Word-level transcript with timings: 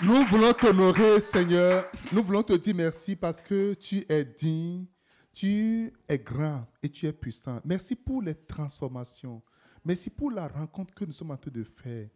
Nous 0.00 0.24
voulons 0.26 0.52
t'honorer, 0.52 1.20
Seigneur. 1.20 1.84
Nous 2.12 2.22
voulons 2.22 2.44
te 2.44 2.52
dire 2.52 2.74
merci 2.74 3.16
parce 3.16 3.42
que 3.42 3.74
tu 3.74 4.04
es 4.08 4.24
digne, 4.24 4.86
tu 5.32 5.92
es 6.08 6.18
grand 6.18 6.68
et 6.80 6.88
tu 6.88 7.06
es 7.06 7.12
puissant. 7.12 7.60
Merci 7.64 7.96
pour 7.96 8.22
les 8.22 8.36
transformations. 8.36 9.42
Merci 9.84 10.08
pour 10.10 10.30
la 10.30 10.46
rencontre 10.46 10.94
que 10.94 11.04
nous 11.04 11.10
sommes 11.10 11.32
en 11.32 11.36
train 11.36 11.50
de 11.50 11.64
faire. 11.64 12.08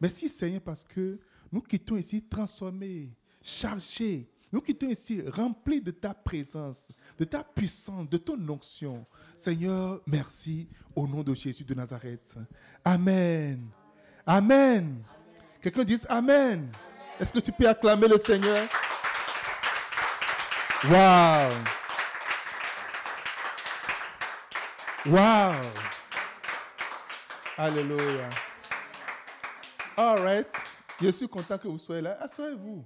Merci, 0.00 0.28
Seigneur, 0.28 0.62
parce 0.62 0.82
que 0.82 1.20
nous 1.52 1.60
quittons 1.60 1.96
ici 1.96 2.22
transformés, 2.22 3.16
chargés. 3.40 4.28
Nous 4.50 4.60
quittons 4.60 4.88
ici 4.88 5.22
remplis 5.28 5.80
de 5.80 5.92
ta 5.92 6.14
présence, 6.14 6.90
de 7.16 7.24
ta 7.24 7.44
puissance, 7.44 8.08
de 8.08 8.16
ton 8.16 8.48
onction. 8.48 9.04
Seigneur, 9.36 10.00
merci 10.08 10.68
au 10.96 11.06
nom 11.06 11.22
de 11.22 11.34
Jésus 11.34 11.62
de 11.62 11.74
Nazareth. 11.74 12.36
Amen. 12.84 13.64
Amen. 14.26 15.04
Quelqu'un 15.60 15.84
dit 15.84 16.00
Amen. 16.08 16.68
Est-ce 17.20 17.32
que 17.32 17.40
tu 17.40 17.50
peux 17.52 17.68
acclamer 17.68 18.06
le 18.06 18.18
Seigneur? 18.18 18.68
Wow. 20.84 21.50
Wow. 25.06 25.60
Alléluia. 27.56 28.30
All 29.96 30.20
right. 30.20 30.48
Je 31.00 31.08
suis 31.08 31.28
content 31.28 31.58
que 31.58 31.66
vous 31.66 31.78
soyez 31.78 32.02
là. 32.02 32.18
Asseyez-vous. 32.20 32.84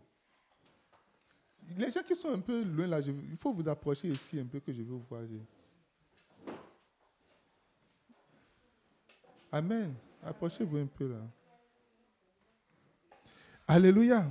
Les 1.77 1.91
gens 1.91 2.03
qui 2.03 2.15
sont 2.15 2.33
un 2.33 2.41
peu 2.41 2.63
loin 2.63 2.87
là, 2.87 3.01
il 3.01 3.37
faut 3.39 3.53
vous 3.53 3.69
approcher 3.69 4.09
ici 4.09 4.39
un 4.41 4.47
peu 4.47 4.61
que 4.61 4.73
je 4.73 4.79
vais 4.79 4.85
vous 4.85 5.05
voir. 5.09 5.23
Amen. 9.51 9.95
Approchez-vous 10.25 10.79
un 10.79 10.87
peu 10.87 11.09
là. 11.09 11.42
Alléluia. 13.75 14.31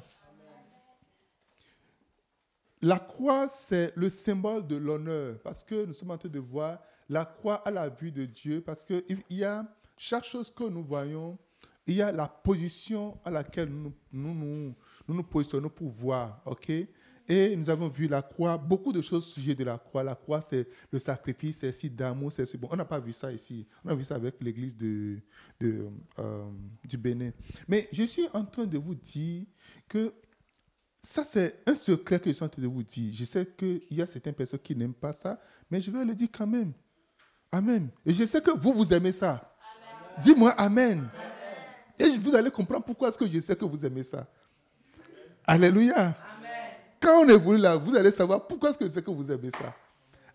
La 2.83 2.99
croix, 2.99 3.49
c'est 3.49 3.91
le 3.95 4.07
symbole 4.07 4.67
de 4.67 4.75
l'honneur, 4.75 5.39
parce 5.43 5.63
que 5.63 5.83
nous 5.83 5.93
sommes 5.93 6.11
en 6.11 6.17
train 6.19 6.29
de 6.29 6.37
voir 6.37 6.77
la 7.09 7.25
croix 7.25 7.55
à 7.55 7.71
la 7.71 7.89
vue 7.89 8.11
de 8.11 8.25
Dieu, 8.25 8.61
parce 8.61 8.83
qu'il 8.85 9.23
y 9.31 9.43
a 9.43 9.65
chaque 9.97 10.25
chose 10.25 10.51
que 10.51 10.65
nous 10.65 10.83
voyons, 10.83 11.39
il 11.87 11.95
y 11.95 12.03
a 12.03 12.11
la 12.11 12.27
position 12.27 13.17
à 13.25 13.31
laquelle 13.31 13.69
nous 13.69 13.91
nous, 14.13 14.35
nous, 14.35 14.75
nous, 15.07 15.23
positionnons 15.23 15.69
pour 15.69 15.89
voir. 15.89 16.39
ok? 16.45 16.71
Et 17.33 17.55
nous 17.55 17.69
avons 17.69 17.87
vu 17.87 18.09
la 18.09 18.21
croix, 18.21 18.57
beaucoup 18.57 18.91
de 18.91 19.01
choses 19.01 19.25
au 19.25 19.29
sujet 19.29 19.55
de 19.55 19.63
la 19.63 19.77
croix. 19.77 20.03
La 20.03 20.15
croix, 20.15 20.41
c'est 20.41 20.67
le 20.91 20.99
sacrifice, 20.99 21.59
c'est 21.59 21.71
si 21.71 21.89
d'amour, 21.89 22.29
c'est 22.29 22.57
bon. 22.57 22.67
On 22.69 22.75
n'a 22.75 22.83
pas 22.83 22.99
vu 22.99 23.13
ça 23.13 23.31
ici. 23.31 23.65
On 23.85 23.89
a 23.89 23.95
vu 23.95 24.03
ça 24.03 24.15
avec 24.15 24.35
l'église 24.41 24.75
de, 24.75 25.21
euh, 25.63 26.43
du 26.83 26.97
Bénin. 26.97 27.31
Mais 27.69 27.87
je 27.93 28.03
suis 28.03 28.27
en 28.33 28.43
train 28.43 28.65
de 28.65 28.77
vous 28.77 28.95
dire 28.95 29.45
que 29.87 30.13
ça, 31.01 31.23
c'est 31.23 31.63
un 31.65 31.73
secret 31.73 32.19
que 32.19 32.29
je 32.29 32.33
suis 32.35 32.43
en 32.43 32.49
train 32.49 32.61
de 32.61 32.67
vous 32.67 32.83
dire. 32.83 33.13
Je 33.13 33.23
sais 33.23 33.45
qu'il 33.45 33.81
y 33.91 34.01
a 34.01 34.07
certaines 34.07 34.35
personnes 34.35 34.59
qui 34.59 34.75
n'aiment 34.75 34.93
pas 34.93 35.13
ça, 35.13 35.39
mais 35.69 35.79
je 35.79 35.89
vais 35.89 36.03
le 36.03 36.13
dire 36.13 36.27
quand 36.33 36.47
même. 36.47 36.73
Amen. 37.49 37.89
Et 38.05 38.11
je 38.11 38.25
sais 38.25 38.41
que 38.41 38.51
vous, 38.51 38.73
vous 38.73 38.91
aimez 38.91 39.13
ça. 39.13 39.55
Dis-moi 40.21 40.51
Amen. 40.51 41.07
Et 41.97 42.09
vous 42.17 42.35
allez 42.35 42.51
comprendre 42.51 42.83
pourquoi 42.83 43.07
est-ce 43.07 43.17
que 43.17 43.25
je 43.25 43.39
sais 43.39 43.55
que 43.55 43.63
vous 43.63 43.85
aimez 43.85 44.03
ça. 44.03 44.27
Alléluia. 45.47 46.13
Quand 47.01 47.23
on 47.23 47.29
évolue 47.29 47.59
là, 47.59 47.75
vous 47.75 47.95
allez 47.95 48.11
savoir 48.11 48.45
pourquoi 48.45 48.69
est-ce 48.69 48.77
que 48.77 48.87
c'est 48.87 49.03
que 49.03 49.09
vous 49.09 49.31
aimez 49.31 49.49
ça. 49.49 49.73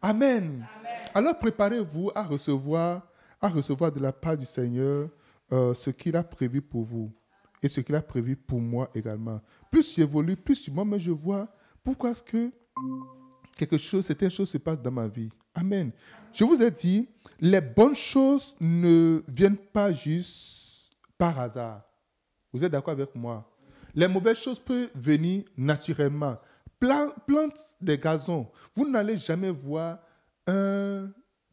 Amen. 0.02 0.66
Alors 1.14 1.38
préparez-vous 1.38 2.10
à 2.14 2.24
recevoir, 2.24 3.06
à 3.40 3.48
recevoir 3.48 3.92
de 3.92 4.00
la 4.00 4.12
part 4.12 4.36
du 4.36 4.44
Seigneur 4.44 5.08
euh, 5.52 5.72
ce 5.74 5.90
qu'il 5.90 6.16
a 6.16 6.24
prévu 6.24 6.60
pour 6.60 6.82
vous 6.82 7.12
et 7.62 7.68
ce 7.68 7.80
qu'il 7.80 7.94
a 7.94 8.02
prévu 8.02 8.34
pour 8.34 8.60
moi 8.60 8.90
également. 8.94 9.40
Plus 9.70 9.94
j'évolue, 9.94 10.36
plus 10.36 10.68
moi, 10.68 10.84
mais 10.84 10.98
je 10.98 11.12
vois 11.12 11.48
pourquoi 11.84 12.10
est-ce 12.10 12.22
que 12.22 12.50
quelque 13.56 13.78
chose, 13.78 14.04
certaines 14.04 14.30
choses 14.30 14.50
se 14.50 14.58
passent 14.58 14.82
dans 14.82 14.90
ma 14.90 15.06
vie. 15.06 15.30
Amen. 15.54 15.92
Je 16.32 16.44
vous 16.44 16.60
ai 16.60 16.70
dit, 16.70 17.08
les 17.40 17.60
bonnes 17.60 17.94
choses 17.94 18.56
ne 18.60 19.22
viennent 19.28 19.56
pas 19.56 19.92
juste 19.92 20.90
par 21.16 21.38
hasard. 21.38 21.82
Vous 22.52 22.64
êtes 22.64 22.72
d'accord 22.72 22.92
avec 22.92 23.14
moi? 23.14 23.48
Les 23.94 24.08
mauvaises 24.08 24.36
choses 24.36 24.60
peuvent 24.60 24.90
venir 24.94 25.44
naturellement 25.56 26.36
plante 26.78 27.76
des 27.80 27.98
gazons. 27.98 28.50
Vous 28.74 28.88
n'allez 28.88 29.16
jamais 29.16 29.50
voir 29.50 29.98
un... 30.46 31.10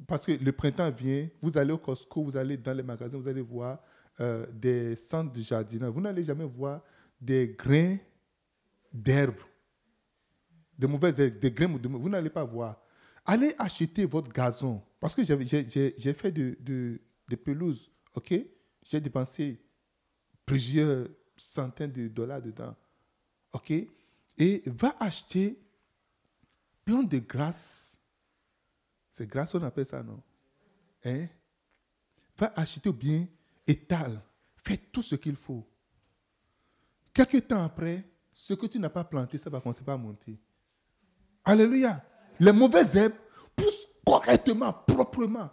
Parce 0.07 0.25
que 0.25 0.33
le 0.33 0.51
printemps 0.51 0.91
vient, 0.91 1.29
vous 1.41 1.57
allez 1.57 1.71
au 1.71 1.77
Costco, 1.77 2.23
vous 2.23 2.35
allez 2.35 2.57
dans 2.57 2.73
les 2.73 2.83
magasins, 2.83 3.17
vous 3.17 3.27
allez 3.27 3.41
voir 3.41 3.79
euh, 4.19 4.45
des 4.51 4.95
centres 4.97 5.31
de 5.31 5.41
jardinage. 5.41 5.91
Vous 5.91 6.01
n'allez 6.01 6.23
jamais 6.23 6.45
voir 6.45 6.81
des 7.21 7.55
grains 7.57 7.97
d'herbe, 8.91 9.37
des 10.77 10.87
mauvaises 10.87 11.19
herbes, 11.19 11.39
des 11.39 11.51
grains, 11.51 11.67
vous 11.67 12.09
n'allez 12.09 12.29
pas 12.29 12.43
voir. 12.43 12.81
Allez 13.25 13.55
acheter 13.57 14.05
votre 14.05 14.31
gazon. 14.31 14.81
Parce 14.99 15.15
que 15.15 15.23
j'ai 15.23 16.13
fait 16.13 16.31
de, 16.31 16.57
de, 16.59 16.99
de 17.29 17.35
pelouse, 17.35 17.89
ok? 18.13 18.33
J'ai 18.81 18.99
dépensé 18.99 19.61
plusieurs 20.45 21.07
centaines 21.37 21.93
de 21.93 22.09
dollars 22.09 22.41
dedans, 22.41 22.75
ok? 23.53 23.73
Et 24.37 24.63
va 24.65 24.95
acheter 24.99 25.59
plein 26.83 27.03
de 27.03 27.19
grâce. 27.19 27.97
C'est 29.11 29.27
grâce, 29.27 29.53
on 29.55 29.63
appelle 29.63 29.85
ça, 29.85 30.01
non? 30.01 30.21
Hein? 31.05 31.27
Va 32.37 32.51
acheter 32.55 32.91
bien, 32.91 33.27
étale, 33.67 34.21
fais 34.57 34.77
tout 34.77 35.01
ce 35.01 35.15
qu'il 35.15 35.35
faut. 35.35 35.67
Quelque 37.13 37.37
temps 37.37 37.63
après, 37.63 38.03
ce 38.33 38.55
que 38.55 38.65
tu 38.65 38.79
n'as 38.79 38.89
pas 38.89 39.03
planté, 39.03 39.37
ça 39.37 39.49
va 39.49 39.61
commencer 39.61 39.83
à 39.85 39.97
monter. 39.97 40.39
Alléluia. 41.45 42.03
Les 42.39 42.51
mauvaises 42.51 42.95
herbes 42.95 43.13
poussent 43.55 43.87
correctement, 44.03 44.73
proprement. 44.73 45.51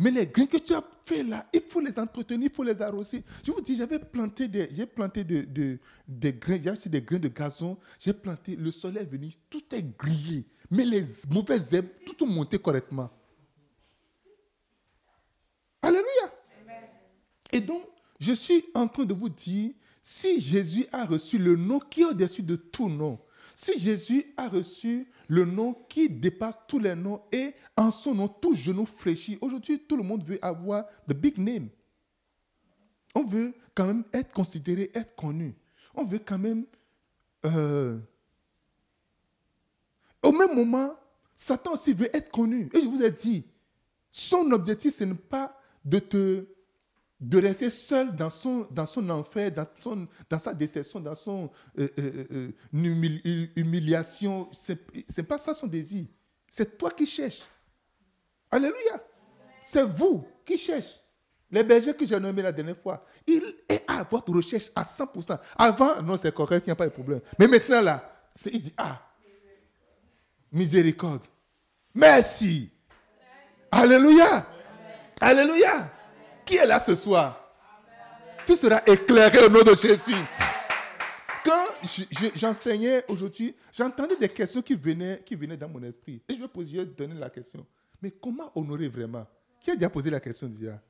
Mais 0.00 0.10
les 0.10 0.24
grains 0.24 0.46
que 0.46 0.56
tu 0.56 0.72
as 0.72 0.82
fait 1.04 1.22
là, 1.22 1.46
il 1.52 1.60
faut 1.60 1.78
les 1.78 1.98
entretenir, 1.98 2.48
il 2.50 2.54
faut 2.54 2.62
les 2.62 2.80
arroser. 2.80 3.22
Je 3.44 3.52
vous 3.52 3.60
dis, 3.60 3.76
j'avais 3.76 3.98
planté 3.98 4.48
des, 4.48 4.66
j'ai 4.72 4.86
planté 4.86 5.22
de, 5.22 5.78
des 6.08 6.32
grains, 6.32 6.58
j'ai 6.62 6.70
acheté 6.70 6.88
des 6.88 7.02
grains 7.02 7.18
de 7.18 7.28
gazon, 7.28 7.76
j'ai 7.98 8.14
planté, 8.14 8.56
le 8.56 8.70
soleil 8.70 9.02
est 9.02 9.10
venu, 9.10 9.30
tout 9.50 9.62
est 9.72 9.82
grillé. 9.98 10.46
Mais 10.70 10.86
les 10.86 11.04
mauvaises 11.28 11.74
herbes, 11.74 11.88
tout 12.06 12.24
ont 12.24 12.28
monté 12.28 12.58
correctement. 12.58 13.10
Alléluia. 15.82 16.32
Et 17.52 17.60
donc, 17.60 17.82
je 18.18 18.32
suis 18.32 18.64
en 18.72 18.88
train 18.88 19.04
de 19.04 19.12
vous 19.12 19.28
dire, 19.28 19.72
si 20.02 20.40
Jésus 20.40 20.86
a 20.92 21.04
reçu 21.04 21.36
le 21.36 21.56
nom 21.56 21.78
qui 21.78 22.00
est 22.00 22.06
au-dessus 22.06 22.42
de 22.42 22.56
tout 22.56 22.88
nom, 22.88 23.18
si 23.60 23.78
Jésus 23.78 24.24
a 24.38 24.48
reçu 24.48 25.06
le 25.28 25.44
nom 25.44 25.74
qui 25.74 26.08
dépasse 26.08 26.56
tous 26.66 26.78
les 26.78 26.94
noms 26.94 27.20
et 27.30 27.52
en 27.76 27.90
son 27.90 28.14
nom, 28.14 28.26
tout 28.26 28.54
genou 28.54 28.86
fléchit. 28.86 29.36
Aujourd'hui, 29.42 29.78
tout 29.86 29.98
le 29.98 30.02
monde 30.02 30.24
veut 30.24 30.38
avoir 30.40 30.86
the 31.06 31.12
big 31.12 31.36
name. 31.36 31.68
On 33.14 33.22
veut 33.22 33.52
quand 33.74 33.86
même 33.86 34.04
être 34.14 34.32
considéré, 34.32 34.90
être 34.94 35.14
connu. 35.14 35.54
On 35.94 36.04
veut 36.04 36.20
quand 36.20 36.38
même... 36.38 36.64
Euh, 37.44 37.98
au 40.22 40.32
même 40.32 40.54
moment, 40.54 40.94
Satan 41.36 41.74
aussi 41.74 41.92
veut 41.92 42.08
être 42.16 42.30
connu. 42.30 42.70
Et 42.72 42.80
je 42.80 42.86
vous 42.86 43.02
ai 43.02 43.10
dit, 43.10 43.44
son 44.10 44.50
objectif, 44.52 44.94
ce 44.94 45.04
n'est 45.04 45.14
pas 45.14 45.54
de 45.84 45.98
te 45.98 46.46
de 47.20 47.38
rester 47.38 47.68
seul 47.68 48.16
dans 48.16 48.30
son, 48.30 48.66
enfer, 49.10 49.52
dans, 49.52 49.66
son, 49.76 50.08
sa 50.38 50.54
déception, 50.54 51.00
dans 51.00 51.14
son 51.14 51.50
euh, 51.78 51.88
euh, 51.98 52.24
euh, 52.32 52.52
humiliation. 53.56 54.48
Ce 54.52 54.72
n'est 54.72 55.26
pas 55.26 55.36
ça 55.36 55.52
son 55.52 55.66
désir. 55.66 56.06
C'est 56.48 56.78
toi 56.78 56.90
qui 56.90 57.06
cherches. 57.06 57.46
Alléluia. 58.50 59.04
C'est 59.62 59.84
vous 59.84 60.26
qui 60.44 60.56
cherchez. 60.56 60.96
Les 61.50 61.64
bergers 61.64 61.94
que 61.94 62.06
j'ai 62.06 62.18
nommés 62.18 62.42
la 62.42 62.52
dernière 62.52 62.78
fois, 62.78 63.04
il 63.26 63.42
est 63.68 63.84
à 63.86 64.04
votre 64.04 64.32
recherche 64.32 64.70
à 64.74 64.84
100%. 64.84 65.38
Avant, 65.56 66.00
non, 66.00 66.16
c'est 66.16 66.32
correct, 66.32 66.62
il 66.66 66.68
n'y 66.68 66.72
a 66.72 66.76
pas 66.76 66.86
de 66.86 66.92
problème. 66.92 67.20
Mais 67.38 67.48
maintenant, 67.48 67.82
là, 67.82 68.28
il 68.46 68.60
dit, 68.60 68.72
ah, 68.76 69.02
miséricorde. 70.52 71.24
Merci. 71.92 72.70
Alléluia. 73.70 74.46
Alléluia. 75.20 75.92
Qui 76.50 76.56
est 76.56 76.66
là 76.66 76.80
ce 76.80 76.96
soir? 76.96 77.40
Tout 78.44 78.56
sera 78.56 78.82
éclairé 78.84 79.38
au 79.38 79.48
nom 79.48 79.62
de 79.62 79.72
Jésus. 79.76 80.16
Quand 81.44 81.64
j'enseignais 82.34 83.04
aujourd'hui, 83.06 83.54
j'entendais 83.72 84.16
des 84.16 84.28
questions 84.28 84.60
qui 84.60 84.74
venaient, 84.74 85.22
qui 85.24 85.36
venaient 85.36 85.56
dans 85.56 85.68
mon 85.68 85.80
esprit. 85.84 86.20
Et 86.28 86.34
je 86.34 86.40
vais 86.40 86.48
poser, 86.48 86.84
donner 86.84 87.14
la 87.14 87.30
question. 87.30 87.64
Mais 88.02 88.10
comment 88.10 88.50
honorer 88.56 88.88
vraiment? 88.88 89.24
Qui 89.60 89.70
a 89.70 89.76
déjà 89.76 89.88
posé 89.88 90.10
la 90.10 90.18
question 90.18 90.48
déjà? 90.48 90.80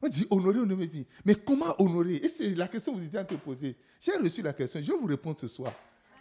On 0.00 0.06
dit 0.06 0.28
honorer, 0.30 0.60
honorer. 0.60 0.88
Mais 1.24 1.34
comment 1.34 1.74
honorer? 1.82 2.20
Et 2.22 2.28
c'est 2.28 2.54
la 2.54 2.68
question 2.68 2.92
que 2.92 2.98
vous 2.98 3.04
étiez 3.04 3.18
en 3.18 3.24
train 3.24 3.34
de 3.34 3.40
poser. 3.40 3.74
J'ai 3.98 4.12
reçu 4.12 4.42
la 4.42 4.52
question. 4.52 4.80
Je 4.80 4.92
vais 4.92 4.96
vous 4.98 5.08
répondre 5.08 5.40
ce 5.40 5.48
soir. 5.48 5.72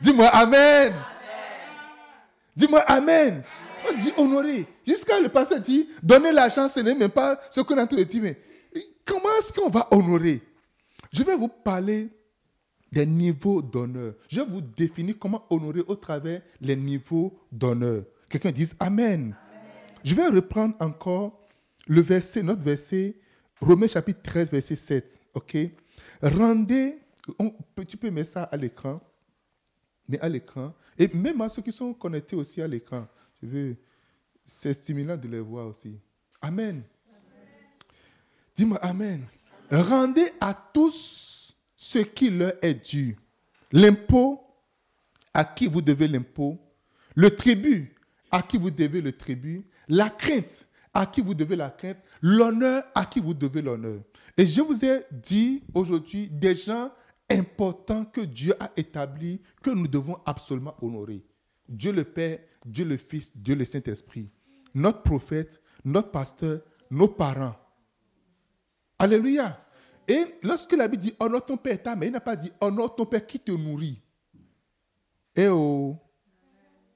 Dis-moi 0.01 0.29
Amen. 0.29 0.95
Dis-moi 2.55 2.79
Amen. 2.87 3.43
On 3.87 3.93
dit 3.93 4.13
honorer. 4.17 4.65
Jusqu'à 4.87 5.19
le 5.19 5.29
pasteur 5.29 5.59
dit 5.59 5.87
donner 6.01 6.31
l'argent, 6.31 6.67
ce 6.67 6.79
n'est 6.79 6.95
même 6.95 7.11
pas 7.11 7.39
ce 7.51 7.61
qu'on 7.61 7.77
a 7.77 7.83
entendu 7.83 8.03
dire. 8.05 8.23
Mais 8.23 8.37
Comment 9.05 9.29
est-ce 9.39 9.53
qu'on 9.53 9.69
va 9.69 9.87
honorer? 9.91 10.41
Je 11.11 11.23
vais 11.23 11.35
vous 11.35 11.47
parler 11.47 12.09
des 12.91 13.05
niveaux 13.05 13.61
d'honneur. 13.61 14.13
Je 14.29 14.39
vais 14.39 14.45
vous 14.45 14.61
définir 14.61 15.15
comment 15.19 15.45
honorer 15.49 15.81
au 15.87 15.95
travers 15.95 16.41
les 16.61 16.75
niveaux 16.75 17.37
d'honneur. 17.51 18.03
Quelqu'un 18.29 18.51
dise 18.51 18.75
Amen. 18.79 19.35
Je 20.03 20.13
vais 20.15 20.27
reprendre 20.27 20.75
encore 20.79 21.39
le 21.87 22.01
verset, 22.01 22.43
notre 22.43 22.61
verset, 22.61 23.15
Romains 23.59 23.87
chapitre 23.87 24.21
13, 24.21 24.51
verset 24.51 24.75
7. 24.75 25.19
OK? 25.33 25.57
Rendez, 26.21 26.99
tu 27.87 27.97
peux 27.97 28.11
mettre 28.11 28.29
ça 28.29 28.43
à 28.43 28.57
l'écran, 28.57 29.01
mais 30.07 30.19
à 30.19 30.29
l'écran, 30.29 30.73
et 30.97 31.07
même 31.13 31.41
à 31.41 31.49
ceux 31.49 31.61
qui 31.61 31.71
sont 31.71 31.93
connectés 31.93 32.35
aussi 32.35 32.61
à 32.61 32.67
l'écran. 32.67 33.07
Je 33.41 33.47
veux, 33.47 33.75
c'est 34.45 34.73
stimulant 34.73 35.17
de 35.17 35.27
les 35.27 35.39
voir 35.39 35.67
aussi. 35.67 35.97
Amen. 36.41 36.83
Dis-moi 38.55 38.77
Amen. 38.81 39.25
Rendez 39.71 40.29
à 40.39 40.53
tous 40.53 41.55
ce 41.75 41.99
qui 41.99 42.29
leur 42.29 42.53
est 42.61 42.75
dû. 42.75 43.17
L'impôt, 43.71 44.41
à 45.33 45.43
qui 45.43 45.67
vous 45.67 45.81
devez 45.81 46.07
l'impôt. 46.07 46.59
Le 47.15 47.35
tribut, 47.35 47.95
à 48.31 48.41
qui 48.41 48.57
vous 48.57 48.71
devez 48.71 49.01
le 49.01 49.11
tribut. 49.11 49.65
La 49.87 50.09
crainte, 50.09 50.67
à 50.93 51.05
qui 51.05 51.21
vous 51.21 51.33
devez 51.33 51.55
la 51.55 51.71
crainte. 51.71 51.97
L'honneur, 52.21 52.83
à 52.93 53.05
qui 53.05 53.19
vous 53.19 53.33
devez 53.33 53.61
l'honneur. 53.61 54.01
Et 54.37 54.45
je 54.45 54.61
vous 54.61 54.85
ai 54.85 55.01
dit 55.11 55.63
aujourd'hui 55.73 56.29
des 56.29 56.55
gens 56.55 56.91
importants 57.29 58.05
que 58.05 58.21
Dieu 58.21 58.53
a 58.59 58.71
établis, 58.77 59.41
que 59.61 59.71
nous 59.71 59.87
devons 59.87 60.17
absolument 60.25 60.75
honorer. 60.81 61.23
Dieu 61.67 61.91
le 61.91 62.03
Père, 62.03 62.39
Dieu 62.65 62.85
le 62.85 62.97
Fils, 62.97 63.35
Dieu 63.35 63.55
le 63.55 63.65
Saint-Esprit. 63.65 64.29
Notre 64.73 65.01
prophète, 65.03 65.61
notre 65.83 66.11
pasteur, 66.11 66.61
nos 66.89 67.07
parents. 67.07 67.55
Alléluia. 68.99 69.57
Et 70.07 70.35
lorsque 70.41 70.73
la 70.73 70.87
Bible 70.87 71.01
dit 71.01 71.15
honore 71.19 71.45
ton 71.45 71.57
père 71.57 71.73
et 71.73 71.77
ta 71.77 71.95
il 72.01 72.11
n'a 72.11 72.19
pas 72.19 72.35
dit 72.35 72.51
honore 72.59 72.95
ton 72.95 73.05
père 73.05 73.25
qui 73.25 73.39
te 73.39 73.51
nourrit. 73.51 74.01
Eh 75.35 75.47
oh. 75.47 75.97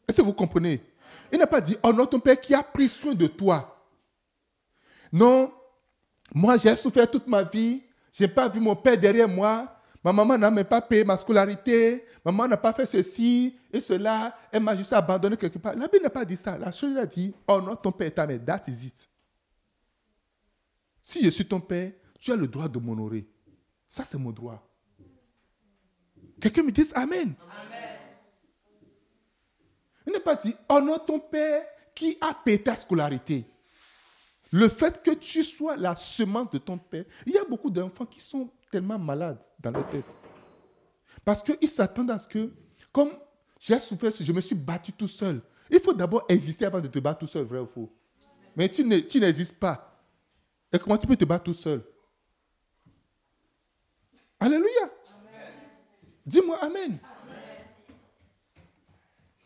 Est-ce 0.08 0.18
que 0.18 0.22
vous 0.22 0.34
comprenez? 0.34 0.82
Il 1.32 1.40
n'a 1.40 1.48
pas 1.48 1.62
dit 1.62 1.78
honore 1.84 2.10
ton 2.10 2.20
père 2.20 2.40
qui 2.40 2.54
a 2.54 2.64
pris 2.64 2.90
soin 2.90 3.14
de 3.14 3.28
toi. 3.28 3.86
Non, 5.12 5.52
moi 6.34 6.58
j'ai 6.58 6.76
souffert 6.76 7.10
toute 7.10 7.28
ma 7.28 7.44
vie, 7.44 7.82
je 8.12 8.24
n'ai 8.24 8.28
pas 8.28 8.50
vu 8.50 8.60
mon 8.60 8.76
père 8.76 8.98
derrière 8.98 9.28
moi, 9.28 9.74
ma 10.04 10.12
maman 10.12 10.38
n'a 10.38 10.52
même 10.52 10.66
pas 10.66 10.82
payé 10.82 11.06
ma 11.06 11.16
scolarité, 11.16 12.06
maman 12.26 12.48
n'a 12.48 12.58
pas 12.58 12.74
fait 12.74 12.86
ceci 12.86 13.58
et 13.72 13.80
cela, 13.80 14.38
elle 14.52 14.64
m'a 14.64 14.76
juste 14.76 14.92
abandonné 14.94 15.38
quelque 15.38 15.58
part. 15.58 15.76
La 15.76 15.88
Bible 15.88 16.04
n'a 16.04 16.10
pas 16.10 16.26
dit 16.26 16.38
ça. 16.38 16.58
La 16.58 16.72
chose, 16.72 16.98
a 16.98 17.06
dit 17.06 17.34
honore 17.48 17.82
ton 17.82 17.92
père 17.92 18.08
et 18.08 18.12
ta 18.12 18.28
mère. 18.28 18.40
That 18.46 18.64
is 18.68 18.88
it. 18.88 19.10
Si 21.08 21.24
je 21.24 21.30
suis 21.30 21.48
ton 21.48 21.62
père, 21.62 21.94
tu 22.20 22.34
as 22.34 22.36
le 22.36 22.50
droit 22.50 22.68
de 22.68 22.78
m'honorer. 22.80 23.26
Ça, 23.88 24.04
c'est 24.04 24.18
mon 24.18 24.32
droit. 24.32 24.62
Quelqu'un 26.42 26.64
me 26.64 26.70
dit 26.70 26.86
Amen. 26.94 27.34
Amen. 27.50 27.90
Il 30.06 30.12
n'est 30.12 30.20
pas 30.20 30.36
dit 30.36 30.54
honore 30.68 31.06
ton 31.06 31.18
père 31.18 31.66
qui 31.96 32.18
a 32.20 32.34
payé 32.34 32.62
ta 32.62 32.76
scolarité. 32.76 33.46
Le 34.52 34.68
fait 34.68 35.02
que 35.02 35.12
tu 35.12 35.44
sois 35.44 35.78
la 35.78 35.96
semence 35.96 36.52
de 36.52 36.58
ton 36.58 36.78
père, 36.78 37.06
il 37.26 37.32
y 37.32 37.38
a 37.38 37.46
beaucoup 37.46 37.70
d'enfants 37.70 38.06
qui 38.06 38.20
sont 38.20 38.50
tellement 38.70 39.00
malades 39.00 39.42
dans 39.62 39.72
leur 39.72 39.90
tête. 39.90 40.04
Parce 41.24 41.42
qu'ils 41.42 41.70
s'attendent 41.70 42.12
à 42.12 42.20
ce 42.20 42.28
que, 42.28 42.52
comme 42.92 43.12
j'ai 43.58 43.80
souffert, 43.80 44.12
je 44.20 44.32
me 44.34 44.42
suis 44.42 44.56
battu 44.56 44.92
tout 44.92 45.08
seul. 45.08 45.42
Il 45.70 45.80
faut 45.80 45.94
d'abord 45.94 46.26
exister 46.28 46.66
avant 46.66 46.82
de 46.82 46.90
te 46.90 47.00
battre 47.00 47.20
tout 47.20 47.28
seul, 47.28 47.46
vrai 47.46 47.60
ou 47.60 47.66
faux. 47.66 47.90
Mais 48.58 48.68
tu 48.68 48.84
n'existes 48.84 49.58
pas. 49.58 49.87
Et 50.72 50.80
comment 50.80 50.98
tu 50.98 51.08
peux 51.08 51.16
te 51.16 51.26
battre 51.26 51.46
tout 51.46 51.54
seul? 51.54 51.84
Alléluia. 54.40 54.92
Dis-moi 56.26 56.58
Amen. 56.62 57.00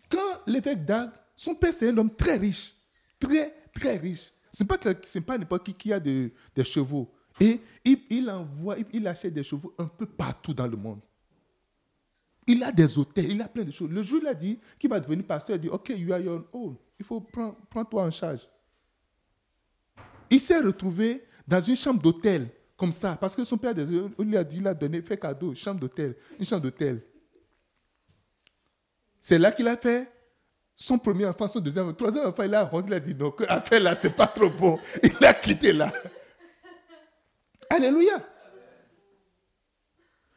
Quand 0.10 0.42
l'évêque 0.48 0.84
d'Ag, 0.84 1.12
son 1.36 1.56
père 1.56 1.74
c'est 1.74 1.90
un 1.90 1.98
homme 1.98 2.14
très 2.14 2.38
riche, 2.38 2.74
très 3.20 3.54
très 3.74 3.98
riche. 3.98 4.34
Ce 4.52 4.64
n'est 4.64 4.68
pas, 4.68 4.78
pas 4.78 5.38
n'importe 5.38 5.64
qui 5.64 5.74
qui 5.74 5.94
a 5.94 6.00
des 6.00 6.34
chevaux. 6.64 7.10
Et 7.40 7.60
il, 7.86 8.30
envoie, 8.30 8.76
il, 8.92 9.08
achète 9.08 9.34
des 9.34 9.44
chevaux 9.44 9.74
un 9.78 9.88
peu 9.88 10.06
partout 10.06 10.54
dans 10.54 10.68
le 10.68 10.78
monde. 10.78 11.00
Il 12.46 12.64
a 12.64 12.72
des 12.72 12.98
hôtels, 12.98 13.32
il 13.32 13.42
a 13.42 13.48
plein 13.48 13.64
de 13.64 13.72
choses. 13.72 13.90
Le 13.90 14.04
jour, 14.04 14.20
il 14.22 14.28
a 14.28 14.34
dit 14.34 14.60
qu'il 14.78 14.90
va 14.90 15.00
devenir 15.00 15.26
pasteur, 15.26 15.56
il 15.56 15.62
dit, 15.62 15.70
OK, 15.70 15.90
you 15.90 16.12
are 16.12 16.20
your 16.20 16.46
own. 16.54 16.76
Il 17.00 17.06
faut 17.06 17.22
prendre, 17.22 17.56
prendre 17.70 17.90
toi 17.90 18.04
en 18.04 18.12
charge. 18.12 18.48
Il 20.32 20.40
s'est 20.40 20.62
retrouvé 20.62 21.26
dans 21.46 21.62
une 21.62 21.76
chambre 21.76 22.02
d'hôtel, 22.02 22.48
comme 22.78 22.94
ça, 22.94 23.18
parce 23.20 23.36
que 23.36 23.44
son 23.44 23.58
père 23.58 23.74
lui 23.76 24.38
a 24.38 24.44
dit, 24.46 24.58
il 24.58 24.68
a 24.68 24.74
donné, 24.74 25.02
fait 25.02 25.18
cadeau, 25.18 25.54
chambre 25.54 25.82
d'hôtel, 25.82 26.16
une 26.40 26.46
chambre 26.46 26.64
d'hôtel. 26.64 27.04
C'est 29.20 29.38
là 29.38 29.52
qu'il 29.52 29.68
a 29.68 29.76
fait 29.76 30.10
son 30.74 30.98
premier 30.98 31.26
enfant, 31.26 31.50
son 31.50 31.60
deuxième 31.60 31.86
enfant, 31.86 31.96
troisième 31.96 32.28
enfant, 32.28 32.44
il 32.44 32.56
a 32.56 32.64
rendu, 32.64 32.88
il 32.88 32.94
a 32.94 33.00
dit, 33.02 33.14
non, 33.14 33.36
affaire 33.50 33.82
là, 33.82 33.94
c'est 33.94 34.16
pas 34.16 34.26
trop 34.26 34.50
bon. 34.50 34.80
Il 35.04 35.26
a 35.26 35.34
quitté 35.34 35.74
là. 35.74 35.94
Alléluia. 37.70 38.26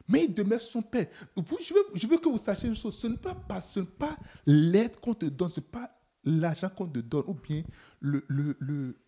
Mais 0.07 0.25
il 0.25 0.35
demeure 0.35 0.61
son 0.61 0.83
père. 0.83 1.07
je, 1.37 2.07
veux, 2.07 2.19
que 2.19 2.29
vous 2.29 2.37
sachiez 2.37 2.69
une 2.69 2.77
chose, 2.77 2.99
ce 2.99 3.07
n'est 3.07 3.17
pas, 3.17 3.35
pas 3.35 4.17
l'aide 4.45 5.01
qu'on 5.01 5.15
te 5.15 5.25
donne, 5.25 5.49
ce 5.49 5.61
n'est 5.61 5.67
pas 5.67 5.91
l'argent 6.25 6.69
qu'on 6.69 6.87
te 6.87 7.01
donne 7.01 7.25
ou 7.27 7.35
bien 7.35 7.63
l'aide 8.03 8.25
le, 8.29 8.57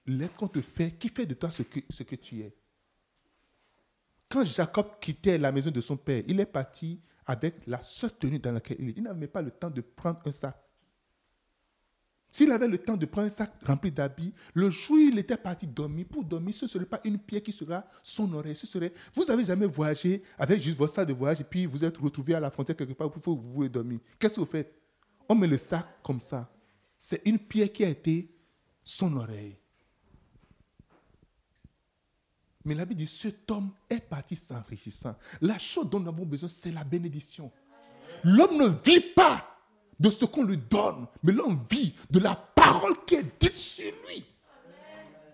le, 0.06 0.28
qu'on 0.36 0.48
te 0.48 0.60
fait 0.60 0.96
qui 0.98 1.08
fait 1.08 1.26
de 1.26 1.34
toi 1.34 1.50
ce 1.50 1.62
que, 1.62 1.80
ce 1.88 2.02
que 2.02 2.16
tu 2.16 2.40
es. 2.40 2.54
Quand 4.28 4.44
Jacob 4.44 4.86
quittait 5.00 5.38
la 5.38 5.52
maison 5.52 5.70
de 5.70 5.80
son 5.80 5.96
père, 5.96 6.22
il 6.26 6.40
est 6.40 6.46
parti 6.46 7.00
avec 7.26 7.66
la 7.66 7.82
seule 7.82 8.12
tenue 8.12 8.38
dans 8.38 8.52
laquelle 8.52 8.76
il 8.80 8.88
est. 8.90 8.94
Il 8.96 9.02
n'avait 9.02 9.28
pas 9.28 9.42
le 9.42 9.50
temps 9.50 9.70
de 9.70 9.80
prendre 9.80 10.20
un 10.24 10.32
sac. 10.32 10.56
S'il 12.30 12.50
avait 12.52 12.68
le 12.68 12.76
temps 12.76 12.96
de 12.96 13.06
prendre 13.06 13.28
un 13.28 13.30
sac 13.30 13.52
rempli 13.64 13.90
d'habits, 13.90 14.34
le 14.52 14.68
jour 14.68 14.96
où 14.96 14.98
il 14.98 15.18
était 15.18 15.36
parti 15.36 15.66
dormir, 15.66 16.06
pour 16.10 16.22
dormir, 16.22 16.54
ce 16.54 16.66
ne 16.66 16.68
serait 16.68 16.84
pas 16.84 17.00
une 17.04 17.18
pierre 17.18 17.42
qui 17.42 17.52
sera 17.52 17.86
son 18.02 18.30
oreille. 18.34 18.56
Ce 18.56 18.66
serait, 18.66 18.92
vous 19.14 19.24
n'avez 19.24 19.44
jamais 19.44 19.66
voyagé 19.66 20.22
avec 20.38 20.60
juste 20.60 20.76
votre 20.76 20.92
sac 20.92 21.08
de 21.08 21.14
voyage 21.14 21.40
et 21.40 21.44
puis 21.44 21.64
vous 21.66 21.82
êtes 21.82 21.96
retrouvé 21.96 22.34
à 22.34 22.40
la 22.40 22.50
frontière 22.50 22.76
quelque 22.76 22.92
part 22.92 23.08
vous 23.08 23.40
voulez 23.40 23.68
dormir. 23.68 24.00
Qu'est-ce 24.18 24.34
que 24.34 24.40
vous 24.40 24.46
faites? 24.46 24.74
On 25.28 25.34
met 25.34 25.46
le 25.46 25.56
sac 25.56 25.86
comme 26.02 26.20
ça 26.20 26.50
c'est 26.98 27.22
une 27.26 27.38
pierre 27.38 27.72
qui 27.72 27.84
a 27.84 27.88
été 27.88 28.34
son 28.82 29.16
oreille. 29.16 29.56
Mais 32.64 32.74
la 32.74 32.84
Bible 32.84 33.00
dit, 33.00 33.06
cet 33.06 33.48
homme 33.50 33.70
est 33.88 34.00
parti 34.00 34.34
s'enrichissant. 34.34 35.14
La 35.40 35.58
chose 35.58 35.88
dont 35.88 36.00
nous 36.00 36.08
avons 36.08 36.26
besoin, 36.26 36.48
c'est 36.48 36.72
la 36.72 36.82
bénédiction. 36.82 37.52
L'homme 38.24 38.56
ne 38.56 38.66
vit 38.84 39.00
pas 39.00 39.56
de 39.98 40.10
ce 40.10 40.24
qu'on 40.24 40.42
lui 40.42 40.56
donne, 40.56 41.06
mais 41.22 41.32
l'homme 41.32 41.64
vit 41.70 41.94
de 42.10 42.18
la 42.18 42.34
parole 42.34 43.04
qui 43.04 43.14
est 43.14 43.40
dite 43.40 43.54
sur 43.54 43.92
lui. 44.08 44.24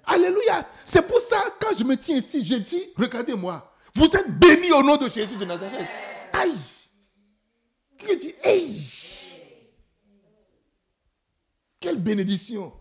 Alléluia. 0.04 0.68
C'est 0.84 1.06
pour 1.06 1.18
ça, 1.20 1.42
quand 1.60 1.76
je 1.76 1.84
me 1.84 1.96
tiens 1.96 2.18
ici, 2.18 2.44
je 2.44 2.56
dis, 2.56 2.84
regardez-moi, 2.96 3.74
vous 3.94 4.06
êtes 4.14 4.38
bénis 4.38 4.72
au 4.72 4.82
nom 4.82 4.96
de 4.96 5.08
Jésus 5.08 5.36
de 5.36 5.44
Nazareth. 5.44 5.88
Aïe. 6.32 6.52
Qui 7.98 8.16
dit, 8.16 8.34
aïe. 8.44 8.82
Quelle 11.82 11.98
bénédiction. 11.98 12.72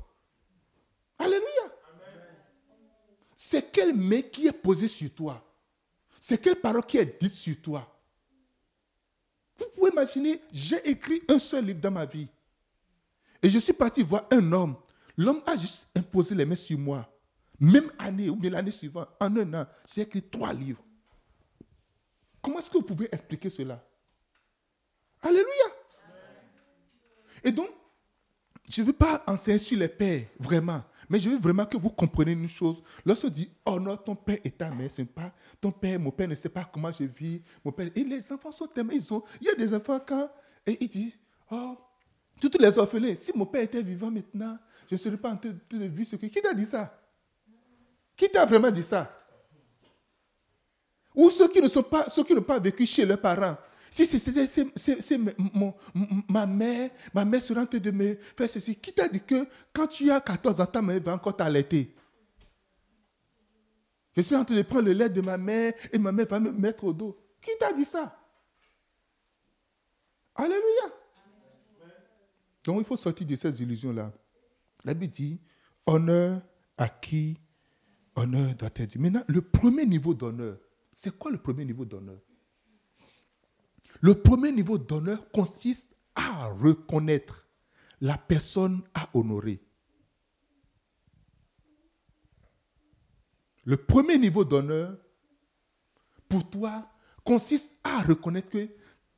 Alléluia. 1.18 1.48
C'est 3.36 3.72
quel 3.72 3.96
mec 3.96 4.32
qui 4.32 4.46
est 4.46 4.52
posé 4.52 4.88
sur 4.88 5.12
toi. 5.16 5.44
C'est 6.20 6.38
quelle 6.38 6.58
parole 6.58 6.86
qui 6.86 6.98
est 7.00 7.20
dite 7.20 7.34
sur 7.34 7.60
toi. 7.60 8.00
Vous 9.58 9.66
pouvez 9.76 9.90
imaginer, 9.92 10.40
j'ai 10.52 10.88
écrit 10.88 11.24
un 11.28 11.40
seul 11.40 11.66
livre 11.66 11.80
dans 11.80 11.90
ma 11.90 12.06
vie. 12.06 12.28
Et 13.42 13.50
je 13.50 13.58
suis 13.58 13.74
parti 13.74 14.04
voir 14.04 14.28
un 14.30 14.52
homme. 14.52 14.76
L'homme 15.18 15.42
a 15.48 15.58
juste 15.58 15.88
imposé 15.96 16.36
les 16.36 16.46
mains 16.46 16.56
sur 16.56 16.78
moi. 16.78 17.12
Même 17.60 17.92
année 17.98 18.30
ou 18.30 18.36
bien 18.36 18.52
l'année 18.52 18.70
suivante, 18.70 19.10
en 19.20 19.36
un 19.36 19.54
an, 19.62 19.68
j'ai 19.92 20.02
écrit 20.02 20.22
trois 20.22 20.54
livres. 20.54 20.84
Comment 22.40 22.60
est-ce 22.60 22.70
que 22.70 22.78
vous 22.78 22.84
pouvez 22.84 23.10
expliquer 23.12 23.50
cela? 23.50 23.84
Alléluia. 25.22 25.66
Et 27.44 27.52
donc, 27.52 27.70
je 28.72 28.82
ne 28.82 28.88
veux 28.88 28.94
pas 28.94 29.22
enseigner 29.28 29.58
sur 29.58 29.78
les 29.78 29.90
pères, 29.90 30.28
vraiment. 30.40 30.82
Mais 31.10 31.20
je 31.20 31.30
veux 31.30 31.38
vraiment 31.38 31.66
que 31.66 31.76
vous 31.76 31.90
compreniez 31.90 32.32
une 32.32 32.48
chose. 32.48 32.82
Lorsqu'on 33.06 33.28
dit, 33.28 33.52
oh 33.66 33.78
non, 33.80 33.98
ton 33.98 34.16
père 34.16 34.38
et 34.46 34.50
ta 34.50 34.70
mère, 34.70 34.90
ce 34.90 35.02
n'est 35.02 35.08
pas 35.08 35.34
ton 35.60 35.72
père, 35.72 36.00
mon 36.00 36.12
père 36.12 36.30
ne 36.30 36.36
sait 36.36 36.48
pas 36.48 36.64
comment 36.64 36.90
je 36.92 37.04
vis. 37.04 37.42
Mon 37.66 37.74
père, 37.74 37.90
et 37.94 38.04
les 38.06 38.32
enfants 38.32 38.52
sont 38.52 38.68
tellement, 38.68 38.94
ils 38.94 39.14
ont, 39.14 39.22
il 39.42 39.48
y 39.48 39.50
a 39.50 39.56
des 39.56 39.74
enfants 39.74 40.00
quand, 40.06 40.32
et 40.66 40.78
ils 40.80 40.88
disent, 40.88 41.18
oh, 41.52 41.78
tous 42.40 42.52
les 42.58 42.78
orphelins, 42.78 43.14
si 43.16 43.34
mon 43.36 43.46
père 43.46 43.64
était 43.64 43.84
vivant 43.84 44.10
maintenant, 44.10 44.58
je 44.88 44.96
ne 44.96 44.98
serais 44.98 45.18
pas 45.18 45.32
en 45.32 45.36
train 45.36 45.52
de 45.52 45.86
vivre 45.86 46.10
ce 46.10 46.16
que. 46.16 46.28
Qui 46.28 46.42
t'a 46.42 46.54
dit 46.54 46.66
ça? 46.66 46.98
Qui 48.16 48.30
t'a 48.30 48.46
vraiment 48.46 48.72
dit 48.72 48.84
ça? 48.84 49.12
Ou 51.14 51.30
ceux 51.30 51.50
qui 51.50 51.60
ne 51.60 51.68
sont 51.68 51.84
pas, 51.84 52.10
ceux 52.10 52.24
qui 52.24 52.34
n'ont 52.34 52.42
pas 52.42 52.60
vécu 52.60 52.86
chez 52.86 53.06
leurs 53.06 53.20
parents, 53.20 53.58
si 53.92 54.06
c'était 54.06 54.48
ma 56.30 56.46
mère, 56.48 56.90
ma 57.14 57.26
mère 57.26 57.42
serait 57.42 57.60
en 57.60 57.66
train 57.66 57.78
de 57.78 57.92
me 57.92 58.16
faire 58.16 58.50
ceci. 58.50 58.76
Qui 58.78 58.94
t'a 58.94 59.10
dit 59.10 59.22
que 59.22 59.46
quand 59.74 59.88
tu 59.88 60.10
as 60.10 60.22
14 60.22 60.62
ans, 60.62 60.66
ta 60.66 60.82
mère 60.82 61.02
va 61.04 61.14
encore 61.16 61.36
t'allaiter? 61.36 61.94
Je 64.16 64.22
suis 64.22 64.36
en 64.36 64.46
train 64.46 64.56
de 64.56 64.62
prendre 64.62 64.86
le 64.86 64.94
lait 64.94 65.10
de 65.10 65.22
ma 65.22 65.38
mère 65.38 65.74
et 65.92 65.98
ma 65.98 66.12
mère 66.12 66.26
va 66.30 66.40
me 66.40 66.52
mettre 66.52 66.86
au 66.86 66.94
dos. 66.94 67.18
Qui 67.42 67.52
t'a 67.60 67.74
dit 67.74 67.86
ça? 67.86 68.18
Alléluia. 70.36 70.94
Donc 72.64 72.80
il 72.80 72.86
faut 72.86 72.98
sortir 72.98 73.28
de 73.28 73.36
ces 73.36 73.62
illusions-là. 73.62 74.14
La 74.86 74.94
Bible 74.94 75.12
dit, 75.12 75.40
honneur 75.86 76.42
à 76.78 76.88
qui? 76.88 77.38
Honneur 78.16 78.56
doit 78.56 78.70
être 78.76 78.92
dû. 78.92 79.00
Maintenant, 79.00 79.24
le 79.28 79.42
premier 79.42 79.86
niveau 79.86 80.14
d'honneur, 80.14 80.58
c'est 80.92 81.18
quoi 81.18 81.32
le 81.32 81.38
premier 81.38 81.66
niveau 81.66 81.86
d'honneur? 81.86 82.20
Le 84.02 84.16
premier 84.16 84.52
niveau 84.52 84.78
d'honneur 84.78 85.30
consiste 85.32 85.96
à 86.16 86.48
reconnaître 86.48 87.48
la 88.02 88.18
personne 88.18 88.82
à 88.96 89.10
honorer. 89.14 89.62
Le 93.64 93.78
premier 93.78 94.18
niveau 94.18 94.44
d'honneur, 94.44 94.98
pour 96.28 96.50
toi, 96.50 96.90
consiste 97.24 97.78
à 97.84 98.02
reconnaître 98.02 98.50
que 98.50 98.68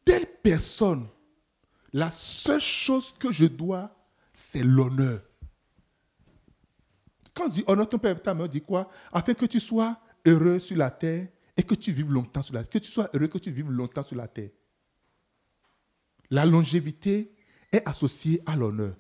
telle 0.03 0.27
personne, 0.43 1.07
la 1.93 2.11
seule 2.11 2.59
chose 2.59 3.13
que 3.17 3.31
je 3.31 3.45
dois, 3.45 3.95
c'est 4.33 4.63
l'honneur. 4.63 5.21
Quand 7.33 7.45
on 7.45 7.47
dit 7.47 7.63
honore 7.67 7.87
ton 7.87 7.99
père 7.99 8.21
ta 8.21 8.33
mère, 8.33 8.49
dit 8.49 8.61
quoi? 8.61 8.91
Afin 9.13 9.33
que 9.33 9.45
tu 9.45 9.61
sois 9.61 9.97
heureux 10.25 10.59
sur 10.59 10.75
la 10.75 10.91
terre 10.91 11.29
et 11.55 11.63
que 11.63 11.73
tu 11.73 11.93
vives 11.93 12.11
longtemps 12.11 12.41
sur 12.41 12.53
la 12.53 12.63
terre. 12.63 12.69
Que 12.69 12.79
tu 12.79 12.91
sois 12.91 13.09
heureux, 13.13 13.27
que 13.27 13.37
tu 13.37 13.49
vives 13.49 13.71
longtemps 13.71 14.03
sur 14.03 14.17
la 14.17 14.27
terre. 14.27 14.49
La 16.29 16.45
longévité 16.45 17.31
est 17.71 17.87
associée 17.87 18.41
à 18.45 18.55
l'honneur. 18.55 18.95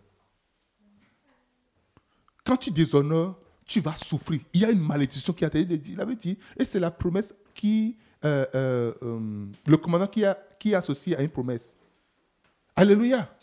Quand 2.45 2.57
tu 2.57 2.71
déshonores, 2.71 3.39
tu 3.65 3.79
vas 3.79 3.95
souffrir. 3.95 4.41
Il 4.53 4.61
y 4.61 4.65
a 4.65 4.71
une 4.71 4.81
malédiction 4.81 5.33
qui 5.33 5.45
a 5.45 5.47
été 5.47 5.65
dit, 5.65 5.95
dit, 6.19 6.37
et 6.57 6.65
c'est 6.65 6.79
la 6.79 6.91
promesse 6.91 7.33
qui, 7.53 7.97
euh, 8.25 8.45
euh, 8.55 8.93
euh, 9.03 9.45
le 9.65 9.77
commandant 9.77 10.07
qui, 10.07 10.25
a, 10.25 10.37
qui 10.59 10.71
est 10.71 10.75
associé 10.75 11.15
à 11.15 11.21
une 11.21 11.29
promesse. 11.29 11.77
Alléluia. 12.75 13.33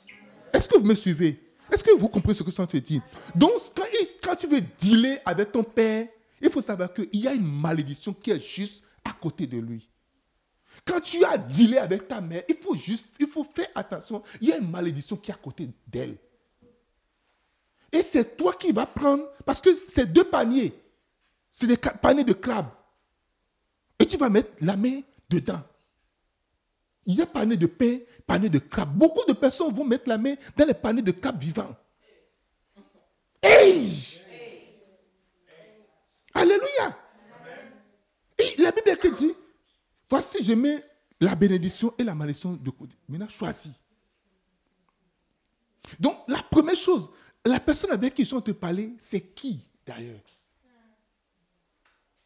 Est-ce 0.53 0.69
que 0.69 0.79
vous 0.79 0.85
me 0.85 0.95
suivez? 0.95 1.41
Est-ce 1.73 1.85
que 1.85 1.97
vous 1.97 2.09
comprenez 2.09 2.35
ce 2.35 2.43
que 2.43 2.51
ça 2.51 2.67
te 2.67 2.77
dit? 2.77 3.01
Donc, 3.35 3.53
quand, 3.75 3.85
quand 4.23 4.35
tu 4.35 4.47
veux 4.49 4.61
dealer 4.79 5.19
avec 5.25 5.53
ton 5.53 5.63
père, 5.63 6.09
il 6.41 6.51
faut 6.51 6.61
savoir 6.61 6.93
qu'il 6.93 7.09
y 7.21 7.29
a 7.29 7.35
une 7.35 7.47
malédiction 7.47 8.13
qui 8.13 8.31
est 8.31 8.41
juste 8.41 8.83
à 9.05 9.13
côté 9.13 9.47
de 9.47 9.59
lui. 9.59 9.89
Quand 10.91 11.01
tu 11.01 11.25
as 11.25 11.39
dealé 11.39 11.79
avec 11.79 12.09
ta 12.09 12.21
mère, 12.21 12.43
il 12.49 12.57
faut 12.57 12.75
juste, 12.75 13.07
il 13.21 13.29
faut 13.29 13.45
faire 13.45 13.69
attention. 13.77 14.25
Il 14.41 14.49
y 14.49 14.53
a 14.53 14.57
une 14.57 14.69
malédiction 14.69 15.17
qui 15.17 15.31
est 15.31 15.35
à 15.35 15.37
côté 15.37 15.69
d'elle. 15.87 16.17
Et 17.93 18.03
c'est 18.03 18.37
toi 18.37 18.55
qui 18.55 18.73
vas 18.73 18.87
prendre, 18.87 19.23
parce 19.45 19.61
que 19.61 19.71
c'est 19.73 20.13
deux 20.13 20.25
paniers. 20.25 20.75
C'est 21.49 21.69
des 21.69 21.77
paniers 21.77 22.25
de 22.25 22.33
crabes. 22.33 22.71
Et 24.01 24.07
tu 24.07 24.17
vas 24.17 24.29
mettre 24.29 24.51
la 24.63 24.77
main 24.77 25.01
dedans. 25.29 25.63
Il 27.07 27.15
y 27.15 27.23
a 27.23 27.27
panier 27.27 27.57
de 27.57 27.67
pain, 27.67 27.99
panier 28.27 28.49
de 28.49 28.59
crabes. 28.59 28.93
Beaucoup 28.93 29.25
de 29.29 29.33
personnes 29.33 29.73
vont 29.73 29.85
mettre 29.85 30.09
la 30.09 30.19
main 30.19 30.35
dans 30.57 30.67
les 30.67 30.75
paniers 30.75 31.03
de 31.03 31.13
crabes 31.13 31.41
vivants. 31.41 31.77
Hey! 33.41 34.25
Alléluia! 36.35 36.99
Et 38.39 38.61
la 38.61 38.73
Bible 38.73 38.97
qui 38.99 39.13
dit, 39.13 39.35
voici, 40.11 40.43
je 40.43 40.53
mets 40.53 40.85
la 41.21 41.35
bénédiction 41.35 41.95
et 41.97 42.05
la 42.05 42.15
malédiction 42.15 42.53
de 42.53 42.71
côté. 42.71 42.97
Maintenant, 43.09 43.29
choisis. 43.29 43.73
Donc, 45.99 46.19
la 46.29 46.43
première 46.43 46.77
chose, 46.77 47.09
la 47.45 47.61
personne 47.61 47.93
avec 47.93 48.15
qui 48.15 48.25
je 48.25 48.29
suis 48.29 48.43
te 48.43 48.51
parler, 48.51 48.95
c'est 48.99 49.21
qui 49.21 49.67
d'ailleurs? 49.87 50.21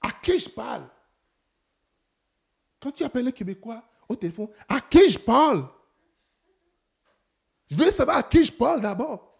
À 0.00 0.12
qui 0.12 0.38
je 0.38 0.48
parle? 0.48 0.88
Quand 2.80 2.92
tu 2.92 3.04
appelles 3.04 3.28
un 3.28 3.32
Québécois 3.32 3.82
au 4.08 4.16
téléphone, 4.16 4.48
à 4.68 4.80
qui 4.80 5.10
je 5.10 5.18
parle? 5.18 5.66
Je 7.70 7.76
veux 7.76 7.90
savoir 7.90 8.18
à 8.18 8.22
qui 8.22 8.44
je 8.44 8.52
parle 8.52 8.80
d'abord. 8.80 9.34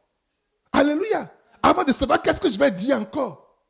Alléluia. 0.72 1.32
Avant 1.62 1.84
de 1.84 1.92
savoir 1.92 2.20
qu'est-ce 2.22 2.40
que 2.40 2.48
je 2.48 2.58
vais 2.58 2.70
dire 2.70 2.98
encore. 2.98 3.62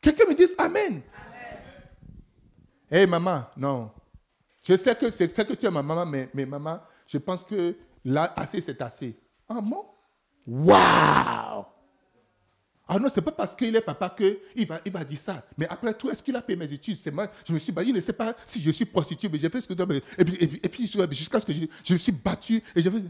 Quelqu'un 0.00 0.26
me 0.28 0.34
dit 0.34 0.46
Amen. 0.58 1.02
Hé 2.94 3.08
maman, 3.08 3.44
non. 3.56 3.90
Je 4.64 4.76
sais 4.76 4.94
que 4.94 5.10
c'est 5.10 5.26
que 5.26 5.52
tu 5.54 5.66
es 5.66 5.70
ma 5.70 5.82
maman, 5.82 6.06
mais, 6.06 6.46
maman, 6.46 6.78
je 7.08 7.18
pense 7.18 7.42
que 7.42 7.74
là, 8.04 8.32
assez, 8.36 8.60
c'est 8.60 8.80
assez. 8.80 9.18
Ah 9.48 9.60
bon? 9.60 9.84
Waouh 10.46 11.64
ah 12.86 12.98
non, 12.98 13.08
ce 13.08 13.16
n'est 13.16 13.24
pas 13.24 13.32
parce 13.32 13.54
qu'il 13.54 13.74
est 13.74 13.80
papa 13.80 14.14
qu'il 14.14 14.66
va, 14.66 14.78
il 14.84 14.92
va 14.92 15.02
dire 15.02 15.18
ça. 15.18 15.42
Mais 15.56 15.66
après 15.68 15.94
tout, 15.94 16.10
est-ce 16.10 16.22
qu'il 16.22 16.36
a 16.36 16.42
payé 16.42 16.56
mes 16.56 16.70
études? 16.70 16.98
C'est 16.98 17.10
moi, 17.10 17.28
je 17.48 17.52
me 17.52 17.58
suis 17.58 17.72
battu. 17.72 17.88
Il 17.88 17.94
ne 17.94 18.00
sait 18.00 18.12
pas 18.12 18.36
si 18.44 18.60
je 18.60 18.70
suis 18.70 18.84
prostituée, 18.84 19.30
mais 19.30 19.38
j'ai 19.38 19.48
fait 19.48 19.62
ce 19.62 19.66
que 19.66 19.74
je 19.74 20.00
Et 20.18 20.24
puis, 20.24 20.60
et 20.62 20.68
puis, 20.68 20.86
jusqu'à 21.12 21.40
ce 21.40 21.46
que 21.46 21.52
je, 21.54 21.64
je, 21.82 21.92
me 21.94 21.98
suis 21.98 22.12
battu 22.12 22.62
et 22.76 22.82
j'ai 22.82 22.90
fait. 22.90 23.02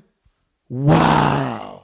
Waouh 0.71 1.81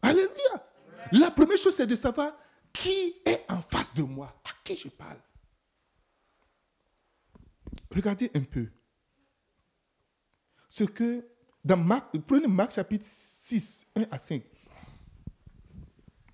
Alléluia 0.00 0.66
La 1.10 1.32
première 1.32 1.58
chose, 1.58 1.74
c'est 1.74 1.86
de 1.88 1.96
savoir 1.96 2.32
qui 2.72 3.16
est 3.26 3.44
en 3.48 3.60
face 3.60 3.92
de 3.92 4.04
moi, 4.04 4.32
à 4.44 4.50
qui 4.62 4.76
je 4.76 4.88
parle. 4.88 5.18
Regardez 7.94 8.30
un 8.34 8.42
peu. 8.42 8.66
Ce 10.68 10.84
que 10.84 11.24
dans 11.64 11.76
Marc, 11.76 12.18
prenez 12.26 12.46
Marc 12.46 12.72
chapitre 12.72 13.06
6, 13.06 13.86
1 13.96 14.06
à 14.10 14.18
5. 14.18 14.42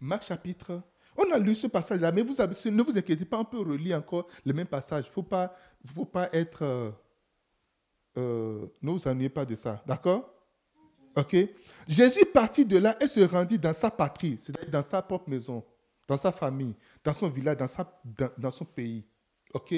Marc 0.01 0.25
chapitre. 0.25 0.83
On 1.17 1.31
a 1.31 1.39
lu 1.39 1.55
ce 1.55 1.67
passage-là, 1.67 2.11
mais 2.13 2.23
vous 2.23 2.35
ne 2.35 2.83
vous 2.83 2.97
inquiétez 2.97 3.25
pas, 3.25 3.39
on 3.39 3.45
peut 3.45 3.59
relire 3.59 3.99
encore 3.99 4.27
le 4.45 4.53
même 4.53 4.67
passage. 4.67 5.05
Il 5.05 5.09
ne 5.09 5.13
faut 5.13 5.23
pas, 5.23 5.55
faut 5.95 6.07
pas 6.07 6.31
être. 6.33 6.63
Euh, 6.63 6.91
euh, 8.17 8.67
ne 8.81 8.91
vous 8.91 9.07
ennuyez 9.07 9.29
pas 9.29 9.45
de 9.45 9.55
ça. 9.55 9.83
D'accord? 9.87 10.29
Ok? 11.17 11.37
Jésus 11.87 12.25
partit 12.33 12.65
de 12.65 12.79
là 12.79 12.97
et 13.03 13.09
se 13.09 13.21
rendit 13.21 13.59
dans 13.59 13.75
sa 13.75 13.91
patrie, 13.91 14.37
c'est-à-dire 14.39 14.71
dans 14.71 14.83
sa 14.83 15.03
propre 15.03 15.29
maison, 15.29 15.65
dans 16.07 16.17
sa 16.17 16.33
famille, 16.33 16.75
dans 17.05 17.13
son 17.13 17.29
village, 17.29 17.57
dans, 17.57 17.67
sa, 17.67 18.01
dans, 18.05 18.31
dans 18.39 18.51
son 18.51 18.65
pays. 18.65 19.05
Ok? 19.53 19.75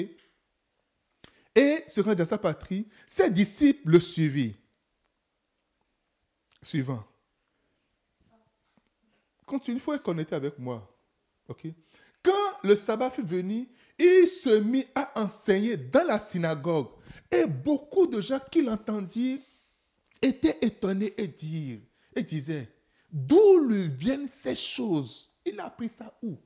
Et 1.55 1.83
se 1.87 2.01
rendit 2.01 2.17
dans 2.17 2.25
sa 2.25 2.37
patrie. 2.37 2.87
Ses 3.05 3.29
disciples 3.29 3.89
le 3.89 3.99
suivirent. 3.99 4.55
Suivant. 6.61 7.03
Continue, 9.45 9.77
il 9.77 9.81
faut 9.81 9.93
être 9.93 10.03
connecté 10.03 10.35
avec 10.35 10.57
moi. 10.57 10.89
Quand 12.23 12.31
le 12.63 12.75
sabbat 12.75 13.11
fut 13.11 13.23
venu, 13.23 13.67
il 13.99 14.27
se 14.27 14.61
mit 14.61 14.85
à 14.95 15.21
enseigner 15.21 15.77
dans 15.77 16.07
la 16.07 16.17
synagogue. 16.17 16.87
Et 17.29 17.45
beaucoup 17.45 18.07
de 18.07 18.21
gens 18.21 18.39
qui 18.51 18.61
l'entendirent 18.61 19.39
étaient 20.21 20.57
étonnés 20.61 21.13
et, 21.17 21.27
dire, 21.27 21.79
et 22.15 22.23
disaient, 22.23 22.73
d'où 23.11 23.59
lui 23.59 23.89
viennent 23.89 24.27
ces 24.27 24.55
choses? 24.55 25.29
Il 25.45 25.59
a 25.59 25.65
appris 25.65 25.89
ça 25.89 26.17
où? 26.23 26.37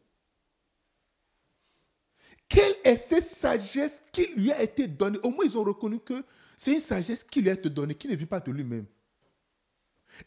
Quelle 2.50 2.75
est 2.84 2.96
cette 2.96 3.24
sagesse 3.24 4.04
qui 4.12 4.27
lui 4.36 4.51
a 4.51 4.62
été 4.62 4.88
donnée? 4.88 5.20
Au 5.24 5.30
moins, 5.30 5.46
ils 5.46 5.58
ont 5.58 5.63
reconnu 5.63 6.00
que 6.00 6.24
c'est 6.56 6.74
une 6.74 6.80
sagesse 6.80 7.24
qui 7.24 7.42
lui 7.42 7.50
a 7.50 7.54
été 7.54 7.70
donnée, 7.70 7.96
qui 7.96 8.08
ne 8.08 8.16
vient 8.16 8.27
pas 8.27 8.39
de 8.39 8.51
lui-même. 8.51 8.86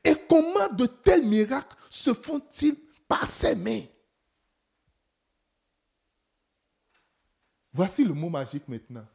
Et 0.04 0.14
comment 0.28 0.68
de 0.68 0.86
tels 0.86 1.26
miracles 1.26 1.76
se 1.88 2.12
font-ils 2.12 2.76
par 3.08 3.26
ses 3.26 3.54
mains? 3.54 3.82
Voici 7.72 8.04
le 8.04 8.14
mot 8.14 8.28
magique 8.28 8.68
maintenant. 8.68 9.06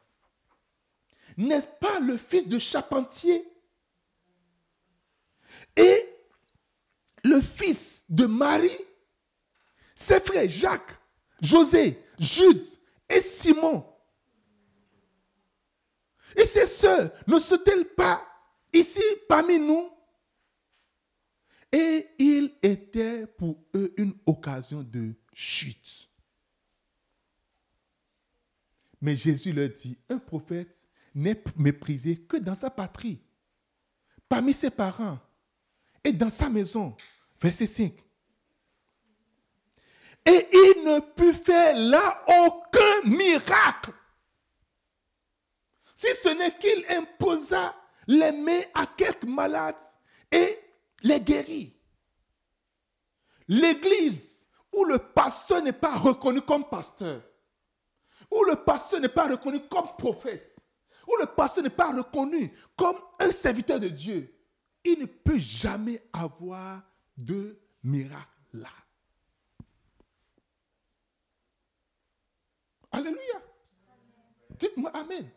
N'est-ce 1.36 1.68
pas 1.68 2.00
le 2.00 2.16
fils 2.16 2.48
de 2.48 2.58
charpentier? 2.58 3.46
Et 5.76 6.08
le 7.22 7.40
fils 7.40 8.04
de 8.08 8.26
Marie, 8.26 8.70
ses 9.94 10.20
frères 10.20 10.48
Jacques, 10.48 10.98
José, 11.40 12.02
Jude 12.18 12.64
et 13.08 13.20
Simon 13.20 13.86
Et 16.36 16.44
ses 16.44 16.66
sœurs 16.66 17.10
ne 17.26 17.38
sont-elles 17.38 17.94
pas 17.94 18.22
ici 18.72 19.02
parmi 19.28 19.58
nous? 19.58 19.90
Et 21.72 22.08
il 22.18 22.54
était 22.62 23.26
pour 23.26 23.62
eux 23.74 23.92
une 23.96 24.14
occasion 24.24 24.82
de 24.82 25.14
chute. 25.34 26.08
Mais 29.00 29.16
Jésus 29.16 29.52
leur 29.52 29.68
dit, 29.68 29.98
un 30.08 30.18
prophète 30.18 30.76
n'est 31.14 31.42
méprisé 31.56 32.16
que 32.16 32.36
dans 32.36 32.54
sa 32.54 32.70
patrie, 32.70 33.20
parmi 34.28 34.52
ses 34.52 34.70
parents 34.70 35.18
et 36.02 36.12
dans 36.12 36.30
sa 36.30 36.48
maison. 36.48 36.96
Verset 37.40 37.66
5. 37.66 37.92
Et 40.26 40.48
il 40.52 40.82
ne 40.84 41.00
put 41.00 41.32
faire 41.32 41.76
là 41.76 42.24
aucun 42.26 43.08
miracle. 43.08 43.92
Si 45.94 46.08
ce 46.22 46.28
n'est 46.28 46.56
qu'il 46.58 46.84
imposa 46.90 47.74
les 48.06 48.32
mains 48.32 48.62
à 48.74 48.86
quelques 48.86 49.24
malades 49.24 49.80
et 50.30 50.58
les 51.02 51.20
guérit. 51.20 51.72
L'église 53.48 54.46
où 54.72 54.84
le 54.84 54.98
pasteur 54.98 55.62
n'est 55.62 55.72
pas 55.72 55.96
reconnu 55.96 56.40
comme 56.42 56.68
pasteur, 56.68 57.22
où 58.30 58.44
le 58.44 58.56
pasteur 58.56 59.00
n'est 59.00 59.08
pas 59.08 59.28
reconnu 59.28 59.60
comme 59.68 59.88
prophète, 59.96 60.56
où 61.06 61.16
le 61.20 61.26
pasteur 61.26 61.62
n'est 61.62 61.70
pas 61.70 61.92
reconnu 61.92 62.52
comme 62.76 62.96
un 63.20 63.30
serviteur 63.30 63.78
de 63.78 63.88
Dieu, 63.88 64.32
il 64.84 65.00
ne 65.00 65.06
peut 65.06 65.38
jamais 65.38 66.02
avoir 66.12 66.82
de 67.16 67.58
miracle 67.82 68.28
là. 68.52 68.68
Alléluia. 72.96 73.42
Dites-moi 74.58 74.90
Amen. 74.94 75.28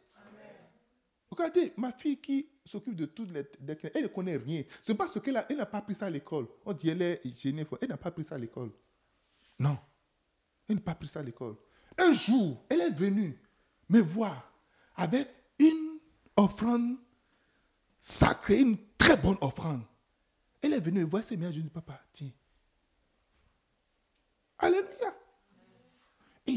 Regardez, 1.30 1.74
ma 1.78 1.92
fille 1.92 2.18
qui 2.18 2.50
s'occupe 2.66 2.96
de 2.96 3.06
toutes 3.06 3.32
les, 3.32 3.46
Elle 3.94 4.04
ne 4.04 4.08
connaît 4.08 4.38
rien. 4.38 4.64
C'est 4.82 4.96
parce 4.96 5.20
qu'elle 5.20 5.34
n'a 5.34 5.66
pas 5.66 5.82
pris 5.82 5.94
ça 5.94 6.06
à 6.08 6.10
l'école. 6.10 6.48
On 6.66 6.74
dit 6.74 6.90
elle 6.90 7.02
est 7.02 7.22
gênée. 7.26 7.66
Elle 7.82 7.90
n'a 7.90 7.98
pas 7.98 8.12
pris 8.12 8.24
ça 8.24 8.36
à 8.36 8.38
l'école. 8.38 8.72
Non. 9.60 9.78
Elle 10.68 10.76
n'a 10.76 10.82
pas 10.82 10.96
pris 10.96 11.08
ça 11.08 11.20
à 11.20 11.24
l'école. 11.24 11.56
Un 11.98 12.14
jour, 12.14 12.64
elle 12.70 12.82
est 12.82 12.90
venue 12.90 13.38
me 13.90 14.00
voir 14.00 14.54
avec 14.96 15.28
une 15.60 16.00
offrande 16.38 16.98
sacrée, 18.00 18.62
une 18.62 18.78
très 18.98 19.18
bonne 19.18 19.38
offrande. 19.42 19.84
Elle 20.62 20.74
est 20.74 20.80
venue 20.80 21.02
me 21.02 21.10
voir, 21.10 21.24
c'est 21.24 21.38
bien, 21.38 21.52
je 21.52 21.60
dis, 21.60 21.70
papa, 21.70 22.02
tiens. 22.12 22.32
Alléluia. 24.58 25.19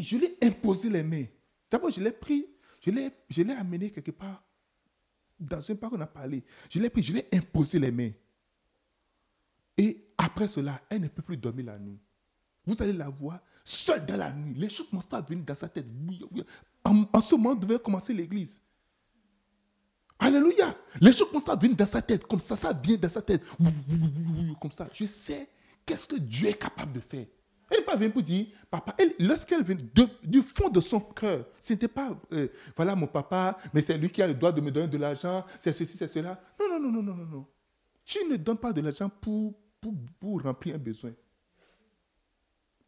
Je 0.01 0.17
lui 0.17 0.27
ai 0.27 0.47
imposé 0.47 0.89
les 0.89 1.03
mains. 1.03 1.27
D'abord, 1.71 1.91
je 1.91 2.01
l'ai 2.01 2.13
pris, 2.13 2.47
je 2.81 2.91
l'ai 2.91 3.53
amené 3.53 3.91
quelque 3.91 4.11
part. 4.13 4.43
Dans 5.39 5.71
un 5.71 5.75
parc, 5.75 5.93
on 5.95 6.01
a 6.01 6.07
parlé. 6.07 6.45
Je 6.71 6.79
l'ai 6.79 6.89
pris, 6.89 7.03
je 7.03 7.13
l'ai 7.13 7.29
imposé 7.33 7.79
les 7.79 7.91
mains. 7.91 8.13
Et 9.77 10.07
après 10.17 10.47
cela, 10.47 10.81
elle 10.89 11.01
ne 11.01 11.09
peut 11.09 11.23
plus 11.23 11.37
dormir 11.37 11.67
la 11.67 11.79
nuit. 11.79 11.99
Vous 12.65 12.77
allez 12.79 12.93
la 12.93 13.09
voir 13.09 13.41
seule 13.65 14.05
dans 14.07 14.17
la 14.17 14.33
nuit. 14.33 14.55
Les 14.55 14.69
choses 14.69 14.89
commencent 14.89 15.09
à 15.11 15.21
venir 15.21 15.45
dans 15.45 15.55
sa 15.55 15.69
tête. 15.69 15.87
En, 16.85 17.21
ce 17.21 17.35
moment, 17.35 17.55
devait 17.55 17.79
commencer 17.79 18.15
l'église. 18.15 18.63
Alléluia. 20.19 20.77
Les 21.01 21.13
choses 21.13 21.29
commencent 21.29 21.49
à 21.49 21.57
venir 21.57 21.77
dans 21.77 21.87
sa 21.87 22.01
tête. 22.01 22.25
Comme 22.27 22.41
ça, 22.41 22.55
ça 22.55 22.73
vient 22.73 22.97
dans 22.97 23.09
sa 23.09 23.23
tête. 23.23 23.43
Comme 24.61 24.71
ça. 24.71 24.89
Je 24.93 25.07
sais 25.07 25.49
qu'est-ce 25.85 26.07
que 26.07 26.17
Dieu 26.17 26.49
est 26.49 26.59
capable 26.59 26.93
de 26.93 27.01
faire. 27.01 27.27
Elle 27.73 27.79
n'est 27.79 27.85
pas 27.85 27.97
venue 27.97 28.11
pour 28.11 28.23
dire, 28.23 28.47
papa, 28.71 28.95
lorsqu'elle 29.19 29.65
vient 29.65 29.77
du 30.23 30.41
fond 30.41 30.69
de 30.69 30.81
son 30.81 31.01
cœur, 31.01 31.47
ce 31.59 31.73
n'était 31.73 31.89
pas, 31.89 32.15
euh, 32.33 32.49
voilà 32.77 32.95
mon 32.95 33.07
papa, 33.07 33.57
mais 33.73 33.81
c'est 33.81 33.97
lui 33.97 34.11
qui 34.11 34.21
a 34.21 34.27
le 34.27 34.35
droit 34.35 34.53
de 34.53 34.61
me 34.61 34.71
donner 34.71 34.89
de 34.89 34.99
l'argent, 34.99 35.45
c'est 35.59 35.73
ceci, 35.73 35.97
c'est 35.97 36.09
cela. 36.09 36.39
Non, 36.61 36.79
non, 36.79 36.91
non, 36.91 37.03
non, 37.03 37.15
non, 37.15 37.27
non. 37.27 37.47
Tu 38.05 38.19
ne 38.29 38.37
donnes 38.37 38.59
pas 38.59 38.75
de 38.75 38.83
l'argent 38.83 39.09
pour, 39.09 39.55
pour, 39.81 39.95
pour 40.21 40.43
remplir 40.43 40.75
un 40.75 40.79
besoin. 40.79 41.13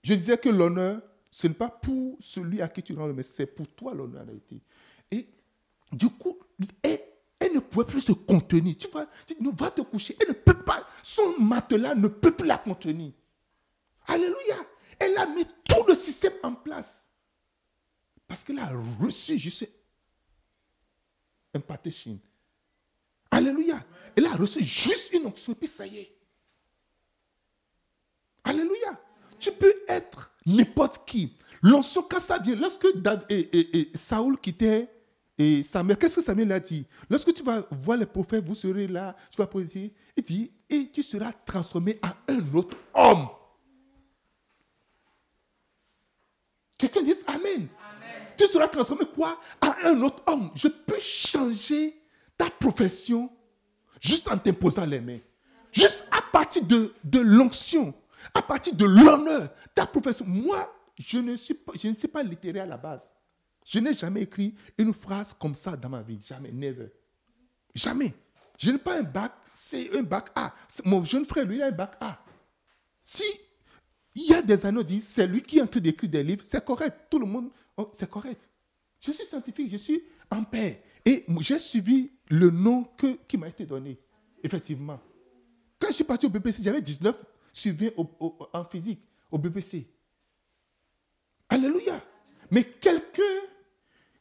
Je 0.02 0.12
disais 0.12 0.36
que 0.36 0.50
l'honneur, 0.50 1.00
ce 1.30 1.46
n'est 1.46 1.54
pas 1.54 1.70
pour 1.70 2.18
celui 2.20 2.60
à 2.60 2.68
qui 2.68 2.82
tu 2.82 2.94
rends 2.94 3.06
le 3.06 3.14
mais 3.14 3.22
c'est 3.22 3.46
pour 3.46 3.66
toi 3.68 3.94
l'honneur 3.94 4.26
a 4.28 4.32
été. 4.32 4.60
Et 5.10 5.28
du 5.90 6.10
coup, 6.10 6.38
elle, 6.82 7.00
ne 7.54 7.60
pouvait 7.60 7.86
plus 7.86 8.00
se 8.00 8.12
contenir. 8.12 8.76
Tu 8.76 8.88
vois, 8.88 9.06
tu 9.26 9.34
dis, 9.34 9.48
va 9.56 9.70
te 9.70 9.80
coucher. 9.80 10.16
Elle 10.20 10.28
ne 10.28 10.32
peut 10.34 10.62
pas, 10.62 10.86
son 11.02 11.38
matelas 11.38 11.94
ne 11.94 12.08
peut 12.08 12.32
plus 12.32 12.46
la 12.46 12.58
contenir. 12.58 13.12
Alléluia. 14.06 14.56
Elle 15.04 15.18
a 15.18 15.26
mis 15.26 15.44
tout 15.44 15.84
le 15.86 15.94
système 15.94 16.32
en 16.42 16.54
place. 16.54 17.06
Parce 18.26 18.42
qu'elle 18.42 18.58
a 18.58 18.70
reçu 19.00 19.38
un 21.52 21.60
pâté 21.60 21.90
chine. 21.90 22.18
Alléluia. 23.30 23.84
Elle 24.16 24.26
a 24.26 24.32
reçu 24.32 24.64
juste 24.64 25.12
une 25.12 25.26
onction 25.26 25.52
et 25.52 25.56
puis 25.56 25.68
ça 25.68 25.86
y 25.86 25.98
est. 25.98 26.16
Alléluia. 28.44 29.00
Tu 29.38 29.52
peux 29.52 29.74
être 29.88 30.32
n'importe 30.46 31.04
qui. 31.06 31.36
L'onction, 31.62 32.02
quand 32.02 32.20
ça 32.20 32.38
vient, 32.38 32.56
lorsque 32.56 32.86
Saoul 33.94 34.38
quittait 34.38 34.88
et 35.36 35.62
sa 35.62 35.82
mère, 35.82 35.98
qu'est-ce 35.98 36.16
que 36.16 36.22
Samuel 36.22 36.52
a 36.52 36.60
dit? 36.60 36.86
Lorsque 37.10 37.34
tu 37.34 37.42
vas 37.42 37.66
voir 37.70 37.98
les 37.98 38.06
prophètes, 38.06 38.44
vous 38.46 38.54
serez 38.54 38.86
là, 38.86 39.16
tu 39.30 39.36
vas 39.36 39.46
prophétiser. 39.46 39.92
Il 40.16 40.22
dit, 40.22 40.52
et 40.70 40.90
tu 40.90 41.02
seras 41.02 41.32
transformé 41.32 41.98
en 42.02 42.32
un 42.32 42.54
autre 42.54 42.76
homme. 42.94 43.28
Quelqu'un 46.78 47.02
dit 47.02 47.14
Amen. 47.26 47.68
Tu 48.36 48.46
seras 48.46 48.68
transformé 48.68 49.04
quoi? 49.14 49.38
En 49.60 49.72
un 49.84 50.02
autre 50.02 50.22
homme. 50.26 50.50
Je 50.54 50.68
peux 50.68 50.98
changer 50.98 52.00
ta 52.36 52.50
profession 52.50 53.30
juste 54.00 54.28
en 54.28 54.36
t'imposant 54.36 54.84
les 54.84 55.00
mains. 55.00 55.20
Juste 55.70 56.06
à 56.10 56.22
partir 56.22 56.64
de, 56.64 56.92
de 57.02 57.20
l'onction, 57.20 57.94
à 58.32 58.42
partir 58.42 58.74
de 58.74 58.84
l'honneur, 58.84 59.48
ta 59.74 59.86
profession. 59.86 60.24
Moi, 60.26 60.72
je 60.98 61.18
ne, 61.18 61.36
suis 61.36 61.54
pas, 61.54 61.72
je 61.80 61.88
ne 61.88 61.96
suis 61.96 62.08
pas 62.08 62.22
littéraire 62.22 62.64
à 62.64 62.66
la 62.66 62.76
base. 62.76 63.10
Je 63.64 63.78
n'ai 63.78 63.94
jamais 63.94 64.22
écrit 64.22 64.54
une 64.78 64.92
phrase 64.92 65.34
comme 65.38 65.54
ça 65.54 65.76
dans 65.76 65.88
ma 65.88 66.02
vie. 66.02 66.20
Jamais, 66.24 66.52
never. 66.52 66.92
Jamais. 67.74 68.12
Je 68.58 68.70
n'ai 68.70 68.78
pas 68.78 68.98
un 68.98 69.02
bac 69.02 69.32
c'est 69.54 69.96
un 69.96 70.02
bac 70.02 70.30
A. 70.34 70.52
Mon 70.84 71.02
jeune 71.04 71.24
frère, 71.24 71.46
lui, 71.46 71.62
a 71.62 71.66
un 71.66 71.70
bac 71.70 71.94
A. 72.00 72.18
Si 73.02 73.24
il 74.14 74.30
y 74.30 74.34
a 74.34 74.42
des 74.42 74.64
années, 74.64 74.78
on 74.78 74.82
dit, 74.82 75.00
c'est 75.00 75.26
lui 75.26 75.42
qui 75.42 75.58
est 75.58 75.62
en 75.62 75.66
train 75.66 75.80
d'écrire 75.80 76.10
des 76.10 76.22
livres, 76.22 76.44
c'est 76.46 76.64
correct. 76.64 77.06
Tout 77.10 77.18
le 77.18 77.26
monde, 77.26 77.50
oh, 77.76 77.90
c'est 77.94 78.08
correct. 78.08 78.48
Je 79.00 79.12
suis 79.12 79.24
scientifique, 79.24 79.70
je 79.72 79.76
suis 79.76 80.02
en 80.30 80.44
paix. 80.44 80.82
Et 81.04 81.24
j'ai 81.40 81.58
suivi 81.58 82.12
le 82.30 82.50
nom 82.50 82.84
que, 82.96 83.18
qui 83.28 83.36
m'a 83.36 83.48
été 83.48 83.66
donné, 83.66 83.98
effectivement. 84.42 85.00
Quand 85.78 85.88
je 85.88 85.94
suis 85.94 86.04
parti 86.04 86.26
au 86.26 86.30
BBC, 86.30 86.62
j'avais 86.62 86.80
19 86.80 87.14
suivis 87.52 87.90
en 87.98 88.64
physique 88.64 89.00
au 89.30 89.38
BBC. 89.38 89.86
Alléluia. 91.48 92.02
Mais 92.50 92.64
quelqu'un 92.64 93.22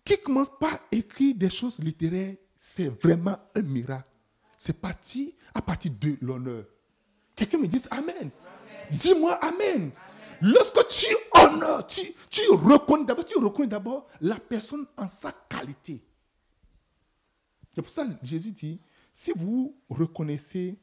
qui 0.04 0.18
commence 0.22 0.50
par 0.60 0.80
écrire 0.92 1.36
des 1.36 1.50
choses 1.50 1.80
littéraires, 1.80 2.36
c'est 2.58 2.90
vraiment 3.02 3.38
un 3.56 3.62
miracle. 3.62 4.10
C'est 4.58 4.80
parti 4.80 5.36
à 5.54 5.62
partir 5.62 5.92
de 6.00 6.18
l'honneur. 6.22 6.66
Quelqu'un 7.36 7.58
me 7.58 7.68
dit 7.68 7.82
Amen. 7.92 8.30
Dis-moi 8.94 9.34
Amen. 9.42 9.92
Lorsque 10.42 10.88
tu 10.88 11.16
honores, 11.32 11.88
tu, 11.88 12.02
tu 12.30 12.42
reconnais 12.50 13.06
d'abord, 13.06 13.26
tu 13.26 13.38
reconnais 13.38 13.68
d'abord 13.68 14.08
la 14.20 14.36
personne 14.36 14.86
en 14.98 15.08
sa 15.08 15.32
qualité. 15.32 16.04
C'est 17.74 17.82
pour 17.82 17.90
ça 17.90 18.06
que 18.06 18.12
Jésus 18.26 18.52
dit, 18.52 18.80
si 19.14 19.32
vous 19.36 19.74
reconnaissez 19.90 20.78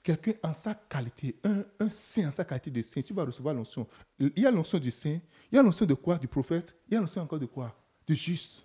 quelqu'un 0.00 0.32
en 0.44 0.54
sa 0.54 0.74
qualité, 0.74 1.36
un, 1.42 1.64
un, 1.80 1.90
saint 1.90 2.28
en 2.28 2.30
sa 2.30 2.44
qualité 2.44 2.70
de 2.70 2.82
saint, 2.82 3.02
tu 3.02 3.12
vas 3.12 3.24
recevoir 3.24 3.52
l'onction. 3.52 3.86
Il 4.20 4.32
y 4.36 4.46
a 4.46 4.50
l'onction 4.50 4.78
du 4.78 4.92
saint, 4.92 5.18
il 5.50 5.56
y 5.56 5.58
a 5.58 5.62
l'onction 5.62 5.86
de 5.86 5.94
quoi 5.94 6.16
Du 6.16 6.28
prophète, 6.28 6.76
il 6.88 6.94
y 6.94 6.96
a 6.96 7.00
l'onction 7.00 7.20
encore 7.20 7.40
de 7.40 7.46
quoi 7.46 7.74
De 8.06 8.14
juste. 8.14 8.64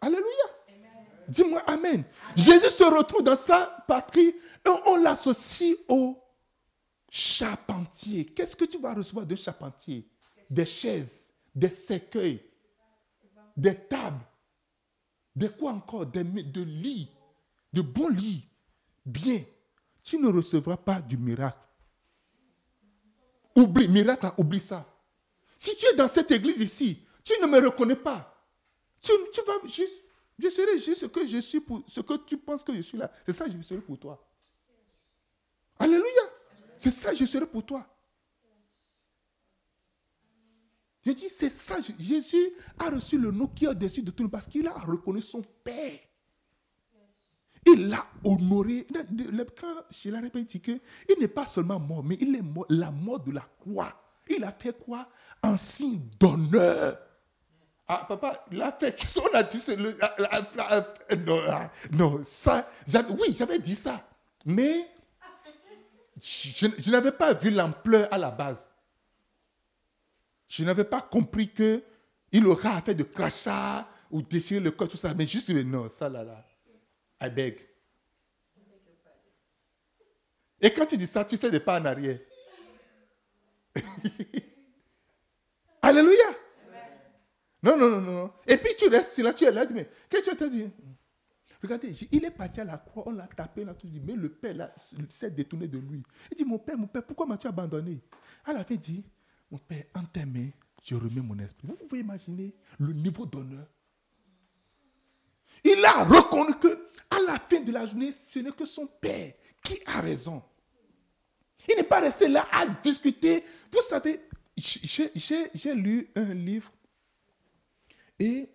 Alléluia. 0.00 0.26
Dis-moi 1.28 1.60
amen. 1.66 2.04
Jésus 2.36 2.70
se 2.70 2.84
retrouve 2.84 3.22
dans 3.22 3.36
sa 3.36 3.84
patrie 3.88 4.28
et 4.28 4.70
on 4.86 4.96
l'associe 4.96 5.76
au 5.88 6.21
charpentier. 7.14 8.24
Qu'est-ce 8.24 8.56
que 8.56 8.64
tu 8.64 8.78
vas 8.78 8.94
recevoir 8.94 9.26
de 9.26 9.36
charpentier? 9.36 10.08
Des 10.48 10.64
chaises, 10.64 11.34
des 11.54 11.68
cercueils, 11.68 12.42
des 13.54 13.74
tables, 13.74 14.24
de 15.36 15.48
quoi 15.48 15.72
encore? 15.72 16.06
Des, 16.06 16.24
De 16.24 16.62
lits, 16.62 17.10
de 17.70 17.82
bons 17.82 18.08
lits. 18.08 18.48
Bien, 19.04 19.44
tu 20.02 20.16
ne 20.16 20.28
recevras 20.28 20.78
pas 20.78 21.02
du 21.02 21.18
miracle. 21.18 21.58
Oublie, 23.56 23.88
miracle, 23.88 24.32
oublie 24.38 24.60
ça. 24.60 24.86
Si 25.58 25.76
tu 25.76 25.84
es 25.84 25.94
dans 25.94 26.08
cette 26.08 26.30
église 26.30 26.62
ici, 26.62 27.04
tu 27.22 27.34
ne 27.42 27.46
me 27.46 27.58
reconnais 27.62 27.96
pas. 27.96 28.42
Tu, 29.02 29.12
tu 29.34 29.40
vas 29.42 29.68
juste, 29.68 30.02
je 30.38 30.48
serai 30.48 30.80
juste 30.80 31.00
ce 31.00 31.06
que 31.06 31.26
je 31.26 31.38
suis 31.38 31.60
pour 31.60 31.84
ce 31.86 32.00
que 32.00 32.14
tu 32.24 32.38
penses 32.38 32.64
que 32.64 32.74
je 32.74 32.80
suis 32.80 32.96
là. 32.96 33.12
C'est 33.26 33.34
ça 33.34 33.44
que 33.44 33.52
je 33.52 33.60
serai 33.60 33.82
pour 33.82 33.98
toi. 33.98 34.26
Alléluia. 35.78 36.21
C'est 36.82 36.90
ça, 36.90 37.12
je 37.12 37.24
serai 37.24 37.46
pour 37.46 37.64
toi. 37.64 37.86
Je 41.06 41.12
dis, 41.12 41.30
c'est 41.30 41.52
ça. 41.52 41.76
Jésus 41.96 42.54
a 42.76 42.90
reçu 42.90 43.20
le 43.20 43.30
nom 43.30 43.46
qui 43.46 43.66
est 43.66 43.68
au-dessus 43.68 44.02
de 44.02 44.10
tout 44.10 44.28
parce 44.28 44.48
qu'il 44.48 44.66
a 44.66 44.72
reconnu 44.72 45.22
son 45.22 45.42
Père. 45.62 46.00
Il 47.64 47.88
l'a 47.88 48.04
honoré. 48.24 48.84
Quand 49.60 49.84
je 49.92 50.10
l'ai 50.10 50.18
répété, 50.18 50.60
il 51.08 51.20
n'est 51.20 51.28
pas 51.28 51.46
seulement 51.46 51.78
mort, 51.78 52.02
mais 52.02 52.18
il 52.20 52.34
est 52.34 52.42
mort, 52.42 52.66
la 52.68 52.90
mort 52.90 53.20
de 53.20 53.30
la 53.30 53.48
croix. 53.60 53.94
Il 54.28 54.42
a 54.42 54.50
fait 54.50 54.76
quoi? 54.76 55.08
Un 55.40 55.56
signe 55.56 56.00
d'honneur. 56.18 56.98
Ah, 57.86 58.06
papa, 58.08 58.44
il 58.50 58.60
a 58.60 58.72
fait. 58.72 58.96
On 59.20 59.36
a 59.36 59.44
dit. 59.44 59.62
Le, 59.68 59.92
non, 61.24 61.38
ah, 61.48 61.70
non, 61.92 62.20
ça. 62.24 62.68
Oui, 63.20 63.36
j'avais 63.36 63.60
dit 63.60 63.76
ça. 63.76 64.04
Mais 64.44 64.91
je, 66.22 66.90
n'avais 66.90 67.10
pas 67.10 67.34
vu 67.34 67.50
l'ampleur 67.50 68.06
à 68.12 68.18
la 68.18 68.30
base. 68.30 68.74
Je 70.46 70.62
n'avais 70.64 70.84
pas 70.84 71.00
compris 71.00 71.52
que 71.52 71.82
il 72.30 72.46
aura 72.46 72.80
fait 72.80 72.94
de 72.94 73.02
crachats 73.02 73.88
ou 74.10 74.22
déchirer 74.22 74.60
le 74.60 74.70
corps, 74.70 74.88
tout 74.88 74.96
ça. 74.96 75.12
Mais 75.14 75.26
juste, 75.26 75.50
non, 75.50 75.88
ça 75.88 76.08
là, 76.08 76.22
là. 76.22 76.46
I 77.20 77.28
beg. 77.28 77.58
Et 80.60 80.72
quand 80.72 80.86
tu 80.86 80.96
dis 80.96 81.08
ça, 81.08 81.24
tu 81.24 81.36
fais 81.36 81.50
des 81.50 81.58
pas 81.58 81.80
en 81.80 81.84
arrière. 81.84 82.18
Alléluia. 85.82 86.36
Non, 87.62 87.76
non, 87.76 87.88
non, 87.88 88.00
non. 88.00 88.32
Et 88.46 88.56
puis 88.56 88.74
tu 88.78 88.88
restes 88.88 89.18
là, 89.18 89.32
tu 89.32 89.44
es 89.44 89.50
là, 89.50 89.66
mais 89.70 89.90
qu'est-ce 90.08 90.30
que 90.30 90.36
tu 90.36 90.44
as 90.44 90.48
dit? 90.48 90.70
Regardez, 91.62 91.94
il 92.10 92.24
est 92.24 92.30
parti 92.32 92.60
à 92.60 92.64
la 92.64 92.78
croix, 92.78 93.04
on 93.06 93.12
l'a 93.12 93.28
tapé, 93.28 93.64
là, 93.64 93.74
tout 93.74 93.86
dit, 93.86 94.00
mais 94.00 94.14
le 94.14 94.30
père 94.30 94.72
s'est 94.76 95.30
détourné 95.30 95.68
de 95.68 95.78
lui. 95.78 96.02
Il 96.30 96.36
dit, 96.36 96.44
mon 96.44 96.58
père, 96.58 96.76
mon 96.76 96.88
père, 96.88 97.06
pourquoi 97.06 97.24
m'as-tu 97.24 97.46
abandonné? 97.46 98.00
Elle 98.46 98.56
avait 98.56 98.76
dit, 98.76 99.04
mon 99.50 99.58
père, 99.58 99.84
en 99.94 100.04
tes 100.04 100.24
mains, 100.24 100.50
je 100.82 100.96
remets 100.96 101.20
mon 101.20 101.38
esprit. 101.38 101.68
Vous 101.68 101.76
pouvez 101.76 102.00
imaginer 102.00 102.52
le 102.78 102.92
niveau 102.92 103.24
d'honneur. 103.24 103.66
Il 105.62 105.84
a 105.84 106.04
reconnu 106.04 106.54
que 106.58 106.88
à 107.08 107.20
la 107.26 107.38
fin 107.38 107.60
de 107.60 107.70
la 107.70 107.86
journée, 107.86 108.10
ce 108.10 108.40
n'est 108.40 108.50
que 108.50 108.64
son 108.64 108.86
père 108.86 109.34
qui 109.62 109.78
a 109.86 110.00
raison. 110.00 110.42
Il 111.68 111.76
n'est 111.76 111.84
pas 111.84 112.00
resté 112.00 112.26
là 112.26 112.48
à 112.50 112.66
discuter. 112.66 113.44
Vous 113.70 113.82
savez, 113.82 114.20
j'ai 114.56 115.74
lu 115.74 116.10
un 116.16 116.34
livre 116.34 116.72
et 118.18 118.48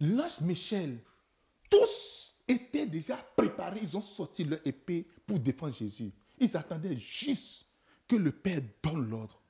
l'ange 0.00 0.42
Michel, 0.42 0.98
tous 1.70 2.31
étaient 2.52 2.86
déjà 2.86 3.16
préparés. 3.36 3.80
Ils 3.82 3.96
ont 3.96 4.02
sorti 4.02 4.44
leur 4.44 4.60
épée 4.64 5.06
pour 5.26 5.38
défendre 5.38 5.74
Jésus. 5.74 6.12
Ils 6.38 6.56
attendaient 6.56 6.96
juste 6.96 7.66
que 8.08 8.16
le 8.16 8.32
Père 8.32 8.60
donne 8.82 9.08
l'ordre. 9.08 9.40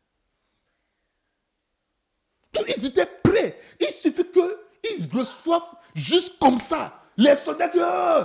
Ils 2.69 2.85
étaient 2.87 3.09
prêts. 3.23 3.59
Il 3.81 3.87
suffit 3.87 4.25
qu'ils 4.31 5.19
reçoivent 5.19 5.77
juste 5.95 6.38
comme 6.38 6.59
ça. 6.59 7.03
Les 7.17 7.37
soldats 7.37 7.69
disent, 7.69 7.83
oh, 7.83 8.25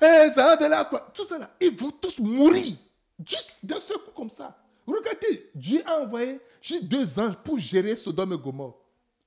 eh, 0.00 0.88
quoi. 0.90 1.10
Tout 1.14 1.24
ça 1.26 1.50
ils 1.60 1.76
vont 1.76 1.90
tous 1.90 2.18
mourir. 2.18 2.76
Juste 3.24 3.56
d'un 3.62 3.80
seul 3.80 3.98
coup 3.98 4.10
comme 4.14 4.30
ça. 4.30 4.56
Regardez, 4.86 5.50
Dieu 5.54 5.82
a 5.86 6.00
envoyé 6.00 6.40
deux 6.82 7.18
anges 7.18 7.36
pour 7.44 7.58
gérer 7.58 7.96
Sodome 7.96 8.34
et 8.34 8.38
Gomorre. 8.38 8.78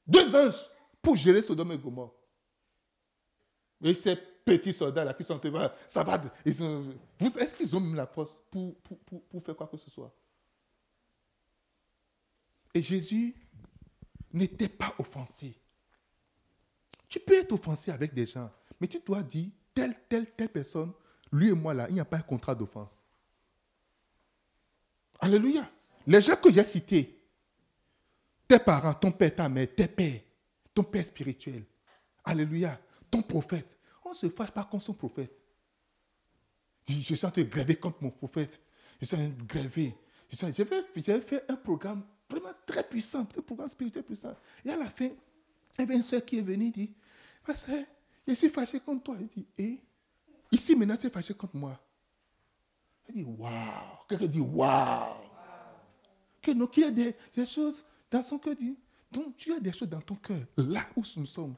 Deux 0.06 0.36
anges 0.36 0.70
pour 1.02 1.16
gérer 1.16 1.42
Sodome 1.42 1.72
et 1.72 1.78
Gomorre. 1.78 2.14
Et 3.82 3.94
ces 3.94 4.16
petits 4.16 4.74
soldats-là 4.74 5.14
qui 5.14 5.24
sont 5.24 5.40
ça 5.88 6.04
va. 6.04 6.22
Est-ce 6.46 7.56
qu'ils 7.56 7.76
ont 7.76 7.80
mis 7.80 7.96
la 7.96 8.08
force 8.08 8.44
pour, 8.52 8.76
pour, 8.82 9.00
pour, 9.00 9.24
pour 9.24 9.44
faire 9.44 9.56
quoi 9.56 9.68
que 9.68 9.78
ce 9.78 9.90
soit? 9.90 10.14
Et 12.74 12.82
Jésus 12.82 13.36
n'était 14.34 14.70
pas 14.70 14.94
offensé. 15.00 15.56
Tu 17.08 17.20
peux 17.20 17.40
être 17.40 17.52
offensé 17.54 17.92
avec 17.92 18.14
des 18.14 18.26
gens, 18.26 18.52
mais 18.80 18.88
tu 18.88 19.00
dois 19.00 19.24
dire, 19.24 19.50
telle, 19.74 19.96
telle, 20.08 20.30
telle 20.32 20.50
personne, 20.50 20.94
lui 21.32 21.50
et 21.50 21.54
moi 21.54 21.74
là, 21.74 21.88
il 21.90 21.96
n'y 21.96 22.00
a 22.00 22.06
pas 22.06 22.18
un 22.18 22.22
contrat 22.22 22.54
d'offense. 22.54 23.04
Alléluia. 25.20 25.70
Les 26.06 26.22
gens 26.22 26.36
que 26.36 26.52
j'ai 26.52 26.64
cités, 26.64 27.20
tes 28.48 28.60
parents, 28.60 28.94
ton 28.94 29.12
père, 29.12 29.36
ta 29.36 29.50
mère, 29.50 29.68
tes 29.76 29.88
pères, 29.88 30.22
ton 30.74 30.84
père 30.84 31.06
spirituel, 31.06 31.66
Alléluia, 32.24 32.80
ton 33.10 33.22
prophète, 33.22 33.78
on 34.06 34.12
ne 34.12 34.16
se 34.16 34.30
fâche 34.30 34.52
pas 34.52 34.64
contre 34.64 34.84
son 34.84 34.94
prophète. 34.94 35.44
Je 36.88 37.16
suis 37.16 37.26
en 37.26 37.32
train 37.32 37.42
de 37.42 37.48
gréver 37.48 37.76
contre 37.76 38.02
mon 38.02 38.10
prophète. 38.10 38.62
Je 39.00 39.06
suis 39.06 39.16
en 39.16 39.20
train 39.20 39.30
de 39.30 39.44
gréver. 39.44 39.96
J'avais 40.32 41.22
fait 41.22 41.46
un 41.50 41.56
programme 41.56 42.04
vraiment 42.30 42.54
très 42.66 42.84
puissant, 42.84 43.22
un 43.22 43.42
programme 43.42 43.70
spirituel 43.70 44.04
puissant. 44.04 44.36
Et 44.64 44.70
à 44.70 44.78
la 44.78 44.90
fin, 44.90 45.06
il 45.06 45.80
y 45.80 45.82
avait 45.84 45.96
une 45.96 46.04
soeur 46.04 46.24
qui 46.24 46.38
est 46.40 46.42
venue 46.42 46.72
dit, 46.72 46.96
parce 47.46 47.66
que 47.66 47.72
je 48.28 48.34
suis 48.34 48.50
fâché 48.50 48.80
contre 48.80 49.04
toi. 49.04 49.18
Il 49.20 49.28
dit, 49.28 49.48
et 49.58 49.82
ici 50.52 50.76
maintenant 50.76 50.98
tu 50.98 51.08
es 51.08 51.10
fâché 51.10 51.34
contre 51.34 51.56
moi. 51.56 51.80
Elle 53.08 53.16
dit, 53.16 53.24
waouh. 53.24 54.06
Quelqu'un 54.08 54.28
dit, 54.28 54.40
waouh. 54.40 55.16
Que 56.42 56.52
nous, 56.52 56.68
qu'il 56.68 56.84
y 56.84 56.88
a 56.88 56.92
des, 56.92 57.46
choses 57.46 57.84
dans 58.10 58.22
son 58.22 58.38
cœur. 58.38 58.56
Donc 59.12 59.36
tu 59.36 59.54
as 59.54 59.60
des 59.60 59.74
choses 59.74 59.90
dans 59.90 60.02
ton 60.02 60.16
cœur, 60.16 60.42
là 60.58 60.86
où 60.96 61.04
nous 61.18 61.26
sommes. 61.26 61.56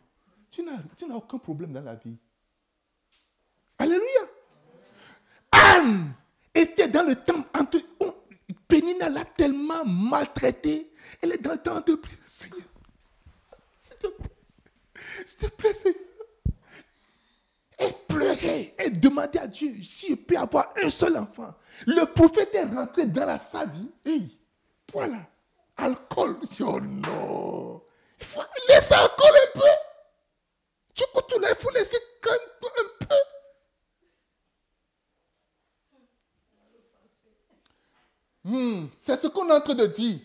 Tu 0.51 0.63
n'as 0.63 1.15
aucun 1.15 1.37
problème 1.37 1.71
dans 1.71 1.81
la 1.81 1.95
vie. 1.95 2.17
Alléluia. 3.79 4.21
Anne 5.51 6.13
était 6.53 6.89
dans 6.89 7.03
le 7.03 7.15
temps 7.15 7.45
entre. 7.57 7.79
Pénina 8.67 9.09
l'a 9.09 9.25
tellement 9.25 9.83
maltraité. 9.85 10.93
Elle 11.21 11.33
est 11.33 11.41
dans 11.41 11.53
le 11.53 11.57
temps 11.57 11.79
de 11.79 11.95
prier. 11.95 12.17
Seigneur, 12.25 12.59
s'il 13.77 13.97
te 13.97 14.07
plaît, 14.07 14.31
s'il 15.25 15.39
te 15.39 15.55
plaît, 15.55 15.73
Seigneur. 15.73 16.01
Elle 17.77 17.93
pleurait, 18.07 18.75
elle 18.77 18.99
demandait 18.99 19.39
à 19.39 19.47
Dieu 19.47 19.73
s'il 19.81 20.15
peut 20.17 20.37
avoir 20.37 20.71
un 20.83 20.89
seul 20.89 21.17
enfant. 21.17 21.55
Le 21.87 22.05
prophète 22.05 22.53
est 22.53 22.65
rentré 22.65 23.07
dans 23.07 23.25
la 23.25 23.39
salle, 23.39 23.71
dit, 24.05 24.37
toi 24.85 25.07
là, 25.07 25.27
alcool. 25.77 26.37
oh 26.59 26.79
non, 26.79 27.81
il 28.19 28.25
faut 28.25 28.41
laisser 28.69 28.93
alcool 28.93 29.31
un 29.33 29.59
peu. 29.59 29.90
Faut 31.61 31.69
laisser 31.69 31.97
un 32.27 32.37
peu. 32.59 32.67
Hmm, 38.43 38.87
c'est 38.91 39.15
ce 39.15 39.27
qu'on 39.27 39.47
est 39.47 39.53
en 39.53 39.61
train 39.61 39.75
de 39.75 39.85
dire. 39.85 40.17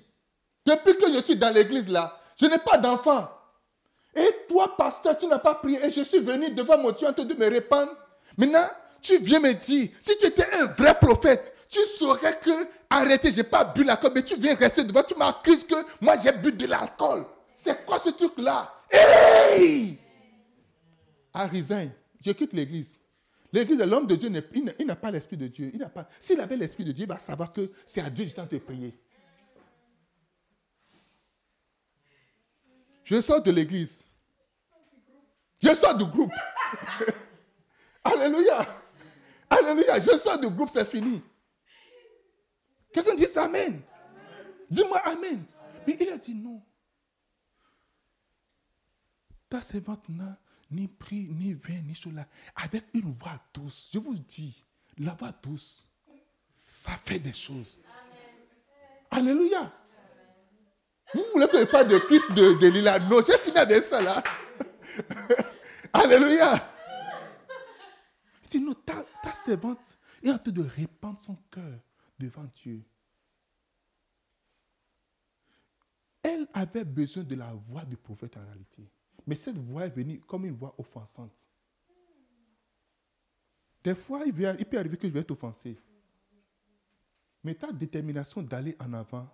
Depuis 0.64 0.96
que 0.96 1.12
je 1.12 1.20
suis 1.20 1.36
dans 1.36 1.52
l'église 1.52 1.90
là, 1.90 2.18
je 2.40 2.46
n'ai 2.46 2.56
pas 2.56 2.78
d'enfant. 2.78 3.28
Et 4.14 4.26
toi, 4.48 4.74
pasteur, 4.78 5.18
tu 5.18 5.26
n'as 5.26 5.38
pas 5.38 5.56
prié. 5.56 5.84
Et 5.84 5.90
je 5.90 6.00
suis 6.00 6.20
venu 6.20 6.50
devant 6.52 6.78
mon 6.78 6.92
Dieu 6.92 7.06
en 7.06 7.12
train 7.12 7.26
de 7.26 7.34
me 7.34 7.50
répandre. 7.50 7.92
Maintenant, 8.38 8.66
tu 9.02 9.18
viens 9.18 9.40
me 9.40 9.52
dire, 9.52 9.90
si 10.00 10.16
tu 10.16 10.24
étais 10.24 10.50
un 10.54 10.64
vrai 10.68 10.98
prophète, 10.98 11.54
tu 11.68 11.84
saurais 11.84 12.38
que, 12.38 12.50
arrêtez, 12.88 13.30
je 13.30 13.36
n'ai 13.36 13.42
pas 13.42 13.64
bu 13.64 13.84
l'alcool, 13.84 14.12
mais 14.14 14.22
tu 14.22 14.36
viens 14.36 14.54
rester 14.54 14.84
devant, 14.84 15.02
tu 15.02 15.14
m'accuses 15.16 15.64
que 15.64 15.76
moi 16.00 16.14
j'ai 16.16 16.32
bu 16.32 16.50
de 16.50 16.66
l'alcool. 16.66 17.26
C'est 17.52 17.84
quoi 17.84 17.98
ce 17.98 18.08
truc-là? 18.08 18.72
Hey 18.90 19.98
Arizain, 21.36 21.90
je 22.24 22.30
quitte 22.30 22.54
l'église. 22.54 22.98
L'église, 23.52 23.80
l'homme 23.82 24.06
de 24.06 24.16
Dieu, 24.16 24.30
il 24.78 24.86
n'a 24.86 24.96
pas 24.96 25.10
l'esprit 25.10 25.36
de 25.36 25.48
Dieu. 25.48 25.70
S'il 26.18 26.40
avait 26.40 26.56
l'esprit 26.56 26.84
de 26.84 26.92
Dieu, 26.92 27.04
il 27.04 27.08
va 27.08 27.18
savoir 27.18 27.52
que 27.52 27.70
c'est 27.84 28.00
à 28.00 28.08
Dieu 28.08 28.24
que 28.24 28.30
je 28.30 28.34
tente 28.34 28.50
de 28.50 28.58
prier. 28.58 28.98
Je 33.04 33.20
sors 33.20 33.42
de 33.42 33.50
l'église. 33.50 34.04
Je 35.62 35.74
sors 35.74 35.94
du 35.96 36.06
groupe. 36.06 36.32
Alléluia. 38.04 38.66
Alléluia. 39.48 39.98
Je 39.98 40.16
sors 40.16 40.38
du 40.40 40.48
groupe, 40.48 40.70
c'est 40.70 40.88
fini. 40.88 41.22
Quelqu'un 42.92 43.14
dit 43.14 43.26
Amen. 43.36 43.82
Dis-moi 44.70 44.98
Amen. 45.04 45.44
Mais 45.86 45.96
il 46.00 46.08
a 46.08 46.16
dit 46.16 46.34
non. 46.34 46.62
Ta 49.48 49.60
servante 49.60 50.08
n'a 50.08 50.36
ni 50.70 50.88
pris, 50.88 51.28
ni 51.30 51.54
vin, 51.54 51.80
ni 51.82 51.94
cela. 51.94 52.26
Avec 52.56 52.84
une 52.94 53.12
voix 53.12 53.40
douce. 53.54 53.90
Je 53.92 53.98
vous 53.98 54.14
dis, 54.18 54.62
la 54.98 55.14
voix 55.14 55.32
douce, 55.42 55.88
ça 56.66 56.92
fait 57.04 57.18
des 57.18 57.32
choses. 57.32 57.78
Alléluia. 59.10 59.72
Vous 61.14 61.22
voulez 61.32 61.46
que 61.48 61.60
je 61.60 61.64
parle 61.64 61.88
de 61.88 61.98
Christ 61.98 62.32
de, 62.32 62.58
de 62.58 62.66
Lila 62.68 62.98
Non, 62.98 63.20
j'ai 63.24 63.38
fini 63.38 63.56
avec 63.56 63.82
ça 63.82 64.02
là. 64.02 64.22
Alléluia. 65.92 66.54
Il 68.44 68.48
dit, 68.48 68.60
non, 68.60 68.74
ta, 68.74 69.04
ta 69.22 69.32
servante 69.32 69.98
est 70.22 70.30
en 70.30 70.38
train 70.38 70.52
de 70.52 70.62
répandre 70.62 71.20
son 71.20 71.36
cœur 71.50 71.78
devant 72.18 72.44
Dieu. 72.54 72.82
Elle 76.22 76.46
avait 76.52 76.84
besoin 76.84 77.22
de 77.22 77.36
la 77.36 77.52
voix 77.52 77.84
du 77.84 77.96
prophète 77.96 78.36
en 78.36 78.44
réalité. 78.44 78.90
Mais 79.26 79.34
cette 79.34 79.58
voix 79.58 79.86
est 79.86 79.90
venue 79.90 80.20
comme 80.20 80.44
une 80.44 80.54
voix 80.54 80.74
offensante. 80.78 81.32
Des 83.82 83.94
fois, 83.94 84.22
il, 84.26 84.32
peut 84.32 84.78
arriver 84.78 84.96
que 84.96 85.06
je 85.06 85.12
vais 85.12 85.20
être 85.20 85.30
offensé. 85.30 85.76
Mais 87.42 87.54
ta 87.54 87.70
détermination 87.72 88.42
d'aller 88.42 88.76
en 88.80 88.92
avant, 88.92 89.28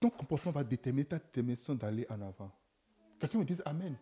ton 0.00 0.10
comportement 0.10 0.52
va 0.52 0.64
déterminer 0.64 1.04
ta 1.04 1.18
détermination 1.18 1.74
d'aller 1.74 2.06
en 2.08 2.20
avant. 2.20 2.52
Quelqu'un 3.18 3.38
me 3.38 3.44
dit 3.44 3.58
Amen. 3.64 3.96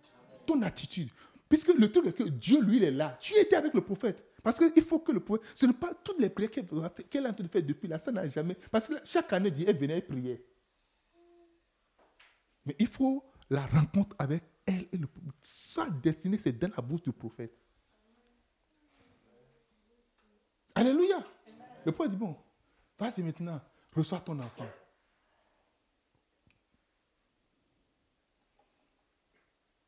Ton 0.47 0.61
attitude. 0.63 1.09
Puisque 1.49 1.69
le 1.69 1.91
truc 1.91 2.07
est 2.07 2.13
que 2.13 2.25
Dieu, 2.25 2.61
lui, 2.61 2.79
il 2.79 2.85
est 2.85 2.91
là. 2.91 3.17
Tu 3.21 3.35
étais 3.39 3.57
avec 3.57 3.73
le 3.73 3.81
prophète. 3.81 4.23
Parce 4.43 4.59
qu'il 4.59 4.85
faut 4.85 4.99
que 4.99 5.13
le 5.13 5.21
prophète. 5.21 5.47
Ce 5.55 5.65
n'est 5.65 5.73
pas 5.73 5.95
toutes 5.95 6.21
les 6.21 6.29
prières 6.29 6.51
qu'elle 6.51 7.27
a 7.27 7.31
en 7.31 7.33
train 7.33 7.45
de 7.45 7.49
faire 7.49 7.63
depuis 7.63 7.89
là. 7.89 7.99
Ça 7.99 8.13
n'a 8.13 8.29
jamais. 8.29 8.57
Parce 8.71 8.89
que 8.89 8.95
chaque 9.05 9.33
année, 9.33 9.53
elle 9.67 9.79
venait 9.79 10.03
prier. 10.03 10.45
Mais 12.67 12.77
il 12.79 12.87
faut 12.87 13.25
la 13.51 13.67
rencontre 13.67 14.17
avec 14.19 14.43
elle 14.67 14.89
et 14.93 14.97
le 14.97 15.07
prophète. 15.07 15.35
Sa 15.43 15.89
destinée, 15.91 16.39
c'est 16.39 16.53
dans 16.53 16.71
la 16.75 16.83
bouche 16.83 17.03
du 17.03 17.13
prophète. 17.13 17.57
Alléluia. 20.75 21.25
Le 21.85 21.93
prophète 21.93 22.13
dit 22.13 22.19
Bon, 22.19 22.37
vas-y 22.99 23.23
maintenant, 23.23 23.61
reçois 23.95 24.21
ton 24.21 24.39
enfant. 24.41 24.69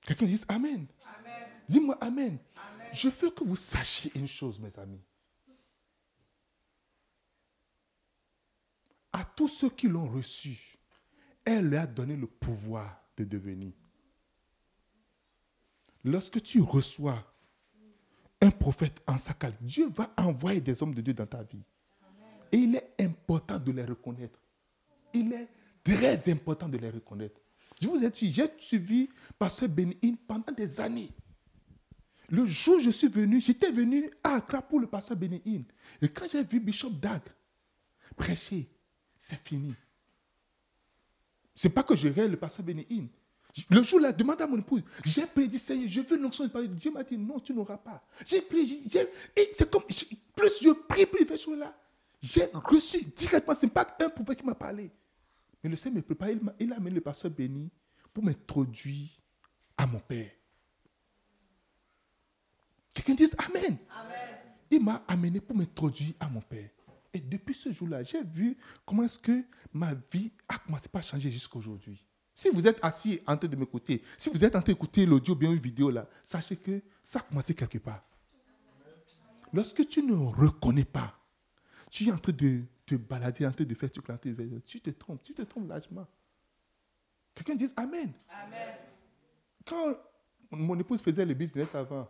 Quelqu'un 0.07 0.27
dit 0.27 0.43
Amen. 0.49 0.87
Dis-moi 1.69 1.99
Amen. 2.01 2.39
Je 2.93 3.09
veux 3.09 3.31
que 3.31 3.45
vous 3.45 3.57
sachiez 3.57 4.11
une 4.15 4.29
chose, 4.29 4.59
mes 4.59 4.79
amis. 4.79 5.03
À 9.13 9.25
tous 9.25 9.49
ceux 9.49 9.71
qui 9.71 9.89
l'ont 9.89 10.09
reçu, 10.09 10.79
elle 11.45 11.69
lui 11.69 11.77
a 11.77 11.87
donné 11.87 12.17
le 12.17 12.27
pouvoir 12.27 13.08
de 13.23 13.25
devenir. 13.25 13.73
Lorsque 16.05 16.43
tu 16.43 16.61
reçois 16.61 17.25
un 18.41 18.51
prophète 18.51 19.03
en 19.07 19.19
sa 19.19 19.35
calme, 19.35 19.57
Dieu 19.61 19.89
va 19.91 20.13
envoyer 20.17 20.61
des 20.61 20.81
hommes 20.83 20.95
de 20.95 21.01
Dieu 21.01 21.15
dans 21.15 21.27
ta 21.27 21.43
vie. 21.43 21.63
Et 22.53 22.59
il 22.59 22.77
est 22.77 22.95
important 23.01 23.59
de 23.59 23.73
les 23.73 23.85
reconnaître. 23.85 24.41
Il 25.13 25.33
est 25.33 25.49
très 25.83 26.31
important 26.31 26.69
de 26.69 26.79
les 26.79 26.91
reconnaître. 26.91 27.41
Je 27.81 27.89
vous 27.89 28.03
ai 28.03 28.11
dit, 28.11 28.33
j'ai 28.33 28.47
suivi 28.59 29.09
Pasteur 29.39 29.69
Benin 29.69 30.15
pendant 30.27 30.53
des 30.53 30.81
années. 30.81 31.13
Le 32.31 32.45
jour 32.45 32.77
où 32.77 32.81
je 32.81 32.91
suis 32.91 33.09
venu, 33.09 33.41
j'étais 33.41 33.73
venu 33.73 34.11
à 34.23 34.35
Accra 34.35 34.61
pour 34.61 34.81
le 34.81 34.87
pasteur 34.87 35.17
Benin. 35.17 35.39
Et 36.03 36.09
quand 36.09 36.27
j'ai 36.31 36.45
vu 36.45 36.61
Bishop 36.61 36.91
Dag 36.91 37.23
prêcher, 38.17 38.69
c'est 39.17 39.41
fini. 39.47 39.75
C'est 41.59 41.71
pas 41.71 41.83
que 41.83 41.97
je 41.97 42.07
rêve 42.07 42.31
le 42.31 42.37
pasteur 42.37 42.65
Benin. 42.65 42.85
Le 43.69 43.83
jour-là, 43.83 44.13
demande 44.13 44.41
à 44.41 44.47
mon 44.47 44.59
épouse, 44.59 44.85
j'ai 45.05 45.27
prédit, 45.27 45.59
Seigneur, 45.59 45.89
je 45.91 46.01
veux 46.03 46.17
l'onction 46.17 46.45
de 46.45 46.51
parler. 46.51 46.69
Dieu 46.69 46.93
m'a 46.93 47.03
dit, 47.03 47.19
non, 47.19 47.41
tu 47.41 47.53
n'auras 47.53 47.79
pas. 47.79 48.01
J'ai 48.25 48.41
prié, 48.43 48.79
et 49.35 49.49
c'est 49.51 49.69
comme, 49.69 49.83
plus 49.83 50.63
je 50.63 50.71
prie, 50.87 51.05
plus 51.05 51.23
il 51.23 51.27
fait 51.27 51.37
chose 51.37 51.59
là. 51.59 51.77
J'ai 52.23 52.45
reçu 52.55 53.03
directement, 53.17 53.57
ce 53.57 53.67
n'est 53.67 53.73
pas 53.73 53.97
un 54.01 54.09
prophète 54.09 54.39
qui 54.39 54.47
m'a 54.47 54.55
parlé. 54.55 54.89
Mais 55.65 55.71
le 55.71 55.75
Seigneur 55.75 55.97
me 55.97 56.03
prépare, 56.03 56.31
il, 56.31 56.41
il 56.61 56.73
a 56.73 56.77
amené 56.77 56.95
le 56.95 57.01
pasteur 57.01 57.33
béni 57.33 57.69
pour 58.15 58.23
m'introduire 58.23 59.09
à 59.77 59.85
mon 59.85 59.99
Père. 59.99 60.31
Quelqu'un 62.95 63.15
dise 63.15 63.35
Amen. 63.37 63.77
Il 64.71 64.85
m'a 64.85 65.03
amené 65.09 65.41
pour 65.41 65.57
m'introduire 65.57 66.15
à 66.21 66.29
mon 66.29 66.41
Père. 66.41 66.71
Et 67.13 67.21
depuis 67.21 67.55
ce 67.55 67.73
jour-là, 67.73 68.03
j'ai 68.03 68.23
vu 68.23 68.57
comment 68.85 69.05
est-ce 69.05 69.19
que 69.19 69.45
ma 69.73 69.95
vie 70.13 70.31
a 70.49 70.59
commencé 70.59 70.89
à 70.93 71.03
changer 71.03 71.31
jusqu'à 71.31 71.59
aujourd'hui. 71.59 72.05
Si 72.35 72.51
vous 72.51 72.67
êtes 72.67 72.79
assis 72.85 73.21
en 73.27 73.37
train 73.37 73.49
de 73.49 73.57
m'écouter, 73.57 74.03
si 74.17 74.31
vous 74.31 74.45
êtes 74.45 74.55
en 74.55 74.61
train 74.63 74.73
d'écouter 74.73 75.07
l'audio 75.07 75.35
bien 75.35 75.51
une 75.51 75.59
vidéo 75.59 75.91
là, 75.91 76.07
sachez 76.23 76.57
que 76.57 76.81
ça 77.03 77.19
a 77.19 77.23
commencé 77.23 77.55
quelque 77.55 77.79
part. 77.79 78.05
Lorsque 79.53 79.89
tu 79.89 80.03
ne 80.03 80.15
reconnais 80.15 80.85
pas, 80.85 81.19
tu 81.91 82.09
es 82.09 82.13
en 82.13 82.19
train 82.19 82.33
de 82.33 82.63
te 82.87 82.95
balader, 82.95 83.47
en 83.47 83.53
train 83.53 83.65
de 83.65 83.75
faire 83.75 83.91
tu 83.91 84.81
te 84.81 84.91
trompes, 84.91 85.23
tu 85.23 85.35
te 85.35 85.43
trompes 85.43 85.69
largement. 85.69 86.07
Quelqu'un 87.35 87.55
dit 87.55 87.73
Amen. 87.77 88.13
Amen. 88.31 88.75
Quand 89.65 89.97
mon 90.51 90.79
épouse 90.79 91.01
faisait 91.01 91.27
le 91.27 91.35
business 91.35 91.75
avant, 91.75 92.09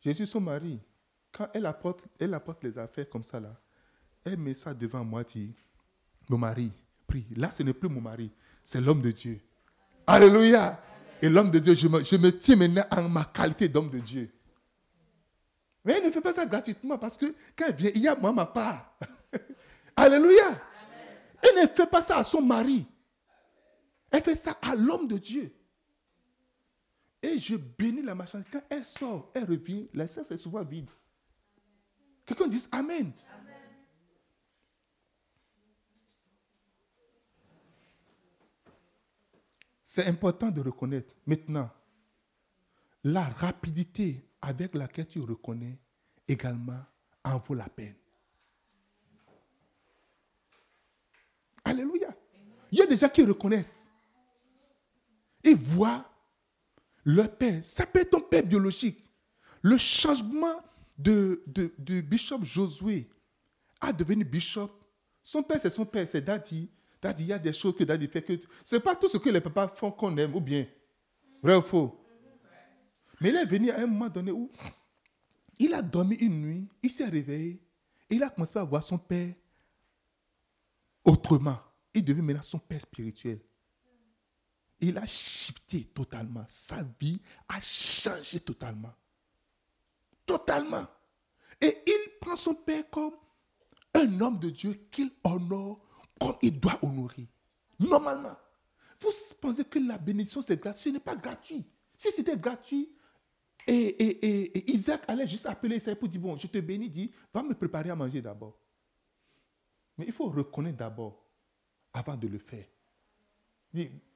je 0.00 0.10
suis 0.10 0.26
son 0.26 0.40
mari. 0.40 0.80
Quand 1.32 1.48
elle 1.52 1.66
apporte, 1.66 2.04
elle 2.18 2.34
apporte 2.34 2.64
les 2.64 2.78
affaires 2.78 3.08
comme 3.08 3.22
ça, 3.22 3.40
là, 3.40 3.58
elle 4.26 4.38
met 4.38 4.54
ça 4.54 4.74
devant 4.74 5.04
moi, 5.04 5.22
dit, 5.22 5.54
mon 6.28 6.36
mari, 6.36 6.70
prie. 7.06 7.24
Là, 7.36 7.50
ce 7.50 7.62
n'est 7.62 7.72
plus 7.72 7.88
mon 7.88 8.00
mari, 8.00 8.30
c'est 8.62 8.80
l'homme 8.80 9.00
de 9.00 9.12
Dieu. 9.12 9.40
Alléluia. 10.06 10.82
Et 11.22 11.28
l'homme 11.28 11.50
de 11.50 11.58
Dieu, 11.60 11.74
je 11.74 12.16
me, 12.16 12.30
tiens 12.30 12.56
maintenant 12.56 12.84
en 12.90 13.08
ma 13.08 13.24
qualité 13.24 13.68
d'homme 13.68 13.88
de 13.88 14.00
Dieu. 14.00 14.30
Mais 15.84 15.94
elle 15.94 16.04
ne 16.04 16.10
fait 16.10 16.20
pas 16.20 16.32
ça 16.32 16.44
gratuitement 16.44 16.98
parce 16.98 17.16
que 17.16 17.26
quand 17.56 17.66
elle 17.68 17.74
vient, 17.76 17.90
il 17.94 18.02
y 18.02 18.08
a 18.08 18.16
moi 18.16 18.32
ma 18.32 18.44
part. 18.44 18.98
Alléluia. 19.96 20.60
Elle 21.40 21.62
ne 21.62 21.68
fait 21.68 21.86
pas 21.86 22.02
ça 22.02 22.18
à 22.18 22.24
son 22.24 22.42
mari. 22.42 22.86
Elle 24.10 24.22
fait 24.22 24.34
ça 24.34 24.58
à 24.60 24.74
l'homme 24.74 25.06
de 25.06 25.16
Dieu. 25.16 25.54
Et 27.22 27.38
je 27.38 27.54
bénis 27.54 28.02
la 28.02 28.14
marchandise. 28.14 28.48
Quand 28.52 28.62
elle 28.68 28.84
sort, 28.84 29.30
elle 29.34 29.44
revient, 29.44 29.88
la 29.94 30.08
scène 30.08 30.24
est 30.30 30.36
souvent 30.36 30.64
vide. 30.64 30.90
Quelqu'un 32.26 32.48
dit 32.48 32.66
Amen. 32.72 33.12
C'est 39.88 40.06
important 40.06 40.50
de 40.50 40.60
reconnaître 40.60 41.14
maintenant 41.24 41.70
la 43.04 43.22
rapidité 43.22 44.28
avec 44.42 44.74
laquelle 44.74 45.06
tu 45.06 45.20
reconnais 45.20 45.78
également 46.26 46.84
en 47.22 47.36
vaut 47.36 47.54
la 47.54 47.68
peine. 47.68 47.94
Alléluia. 51.64 52.08
Il 52.72 52.80
y 52.80 52.82
a 52.82 52.86
des 52.86 52.98
gens 52.98 53.08
qui 53.08 53.22
reconnaissent 53.22 53.88
et 55.44 55.54
voient 55.54 56.04
leur 57.04 57.36
père, 57.36 57.62
ça 57.62 57.86
peut 57.86 58.00
être 58.00 58.10
ton 58.10 58.22
père 58.22 58.42
biologique. 58.42 59.08
Le 59.62 59.78
changement 59.78 60.64
de, 60.98 61.44
bishop 62.00 62.42
Josué 62.42 63.08
à 63.80 63.92
devenir 63.92 64.26
bishop, 64.26 64.68
son 65.22 65.44
père, 65.44 65.60
c'est 65.60 65.70
son 65.70 65.86
père, 65.86 66.08
c'est 66.08 66.22
Daddy. 66.22 66.68
Il 67.18 67.26
y 67.26 67.32
a 67.32 67.38
des 67.38 67.52
choses 67.52 67.74
que 67.74 67.84
Daddy 67.84 68.08
fait 68.08 68.22
que. 68.22 68.32
Ce 68.64 68.76
n'est 68.76 68.80
pas 68.80 68.96
tout 68.96 69.08
ce 69.08 69.18
que 69.18 69.28
les 69.28 69.40
papas 69.40 69.68
font 69.68 69.90
qu'on 69.90 70.16
aime, 70.16 70.34
ou 70.34 70.40
bien. 70.40 70.66
Vrai 71.42 71.56
ou 71.56 71.62
faux? 71.62 72.02
Mais 73.20 73.30
il 73.30 73.36
est 73.36 73.44
venu 73.46 73.70
à 73.70 73.80
un 73.80 73.86
moment 73.86 74.08
donné 74.08 74.32
où 74.32 74.50
il 75.58 75.72
a 75.72 75.82
dormi 75.82 76.16
une 76.16 76.42
nuit, 76.42 76.68
il 76.82 76.90
s'est 76.90 77.06
réveillé, 77.06 77.62
et 78.10 78.16
il 78.16 78.22
a 78.22 78.28
commencé 78.28 78.58
à 78.58 78.64
voir 78.64 78.82
son 78.82 78.98
père 78.98 79.34
autrement. 81.04 81.58
Il 81.94 82.04
devient 82.04 82.20
maintenant 82.20 82.42
son 82.42 82.58
père 82.58 82.80
spirituel. 82.80 83.40
Il 84.80 84.98
a 84.98 85.06
shifté 85.06 85.84
totalement. 85.84 86.44
Sa 86.46 86.82
vie 87.00 87.18
a 87.48 87.58
changé 87.60 88.40
totalement. 88.40 88.92
Totalement. 90.26 90.86
Et 91.58 91.82
il 91.86 92.18
prend 92.20 92.36
son 92.36 92.54
père 92.54 92.88
comme 92.90 93.14
un 93.94 94.20
homme 94.20 94.38
de 94.38 94.50
Dieu 94.50 94.74
qu'il 94.90 95.10
honore 95.24 95.85
comme 96.20 96.36
il 96.42 96.58
doit 96.58 96.78
honorer. 96.82 97.28
Normalement. 97.78 98.36
Vous 99.00 99.10
pensez 99.40 99.64
que 99.64 99.78
la 99.78 99.98
bénédiction, 99.98 100.40
c'est 100.42 100.60
gratuit. 100.60 100.82
Ce 100.82 100.88
n'est 100.88 101.00
pas 101.00 101.16
gratuit. 101.16 101.64
Si 101.96 102.10
c'était 102.10 102.36
gratuit, 102.36 102.90
et, 103.66 104.70
Isaac 104.72 105.02
allait 105.08 105.26
juste 105.26 105.46
appeler 105.46 105.76
Isaac 105.76 105.98
pour 105.98 106.08
dire, 106.08 106.20
bon, 106.20 106.36
je 106.36 106.46
te 106.46 106.58
bénis, 106.58 106.88
dis, 106.88 107.10
va 107.34 107.42
me 107.42 107.54
préparer 107.54 107.90
à 107.90 107.96
manger 107.96 108.22
d'abord. 108.22 108.56
Mais 109.98 110.06
il 110.06 110.12
faut 110.12 110.28
reconnaître 110.28 110.76
d'abord 110.76 111.24
avant 111.92 112.16
de 112.16 112.28
le 112.28 112.38
faire. 112.38 112.64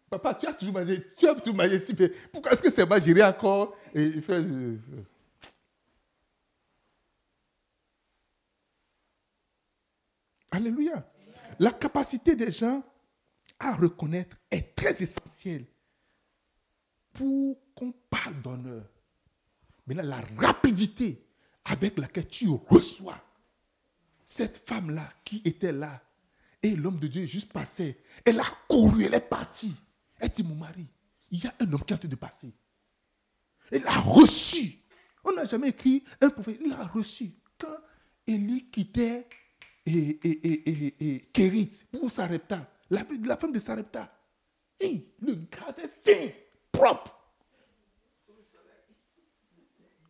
Papa, 0.08 0.34
tu 0.34 0.46
as 0.46 0.54
toujours 0.54 0.74
mangé, 0.74 1.06
tu 1.16 1.28
as 1.28 1.34
toujours 1.34 1.56
mangé 1.56 1.78
si. 1.78 1.94
Pourquoi 2.32 2.52
est-ce 2.52 2.62
que 2.62 2.70
c'est 2.70 2.86
moi, 2.86 2.98
j'irai 2.98 3.22
encore? 3.22 3.76
Et. 3.94 4.00
Euh, 4.00 4.20
euh. 4.28 4.76
Alléluia. 10.50 11.09
La 11.58 11.72
capacité 11.72 12.36
des 12.36 12.52
gens 12.52 12.82
à 13.58 13.74
reconnaître 13.74 14.36
est 14.50 14.74
très 14.74 15.02
essentielle 15.02 15.66
pour 17.12 17.58
qu'on 17.74 17.92
parle 18.08 18.40
d'honneur. 18.40 18.88
Maintenant, 19.86 20.04
la 20.04 20.22
rapidité 20.36 21.26
avec 21.64 21.98
laquelle 21.98 22.28
tu 22.28 22.48
reçois 22.48 23.20
cette 24.24 24.56
femme-là 24.56 25.08
qui 25.24 25.42
était 25.44 25.72
là 25.72 26.00
et 26.62 26.76
l'homme 26.76 26.98
de 26.98 27.08
Dieu 27.08 27.26
juste 27.26 27.52
passé, 27.52 27.98
elle 28.24 28.38
a 28.38 28.44
couru, 28.68 29.04
elle 29.04 29.14
est 29.14 29.20
partie. 29.20 29.74
Elle 30.18 30.28
dit, 30.28 30.42
mon 30.42 30.54
mari, 30.54 30.86
il 31.30 31.42
y 31.42 31.46
a 31.46 31.54
un 31.60 31.72
homme 31.72 31.82
qui 31.82 31.92
est 31.92 31.96
en 31.96 31.98
train 31.98 32.08
de 32.08 32.16
passer. 32.16 32.52
Elle 33.70 33.86
a 33.86 33.98
reçu. 33.98 34.78
On 35.24 35.32
n'a 35.32 35.44
jamais 35.44 35.68
écrit 35.68 36.04
un 36.20 36.30
prophète. 36.30 36.58
Il 36.64 36.72
a 36.72 36.84
reçu. 36.84 37.32
Quand 37.58 37.76
Élie 38.26 38.70
quittait 38.70 39.26
et, 39.96 40.28
et, 40.28 41.14
et, 41.14 41.20
Kérit 41.32 41.84
pour 41.92 42.10
Sarepta, 42.10 42.70
la, 42.90 43.04
la 43.24 43.36
femme 43.36 43.52
de 43.52 43.58
Sarepta, 43.58 44.12
et 44.78 45.14
le 45.20 45.34
gars 45.34 45.66
avait 45.68 45.90
fait 46.04 46.52
propre. 46.72 47.16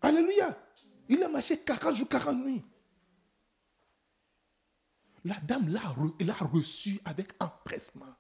Alléluia. 0.03 0.57
Il 1.09 1.23
a 1.23 1.29
marché 1.29 1.59
40 1.59 1.97
jours, 1.97 2.09
40 2.09 2.45
nuits. 2.45 2.65
La 5.25 5.35
dame 5.41 5.69
l'a 5.69 6.35
reçu 6.41 6.99
avec 7.05 7.33
empressement. 7.41 8.15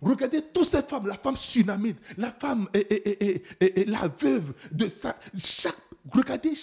Regardez 0.00 0.42
toutes 0.42 0.64
ces 0.64 0.82
femmes, 0.82 1.06
la 1.06 1.16
femme 1.16 1.36
tsunamide, 1.36 1.96
la 2.16 2.32
femme 2.32 2.68
et, 2.74 3.84
la 3.86 4.08
veuve 4.08 4.54
de 4.72 4.88
ça. 4.88 5.16
Chaque, 5.36 5.76
regardez 6.10 6.54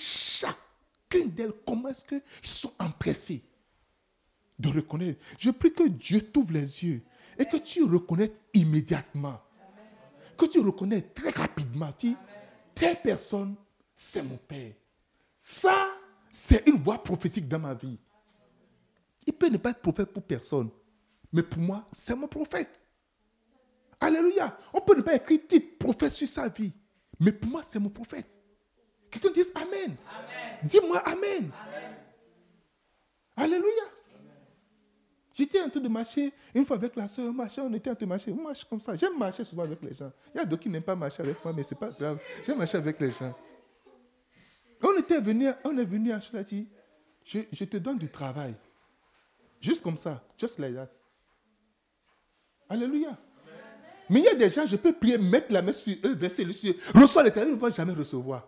chacune 1.12 1.30
d'elles, 1.32 1.54
comment 1.66 1.90
est-ce 1.90 2.06
qu'ils 2.06 2.22
se 2.42 2.56
sont 2.56 2.74
empressés 2.80 3.44
de 4.58 4.70
reconnaître? 4.70 5.20
Je 5.38 5.50
prie 5.52 5.74
que 5.74 5.88
Dieu 5.88 6.22
t'ouvre 6.22 6.54
les 6.54 6.84
yeux 6.84 7.02
et 7.38 7.46
que 7.46 7.58
tu 7.58 7.84
reconnaisses 7.84 8.40
immédiatement. 8.54 9.40
Que 10.38 10.46
tu 10.46 10.60
reconnais 10.60 11.02
très 11.02 11.30
rapidement. 11.30 11.92
Tu 11.94 12.14
telle 12.74 13.00
personne, 13.02 13.56
c'est 13.96 14.24
mon 14.24 14.38
Père. 14.38 14.74
Ça, 15.40 15.88
c'est 16.30 16.68
une 16.68 16.82
voix 16.82 17.02
prophétique 17.02 17.48
dans 17.48 17.60
ma 17.60 17.74
vie. 17.74 17.98
Il 19.26 19.34
peut 19.34 19.50
ne 19.50 19.58
pas 19.58 19.72
être 19.72 19.82
prophète 19.82 20.12
pour 20.12 20.24
personne. 20.24 20.70
Mais 21.32 21.44
pour 21.44 21.62
moi, 21.62 21.88
c'est 21.92 22.16
mon 22.16 22.28
prophète. 22.28 22.86
Alléluia. 24.00 24.56
On 24.74 24.82
peut 24.82 24.96
ne 24.96 25.02
pas 25.02 25.16
écrire 25.16 25.40
titre 25.48 25.78
prophète 25.78 26.12
sur 26.12 26.28
sa 26.28 26.50
vie. 26.50 26.74
Mais 27.20 27.32
pour 27.32 27.50
moi, 27.50 27.62
c'est 27.62 27.80
mon 27.80 27.90
prophète. 27.90 28.41
Quelqu'un 29.12 29.30
dise 29.32 29.52
Amen. 29.56 29.96
Dis-moi 30.64 30.98
Amen. 31.00 31.52
Alléluia. 33.36 33.84
J'étais 35.34 35.62
en 35.62 35.70
train 35.70 35.80
de 35.80 35.88
marcher 35.88 36.34
une 36.54 36.66
fois 36.66 36.76
avec 36.76 36.96
la 36.96 37.08
soeur, 37.08 37.34
on 37.34 37.38
on 37.40 37.74
était 37.74 37.90
en 37.90 37.96
train 37.96 38.06
de 38.06 38.10
marcher. 38.10 38.32
On 38.32 38.42
marche 38.44 38.64
comme 38.66 38.82
ça. 38.82 38.96
J'aime 38.96 39.18
marcher 39.18 39.44
souvent 39.46 39.64
avec 39.64 39.82
les 39.82 39.94
gens. 39.94 40.12
Il 40.34 40.38
y 40.38 40.42
a 40.42 40.46
d'autres 40.46 40.62
qui 40.64 40.70
n'aiment 40.70 40.84
pas 40.84 40.96
marcher 40.96 41.24
avec 41.24 41.44
moi, 41.44 41.54
mais 41.54 41.64
ce 41.64 41.74
n'est 41.74 41.80
pas 41.80 41.90
grave. 41.90 42.20
J'aime 42.44 42.58
marcher 42.58 42.78
avec 42.78 43.00
les 43.00 43.12
gens. 43.12 43.34
On 44.84 44.98
était 44.98 45.22
venu, 45.22 45.48
on 45.64 45.78
est 45.78 45.86
venu 45.86 46.12
à 46.12 46.20
Chalati. 46.20 46.68
Je, 47.24 47.40
je 47.52 47.64
te 47.66 47.78
donne 47.78 47.98
du 47.98 48.10
travail. 48.10 48.56
Juste 49.60 49.82
comme 49.82 49.98
ça. 49.98 50.22
Just 50.38 50.60
like 50.60 50.76
that. 50.76 50.90
Alléluia. 52.68 53.18
Mais 54.10 54.20
il 54.20 54.26
y 54.26 54.28
a 54.28 54.36
des 54.36 54.50
gens, 54.50 54.68
je 54.68 54.76
peux 54.76 54.92
prier, 54.92 55.18
mettre 55.18 55.54
la 55.54 55.62
main 55.62 55.72
sur 55.72 55.96
eux, 56.04 56.16
verser 56.16 56.44
le 56.44 56.52
sur 56.52 56.74
reçois 56.94 57.24
l'éternel, 57.24 57.54
ils 57.54 57.56
ne 57.56 57.62
vont 57.62 57.72
jamais 57.72 57.94
recevoir. 57.94 58.46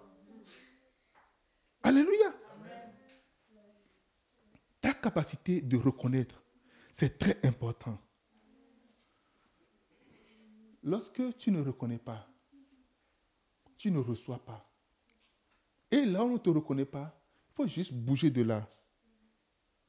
Alléluia. 1.83 2.33
Ta 4.81 4.93
capacité 4.93 5.61
de 5.61 5.77
reconnaître, 5.77 6.41
c'est 6.91 7.17
très 7.17 7.39
important. 7.45 7.97
Lorsque 10.81 11.37
tu 11.37 11.51
ne 11.51 11.61
reconnais 11.61 11.97
pas, 11.97 12.27
tu 13.77 13.91
ne 13.91 13.99
reçois 13.99 14.43
pas. 14.43 14.69
Et 15.91 16.05
là 16.05 16.23
où 16.23 16.29
on 16.29 16.33
ne 16.33 16.37
te 16.37 16.49
reconnaît 16.49 16.85
pas, 16.85 17.21
il 17.51 17.55
faut 17.55 17.67
juste 17.67 17.93
bouger 17.93 18.29
de 18.29 18.41
là. 18.41 18.67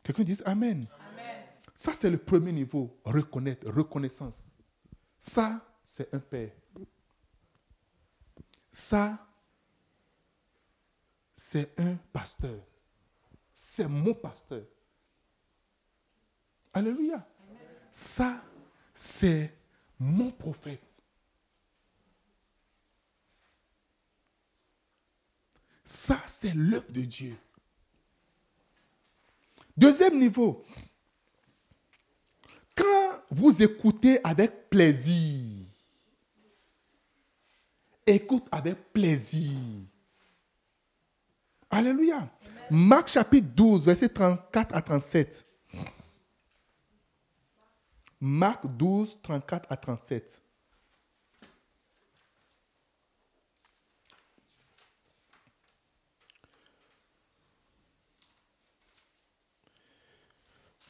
Quelqu'un 0.03 0.23
dit 0.25 0.39
Amen. 0.45 0.87
Amen. 1.11 1.45
Ça, 1.75 1.93
c'est 1.93 2.11
le 2.11 2.19
premier 2.19 2.53
niveau. 2.53 3.01
Reconnaître, 3.05 3.69
reconnaissance. 3.71 4.51
Ça, 5.19 5.65
c'est 5.83 6.13
un 6.15 6.21
père. 6.21 6.53
Ça, 8.71 9.24
c'est 11.37 11.79
un 11.79 11.97
pasteur. 12.13 12.61
C'est 13.53 13.89
mon 13.89 14.15
pasteur. 14.15 14.65
Alléluia. 16.73 17.27
Ça, 17.93 18.43
c'est 18.93 19.53
mon 19.99 20.31
prophète. 20.31 20.81
Ça, 25.85 26.21
c'est 26.27 26.55
l'œuvre 26.55 26.91
de 26.91 27.03
Dieu. 27.03 27.37
Deuxième 29.77 30.19
niveau, 30.19 30.65
quand 32.75 33.23
vous 33.31 33.63
écoutez 33.63 34.19
avec 34.25 34.71
plaisir, 34.71 35.67
écoute 38.07 38.47
avec 38.51 38.93
plaisir. 38.93 39.53
Alléluia. 41.75 42.31
Marc 42.71 43.09
chapitre 43.09 43.49
12, 43.49 43.85
verset 43.85 44.09
34 44.09 44.77
à 44.77 44.81
37. 44.81 45.45
Marc 48.21 48.65
12, 48.65 49.21
34 49.21 49.67
à 49.69 49.77
37. 49.77 50.41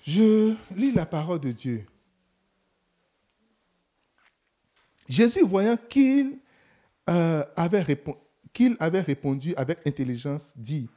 Je 0.07 0.55
lis 0.77 0.93
la 0.93 1.07
parole 1.07 1.41
de 1.41 1.51
Dieu. 1.51 1.87
Jésus, 5.09 5.45
voyant 5.45 5.79
qu'il 5.89 6.41
euh, 7.09 7.43
avait, 7.57 7.97
qu'il 8.55 8.77
avait 8.79 9.03
répondu 9.03 9.55
avec 9.57 9.87
intelligence, 9.87 10.55
dit, 10.57 10.89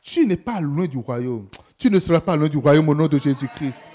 tu 0.00 0.26
n'es 0.26 0.36
pas 0.36 0.60
loin 0.60 0.86
du 0.86 0.96
royaume. 0.96 1.46
Tu 1.78 1.88
ne 1.88 2.00
seras 2.00 2.20
pas 2.20 2.34
loin 2.34 2.48
du 2.48 2.56
royaume 2.56 2.88
au 2.88 2.94
nom 2.94 3.06
de 3.06 3.18
Jésus-Christ. 3.18 3.92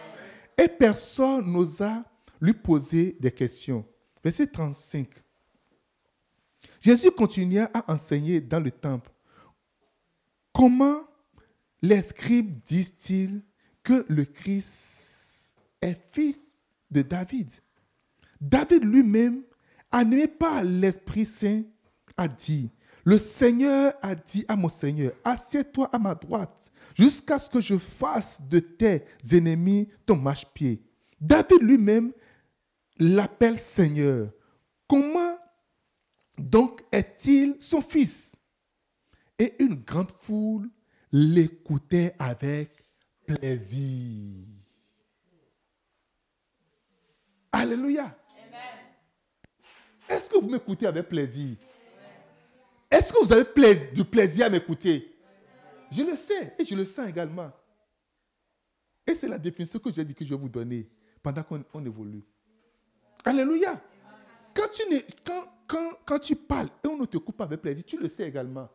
Et 0.57 0.69
personne 0.69 1.51
n'osa 1.51 2.05
lui 2.39 2.53
poser 2.53 3.17
des 3.19 3.31
questions. 3.31 3.85
Verset 4.23 4.47
35. 4.47 5.07
Jésus 6.79 7.11
continua 7.11 7.69
à 7.73 7.91
enseigner 7.91 8.39
dans 8.39 8.59
le 8.59 8.71
temple. 8.71 9.11
Comment 10.53 11.01
les 11.81 12.01
scribes 12.01 12.59
disent-ils 12.65 13.41
que 13.83 14.05
le 14.07 14.25
Christ 14.25 15.55
est 15.81 15.97
fils 16.11 16.39
de 16.89 17.01
David? 17.01 17.51
David 18.39 18.83
lui-même, 18.83 19.43
animé 19.91 20.27
par 20.27 20.63
l'Esprit 20.63 21.25
Saint, 21.25 21.63
a 22.15 22.27
dit, 22.27 22.69
le 23.07 23.17
Seigneur 23.19 23.93
a 24.01 24.15
dit 24.15 24.43
à 24.49 24.57
mon 24.57 24.67
Seigneur, 24.67 25.13
assieds-toi 25.23 25.89
à 25.93 25.97
ma 25.97 26.13
droite 26.13 26.69
jusqu'à 26.93 27.39
ce 27.39 27.49
que 27.49 27.61
je 27.61 27.77
fasse 27.77 28.41
de 28.41 28.59
tes 28.59 29.05
ennemis 29.31 29.87
ton 30.05 30.17
marche-pied. 30.17 30.83
David 31.21 31.61
lui-même 31.61 32.11
l'appelle 32.97 33.59
Seigneur. 33.59 34.29
Comment 34.89 35.37
donc 36.37 36.81
est-il 36.91 37.55
son 37.61 37.81
fils? 37.81 38.35
Et 39.39 39.55
une 39.63 39.75
grande 39.75 40.11
foule 40.19 40.69
l'écoutait 41.09 42.13
avec 42.19 42.83
plaisir. 43.25 44.35
Alléluia. 47.53 48.17
Est-ce 50.09 50.29
que 50.29 50.39
vous 50.39 50.49
m'écoutez 50.49 50.87
avec 50.87 51.07
plaisir? 51.07 51.55
Est-ce 52.89 53.11
que 53.13 53.23
vous 53.23 53.31
avez 53.31 53.45
du 53.93 54.03
plaisir 54.05 54.45
à 54.45 54.49
m'écouter? 54.49 55.15
Je 55.91 56.03
le 56.03 56.15
sais 56.15 56.55
et 56.57 56.65
je 56.65 56.75
le 56.75 56.85
sens 56.85 57.07
également. 57.07 57.51
Et 59.05 59.15
c'est 59.15 59.27
la 59.27 59.37
définition 59.37 59.79
que 59.79 59.91
j'ai 59.91 60.03
dit 60.03 60.13
que 60.13 60.25
je 60.25 60.29
vais 60.29 60.39
vous 60.39 60.49
donner 60.49 60.89
pendant 61.23 61.43
qu'on 61.43 61.85
évolue. 61.85 62.23
Alléluia. 63.23 63.81
Quand 64.53 66.19
tu, 66.19 66.35
parles 66.35 66.69
et 66.83 66.87
on 66.87 66.97
ne 66.97 67.05
te 67.05 67.17
coupe 67.17 67.37
pas 67.37 67.43
avec 67.43 67.61
plaisir, 67.61 67.83
tu 67.85 67.97
le 67.97 68.09
sais 68.09 68.27
également. 68.27 68.69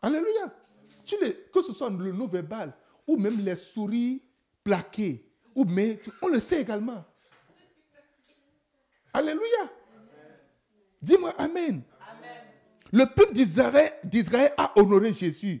Alléluia 0.00 0.52
que 1.52 1.62
ce 1.62 1.72
soit 1.72 1.90
le 1.90 2.12
non-verbal 2.12 2.72
ou 3.06 3.16
même 3.16 3.38
les 3.40 3.56
souris 3.56 4.22
plaquées, 4.62 5.30
ou 5.54 5.64
mais, 5.64 6.00
on 6.22 6.28
le 6.28 6.40
sait 6.40 6.62
également. 6.62 7.04
Alléluia. 9.12 9.70
Dis-moi 11.00 11.34
Amen. 11.38 11.82
Le 12.94 13.06
peuple 13.06 13.32
d'Israël 13.34 14.52
a 14.56 14.72
honoré 14.78 15.12
Jésus. 15.12 15.60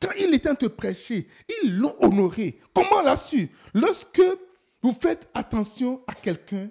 Quand 0.00 0.12
il 0.18 0.32
était 0.32 0.48
en 0.48 0.54
train 0.54 0.68
de 0.68 0.72
prêcher, 0.72 1.28
ils 1.62 1.76
l'ont 1.76 1.94
honoré. 2.00 2.62
Comment 2.72 2.96
on 3.00 3.02
l'a 3.02 3.18
su? 3.18 3.50
Lorsque 3.74 4.22
vous 4.80 4.94
faites 4.94 5.28
attention 5.34 6.02
à 6.06 6.14
quelqu'un, 6.14 6.70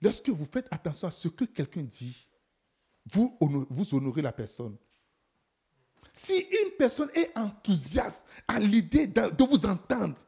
lorsque 0.00 0.30
vous 0.30 0.44
faites 0.44 0.66
attention 0.72 1.06
à 1.06 1.10
ce 1.12 1.28
que 1.28 1.44
quelqu'un 1.44 1.82
dit, 1.82 2.26
vous 3.12 3.38
vous 3.70 3.94
honorez 3.94 4.20
la 4.20 4.32
personne. 4.32 4.76
Si 6.12 6.40
une 6.40 6.72
personne 6.76 7.10
est 7.14 7.30
enthousiaste 7.38 8.24
à 8.48 8.58
l'idée 8.58 9.06
de, 9.06 9.44
vous 9.44 9.64
entendre 9.64 10.18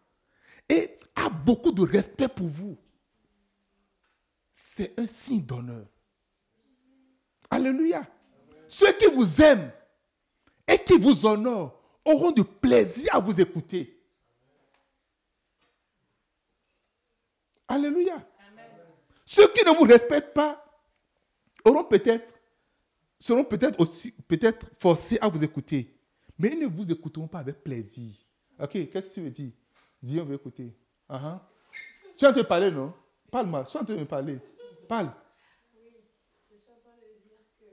et 0.68 0.96
a 1.16 1.28
beaucoup 1.28 1.72
de 1.72 1.82
respect 1.82 2.28
pour 2.28 2.46
vous, 2.46 2.78
c'est 4.52 4.96
un 4.96 5.08
signe 5.08 5.44
d'honneur. 5.44 5.88
Alléluia. 7.54 8.04
Ceux 8.66 8.92
qui 8.94 9.06
vous 9.06 9.40
aiment 9.40 9.70
et 10.66 10.78
qui 10.78 10.98
vous 10.98 11.24
honorent 11.24 11.80
auront 12.04 12.32
du 12.32 12.44
plaisir 12.44 13.14
à 13.14 13.20
vous 13.20 13.40
écouter. 13.40 13.96
Alléluia. 17.68 18.16
Ceux 19.24 19.48
qui 19.52 19.64
ne 19.64 19.70
vous 19.70 19.84
respectent 19.84 20.34
pas 20.34 20.64
auront 21.64 21.84
peut-être 21.84 22.34
seront 23.18 23.44
peut-être 23.44 23.80
aussi 23.80 24.12
peut-être 24.28 24.66
forcés 24.78 25.18
à 25.20 25.28
vous 25.28 25.42
écouter, 25.42 25.96
mais 26.38 26.50
ils 26.50 26.58
ne 26.58 26.66
vous 26.66 26.90
écouteront 26.90 27.28
pas 27.28 27.38
avec 27.38 27.62
plaisir. 27.62 28.14
Ok, 28.58 28.72
qu'est-ce 28.72 29.08
que 29.08 29.14
tu 29.14 29.20
veux 29.22 29.30
dire? 29.30 29.52
Dis, 30.02 30.20
on 30.20 30.24
veut 30.24 30.34
écouter. 30.34 30.74
Uh 31.08 31.14
-huh. 31.14 31.38
Tu 32.16 32.24
es 32.24 32.28
en 32.28 32.32
train 32.32 32.42
de 32.42 32.46
parler, 32.46 32.70
non? 32.70 32.92
Parle-moi, 33.30 33.64
tu 33.64 33.76
es 33.76 33.80
en 33.80 33.84
train 33.84 33.96
de 33.96 34.04
parler. 34.04 34.38
Parle. 34.88 35.10
Oui, 35.74 35.90
je 36.50 36.56
suis 36.56 36.70
en 36.70 36.78
train 36.84 36.96
de 37.00 37.08
dire 37.24 37.40
que. 37.58 37.66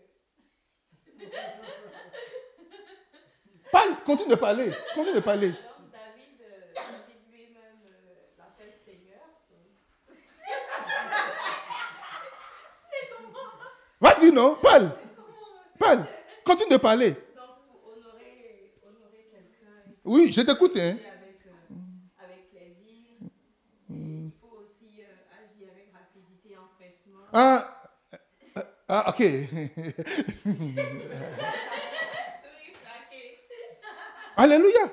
Parle, 3.72 3.96
continue 4.06 4.30
de 4.32 4.36
parler, 4.36 4.72
continue 4.94 5.16
de 5.16 5.20
parler. 5.22 5.48
David, 5.50 6.42
euh, 6.42 6.74
David 6.76 7.22
lui-même 7.32 7.80
euh, 7.86 8.28
l'appelle 8.38 8.74
Seigneur. 8.74 9.22
C'est 12.92 13.10
comment 13.16 13.48
Vas-y, 14.02 14.32
non, 14.34 14.56
parle. 14.62 14.92
Parle. 15.80 16.06
Continue 16.44 16.72
de 16.72 16.78
parler. 16.78 17.12
Donc, 17.12 17.20
pour 17.70 17.94
honorer, 17.94 18.74
honorer 18.86 19.28
quelqu'un. 19.32 19.96
Oui, 20.04 20.32
je 20.34 20.42
t'écoute. 20.42 20.76
Hein. 20.76 20.98
Avec, 20.98 21.40
euh, 21.48 22.26
avec 22.26 22.50
plaisir. 22.50 23.30
Il 23.90 24.32
faut 24.42 24.58
aussi 24.64 25.02
euh, 25.02 25.06
agir 25.40 25.70
avec 25.72 25.94
rapidité, 25.94 26.58
empressement. 26.58 27.24
Ah, 27.32 27.82
euh, 28.58 28.64
ah 28.90 29.10
ok. 29.12 29.22
Alléluia. 34.42 34.92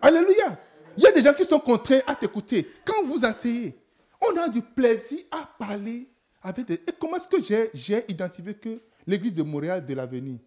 Alléluia. 0.00 0.56
Il 0.96 1.02
y 1.02 1.06
a 1.08 1.10
des 1.10 1.22
gens 1.22 1.34
qui 1.34 1.44
sont 1.44 1.58
contraints 1.58 2.02
à 2.06 2.14
t'écouter. 2.14 2.70
Quand 2.84 3.04
vous 3.04 3.24
asseyez, 3.24 3.76
on 4.20 4.36
a 4.36 4.48
du 4.48 4.62
plaisir 4.62 5.24
à 5.28 5.50
parler 5.58 6.08
avec 6.40 6.64
des... 6.64 6.74
Et 6.74 6.92
comment 7.00 7.16
est-ce 7.16 7.28
que 7.28 7.42
j'ai 7.74 8.04
identifié 8.08 8.54
que 8.54 8.80
l'église 9.08 9.34
de 9.34 9.42
Montréal 9.42 9.84
de 9.84 9.92
l'avenir? 9.92 10.38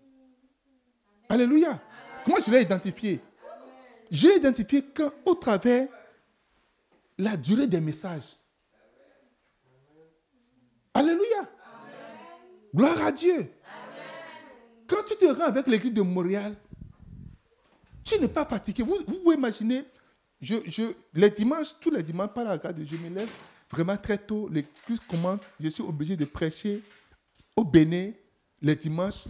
Alléluia. 1.27 1.81
Comment 2.23 2.37
je 2.37 2.49
l'ai 2.49 2.61
identifié? 2.61 3.19
Je 4.09 4.27
l'ai 4.29 4.37
identifié 4.37 4.85
quand, 4.95 5.11
au 5.25 5.35
travers 5.35 5.89
la 7.17 7.35
durée 7.35 7.67
des 7.67 7.81
messages. 7.81 8.37
Alléluia. 10.93 11.45
Gloire 12.73 13.05
à 13.05 13.11
Dieu. 13.11 13.51
Quand 14.87 15.03
tu 15.05 15.17
te 15.17 15.25
rends 15.25 15.47
avec 15.47 15.67
l'église 15.67 15.93
de 15.93 16.01
Montréal, 16.01 16.55
tu 18.07 18.19
n'es 18.19 18.27
pas 18.27 18.45
fatigué. 18.45 18.83
Vous, 18.83 19.03
pouvez 19.03 19.35
imaginer, 19.35 19.83
je, 20.39 20.55
je, 20.65 20.83
les 21.13 21.29
dimanches, 21.29 21.75
tous 21.79 21.91
les 21.91 22.01
dimanches, 22.01 22.33
par 22.33 22.45
la 22.45 22.57
grâce 22.57 22.73
de 22.73 22.83
je 22.83 22.95
me 22.95 23.09
lève 23.09 23.29
vraiment 23.69 23.97
très 23.97 24.17
tôt. 24.17 24.47
L'église 24.49 24.99
commence, 25.07 25.41
je 25.59 25.67
suis 25.67 25.83
obligé 25.83 26.15
de 26.15 26.25
prêcher 26.25 26.81
au 27.55 27.65
Bénin 27.65 28.11
les 28.61 28.75
dimanches, 28.75 29.25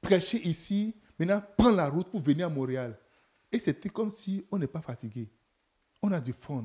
prêcher 0.00 0.46
ici, 0.46 0.94
maintenant 1.18 1.42
prendre 1.58 1.76
la 1.76 1.88
route 1.88 2.08
pour 2.08 2.20
venir 2.20 2.46
à 2.46 2.50
Montréal. 2.50 2.96
Et 3.50 3.58
c'était 3.58 3.88
comme 3.88 4.10
si 4.10 4.46
on 4.50 4.58
n'est 4.58 4.66
pas 4.66 4.80
fatigué. 4.80 5.28
On 6.00 6.12
a 6.12 6.20
du 6.20 6.32
fun. 6.32 6.64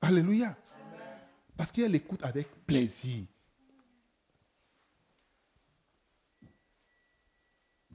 Alléluia. 0.00 0.56
Parce 1.56 1.70
qu'il 1.70 1.82
y 1.82 1.86
a 1.86 1.88
l'écoute 1.88 2.22
avec 2.22 2.48
plaisir. 2.64 3.24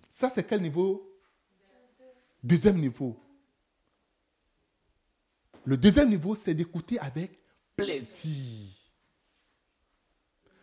Ça, 0.07 0.29
c'est 0.29 0.43
quel 0.45 0.61
niveau 0.61 1.14
Deuxième 2.45 2.77
niveau. 2.77 3.19
Le 5.63 5.75
deuxième 5.75 6.11
niveau, 6.11 6.35
c'est 6.35 6.53
d'écouter 6.53 6.99
avec 6.99 7.39
plaisir. 7.75 8.69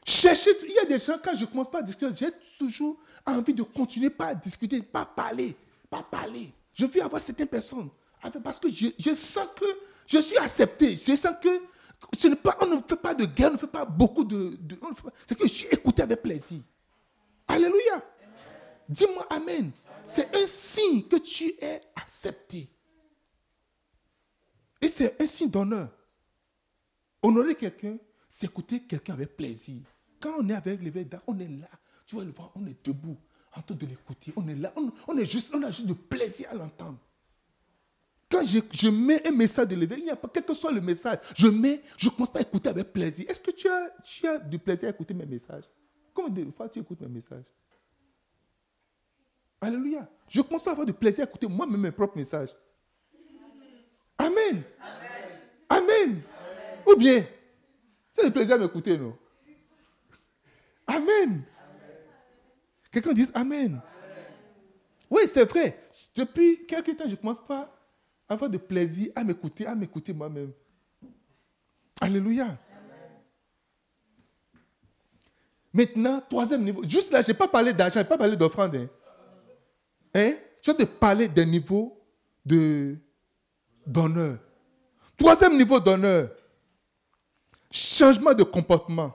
Cherchez, 0.06 0.50
il 0.62 0.74
y 0.74 0.78
a 0.78 0.84
des 0.84 1.00
gens, 1.00 1.16
quand 1.22 1.34
je 1.34 1.44
commence 1.44 1.68
pas 1.68 1.80
à 1.80 1.82
discuter, 1.82 2.14
j'ai 2.16 2.30
toujours 2.56 3.00
envie 3.26 3.52
de 3.52 3.64
continuer, 3.64 4.10
pas 4.10 4.32
discuter, 4.32 4.80
pas 4.80 5.04
parler, 5.04 5.56
pas 5.90 6.04
parler. 6.04 6.52
Je 6.72 6.86
veux 6.86 7.02
avoir 7.02 7.20
certaines 7.20 7.48
personnes. 7.48 7.90
Parce 8.44 8.60
que 8.60 8.68
je, 8.70 9.14
sens 9.14 9.48
que 9.56 9.66
je 10.06 10.18
suis 10.18 10.38
accepté. 10.38 10.94
Je 10.94 11.16
sens 11.16 11.34
que 11.42 11.48
ce 12.16 12.28
n'est 12.28 12.36
pas, 12.36 12.56
on 12.60 12.66
ne 12.66 12.76
fait 12.76 12.94
pas 12.94 13.16
de 13.16 13.24
guerre, 13.24 13.50
on 13.50 13.54
ne 13.54 13.58
fait 13.58 13.66
pas 13.66 13.84
beaucoup 13.84 14.22
de. 14.22 14.56
c'est 15.26 15.36
que 15.36 15.48
je 15.48 15.52
suis 15.52 15.66
écouté 15.72 16.02
avec 16.02 16.22
plaisir. 16.22 16.60
Alléluia. 17.48 18.04
Dis-moi 18.92 19.26
Amen. 19.30 19.70
C'est 20.04 20.34
un 20.34 20.46
signe 20.46 21.04
que 21.04 21.16
tu 21.16 21.54
es 21.60 21.80
accepté. 21.96 22.68
Et 24.80 24.88
c'est 24.88 25.20
un 25.20 25.26
signe 25.26 25.48
d'honneur. 25.48 25.90
Honorer 27.22 27.54
quelqu'un, 27.54 27.96
c'est 28.28 28.46
écouter 28.46 28.80
quelqu'un 28.80 29.14
avec 29.14 29.36
plaisir. 29.36 29.80
Quand 30.20 30.34
on 30.38 30.48
est 30.48 30.54
avec 30.54 30.82
l'évêque, 30.82 31.08
on 31.26 31.38
est 31.38 31.48
là. 31.48 31.68
Tu 32.06 32.16
vas 32.16 32.24
le 32.24 32.32
voir, 32.32 32.52
on 32.54 32.66
est 32.66 32.84
debout, 32.84 33.16
en 33.56 33.62
train 33.62 33.74
de 33.74 33.86
l'écouter. 33.86 34.32
On 34.36 34.46
est 34.48 34.56
là, 34.56 34.74
on, 35.06 35.16
est 35.16 35.26
juste, 35.26 35.54
on 35.54 35.62
a 35.62 35.70
juste 35.70 35.86
du 35.86 35.94
plaisir 35.94 36.48
à 36.50 36.54
l'entendre. 36.54 36.98
Quand 38.28 38.42
je, 38.44 38.88
mets 38.88 39.26
un 39.26 39.32
message 39.32 39.68
de 39.68 39.76
l'évêque, 39.76 40.00
il 40.04 40.12
quel 40.32 40.44
que 40.44 40.54
soit 40.54 40.72
le 40.72 40.80
message, 40.80 41.18
je 41.36 41.46
mets, 41.46 41.82
je 41.96 42.08
commence 42.08 42.30
pas 42.30 42.40
à 42.40 42.42
écouter 42.42 42.68
avec 42.68 42.92
plaisir. 42.92 43.26
Est-ce 43.28 43.40
que 43.40 43.50
tu 43.50 43.68
as, 43.68 43.90
tu 44.02 44.26
as 44.26 44.38
du 44.38 44.58
plaisir 44.58 44.88
à 44.88 44.90
écouter 44.90 45.14
mes 45.14 45.26
messages? 45.26 45.64
Combien 46.12 46.44
de 46.44 46.50
fois 46.50 46.68
tu 46.68 46.80
écoutes 46.80 47.00
mes 47.02 47.08
messages? 47.08 47.46
Alléluia. 49.62 50.08
Je 50.28 50.40
commence 50.40 50.66
à 50.66 50.72
avoir 50.72 50.84
du 50.84 50.92
plaisir 50.92 51.24
à 51.24 51.28
écouter 51.28 51.46
moi-même 51.46 51.80
mes 51.80 51.92
propres 51.92 52.16
messages. 52.16 52.50
Amen. 54.18 54.62
Amen. 55.68 56.20
Ou 56.86 56.96
bien, 56.96 57.24
c'est 58.12 58.26
du 58.26 58.32
plaisir 58.32 58.56
à 58.56 58.58
m'écouter, 58.58 58.98
non? 58.98 59.16
Amen. 60.86 61.44
Quelqu'un 62.90 63.12
dit 63.12 63.28
Amen. 63.32 63.80
Oui, 65.08 65.22
c'est 65.26 65.48
vrai. 65.48 65.78
Depuis 66.16 66.66
quelques 66.66 66.96
temps, 66.96 67.04
je 67.04 67.10
ne 67.10 67.16
commence 67.16 67.44
pas 67.46 67.72
à 68.28 68.34
avoir 68.34 68.50
de 68.50 68.58
plaisir 68.58 69.12
à 69.14 69.22
m'écouter, 69.22 69.64
à 69.66 69.74
m'écouter 69.76 70.12
moi-même. 70.12 70.52
Alléluia. 72.00 72.58
Maintenant, 75.72 76.20
troisième 76.28 76.64
niveau. 76.64 76.82
Juste 76.82 77.12
là, 77.12 77.22
je 77.22 77.28
n'ai 77.28 77.34
pas 77.34 77.46
parlé 77.48 77.72
d'argent, 77.72 77.94
je 77.94 77.98
n'ai 78.00 78.08
pas 78.08 78.18
parlé 78.18 78.36
d'offrande. 78.36 78.74
Hein. 78.74 78.88
Hein? 80.14 80.34
Je 80.62 80.70
vais 80.70 80.76
te 80.78 80.84
parler 80.84 81.28
des 81.28 81.46
niveaux 81.46 82.00
d'honneur. 83.86 84.38
Troisième 85.16 85.56
niveau 85.56 85.78
d'honneur, 85.80 86.30
changement 87.70 88.34
de 88.34 88.42
comportement. 88.42 89.14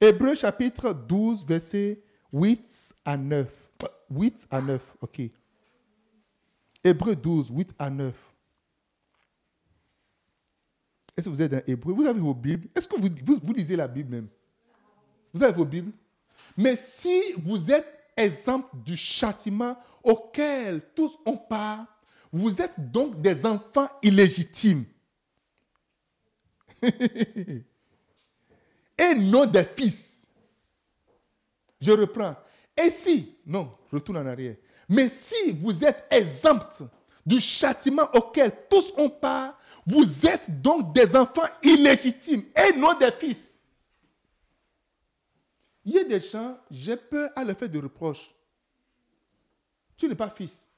Hébreu 0.00 0.34
chapitre 0.34 0.92
12, 0.92 1.46
versets 1.46 2.02
8 2.32 2.94
à 3.04 3.16
9. 3.16 3.48
8 4.10 4.46
à 4.50 4.60
9, 4.60 4.96
ok. 5.00 5.22
Hébreu 6.82 7.16
12, 7.16 7.50
8 7.50 7.74
à 7.78 7.90
9. 7.90 8.14
Est-ce 11.16 11.26
que 11.26 11.30
vous 11.30 11.40
êtes 11.42 11.52
dans 11.52 11.62
Hébreu 11.66 11.94
Vous 11.94 12.04
avez 12.04 12.20
vos 12.20 12.34
Bibles? 12.34 12.68
Est-ce 12.74 12.88
que 12.88 13.00
vous 13.00 13.52
lisez 13.52 13.76
la 13.76 13.86
Bible 13.88 14.10
même? 14.10 14.28
Vous 15.32 15.42
avez 15.42 15.52
vos 15.52 15.64
Bibles? 15.64 15.92
Mais 16.56 16.76
si 16.76 17.32
vous 17.38 17.70
êtes 17.70 17.86
exemple 18.16 18.68
du 18.84 18.96
châtiment 18.96 19.76
auquel 20.02 20.80
tous 20.94 21.18
ont 21.26 21.36
part, 21.36 21.86
vous 22.32 22.60
êtes 22.60 22.90
donc 22.90 23.20
des 23.20 23.46
enfants 23.46 23.88
illégitimes. 24.02 24.84
Et 26.82 27.64
non 29.16 29.46
des 29.46 29.64
fils. 29.64 30.28
Je 31.80 31.90
reprends. 31.92 32.36
Et 32.76 32.90
si, 32.90 33.36
non, 33.46 33.76
retourne 33.90 34.18
en 34.18 34.26
arrière. 34.26 34.56
Mais 34.88 35.08
si 35.08 35.52
vous 35.52 35.84
êtes 35.84 36.06
exempt 36.10 36.82
du 37.24 37.40
châtiment 37.40 38.08
auquel 38.14 38.52
tous 38.68 38.92
ont 38.96 39.10
part, 39.10 39.58
vous 39.86 40.26
êtes 40.26 40.60
donc 40.60 40.94
des 40.94 41.14
enfants 41.16 41.48
illégitimes 41.62 42.44
et 42.56 42.76
non 42.76 42.94
des 42.98 43.12
fils. 43.12 43.53
Il 45.84 45.92
y 45.92 45.98
a 45.98 46.04
des 46.04 46.20
gens, 46.20 46.58
j'ai 46.70 46.96
peur 46.96 47.30
à 47.36 47.44
faire 47.54 47.68
de 47.68 47.78
reproches. 47.78 48.34
Tu 49.96 50.08
n'es 50.08 50.14
pas 50.14 50.30
fils. 50.30 50.70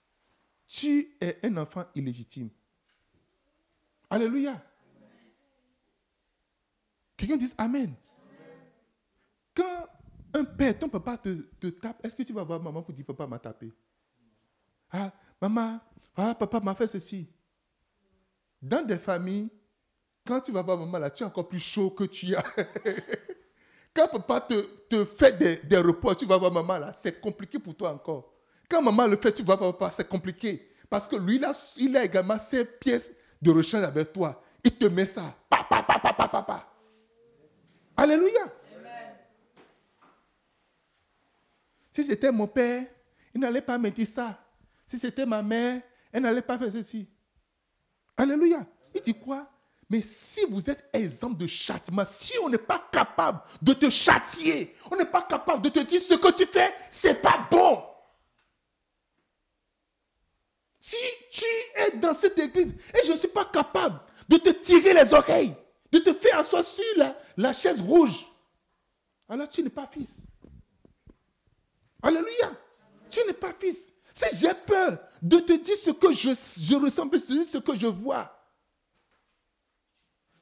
Tu 0.66 1.16
es 1.20 1.38
un 1.44 1.56
enfant 1.58 1.84
illégitime. 1.94 2.50
Alléluia. 4.10 4.62
Quelqu'un 7.16 7.36
dit 7.36 7.52
Amen. 7.56 7.94
Quand 9.54 9.88
un 10.34 10.44
père, 10.44 10.78
ton 10.78 10.88
papa 10.88 11.16
te, 11.16 11.68
tape, 11.68 12.04
est-ce 12.04 12.14
que 12.14 12.22
tu 12.22 12.32
vas 12.32 12.44
voir 12.44 12.60
maman 12.60 12.82
pour 12.82 12.92
dire 12.92 13.06
Papa 13.06 13.26
m'a 13.26 13.38
tapé? 13.38 13.72
Ah, 14.90 15.12
maman, 15.40 15.80
ah, 16.14 16.34
papa 16.34 16.60
m'a 16.60 16.74
fait 16.74 16.86
ceci. 16.86 17.28
Dans 18.60 18.84
des 18.84 18.98
familles, 18.98 19.50
quand 20.26 20.40
tu 20.40 20.52
vas 20.52 20.62
voir 20.62 20.76
maman 20.76 20.98
là, 20.98 21.10
tu 21.10 21.22
es 21.22 21.26
encore 21.26 21.48
plus 21.48 21.60
chaud 21.60 21.90
que 21.90 22.04
tu 22.04 22.34
as. 22.34 22.44
Quand 23.96 24.08
papa 24.08 24.42
te, 24.42 24.60
te 24.90 25.04
fait 25.06 25.32
des, 25.38 25.56
des, 25.56 25.78
repas, 25.78 26.14
tu 26.14 26.26
vas 26.26 26.36
voir 26.36 26.52
maman 26.52 26.78
là, 26.78 26.92
c'est 26.92 27.18
compliqué 27.18 27.58
pour 27.58 27.74
toi 27.74 27.92
encore. 27.92 28.30
Quand 28.68 28.82
maman 28.82 29.06
le 29.06 29.16
fait, 29.16 29.32
tu 29.32 29.42
vas 29.42 29.56
voir 29.56 29.74
papa, 29.74 29.90
c'est 29.90 30.06
compliqué. 30.06 30.70
Parce 30.90 31.08
que 31.08 31.16
lui, 31.16 31.38
là, 31.38 31.52
il 31.78 31.96
a 31.96 32.04
également 32.04 32.38
ses 32.38 32.66
pièces 32.66 33.10
de 33.40 33.50
rechange 33.50 33.82
avec 33.82 34.12
toi. 34.12 34.42
Il 34.62 34.76
te 34.76 34.84
met 34.84 35.06
ça. 35.06 35.34
Papa, 35.48 35.82
papa, 35.82 36.12
papa, 36.12 36.28
papa. 36.28 36.72
Alléluia. 37.96 38.52
Si 41.90 42.04
c'était 42.04 42.30
mon 42.30 42.46
père, 42.46 42.84
il 43.34 43.40
n'allait 43.40 43.62
pas 43.62 43.78
me 43.78 43.88
dire 43.88 44.06
ça. 44.06 44.38
Si 44.84 44.98
c'était 44.98 45.24
ma 45.24 45.42
mère, 45.42 45.80
elle 46.12 46.22
n'allait 46.22 46.42
pas 46.42 46.58
faire 46.58 46.70
ceci. 46.70 47.08
Alléluia. 48.14 48.66
Il 48.94 49.00
dit 49.00 49.18
quoi? 49.18 49.50
Mais 49.88 50.02
si 50.02 50.44
vous 50.48 50.68
êtes 50.68 50.88
exemple 50.92 51.36
de 51.36 51.46
châtiment, 51.46 52.04
si 52.04 52.32
on 52.42 52.48
n'est 52.48 52.58
pas 52.58 52.88
capable 52.90 53.40
de 53.62 53.72
te 53.72 53.88
châtier, 53.88 54.74
on 54.90 54.96
n'est 54.96 55.04
pas 55.04 55.22
capable 55.22 55.62
de 55.62 55.68
te 55.68 55.78
dire 55.80 56.00
ce 56.00 56.14
que 56.14 56.32
tu 56.32 56.44
fais, 56.46 56.74
c'est 56.90 57.22
pas 57.22 57.46
bon. 57.50 57.82
Si 60.80 60.96
tu 61.30 61.44
es 61.76 61.96
dans 61.98 62.14
cette 62.14 62.38
église 62.38 62.74
et 62.94 63.06
je 63.06 63.12
ne 63.12 63.16
suis 63.16 63.28
pas 63.28 63.44
capable 63.44 64.00
de 64.28 64.36
te 64.36 64.50
tirer 64.50 64.92
les 64.92 65.12
oreilles, 65.12 65.54
de 65.92 65.98
te 65.98 66.12
faire 66.12 66.40
asseoir 66.40 66.64
sur 66.64 66.84
la, 66.96 67.16
la 67.36 67.52
chaise 67.52 67.80
rouge, 67.80 68.26
alors 69.28 69.48
tu 69.48 69.62
n'es 69.62 69.70
pas 69.70 69.88
fils. 69.92 70.26
Alléluia. 72.02 72.52
Tu 73.08 73.20
n'es 73.26 73.32
pas 73.32 73.52
fils. 73.58 73.92
Si 74.12 74.36
j'ai 74.36 74.54
peur 74.54 74.98
de 75.22 75.38
te 75.38 75.52
dire 75.52 75.76
ce 75.76 75.90
que 75.90 76.12
je, 76.12 76.30
je 76.30 76.74
ressens, 76.74 77.06
de 77.06 77.18
te 77.18 77.32
dire 77.32 77.44
ce 77.50 77.58
que 77.58 77.76
je 77.76 77.86
vois, 77.86 78.35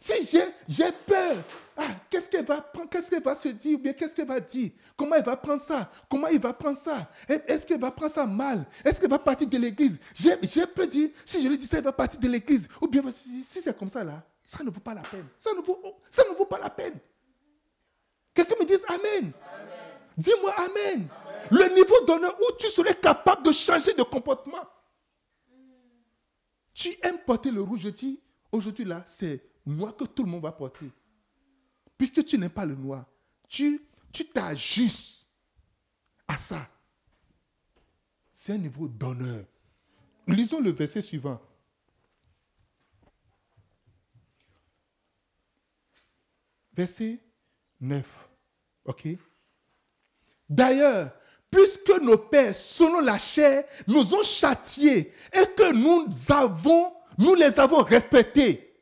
Si 0.05 0.39
j'ai 0.69 0.93
peur, 1.07 1.43
ah, 1.79 1.89
qu'est-ce 2.11 2.29
qu'elle 2.29 2.45
va 2.45 2.61
prendre, 2.61 2.91
qu'est-ce 2.91 3.09
qu'elle 3.09 3.23
va 3.23 3.35
se 3.35 3.49
dire, 3.49 3.79
ou 3.79 3.81
bien 3.81 3.95
qu'est-ce 3.95 4.15
qu'elle 4.15 4.29
va 4.29 4.39
dire? 4.39 4.73
Comment 4.99 5.17
elle 5.17 5.25
va 5.25 5.35
prendre 5.35 5.63
ça? 5.63 5.91
Comment 6.11 6.29
il 6.29 6.39
va 6.39 6.53
prendre 6.53 6.77
ça? 6.77 7.11
Est-ce 7.27 7.67
qu'elle 7.67 7.81
va 7.81 7.91
prendre 7.91 8.13
ça 8.13 8.27
mal? 8.27 8.67
Est-ce 8.85 9.01
qu'elle 9.01 9.09
va 9.09 9.19
partir 9.19 9.49
de 9.49 9.57
l'église? 9.57 9.99
J'ai 10.13 10.67
peur 10.67 10.87
dire, 10.89 11.09
si 11.25 11.43
je 11.43 11.49
lui 11.49 11.57
dis 11.57 11.65
ça, 11.65 11.79
elle 11.79 11.85
va 11.85 11.93
partir 11.93 12.21
de 12.21 12.29
l'église. 12.29 12.69
Ou 12.83 12.87
bien 12.87 13.03
si 13.11 13.63
c'est 13.63 13.79
comme 13.79 13.89
ça 13.89 14.05
là, 14.05 14.23
ça 14.45 14.63
ne 14.63 14.69
vaut 14.71 14.81
pas 14.81 14.93
la 14.93 15.01
peine. 15.01 15.27
Ça 15.39 15.55
ne 15.55 15.63
vaut, 15.63 15.81
ça 16.11 16.23
ne 16.29 16.35
vaut 16.35 16.45
pas 16.45 16.59
la 16.59 16.69
peine. 16.69 16.99
Quelqu'un 18.35 18.57
me 18.61 18.67
dise 18.67 18.85
Amen. 18.87 19.33
Dis-moi 20.19 20.55
amen. 20.59 21.09
Le 21.51 21.75
niveau 21.75 22.05
d'honneur 22.05 22.39
où 22.39 22.57
tu 22.59 22.69
serais 22.69 22.95
capable 22.95 23.47
de 23.47 23.53
changer 23.53 23.95
de 23.95 24.03
comportement. 24.03 24.69
Tu 26.75 26.91
aimes 27.03 27.21
porter 27.25 27.51
le 27.51 27.63
rouge, 27.63 27.81
je 27.85 27.89
dis, 27.89 28.21
aujourd'hui 28.53 28.85
là, 28.85 29.03
c'est 29.07 29.54
moi 29.65 29.93
que 29.93 30.05
tout 30.05 30.25
le 30.25 30.31
monde 30.31 30.43
va 30.43 30.53
porter. 30.53 30.91
Puisque 31.97 32.25
tu 32.25 32.39
n'aimes 32.39 32.51
pas 32.51 32.67
le 32.67 32.75
noir, 32.75 33.05
tu 33.49 33.81
t'ajustes 34.33 35.27
à 36.27 36.37
ça. 36.37 36.69
C'est 38.33 38.53
un 38.53 38.59
niveau 38.59 38.89
d'honneur. 38.89 39.45
Lisons 40.27 40.61
le 40.61 40.71
verset 40.71 41.01
suivant. 41.01 41.41
Verset 46.73 47.21
9. 47.81 48.05
OK 48.87 49.09
D'ailleurs, 50.49 51.13
puisque 51.51 52.01
nos 52.03 52.19
pères, 52.19 52.55
selon 52.55 53.01
la 53.01 53.19
chair, 53.19 53.65
nous 53.87 54.15
ont 54.15 54.23
châtiés 54.25 55.13
et 55.33 55.47
que 55.57 55.73
nous 55.73 56.09
avons, 56.33 56.93
nous 57.17 57.35
les 57.35 57.59
avons 57.61 57.83
respectés, 57.83 58.74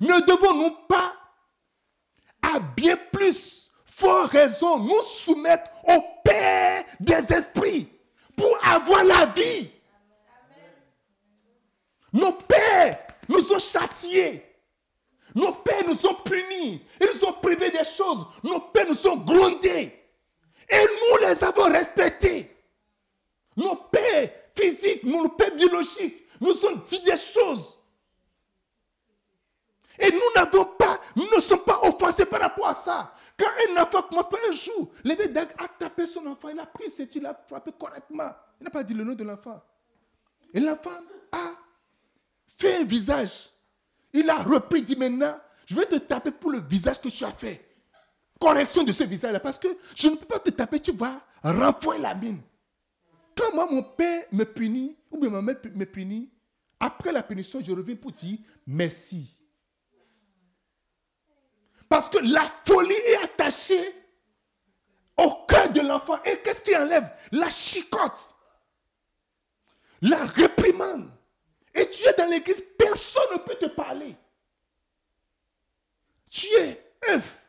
ne 0.00 0.20
devons-nous 0.26 0.70
pas, 0.88 1.14
à 2.42 2.60
bien 2.60 2.96
plus 3.12 3.72
fort 3.84 4.28
raison, 4.28 4.78
nous 4.78 5.02
soumettre 5.02 5.70
au 5.84 6.02
Père 6.24 6.84
des 7.00 7.32
esprits 7.32 7.88
pour 8.36 8.58
avoir 8.64 9.04
la 9.04 9.26
vie? 9.26 9.70
Nos 12.12 12.32
pères 12.32 12.98
nous 13.28 13.52
ont 13.52 13.58
châtiés. 13.58 14.44
Nos 15.34 15.52
pères 15.52 15.86
nous 15.86 16.06
ont 16.06 16.14
punis. 16.14 16.82
Ils 17.00 17.08
nous 17.14 17.28
ont 17.28 17.32
privés 17.34 17.70
des 17.70 17.84
choses. 17.84 18.26
Nos 18.42 18.60
pères 18.60 18.88
nous 18.88 19.06
ont 19.06 19.16
grondés. 19.16 19.94
Et 20.70 20.76
nous 20.80 21.26
les 21.26 21.44
avons 21.44 21.70
respectés. 21.70 22.56
Nos 23.56 23.76
pères 23.76 24.30
physiques, 24.56 25.04
nos 25.04 25.28
pères 25.28 25.54
biologiques 25.54 26.26
nous 26.40 26.64
ont 26.64 26.76
dit 26.84 27.00
des 27.00 27.16
choses. 27.16 27.77
Et 29.98 30.10
nous 30.12 30.20
n'avons 30.34 30.64
pas, 30.64 31.00
nous 31.16 31.26
ne 31.34 31.40
sommes 31.40 31.64
pas 31.64 31.80
offensés 31.82 32.26
par 32.26 32.40
rapport 32.40 32.68
à 32.68 32.74
ça. 32.74 33.12
Quand 33.38 33.48
un 33.68 33.82
enfant 33.82 34.02
commence 34.02 34.28
par 34.28 34.40
un 34.48 34.52
jour, 34.52 34.90
l'évêque 35.04 35.36
a 35.58 35.68
tapé 35.68 36.06
son 36.06 36.26
enfant, 36.26 36.48
il 36.48 36.58
a 36.58 36.66
pris 36.66 36.86
il 37.14 37.26
a 37.26 37.34
frappé 37.48 37.72
correctement. 37.78 38.30
Il 38.60 38.64
n'a 38.64 38.70
pas 38.70 38.82
dit 38.82 38.94
le 38.94 39.04
nom 39.04 39.14
de 39.14 39.24
l'enfant. 39.24 39.62
Et 40.54 40.60
l'enfant 40.60 40.90
a 41.32 41.52
fait 42.56 42.76
un 42.76 42.84
visage. 42.84 43.50
Il 44.12 44.28
a 44.30 44.36
repris, 44.36 44.82
dit 44.82 44.96
maintenant, 44.96 45.36
je 45.66 45.74
vais 45.74 45.86
te 45.86 45.96
taper 45.96 46.30
pour 46.30 46.50
le 46.50 46.58
visage 46.60 47.00
que 47.00 47.08
tu 47.08 47.24
as 47.24 47.32
fait 47.32 47.68
correction 48.38 48.84
de 48.84 48.92
ce 48.92 49.04
visage-là. 49.04 49.40
Parce 49.40 49.58
que 49.58 49.68
je 49.94 50.08
ne 50.08 50.16
peux 50.16 50.26
pas 50.26 50.38
te 50.38 50.50
taper, 50.50 50.80
tu 50.80 50.92
vas 50.92 51.20
renfouer 51.42 51.98
la 51.98 52.14
mine. 52.14 52.40
Quand 53.36 53.54
moi, 53.54 53.68
mon 53.70 53.82
père 53.82 54.24
me 54.32 54.44
punit, 54.44 54.96
ou 55.10 55.18
bien 55.18 55.30
ma 55.30 55.42
mère 55.42 55.56
me 55.74 55.84
punit, 55.84 56.30
après 56.80 57.12
la 57.12 57.22
punition, 57.22 57.60
je 57.64 57.72
reviens 57.72 57.96
pour 57.96 58.12
dire 58.12 58.38
merci. 58.66 59.37
Parce 61.88 62.10
que 62.10 62.18
la 62.18 62.44
folie 62.64 62.94
est 62.94 63.22
attachée 63.22 63.94
au 65.16 65.46
cœur 65.46 65.70
de 65.70 65.80
l'enfant. 65.80 66.22
Et 66.24 66.38
qu'est-ce 66.38 66.62
qui 66.62 66.76
enlève 66.76 67.10
La 67.32 67.50
chicote. 67.50 68.34
La 70.02 70.24
réprimande. 70.24 71.10
Et 71.74 71.88
tu 71.88 72.06
es 72.06 72.12
dans 72.14 72.26
l'église, 72.26 72.62
personne 72.76 73.32
ne 73.32 73.38
peut 73.38 73.54
te 73.54 73.66
parler. 73.66 74.16
Tu 76.30 76.46
es 76.46 76.94
œuf. 77.10 77.46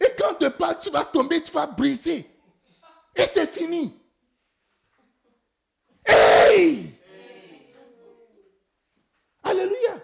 Et 0.00 0.14
quand 0.18 0.34
tu 0.34 0.50
parles, 0.50 0.78
tu 0.80 0.90
vas 0.90 1.04
tomber, 1.04 1.42
tu 1.42 1.52
vas 1.52 1.66
briser. 1.66 2.28
Et 3.14 3.24
c'est 3.24 3.46
fini. 3.46 4.00
Hey! 6.04 6.98
Alléluia. 9.42 9.96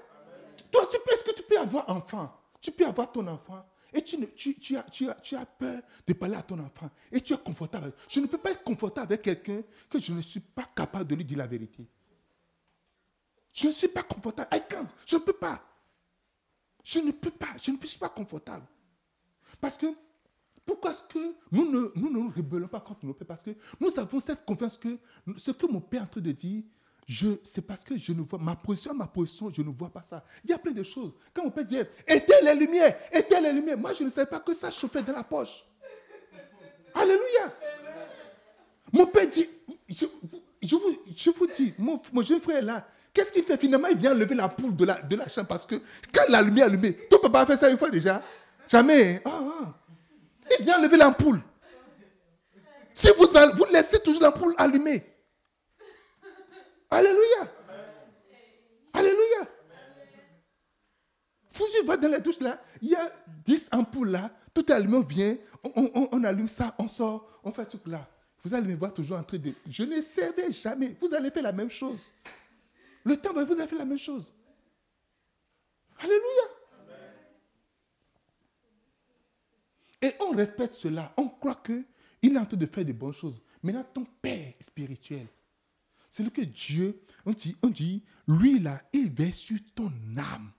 Toi, 0.70 0.86
tu 0.90 0.98
penses 1.00 1.22
que 1.22 1.32
tu 1.32 1.42
peux 1.42 1.58
avoir 1.58 1.88
enfant. 1.88 2.32
Tu 2.60 2.72
peux 2.72 2.86
avoir 2.86 3.12
ton 3.12 3.26
enfant. 3.26 3.64
Et 3.92 4.02
tu, 4.02 4.76
as, 4.76 5.46
peur 5.46 5.82
de 6.06 6.12
parler 6.12 6.36
à 6.36 6.42
ton 6.42 6.58
enfant. 6.58 6.90
Et 7.10 7.20
tu 7.20 7.32
es 7.32 7.38
confortable. 7.38 7.92
Je 8.08 8.20
ne 8.20 8.26
peux 8.26 8.36
pas 8.38 8.50
être 8.50 8.62
confortable 8.62 9.12
avec 9.12 9.22
quelqu'un 9.22 9.62
que 9.88 10.00
je 10.00 10.12
ne 10.12 10.20
suis 10.20 10.40
pas 10.40 10.68
capable 10.76 11.08
de 11.08 11.14
lui 11.14 11.24
dire 11.24 11.38
la 11.38 11.46
vérité. 11.46 11.86
Je 13.54 13.68
ne 13.68 13.72
suis 13.72 13.88
pas 13.88 14.02
confortable. 14.02 14.48
Je 15.06 15.16
ne 15.16 15.20
peux 15.20 15.32
pas. 15.32 15.62
Je 16.84 16.98
ne 16.98 17.12
peux 17.12 17.30
pas. 17.30 17.56
Je 17.62 17.70
ne 17.70 17.78
suis 17.84 17.98
pas 17.98 18.10
confortable. 18.10 18.66
Parce 19.60 19.78
que, 19.78 19.86
pourquoi 20.66 20.90
est-ce 20.90 21.02
que 21.04 21.34
nous 21.50 21.64
ne, 21.64 21.90
nous 21.96 22.10
ne 22.10 22.18
nous 22.20 22.32
rebellons 22.36 22.68
pas 22.68 22.80
contre 22.80 23.06
nos 23.06 23.14
pères? 23.14 23.26
Parce 23.26 23.42
que 23.42 23.52
nous 23.80 23.98
avons 23.98 24.20
cette 24.20 24.44
confiance 24.44 24.76
que 24.76 24.98
ce 25.38 25.50
que 25.50 25.66
mon 25.66 25.80
père 25.80 26.02
est 26.02 26.04
en 26.04 26.08
train 26.08 26.20
de 26.20 26.32
dire, 26.32 26.62
c'est 27.42 27.62
parce 27.62 27.84
que 27.84 27.96
je 27.96 28.12
ne 28.12 28.20
vois 28.20 28.38
ma 28.38 28.54
position, 28.54 28.92
ma 28.92 29.06
position, 29.06 29.50
je 29.50 29.62
ne 29.62 29.70
vois 29.70 29.88
pas 29.88 30.02
ça. 30.02 30.22
Il 30.44 30.50
y 30.50 30.52
a 30.52 30.58
plein 30.58 30.72
de 30.72 30.82
choses. 30.82 31.12
Quand 31.32 31.44
mon 31.44 31.50
père 31.50 31.64
dit 31.64 31.78
éteins 32.06 32.34
les 32.44 32.54
lumières, 32.54 32.96
éteins 33.10 33.40
les 33.40 33.52
lumières, 33.52 33.78
moi 33.78 33.94
je 33.94 34.04
ne 34.04 34.10
savais 34.10 34.26
pas 34.26 34.40
que 34.40 34.54
ça 34.54 34.70
chauffait 34.70 35.02
dans 35.02 35.14
la 35.14 35.24
poche. 35.24 35.64
Alléluia. 36.94 37.54
Mon 38.92 39.06
père 39.06 39.26
dit, 39.26 39.48
je, 39.88 40.04
vous, 40.04 40.98
je 41.14 41.30
vous, 41.30 41.46
dis, 41.46 41.72
mon, 41.78 42.00
jeune 42.22 42.40
frère 42.40 42.62
là. 42.62 42.86
Qu'est-ce 43.12 43.32
qu'il 43.32 43.42
fait? 43.42 43.56
Finalement 43.56 43.88
Il 43.88 43.96
vient 43.96 44.12
lever 44.12 44.34
la 44.34 44.48
poule 44.48 44.76
de 44.76 44.84
la, 44.84 45.00
de 45.00 45.16
la 45.16 45.28
chambre 45.28 45.48
parce 45.48 45.64
que 45.64 45.76
quand 46.12 46.28
la 46.28 46.42
lumière 46.42 46.66
est 46.66 46.68
allumée, 46.68 46.92
ton 47.08 47.18
papa 47.18 47.40
a 47.40 47.46
fait 47.46 47.56
ça 47.56 47.70
une 47.70 47.78
fois 47.78 47.90
déjà? 47.90 48.22
Jamais. 48.66 49.22
Ah, 49.24 49.40
ah. 49.62 49.74
Il 50.58 50.64
vient 50.64 50.78
lever 50.80 50.98
l'ampoule. 50.98 51.40
Si 52.92 53.08
vous, 53.16 53.26
vous 53.26 53.64
laissez 53.72 53.98
toujours 54.00 54.22
l'ampoule 54.22 54.54
allumée. 54.58 55.17
Alléluia. 56.90 57.52
Alléluia. 58.92 59.48
Vous 61.52 61.86
va 61.86 61.96
dans 61.96 62.08
la 62.08 62.20
douche 62.20 62.40
là, 62.40 62.62
il 62.80 62.90
y 62.90 62.94
a 62.94 63.12
10 63.44 63.70
ampoules 63.72 64.10
là, 64.10 64.30
tout 64.54 64.64
allumé, 64.68 64.96
on 64.96 65.00
vient, 65.00 65.36
on, 65.64 66.24
allume 66.24 66.48
ça, 66.48 66.74
on 66.78 66.86
sort, 66.86 67.40
on 67.42 67.50
fait 67.50 67.66
tout 67.66 67.80
là. 67.86 68.08
Vous 68.44 68.54
allez 68.54 68.72
me 68.72 68.78
voir 68.78 68.92
toujours 68.92 69.18
en 69.18 69.22
train 69.24 69.38
de... 69.38 69.52
Je 69.68 69.82
ne 69.82 70.00
savais 70.00 70.52
jamais. 70.52 70.96
Vous 71.00 71.12
allez 71.12 71.30
faire 71.30 71.42
la 71.42 71.52
même 71.52 71.70
chose. 71.70 72.12
Le 73.04 73.16
temps 73.16 73.32
vous 73.32 73.40
allez 73.40 73.66
faire 73.66 73.78
la 73.78 73.84
même 73.84 73.98
chose. 73.98 74.32
Alléluia. 75.98 76.58
Et 80.00 80.14
on 80.20 80.30
respecte 80.30 80.74
cela. 80.74 81.12
On 81.16 81.28
croit 81.28 81.60
qu'il 81.64 81.84
est 82.22 82.38
en 82.38 82.44
train 82.44 82.56
de 82.56 82.66
faire 82.66 82.84
de 82.84 82.92
bonnes 82.92 83.12
choses. 83.12 83.40
Maintenant, 83.62 83.84
ton 83.92 84.04
Père 84.22 84.52
spirituel, 84.60 85.26
c'est 86.08 86.22
le 86.22 86.30
que 86.30 86.42
Dieu, 86.42 87.00
on 87.24 87.32
dit, 87.32 87.56
on 87.62 87.68
dit, 87.68 88.04
lui 88.26 88.58
là, 88.58 88.82
il 88.92 89.10
veille 89.10 89.32
sur 89.32 89.58
ton 89.74 89.92
âme. 90.16 90.52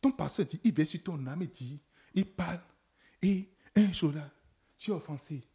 Ton 0.00 0.12
pasteur 0.12 0.46
dit, 0.46 0.60
il 0.64 0.72
veille 0.72 0.86
sur 0.86 1.02
ton 1.02 1.26
âme 1.26 1.42
et 1.42 1.46
dit, 1.46 1.80
il 2.14 2.26
parle. 2.26 2.60
Et 3.20 3.50
un 3.76 3.92
jour 3.92 4.12
là, 4.12 4.30
tu 4.76 4.90
es 4.90 4.94
offensé. 4.94 5.46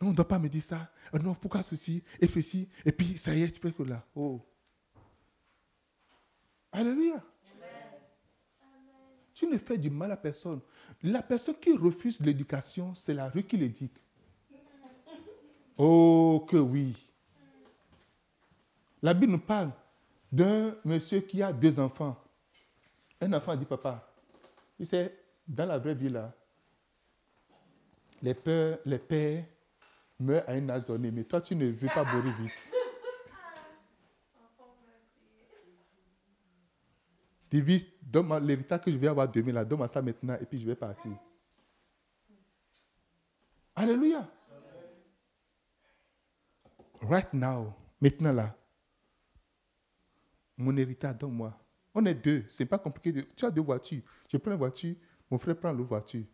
Non, 0.00 0.08
on 0.08 0.10
ne 0.10 0.16
doit 0.16 0.28
pas 0.28 0.38
me 0.38 0.48
dire 0.48 0.62
ça. 0.62 0.92
Euh, 1.14 1.18
non, 1.18 1.34
pourquoi 1.34 1.62
ceci 1.62 2.02
et 2.20 2.26
ceci? 2.26 2.68
Et 2.84 2.92
puis, 2.92 3.16
ça 3.16 3.34
y 3.34 3.42
est, 3.42 3.50
tu 3.50 3.60
fais 3.60 3.72
que 3.72 3.82
là? 3.82 4.06
Oh. 4.14 4.40
Alléluia. 6.72 7.22
Tu 9.34 9.46
ne 9.46 9.58
fais 9.58 9.78
du 9.78 9.90
mal 9.90 10.10
à 10.10 10.16
personne. 10.16 10.60
La 11.02 11.22
personne 11.22 11.58
qui 11.58 11.76
refuse 11.76 12.20
l'éducation, 12.20 12.94
c'est 12.94 13.14
la 13.14 13.28
rue 13.28 13.44
qui 13.44 13.56
l'éduque. 13.56 13.98
Oh, 15.76 16.46
que 16.48 16.56
oui. 16.56 16.96
La 19.02 19.14
Bible 19.14 19.32
nous 19.32 19.38
parle 19.38 19.70
d'un 20.30 20.74
monsieur 20.84 21.20
qui 21.20 21.42
a 21.42 21.52
deux 21.52 21.78
enfants. 21.78 22.16
Un 23.20 23.32
enfant 23.32 23.56
dit, 23.56 23.64
papa, 23.64 24.08
il 24.78 24.86
sait, 24.86 25.16
dans 25.46 25.66
la 25.66 25.78
vraie 25.78 25.94
vie 25.94 26.08
là, 26.08 26.32
les 28.22 28.34
pères, 28.34 28.78
les 28.84 28.98
pères 28.98 29.44
meurent 30.18 30.44
à 30.48 30.52
un 30.52 30.68
âge 30.68 30.86
donné, 30.86 31.10
mais 31.10 31.24
toi 31.24 31.40
tu 31.40 31.56
ne 31.56 31.66
veux 31.66 31.88
pas 31.88 32.04
mourir 32.04 32.34
vite. 32.38 32.72
Divise, 37.50 37.86
donne-moi 38.00 38.40
l'héritage 38.40 38.80
que 38.80 38.90
je 38.90 38.96
vais 38.96 39.08
avoir 39.08 39.28
demain, 39.28 39.52
là, 39.52 39.64
donne-moi 39.64 39.88
ça 39.88 40.00
maintenant, 40.00 40.36
et 40.40 40.46
puis 40.46 40.58
je 40.58 40.66
vais 40.66 40.76
partir. 40.76 41.12
Alléluia. 43.74 44.26
Right 47.02 47.32
now, 47.32 47.74
maintenant 48.00 48.32
là, 48.32 48.56
mon 50.56 50.76
héritage, 50.76 51.18
donne-moi. 51.18 51.58
On 51.94 52.04
est 52.06 52.14
deux. 52.14 52.44
C'est 52.48 52.64
pas 52.64 52.78
compliqué. 52.78 53.24
Tu 53.36 53.44
as 53.44 53.50
deux 53.50 53.62
voitures. 53.62 54.02
Je 54.28 54.36
prends 54.36 54.50
la 54.50 54.56
voiture. 54.56 54.94
Mon 55.30 55.38
frère 55.38 55.56
prend 55.56 55.72
l'autre 55.72 55.88
voiture. 55.88 56.24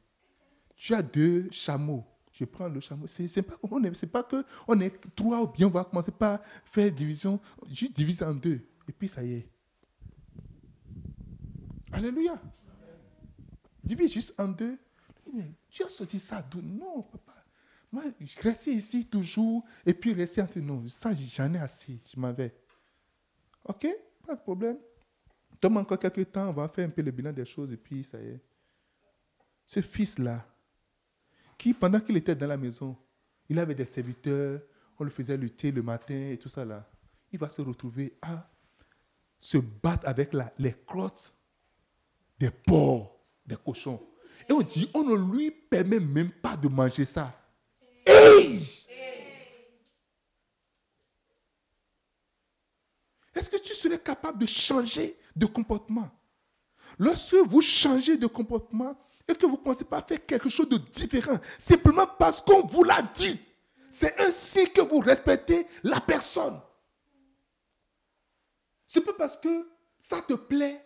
Tu 0.77 0.95
as 0.95 1.03
deux 1.03 1.49
chameaux. 1.51 2.05
Je 2.33 2.45
prends 2.45 2.69
le 2.69 2.81
chameau. 2.81 3.07
C'est 3.07 3.43
pas, 3.43 3.57
pas 4.13 4.23
que 4.23 4.45
on 4.67 4.81
est 4.81 4.95
trois 5.17 5.43
ou 5.43 5.49
bien 5.49 5.67
on 5.67 5.71
va 5.71 5.85
commencer 5.85 6.13
par 6.13 6.41
faire 6.65 6.93
division. 6.93 7.41
Juste 7.71 7.97
diviser 7.97 8.25
en 8.25 8.35
deux. 8.35 8.61
Et 8.89 8.93
puis 8.93 9.09
ça 9.09 9.25
y 9.25 9.35
est. 9.35 9.49
Alléluia. 11.91 12.41
Divise 13.83 14.13
juste 14.13 14.39
en 14.39 14.49
deux. 14.49 14.79
Tu 15.71 15.83
as 15.83 15.89
sorti 15.89 16.19
ça 16.19 16.43
d'où? 16.43 16.61
Non. 16.61 17.07
Moi, 17.91 18.05
je 18.21 18.41
restais 18.41 18.73
ici 18.73 19.07
toujours 19.07 19.65
et 19.85 19.95
puis 19.95 20.13
rester 20.13 20.43
entre 20.43 20.59
nous. 20.59 20.89
Ça, 20.89 21.15
j'en 21.15 21.55
ai 21.55 21.59
assez. 21.59 22.01
Je 22.05 22.21
m'en 22.21 22.33
vais. 22.33 22.55
OK 23.65 23.87
Pas 24.27 24.35
de 24.35 24.41
problème. 24.41 24.79
Donne 25.61 25.77
encore 25.79 25.99
quelques 25.99 26.31
temps, 26.31 26.51
on 26.51 26.53
va 26.53 26.69
faire 26.69 26.87
un 26.87 26.91
peu 26.91 27.03
le 27.03 27.11
bilan 27.11 27.33
des 27.33 27.45
choses 27.45 27.73
et 27.73 27.77
puis 27.77 28.05
ça 28.05 28.21
y 28.21 28.27
est. 28.29 28.41
Ce 29.67 29.81
fils-là, 29.81 30.47
qui, 31.57 31.75
pendant 31.75 32.01
qu'il 32.01 32.17
était 32.17 32.35
dans 32.35 32.47
la 32.47 32.57
maison, 32.57 32.97
il 33.49 33.59
avait 33.59 33.75
des 33.75 33.85
serviteurs, 33.85 34.63
on 34.99 35.05
le 35.05 35.11
faisait 35.11 35.37
lutter 35.37 35.73
le 35.73 35.83
matin 35.83 36.15
et 36.15 36.39
tout 36.39 36.49
ça 36.49 36.65
là, 36.65 36.89
il 37.33 37.39
va 37.39 37.49
se 37.49 37.61
retrouver 37.61 38.17
à 38.23 38.49
se 39.41 39.59
battre 39.59 40.07
avec 40.07 40.33
la, 40.33 40.53
les 40.59 40.75
crottes 40.87 41.35
des 42.39 42.51
porcs, 42.51 43.19
des 43.45 43.57
cochons. 43.57 44.01
Et 44.49 44.53
on 44.53 44.61
dit, 44.61 44.89
on 44.95 45.03
ne 45.03 45.33
lui 45.33 45.51
permet 45.51 46.01
même 46.01 46.31
pas 46.31 46.57
de 46.57 46.69
manger 46.69 47.05
ça. 47.05 47.35
Est-ce 53.35 53.51
que 53.51 53.59
tu 53.59 53.75
serais 53.75 53.99
capable 53.99 54.39
de 54.39 54.47
changer 54.47 55.19
de 55.37 55.47
comportement? 55.47 56.11
Lorsque 56.99 57.35
vous 57.35 57.61
changez 57.61 58.17
de 58.17 58.27
comportement 58.27 58.99
et 59.29 59.35
que 59.35 59.45
vous 59.47 59.59
ne 59.59 59.63
pensez 59.63 59.85
pas 59.85 60.03
faire 60.03 60.25
quelque 60.25 60.49
chose 60.49 60.69
de 60.69 60.79
différent, 60.79 61.37
simplement 61.59 62.07
parce 62.19 62.41
qu'on 62.41 62.67
vous 62.67 62.83
l'a 62.83 63.03
dit, 63.03 63.39
c'est 63.91 64.19
ainsi 64.21 64.71
que 64.73 64.81
vous 64.81 65.01
respectez 65.01 65.67
la 65.83 66.01
personne. 66.01 66.61
C'est 68.87 69.03
pas 69.03 69.13
parce 69.13 69.37
que 69.39 69.69
ça 69.99 70.23
te 70.23 70.33
plaît, 70.33 70.83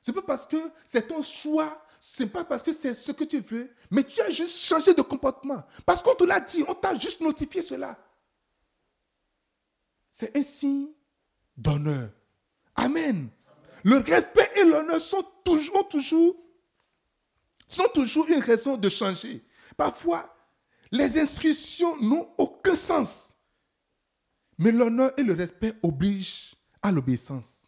c'est 0.00 0.12
pas 0.12 0.22
parce 0.22 0.46
que 0.46 0.58
c'est 0.84 1.08
ton 1.08 1.22
choix, 1.22 1.82
c'est 1.98 2.26
pas 2.26 2.44
parce 2.44 2.62
que 2.62 2.72
c'est 2.72 2.94
ce 2.94 3.12
que 3.12 3.24
tu 3.24 3.40
veux, 3.40 3.70
mais 3.90 4.04
tu 4.04 4.20
as 4.20 4.30
juste 4.30 4.58
changé 4.58 4.94
de 4.94 5.02
comportement. 5.02 5.62
Parce 5.84 6.02
qu'on 6.02 6.14
te 6.14 6.24
l'a 6.24 6.40
dit, 6.40 6.64
on 6.68 6.74
t'a 6.74 6.94
juste 6.94 7.20
notifié 7.20 7.62
cela. 7.62 7.98
C'est 10.10 10.36
un 10.36 10.42
signe 10.42 10.88
d'honneur. 11.56 12.10
Amen. 12.74 13.28
Le 13.82 13.98
respect 13.98 14.50
et 14.56 14.64
l'honneur 14.64 15.00
sont 15.00 15.24
toujours, 15.44 15.88
toujours, 15.88 16.36
sont 17.68 17.88
toujours 17.94 18.28
une 18.28 18.40
raison 18.40 18.76
de 18.76 18.88
changer. 18.88 19.44
Parfois, 19.76 20.34
les 20.90 21.18
instructions 21.18 21.96
n'ont 22.00 22.28
aucun 22.38 22.74
sens. 22.74 23.34
Mais 24.56 24.72
l'honneur 24.72 25.12
et 25.16 25.22
le 25.22 25.34
respect 25.34 25.74
obligent 25.82 26.56
à 26.82 26.90
l'obéissance. 26.90 27.67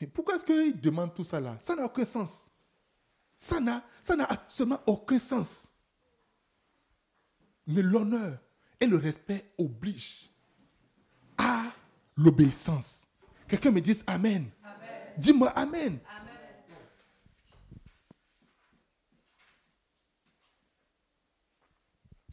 Mais 0.00 0.06
pourquoi 0.06 0.36
est-ce 0.36 0.44
qu'il 0.44 0.80
demande 0.80 1.14
tout 1.14 1.24
ça 1.24 1.40
là? 1.40 1.56
Ça 1.58 1.76
n'a 1.76 1.84
aucun 1.84 2.04
sens. 2.04 2.50
Ça 3.36 3.60
n'a, 3.60 3.84
ça 4.02 4.16
n'a 4.16 4.24
absolument 4.24 4.80
aucun 4.86 5.18
sens. 5.18 5.68
Mais 7.66 7.82
l'honneur 7.82 8.38
et 8.80 8.86
le 8.86 8.96
respect 8.96 9.52
obligent 9.58 10.30
à 11.36 11.72
l'obéissance. 12.16 13.06
Quelqu'un 13.46 13.70
me 13.70 13.80
dise 13.80 14.02
Amen. 14.06 14.50
Dis-moi 15.16 15.48
Amen. 15.50 15.98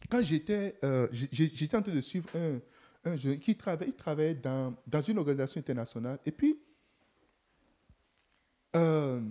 Quand 0.10 0.24
j'étais, 0.24 0.80
euh, 0.86 1.10
j'étais 1.12 1.76
en 1.76 1.82
train 1.82 1.94
de 1.94 2.00
suivre 2.00 2.30
un, 2.34 2.62
un 3.04 3.18
jeune 3.18 3.40
qui 3.40 3.58
travaille, 3.58 3.90
il 3.90 3.94
travaille 3.96 4.36
dans, 4.36 4.74
dans 4.88 5.02
une 5.02 5.18
organisation 5.18 5.60
internationale. 5.60 6.18
Et 6.26 6.32
puis, 6.32 6.58
euh, 8.78 9.22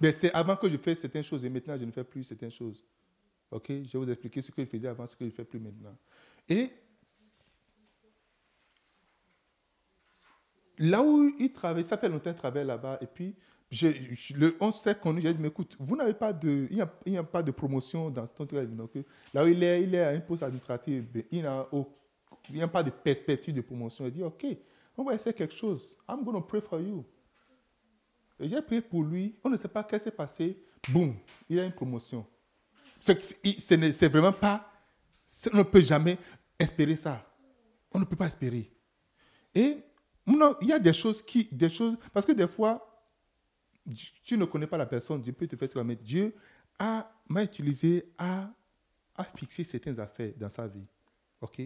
mais 0.00 0.12
c'est 0.12 0.32
avant 0.32 0.56
que 0.56 0.68
je 0.68 0.76
fasse 0.76 0.98
certaines 0.98 1.22
choses 1.22 1.44
et 1.44 1.50
maintenant 1.50 1.76
je 1.78 1.84
ne 1.84 1.90
fais 1.90 2.04
plus 2.04 2.24
certaines 2.24 2.50
choses. 2.50 2.84
Ok? 3.50 3.68
Je 3.68 3.92
vais 3.92 3.98
vous 3.98 4.10
expliquer 4.10 4.42
ce 4.42 4.50
que 4.50 4.62
je 4.64 4.68
faisais 4.68 4.88
avant, 4.88 5.06
ce 5.06 5.14
que 5.14 5.24
je 5.24 5.30
ne 5.30 5.34
fais 5.34 5.44
plus 5.44 5.60
maintenant. 5.60 5.96
Et 6.48 6.70
là 10.78 11.02
où 11.02 11.32
il 11.38 11.52
travaille, 11.52 11.84
ça 11.84 11.96
fait 11.96 12.08
longtemps 12.08 12.30
qu'il 12.30 12.38
travaille 12.38 12.66
là-bas, 12.66 12.98
et 13.00 13.06
puis 13.06 13.34
je, 13.70 13.88
le, 14.36 14.56
on 14.60 14.70
s'est 14.72 14.94
connu, 14.94 15.20
j'ai 15.20 15.32
dit, 15.32 15.40
mais 15.40 15.48
écoute, 15.48 15.74
vous 15.78 15.96
n'avez 15.96 16.14
pas 16.14 16.32
de, 16.32 16.68
il 16.70 16.76
n'y 17.06 17.18
a, 17.18 17.24
pas 17.24 17.42
de 17.42 17.50
promotion 17.50 18.10
dans 18.10 18.26
ton 18.26 18.46
travail. 18.46 18.68
Donc, 18.68 18.92
là 19.32 19.44
où 19.44 19.48
il 19.48 19.62
est, 19.62 19.82
il 19.82 19.96
à 19.96 20.10
un 20.10 20.20
poste 20.20 20.42
administratif, 20.42 21.04
il 21.30 21.40
n'y 21.40 21.46
a, 21.46 21.66
a, 22.64 22.68
pas 22.68 22.82
de 22.82 22.90
perspective 22.90 23.54
de 23.54 23.62
promotion. 23.62 24.06
Il 24.06 24.12
dit, 24.12 24.22
ok, 24.22 24.46
on 24.96 25.04
va 25.04 25.14
essayer 25.14 25.34
quelque 25.34 25.54
chose. 25.54 25.96
I'm 26.08 26.22
going 26.22 26.34
to 26.34 26.40
pray 26.40 26.60
for 26.60 26.80
you. 26.80 27.04
Et 28.40 28.48
j'ai 28.48 28.60
prié 28.62 28.80
pour 28.80 29.02
lui, 29.02 29.38
on 29.44 29.50
ne 29.50 29.56
sait 29.56 29.68
pas 29.68 29.82
ce 29.88 29.96
qui 29.96 30.02
s'est 30.02 30.10
passé, 30.10 30.62
boum, 30.88 31.16
il 31.48 31.58
a 31.60 31.66
une 31.66 31.72
promotion. 31.72 32.26
C'est 33.00 34.08
vraiment 34.08 34.32
pas, 34.32 34.72
on 35.52 35.58
ne 35.58 35.62
peut 35.62 35.80
jamais 35.80 36.18
espérer 36.58 36.96
ça. 36.96 37.24
On 37.92 38.00
ne 38.00 38.04
peut 38.04 38.16
pas 38.16 38.26
espérer. 38.26 38.72
Et 39.54 39.78
non, 40.26 40.56
il 40.60 40.68
y 40.68 40.72
a 40.72 40.78
des 40.78 40.92
choses 40.92 41.22
qui, 41.22 41.44
des 41.52 41.70
choses, 41.70 41.96
parce 42.12 42.26
que 42.26 42.32
des 42.32 42.48
fois, 42.48 42.90
tu 44.24 44.38
ne 44.38 44.46
connais 44.46 44.66
pas 44.66 44.78
la 44.78 44.86
personne, 44.86 45.20
Dieu 45.20 45.32
peut 45.32 45.46
te 45.46 45.56
faire 45.56 45.68
toi, 45.68 45.84
mais 45.84 45.96
Dieu 45.96 46.34
m'a 47.28 47.44
utilisé 47.44 48.12
à, 48.18 48.50
à 49.14 49.24
fixer 49.24 49.64
certaines 49.64 50.00
affaires 50.00 50.32
dans 50.36 50.48
sa 50.48 50.66
vie. 50.66 50.86
OK? 51.40 51.60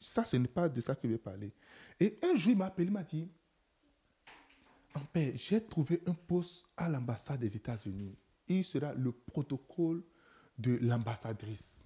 Ça, 0.00 0.24
ce 0.24 0.36
n'est 0.36 0.48
pas 0.48 0.68
de 0.68 0.80
ça 0.80 0.94
que 0.94 1.06
je 1.06 1.12
vais 1.12 1.18
parler. 1.18 1.52
Et 2.00 2.18
un 2.22 2.34
jour, 2.36 2.52
il 2.52 2.58
m'a 2.58 2.66
appelé, 2.66 2.86
il 2.86 2.92
m'a 2.92 3.02
dit, 3.02 3.28
en 4.94 5.00
paix, 5.00 5.32
j'ai 5.36 5.64
trouvé 5.64 6.02
un 6.06 6.14
poste 6.14 6.66
à 6.76 6.88
l'ambassade 6.88 7.40
des 7.40 7.56
États-Unis. 7.56 8.16
Il 8.48 8.64
sera 8.64 8.94
le 8.94 9.12
protocole 9.12 10.02
de 10.58 10.76
l'ambassadrice. 10.82 11.84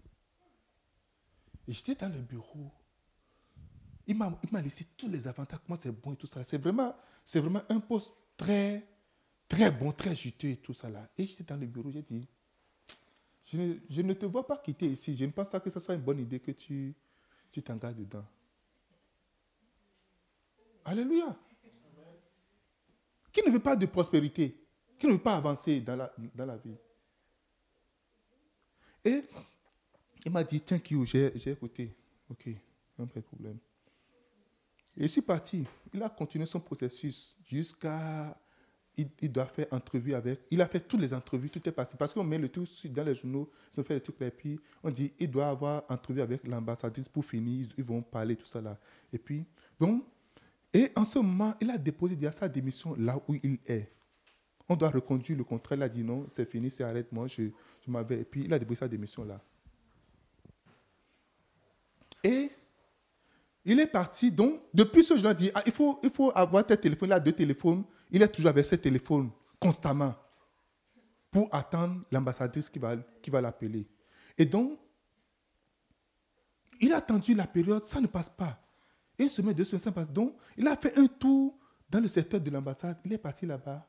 J'étais 1.69 1.95
dans 1.95 2.13
le 2.13 2.21
bureau. 2.21 2.71
Il 4.07 4.17
m'a 4.17 4.63
laissé 4.63 4.87
tous 4.97 5.09
les 5.09 5.27
avantages, 5.27 5.61
comment 5.67 5.79
c'est 5.81 5.91
bon 5.91 6.13
et 6.13 6.17
tout 6.17 6.27
ça. 6.27 6.45
C'est 6.45 6.59
vraiment, 6.59 6.95
vraiment 7.35 7.63
un 7.69 7.81
poste 7.81 8.13
très, 8.37 8.87
très 9.49 9.71
bon, 9.71 9.93
très 9.93 10.15
juteux 10.15 10.49
et 10.49 10.57
tout 10.57 10.75
ça 10.75 10.91
là. 10.91 11.09
Et 11.17 11.27
j'étais 11.27 11.45
dans 11.45 11.57
le 11.57 11.67
bureau, 11.67 11.91
j'ai 11.91 12.03
dit, 12.03 12.27
je 13.45 13.61
ne, 13.61 13.75
je 13.89 14.03
ne, 14.03 14.13
te 14.15 14.27
vois 14.27 14.47
pas 14.47 14.59
quitter 14.59 14.91
ici. 14.91 15.15
Je 15.15 15.25
ne 15.25 15.31
pense 15.31 15.51
pas 15.51 15.61
que 15.61 15.71
ce 15.71 15.81
soit 15.81 15.95
une 15.95 16.03
bonne 16.03 16.21
idée 16.21 16.41
que 16.41 16.51
tu 16.51 16.95
t'engages 17.65 17.97
dedans. 17.97 18.25
Alléluia. 20.85 21.35
Ne 23.47 23.53
veut 23.53 23.61
pas 23.61 23.77
de 23.77 23.87
prospérité 23.87 24.57
Qui 24.99 25.07
ne 25.07 25.13
veut 25.13 25.19
pas 25.19 25.37
avancer 25.37 25.81
dans 25.81 25.97
la, 25.97 26.13
dans 26.35 26.47
la 26.47 26.57
vie 26.57 26.77
Et 29.05 29.23
il 30.25 30.33
m'a 30.33 30.43
dit, 30.43 30.63
you, 30.91 31.05
j'ai 31.05 31.51
écouté. 31.51 31.95
Ok, 32.31 32.49
pas 32.97 33.05
de 33.05 33.21
problème. 33.21 33.59
Et 34.97 35.03
je 35.03 35.07
suis 35.09 35.23
parti. 35.23 35.67
Il 35.93 36.03
a 36.03 36.09
continué 36.09 36.47
son 36.47 36.61
processus 36.61 37.37
jusqu'à... 37.45 38.39
Il, 38.97 39.33
doit 39.33 39.47
faire 39.47 39.67
entrevue 39.73 40.15
avec... 40.15 40.43
Il 40.53 40.63
a 40.63 40.69
fait 40.69 40.79
toutes 40.79 41.01
les 41.01 41.13
entrevues, 41.13 41.51
tout 41.51 41.69
est 41.69 41.73
passé. 41.73 41.97
Parce 41.99 42.15
qu'on 42.15 42.23
met 42.23 42.39
le 42.39 42.49
tout 42.49 42.65
dans 42.91 43.03
les 43.03 43.17
journaux, 43.17 43.51
ils 43.73 43.81
ont 43.81 43.83
fait 43.83 43.95
le 43.95 44.01
truc, 44.01 44.15
et 44.21 44.31
puis 44.31 44.61
on 44.85 44.91
dit, 44.91 45.13
il 45.19 45.29
doit 45.29 45.49
avoir 45.49 45.83
entrevue 45.89 46.21
avec 46.21 46.47
l'ambassadrice 46.47 47.09
pour 47.09 47.25
finir, 47.25 47.67
ils 47.77 47.83
vont 47.83 48.03
parler, 48.03 48.37
tout 48.37 48.47
ça 48.47 48.61
là. 48.61 48.79
Et 49.13 49.19
puis, 49.19 49.45
donc, 49.81 50.05
et 50.75 50.91
en 50.97 51.05
ce 51.05 51.21
moment, 51.21 51.55
il 51.61 51.71
a 51.71 51.79
déposé 51.79 52.19
sa 52.33 52.49
démission 52.49 52.97
là 52.99 53.21
où 53.29 53.35
il 53.35 53.59
est. 53.65 53.93
On 54.69 54.75
doit 54.75 54.91
reconduire 54.91 55.39
le 55.39 55.45
contrat. 55.45 55.77
Il 55.77 55.83
a 55.83 55.89
dit 55.89 56.03
non, 56.03 56.27
c'est 56.29 56.45
fini, 56.51 56.69
c'est 56.69 56.83
arrête, 56.83 57.13
moi, 57.13 57.29
je, 57.29 57.45
je 57.87 57.91
m'avais. 57.91 58.21
Et 58.21 58.25
puis, 58.25 58.45
il 58.45 58.53
a 58.53 58.59
déposé 58.59 58.81
sa 58.81 58.89
démission 58.89 59.25
là. 59.25 59.41
Et 62.25 62.51
il 63.65 63.79
est 63.79 63.87
parti. 63.87 64.33
Donc, 64.33 64.63
depuis 64.73 65.05
ce 65.05 65.17
jour, 65.17 65.31
il 65.31 65.37
dit 65.37 65.51
ah, 65.55 65.63
il, 65.65 65.73
faut, 65.73 66.01
il 66.03 66.11
faut 66.11 66.33
avoir 66.35 66.67
tes 66.67 66.77
téléphones. 66.77 67.11
Il 67.11 67.13
a 67.13 67.21
deux 67.21 67.33
téléphones. 67.33 67.85
Il 68.11 68.21
est 68.21 68.29
toujours 68.29 68.51
avec 68.51 68.65
ses 68.65 68.79
téléphones 68.79 69.31
constamment 69.61 70.15
pour 71.31 71.55
attendre 71.55 72.03
l'ambassadrice 72.11 72.69
qui 72.69 72.79
va, 72.79 72.97
qui 73.23 73.31
va 73.31 73.41
l'appeler. 73.41 73.87
Et 74.37 74.45
donc, 74.45 74.79
il 76.81 76.93
a 76.93 76.97
attendu 76.97 77.35
la 77.35 77.47
période, 77.47 77.85
ça 77.85 78.01
ne 78.01 78.07
passe 78.07 78.29
pas. 78.29 78.64
Une 79.19 79.29
semaine, 79.29 79.55
deux 79.55 79.65
semaines, 79.65 79.81
ça 79.81 79.93
passe. 79.93 80.11
Donc, 80.11 80.37
il 80.57 80.67
a 80.67 80.77
fait 80.77 80.99
un 80.99 81.07
tour 81.07 81.59
dans 81.89 82.01
le 82.01 82.09
secteur 82.09 82.41
de 82.41 82.51
l'ambassade. 82.51 82.99
Il 83.05 83.13
est 83.13 83.19
parti 83.19 83.47
là-bas. 83.47 83.87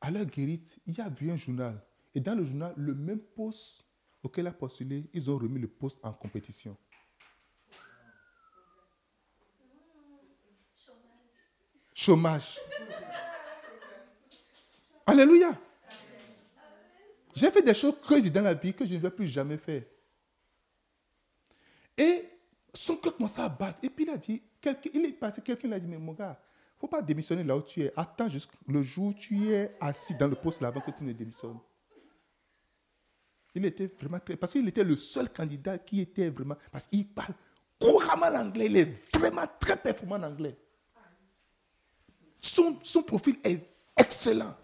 À 0.00 0.10
la 0.10 0.24
guérite, 0.24 0.78
il 0.86 1.00
a 1.00 1.08
vu 1.08 1.30
un 1.30 1.36
journal. 1.36 1.82
Et 2.14 2.20
dans 2.20 2.34
le 2.34 2.44
journal, 2.44 2.72
le 2.76 2.94
même 2.94 3.20
poste 3.20 3.84
auquel 4.22 4.44
il 4.44 4.48
a 4.48 4.52
postulé, 4.52 5.08
ils 5.12 5.30
ont 5.30 5.38
remis 5.38 5.60
le 5.60 5.68
poste 5.68 5.98
en 6.02 6.12
compétition. 6.12 6.76
chômage. 11.96 12.60
Alléluia. 15.06 15.58
J'ai 17.34 17.50
fait 17.50 17.62
des 17.62 17.74
choses 17.74 17.96
creuses 18.02 18.30
dans 18.30 18.42
la 18.42 18.54
vie 18.54 18.74
que 18.74 18.86
je 18.86 18.94
ne 18.94 18.98
vais 18.98 19.10
plus 19.10 19.26
jamais 19.26 19.56
faire. 19.56 19.82
Et 21.96 22.28
son 22.76 22.96
cœur 22.96 23.16
commençait 23.16 23.42
à 23.42 23.48
battre. 23.48 23.78
Et 23.82 23.90
puis 23.90 24.04
il 24.04 24.10
a 24.10 24.16
dit, 24.16 24.42
il 24.92 25.04
est 25.04 25.12
passé, 25.12 25.40
quelqu'un 25.42 25.68
l'a 25.68 25.80
dit, 25.80 25.86
mais 25.86 25.98
mon 25.98 26.12
gars, 26.12 26.38
il 26.38 26.76
ne 26.76 26.80
faut 26.80 26.88
pas 26.88 27.02
démissionner 27.02 27.42
là 27.42 27.56
où 27.56 27.62
tu 27.62 27.82
es. 27.82 27.92
Attends 27.96 28.28
jusqu'au 28.28 28.82
jour 28.82 29.06
où 29.06 29.14
tu 29.14 29.50
es 29.50 29.76
assis 29.80 30.14
dans 30.14 30.28
le 30.28 30.34
poste 30.34 30.62
avant 30.62 30.80
que 30.80 30.90
tu 30.90 31.04
ne 31.04 31.12
démissionnes. 31.12 31.58
Il 33.54 33.64
était 33.64 33.86
vraiment 33.86 34.20
très. 34.20 34.36
Parce 34.36 34.52
qu'il 34.52 34.68
était 34.68 34.84
le 34.84 34.96
seul 34.96 35.32
candidat 35.32 35.78
qui 35.78 36.00
était 36.00 36.28
vraiment. 36.28 36.56
Parce 36.70 36.86
qu'il 36.86 37.08
parle 37.08 37.32
couramment 37.80 38.28
l'anglais. 38.28 38.66
Il 38.66 38.76
est 38.76 39.16
vraiment 39.16 39.46
très 39.58 39.76
performant 39.76 40.16
en 40.16 40.24
anglais. 40.24 40.56
Son, 42.42 42.78
son 42.82 43.02
profil 43.02 43.36
est 43.42 43.72
excellent. 43.96 44.54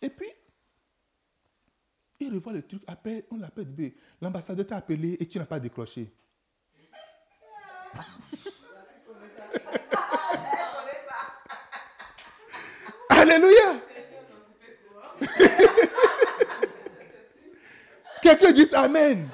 Et 0.00 0.08
puis, 0.08 0.28
il 2.20 2.34
revoit 2.34 2.52
le 2.52 2.62
truc, 2.62 2.82
appelle, 2.86 3.24
on 3.30 3.38
l'appelle, 3.38 3.66
l'ambassadeur 4.20 4.66
t'a 4.66 4.76
appelé 4.76 5.16
et 5.18 5.26
tu 5.26 5.38
n'as 5.38 5.46
pas 5.46 5.58
décroché. 5.58 6.12
Alléluia. 13.08 13.80
Quelqu'un 18.22 18.52
dit 18.52 18.68
Amen. 18.74 19.28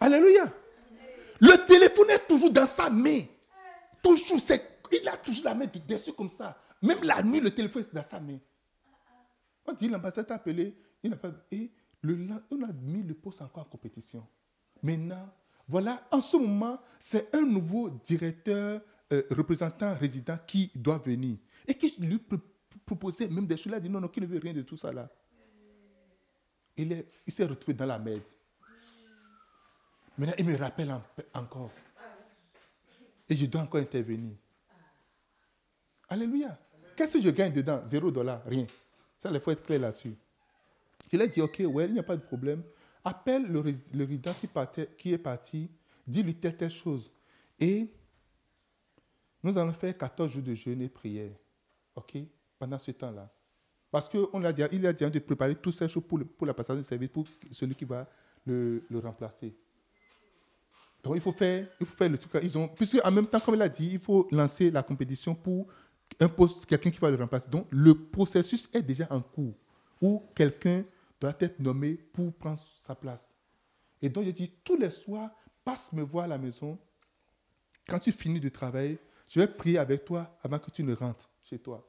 Alléluia. 0.00 0.52
Le 1.40 1.66
téléphone 1.66 2.10
est 2.10 2.26
toujours 2.26 2.50
dans 2.50 2.66
sa 2.66 2.88
main. 2.90 3.22
Toujours, 4.02 4.38
il 4.92 5.08
a 5.08 5.16
toujours 5.16 5.44
la 5.44 5.54
main 5.54 5.66
dessus 5.86 6.12
comme 6.12 6.28
ça. 6.28 6.56
Même 6.80 7.02
la 7.02 7.22
nuit, 7.22 7.40
le 7.40 7.50
téléphone 7.50 7.82
est 7.82 7.94
dans 7.94 8.02
sa 8.02 8.20
main. 8.20 8.38
On 9.66 9.72
dit 9.72 9.88
l'ambassade 9.88 10.30
a 10.30 10.34
appelé, 10.34 10.76
il 11.02 11.10
n'a 11.10 11.16
pas. 11.16 11.32
Et 11.50 11.70
le, 12.02 12.28
on 12.50 12.62
a 12.62 12.72
mis 12.72 13.02
le 13.02 13.14
poste 13.14 13.42
encore 13.42 13.64
en 13.64 13.68
compétition. 13.68 14.26
Maintenant, 14.82 15.32
voilà, 15.68 16.06
en 16.10 16.20
ce 16.20 16.36
moment, 16.36 16.80
c'est 16.98 17.32
un 17.34 17.42
nouveau 17.42 17.90
directeur, 17.90 18.80
euh, 19.12 19.22
représentant 19.30 19.94
résident 19.96 20.36
qui 20.46 20.70
doit 20.74 20.98
venir. 20.98 21.38
Et 21.66 21.74
qui 21.74 21.94
lui 22.00 22.20
proposait 22.84 23.28
même 23.28 23.46
des 23.46 23.56
choses. 23.56 23.66
Il 23.66 23.74
a 23.74 23.80
dit 23.80 23.88
non, 23.88 24.00
non, 24.00 24.08
qui 24.08 24.20
ne 24.20 24.26
veut 24.26 24.40
rien 24.40 24.52
de 24.52 24.62
tout 24.62 24.76
ça 24.76 24.92
là. 24.92 25.08
Il, 26.76 27.04
il 27.26 27.32
s'est 27.32 27.44
retrouvé 27.44 27.74
dans 27.74 27.86
la 27.86 27.98
merde. 27.98 28.22
Maintenant, 30.18 30.34
il 30.38 30.44
me 30.44 30.56
rappelle 30.56 30.94
encore. 31.32 31.70
Et 33.28 33.36
je 33.36 33.46
dois 33.46 33.62
encore 33.62 33.80
intervenir. 33.80 34.34
Alléluia. 36.08 36.58
Qu'est-ce 36.96 37.18
que 37.18 37.24
je 37.24 37.30
gagne 37.30 37.52
dedans? 37.52 37.80
Zéro 37.84 38.10
dollar, 38.10 38.42
rien. 38.44 38.66
Ça, 39.22 39.30
il 39.32 39.38
faut 39.38 39.52
être 39.52 39.62
clair 39.62 39.78
là-dessus. 39.78 40.16
Il 41.12 41.22
a 41.22 41.28
dit, 41.28 41.40
OK, 41.40 41.62
ouais, 41.64 41.84
il 41.84 41.92
n'y 41.92 42.00
a 42.00 42.02
pas 42.02 42.16
de 42.16 42.22
problème. 42.22 42.60
Appelle 43.04 43.46
le, 43.46 43.60
résident 43.60 44.34
qui, 44.98 45.12
est 45.12 45.18
parti, 45.18 45.70
dis-lui 46.04 46.34
telle, 46.34 46.56
telle 46.56 46.72
chose. 46.72 47.08
Et 47.60 47.86
nous 49.40 49.56
allons 49.56 49.70
faire 49.70 49.96
14 49.96 50.28
jours 50.28 50.42
de 50.42 50.54
jeûne 50.54 50.82
et 50.82 50.88
prière. 50.88 51.30
OK 51.94 52.18
Pendant 52.58 52.78
ce 52.78 52.90
temps-là. 52.90 53.32
Parce 53.92 54.08
qu'il 54.08 54.44
a 54.44 54.52
dit, 54.52 54.62
il 54.72 54.84
a 54.84 54.92
dit 54.92 55.08
de 55.08 55.18
préparer 55.20 55.54
toutes 55.54 55.74
ces 55.74 55.88
choses 55.88 56.02
pour, 56.04 56.18
pour 56.36 56.44
la 56.48 56.52
passation 56.52 56.80
du 56.80 56.84
service, 56.84 57.10
pour 57.10 57.24
celui 57.52 57.76
qui 57.76 57.84
va 57.84 58.08
le, 58.44 58.82
le 58.90 58.98
remplacer. 58.98 59.54
Donc 61.00 61.14
il 61.14 61.20
faut 61.20 61.30
faire, 61.30 61.68
il 61.78 61.86
faut 61.86 61.94
faire 61.94 62.08
le 62.08 62.18
truc. 62.18 62.42
Ils 62.42 62.58
ont, 62.58 62.66
puisque 62.66 62.98
en 63.04 63.10
même 63.12 63.28
temps, 63.28 63.38
comme 63.38 63.54
il 63.54 63.62
a 63.62 63.68
dit, 63.68 63.90
il 63.92 64.00
faut 64.00 64.26
lancer 64.32 64.68
la 64.72 64.82
compétition 64.82 65.32
pour 65.32 65.68
un 66.20 66.28
poste, 66.28 66.66
quelqu'un 66.66 66.90
qui 66.90 66.98
va 66.98 67.10
le 67.10 67.16
remplacer. 67.16 67.48
Donc, 67.48 67.66
le 67.70 67.94
processus 67.94 68.68
est 68.72 68.82
déjà 68.82 69.06
en 69.10 69.20
cours 69.20 69.54
où 70.00 70.22
quelqu'un 70.34 70.84
doit 71.20 71.34
être 71.40 71.60
nommé 71.60 71.94
pour 71.94 72.32
prendre 72.34 72.60
sa 72.80 72.94
place. 72.94 73.28
Et 74.00 74.08
donc, 74.08 74.24
j'ai 74.24 74.32
dit, 74.32 74.50
tous 74.64 74.76
les 74.76 74.90
soirs, 74.90 75.30
passe 75.64 75.92
me 75.92 76.02
voir 76.02 76.24
à 76.24 76.28
la 76.28 76.38
maison. 76.38 76.78
Quand 77.86 77.98
tu 77.98 78.12
finis 78.12 78.40
de 78.40 78.48
travailler, 78.48 78.98
je 79.28 79.40
vais 79.40 79.46
prier 79.46 79.78
avec 79.78 80.04
toi 80.04 80.36
avant 80.42 80.58
que 80.58 80.70
tu 80.70 80.82
ne 80.82 80.94
rentres 80.94 81.30
chez 81.42 81.58
toi. 81.58 81.88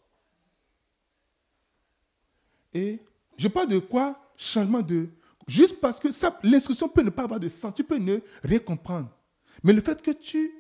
Et 2.74 3.00
je 3.38 3.48
parle 3.48 3.68
de 3.70 3.80
quoi? 3.80 4.20
Changement 4.38 4.82
de... 4.82 5.10
Juste 5.48 5.82
parce 5.82 6.00
que 6.00 6.08
l'instruction 6.44 6.88
peut 6.88 7.02
ne 7.02 7.10
pas 7.10 7.24
avoir 7.24 7.40
de 7.40 7.50
sens, 7.50 7.74
tu 7.74 7.84
peux 7.84 7.98
ne 7.98 8.20
rien 8.44 8.60
comprendre. 8.60 9.10
Mais 9.62 9.74
le 9.74 9.82
fait 9.82 10.02
que 10.02 10.12
tu 10.12 10.52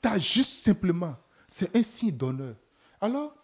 t'ajustes 0.00 0.62
simplement, 0.62 1.16
c'est 1.46 1.74
un 1.76 1.82
signe 1.82 2.12
d'honneur. 2.12 2.54
Alors, 3.00 3.34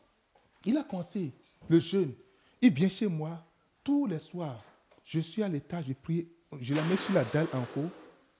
il 0.64 0.76
a 0.76 0.82
commencé 0.82 1.32
le 1.68 1.78
jeûne. 1.78 2.12
Il 2.60 2.72
vient 2.72 2.88
chez 2.88 3.06
moi 3.06 3.44
tous 3.82 4.06
les 4.06 4.18
soirs. 4.18 4.62
Je 5.04 5.20
suis 5.20 5.42
à 5.42 5.48
l'étage, 5.48 5.86
je 5.88 5.92
prie. 5.92 6.28
Je 6.60 6.74
la 6.74 6.82
mets 6.84 6.96
sur 6.96 7.14
la 7.14 7.24
dalle 7.24 7.48
en 7.52 7.62
haut. 7.78 7.90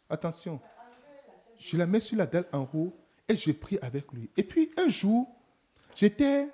Attention. 0.09 0.61
Je 1.59 1.77
la 1.77 1.87
mets 1.87 2.01
sur 2.01 2.17
la 2.17 2.27
dalle 2.27 2.47
en 2.53 2.69
haut 2.75 2.93
et 3.29 3.37
je 3.37 3.53
prie 3.53 3.79
avec 3.81 4.11
lui. 4.13 4.31
Et 4.37 4.43
puis 4.43 4.71
un 4.77 4.89
jour, 4.89 5.29
j'étais, 5.95 6.49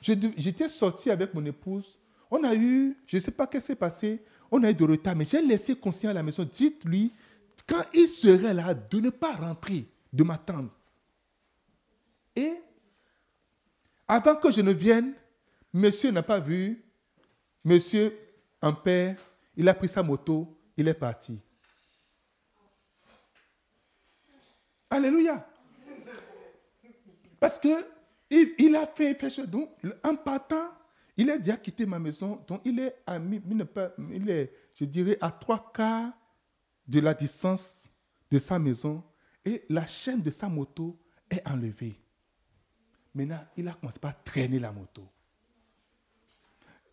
j'étais 0.00 0.68
sorti 0.68 1.10
avec 1.10 1.34
mon 1.34 1.44
épouse. 1.44 1.98
On 2.30 2.42
a 2.44 2.54
eu, 2.54 2.96
je 3.06 3.16
ne 3.16 3.20
sais 3.20 3.30
pas 3.30 3.44
ce 3.44 3.56
qui 3.56 3.60
s'est 3.60 3.76
passé, 3.76 4.22
on 4.50 4.62
a 4.64 4.70
eu 4.70 4.74
de 4.74 4.84
retard, 4.84 5.16
mais 5.16 5.24
j'ai 5.24 5.42
laissé 5.42 5.74
conscient 5.76 6.10
à 6.10 6.12
la 6.12 6.22
maison. 6.22 6.48
Dites-lui, 6.50 7.12
quand 7.66 7.84
il 7.94 8.08
serait 8.08 8.54
là, 8.54 8.74
de 8.74 9.00
ne 9.00 9.10
pas 9.10 9.34
rentrer, 9.34 9.86
de 10.12 10.22
m'attendre. 10.22 10.70
Et 12.34 12.54
avant 14.08 14.36
que 14.36 14.50
je 14.50 14.60
ne 14.60 14.72
vienne, 14.72 15.14
monsieur 15.72 16.10
n'a 16.10 16.22
pas 16.22 16.40
vu. 16.40 16.82
Monsieur, 17.64 18.16
un 18.62 18.72
père, 18.72 19.16
il 19.56 19.68
a 19.68 19.74
pris 19.74 19.88
sa 19.88 20.02
moto, 20.02 20.56
il 20.76 20.86
est 20.86 20.94
parti. 20.94 21.40
Alléluia. 24.88 25.44
Parce 27.40 27.58
que 27.58 27.68
il, 28.30 28.76
a 28.76 28.86
fait 28.86 29.18
chose. 29.30 29.48
Donc, 29.48 29.70
en 30.02 30.16
partant, 30.16 30.70
il 31.16 31.30
a 31.30 31.38
déjà 31.38 31.56
quitté 31.56 31.86
ma 31.86 31.98
maison. 31.98 32.42
Donc, 32.46 32.60
il 32.64 32.78
est, 32.80 33.02
à, 33.06 33.18
il 33.18 34.30
est, 34.30 34.52
je 34.74 34.84
dirais, 34.84 35.18
à 35.20 35.30
trois 35.30 35.72
quarts 35.72 36.12
de 36.86 37.00
la 37.00 37.14
distance 37.14 37.88
de 38.30 38.38
sa 38.38 38.58
maison. 38.58 39.02
Et 39.44 39.64
la 39.68 39.86
chaîne 39.86 40.22
de 40.22 40.30
sa 40.30 40.48
moto 40.48 40.98
est 41.30 41.46
enlevée. 41.48 42.00
Maintenant, 43.16 43.42
il 43.56 43.66
a 43.66 43.72
commencé 43.72 43.98
par 43.98 44.22
traîner 44.22 44.58
la 44.58 44.70
moto. 44.70 45.02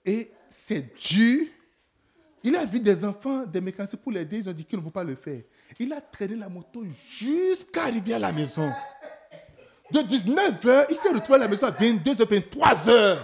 Et 0.06 0.32
c'est 0.48 0.96
dur. 0.96 1.48
Il 2.42 2.56
a 2.56 2.64
vu 2.66 2.80
des 2.80 3.04
enfants, 3.04 3.46
des 3.46 3.60
mécaniciens 3.60 4.00
pour 4.02 4.14
l'aider. 4.14 4.38
Ils 4.38 4.50
ont 4.50 4.54
dit 4.54 4.64
qu'il 4.64 4.80
ne 4.80 4.84
veut 4.86 4.90
pas 4.90 5.04
le 5.04 5.16
faire. 5.16 5.42
Il 5.78 5.92
a 5.92 6.00
traîné 6.00 6.36
la 6.36 6.48
moto 6.48 6.86
jusqu'à 6.86 7.84
arriver 7.84 8.14
à 8.14 8.20
la 8.20 8.32
maison. 8.32 8.72
De 9.92 10.00
19h, 10.00 10.86
il 10.90 10.96
s'est 10.96 11.10
retrouvé 11.10 11.36
à 11.36 11.40
la 11.40 11.48
maison 11.50 11.68
à 11.68 11.72
22h, 11.72 12.24
23h. 12.24 13.20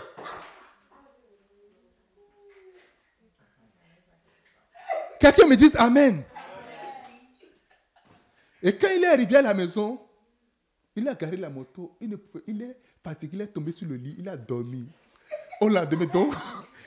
Quelqu'un 5.22 5.48
me 5.48 5.56
dise 5.56 5.76
Amen. 5.78 6.22
Et 8.62 8.76
quand 8.76 8.90
il 8.94 9.06
est 9.06 9.08
arrivé 9.08 9.38
à 9.38 9.42
la 9.42 9.54
maison, 9.54 10.02
il 11.00 11.08
a 11.08 11.16
garé 11.16 11.38
la 11.38 11.50
moto. 11.50 11.96
Il, 12.02 12.10
ne 12.10 12.16
pouvait, 12.18 12.44
il 12.48 12.62
est 12.62 12.78
il 13.22 13.42
est 13.42 13.48
tombé 13.48 13.72
sur 13.72 13.88
le 13.88 13.96
lit, 13.96 14.16
il 14.18 14.28
a 14.30 14.38
dormi. 14.38 14.88
On 15.62 15.68
l'a 15.68 15.86
donné 15.86 16.06
donc. 16.06 16.34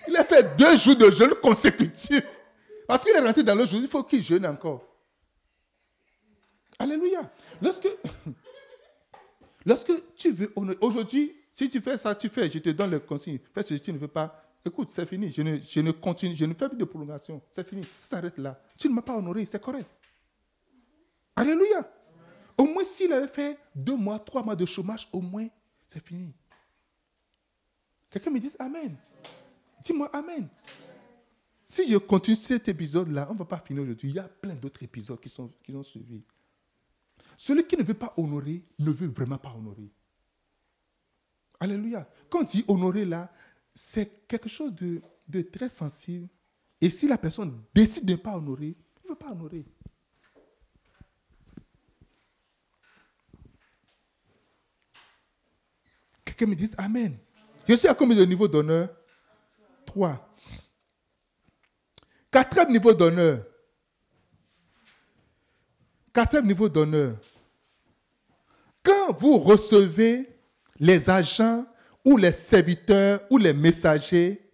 Il 0.09 0.17
a 0.17 0.25
fait 0.25 0.57
deux 0.57 0.77
jours 0.77 0.97
de 0.97 1.09
jeûne 1.13 1.35
consécutifs. 1.41 2.27
Parce 2.89 3.05
qu'il 3.05 3.15
est 3.15 3.21
rentré 3.21 3.45
dans 3.45 3.55
le 3.55 3.65
jour, 3.65 3.79
il 3.81 3.87
faut 3.87 4.03
qu'il 4.03 4.21
jeûne 4.21 4.45
encore. 4.45 4.85
Alléluia. 6.77 7.31
Lorsque, 7.61 7.89
lorsque 9.65 9.93
tu 10.17 10.33
veux 10.33 10.53
aujourd'hui, 10.81 11.33
si 11.53 11.71
tu 11.71 11.81
fais 11.81 11.97
ça, 11.97 12.15
tu 12.17 12.29
fais, 12.29 12.49
je 12.49 12.59
te 12.59 12.71
donne 12.71 12.91
le 12.91 12.99
consigne. 12.99 13.39
Fais 13.55 13.63
ce 13.63 13.75
que 13.75 13.79
tu 13.79 13.93
ne 13.93 13.99
veux 13.99 14.09
pas. 14.09 14.43
Écoute, 14.65 14.91
c'est 14.91 15.07
fini. 15.07 15.31
Je 15.31 15.43
ne, 15.43 15.59
je 15.59 15.81
ne, 15.81 15.93
continue, 15.93 16.35
je 16.35 16.45
ne 16.45 16.55
fais 16.55 16.69
plus 16.69 16.79
de 16.79 16.85
prolongation. 16.85 17.41
C'est 17.53 17.67
fini. 17.67 17.83
Ça 18.01 18.17
s'arrête 18.17 18.39
là. 18.39 18.61
Tu 18.77 18.89
ne 18.89 18.95
m'as 18.95 19.03
pas 19.03 19.17
honoré, 19.17 19.45
c'est 19.47 19.63
correct. 19.63 19.87
Alléluia. 21.37 21.89
Au 22.59 22.65
moins, 22.65 22.85
s'il 22.85 23.13
avait 23.13 23.29
fait 23.29 23.59
deux 23.75 23.97
mois, 23.97 24.19
trois 24.19 24.43
mois 24.43 24.57
de 24.57 24.67
chômage, 24.67 25.09
au 25.13 25.21
moins, 25.21 25.47
c'est 25.93 26.07
fini. 26.07 26.33
Quelqu'un 28.11 28.31
me 28.31 28.41
dit 28.41 28.51
Amen. 28.59 28.97
Dis-moi 29.83 30.09
Amen. 30.15 30.49
Si 31.67 31.89
je 31.89 31.97
continue 31.97 32.37
cet 32.37 32.69
épisode-là, 32.69 33.27
on 33.31 33.35
ne 33.35 33.39
va 33.39 33.45
pas 33.45 33.59
finir 33.59 33.83
aujourd'hui. 33.83 34.11
Il 34.11 34.15
y 34.15 34.19
a 34.19 34.29
plein 34.29 34.55
d'autres 34.55 34.83
épisodes 34.83 35.21
qui, 35.21 35.29
sont, 35.29 35.51
qui 35.63 35.75
ont 35.75 35.83
suivi. 35.83 36.23
Celui 37.37 37.67
qui 37.67 37.77
ne 37.77 37.83
veut 37.83 37.95
pas 37.95 38.13
honorer 38.17 38.63
ne 38.79 38.91
veut 38.91 39.09
vraiment 39.09 39.39
pas 39.39 39.55
honorer. 39.55 39.91
Alléluia. 41.61 42.09
Quand 42.29 42.41
on 42.41 42.45
dit 42.45 42.65
honorer 42.69 43.05
là, 43.05 43.33
c'est 43.73 44.27
quelque 44.27 44.49
chose 44.49 44.75
de, 44.75 45.01
de, 45.29 45.43
très 45.43 45.69
sensible. 45.69 46.29
Et 46.81 46.91
si 46.91 47.09
la 47.09 47.17
personne 47.17 47.63
décide 47.75 48.05
de 48.05 48.13
ne 48.13 48.17
pas 48.17 48.37
honorer, 48.37 48.77
il 48.77 49.05
ne 49.05 49.09
veut 49.11 49.19
pas 49.19 49.31
honorer. 49.31 49.65
Quelqu'un 56.33 56.51
me 56.51 56.55
dise 56.57 56.75
Amen. 56.79 57.19
Je 57.69 57.75
suis 57.75 57.89
à 57.89 57.95
combien 57.95 58.17
de 58.17 58.25
niveaux 58.25 58.49
d'honneur? 58.49 58.89
Trois. 59.85 60.35
Quatrième 62.31 62.73
niveau 62.73 62.95
d'honneur. 62.95 63.45
Quatrième 66.13 66.47
niveau 66.47 66.71
d'honneur. 66.71 67.19
Quand 68.83 69.13
vous 69.19 69.39
recevez 69.39 70.27
les 70.81 71.11
agents 71.11 71.67
ou 72.03 72.17
les 72.17 72.33
serviteurs 72.33 73.21
ou 73.31 73.37
les 73.37 73.53
messagers 73.53 74.51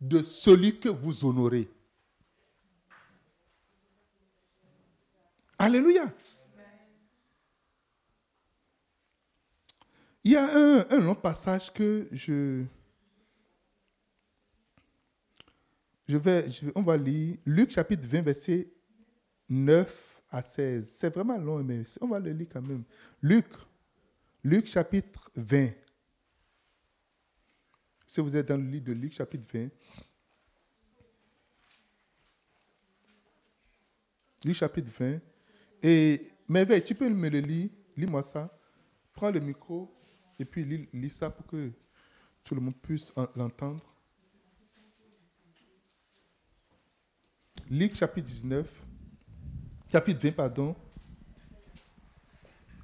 de 0.00 0.22
celui 0.22 0.78
que 0.80 0.88
vous 0.88 1.24
honorez. 1.24 1.68
Alléluia. 5.56 6.12
Il 10.26 10.32
y 10.32 10.36
a 10.36 10.44
un, 10.90 10.98
long 10.98 11.14
passage 11.14 11.72
que 11.72 12.08
je, 12.10 12.64
je 16.08 16.16
vais, 16.16 16.46
on 16.74 16.82
va 16.82 16.96
lire. 16.96 17.36
Luc 17.46 17.70
chapitre 17.70 18.04
20, 18.04 18.22
verset 18.22 18.68
9 19.48 20.22
à 20.28 20.42
16. 20.42 20.88
C'est 20.88 21.14
vraiment 21.14 21.38
long, 21.38 21.62
mais 21.62 21.84
on 22.00 22.08
va 22.08 22.18
le 22.18 22.32
lire 22.32 22.48
quand 22.52 22.60
même. 22.60 22.82
Luc, 23.22 23.46
Luc 24.42 24.66
chapitre 24.66 25.30
20. 25.36 25.68
Si 28.04 28.20
vous 28.20 28.34
êtes 28.34 28.48
dans 28.48 28.56
le 28.56 28.68
livre 28.68 28.86
de 28.86 28.94
Luc 28.94 29.12
chapitre 29.12 29.44
20. 29.54 29.68
Luc 34.44 34.56
chapitre 34.56 34.90
20. 34.98 35.20
Et 35.84 36.32
Merveille, 36.48 36.82
tu 36.82 36.96
peux 36.96 37.08
me 37.08 37.28
le 37.28 37.38
lire? 37.38 37.70
Lis-moi 37.96 38.24
ça. 38.24 38.52
Prends 39.12 39.30
le 39.30 39.38
micro 39.38 39.95
et 40.38 40.44
puis 40.44 40.88
lis, 40.92 41.10
ça 41.10 41.30
pour 41.30 41.46
que 41.46 41.70
tout 42.44 42.54
le 42.54 42.60
monde 42.60 42.76
puisse 42.76 43.12
l'entendre. 43.34 43.82
Luc 47.68 47.94
chapitre 47.96 48.28
19, 48.28 48.82
chapitre 49.90 50.20
20, 50.22 50.32
pardon, 50.32 50.76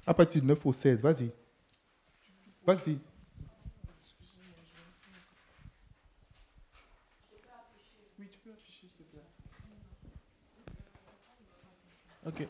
à 0.05 0.13
partir 0.13 0.41
du 0.41 0.47
9 0.47 0.65
au 0.65 0.73
16. 0.73 1.01
Vas-y. 1.01 1.31
Vas-y. 2.65 2.99
Ok. 12.25 12.47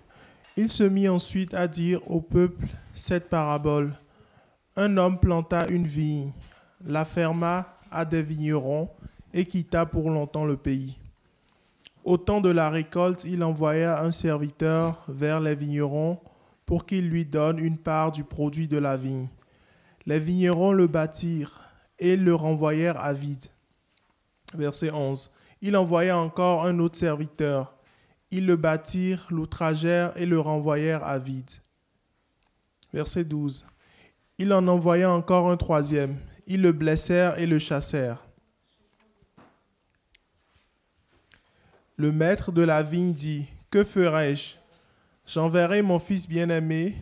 Il 0.56 0.70
se 0.70 0.84
mit 0.84 1.10
ensuite 1.10 1.54
à 1.56 1.68
dire 1.68 2.00
au 2.10 2.22
peuple 2.22 2.68
cette 2.94 3.28
parabole. 3.28 3.94
Un 4.76 4.98
homme 4.98 5.20
planta 5.20 5.68
une 5.68 5.86
vigne, 5.86 6.32
la 6.84 7.06
ferma 7.06 7.76
à 7.92 8.06
des 8.06 8.24
vignerons 8.24 8.90
et 9.32 9.46
quitta 9.46 9.86
pour 9.86 10.10
longtemps 10.10 10.46
le 10.46 10.58
pays. 10.58 10.98
Au 12.04 12.18
temps 12.18 12.42
de 12.42 12.50
la 12.50 12.72
récolte, 12.72 13.24
il 13.24 13.44
envoya 13.44 14.02
un 14.02 14.12
serviteur 14.12 15.06
vers 15.08 15.40
les 15.40 15.54
vignerons 15.54 16.20
pour 16.66 16.88
qu'il 16.88 17.08
lui 17.08 17.24
donne 17.24 17.60
une 17.60 17.78
part 17.78 18.12
du 18.12 18.24
produit 18.24 18.68
de 18.68 18.78
la 18.78 18.98
vigne. 18.98 19.30
Les 20.08 20.20
vignerons 20.20 20.72
le 20.72 20.88
bâtirent 20.88 21.62
et 22.00 22.18
le 22.18 22.34
renvoyèrent 22.34 23.00
à 23.00 23.14
vide. 23.14 23.46
Verset 24.56 24.90
11. 24.90 25.32
Il 25.62 25.78
envoya 25.78 26.18
encore 26.18 26.66
un 26.66 26.80
autre 26.80 26.98
serviteur. 26.98 27.76
Ils 28.32 28.48
le 28.48 28.56
bâtirent, 28.56 29.28
l'outragèrent 29.30 30.18
et 30.18 30.26
le 30.26 30.40
renvoyèrent 30.40 31.04
à 31.04 31.20
vide. 31.20 31.52
Verset 32.92 33.24
12. 33.24 33.66
Il 34.38 34.52
en 34.54 34.68
envoya 34.68 35.12
encore 35.12 35.52
un 35.52 35.58
troisième. 35.58 36.18
Ils 36.48 36.62
le 36.62 36.72
blessèrent 36.72 37.40
et 37.40 37.46
le 37.46 37.60
chassèrent. 37.60 38.26
Le 41.96 42.12
maître 42.12 42.52
de 42.52 42.64
la 42.64 42.82
vigne 42.82 43.14
dit, 43.14 43.46
Que 43.70 43.84
ferai-je? 43.84 44.56
J'enverrai 45.26 45.82
mon 45.82 46.00
fils 46.00 46.28
bien-aimé. 46.28 46.96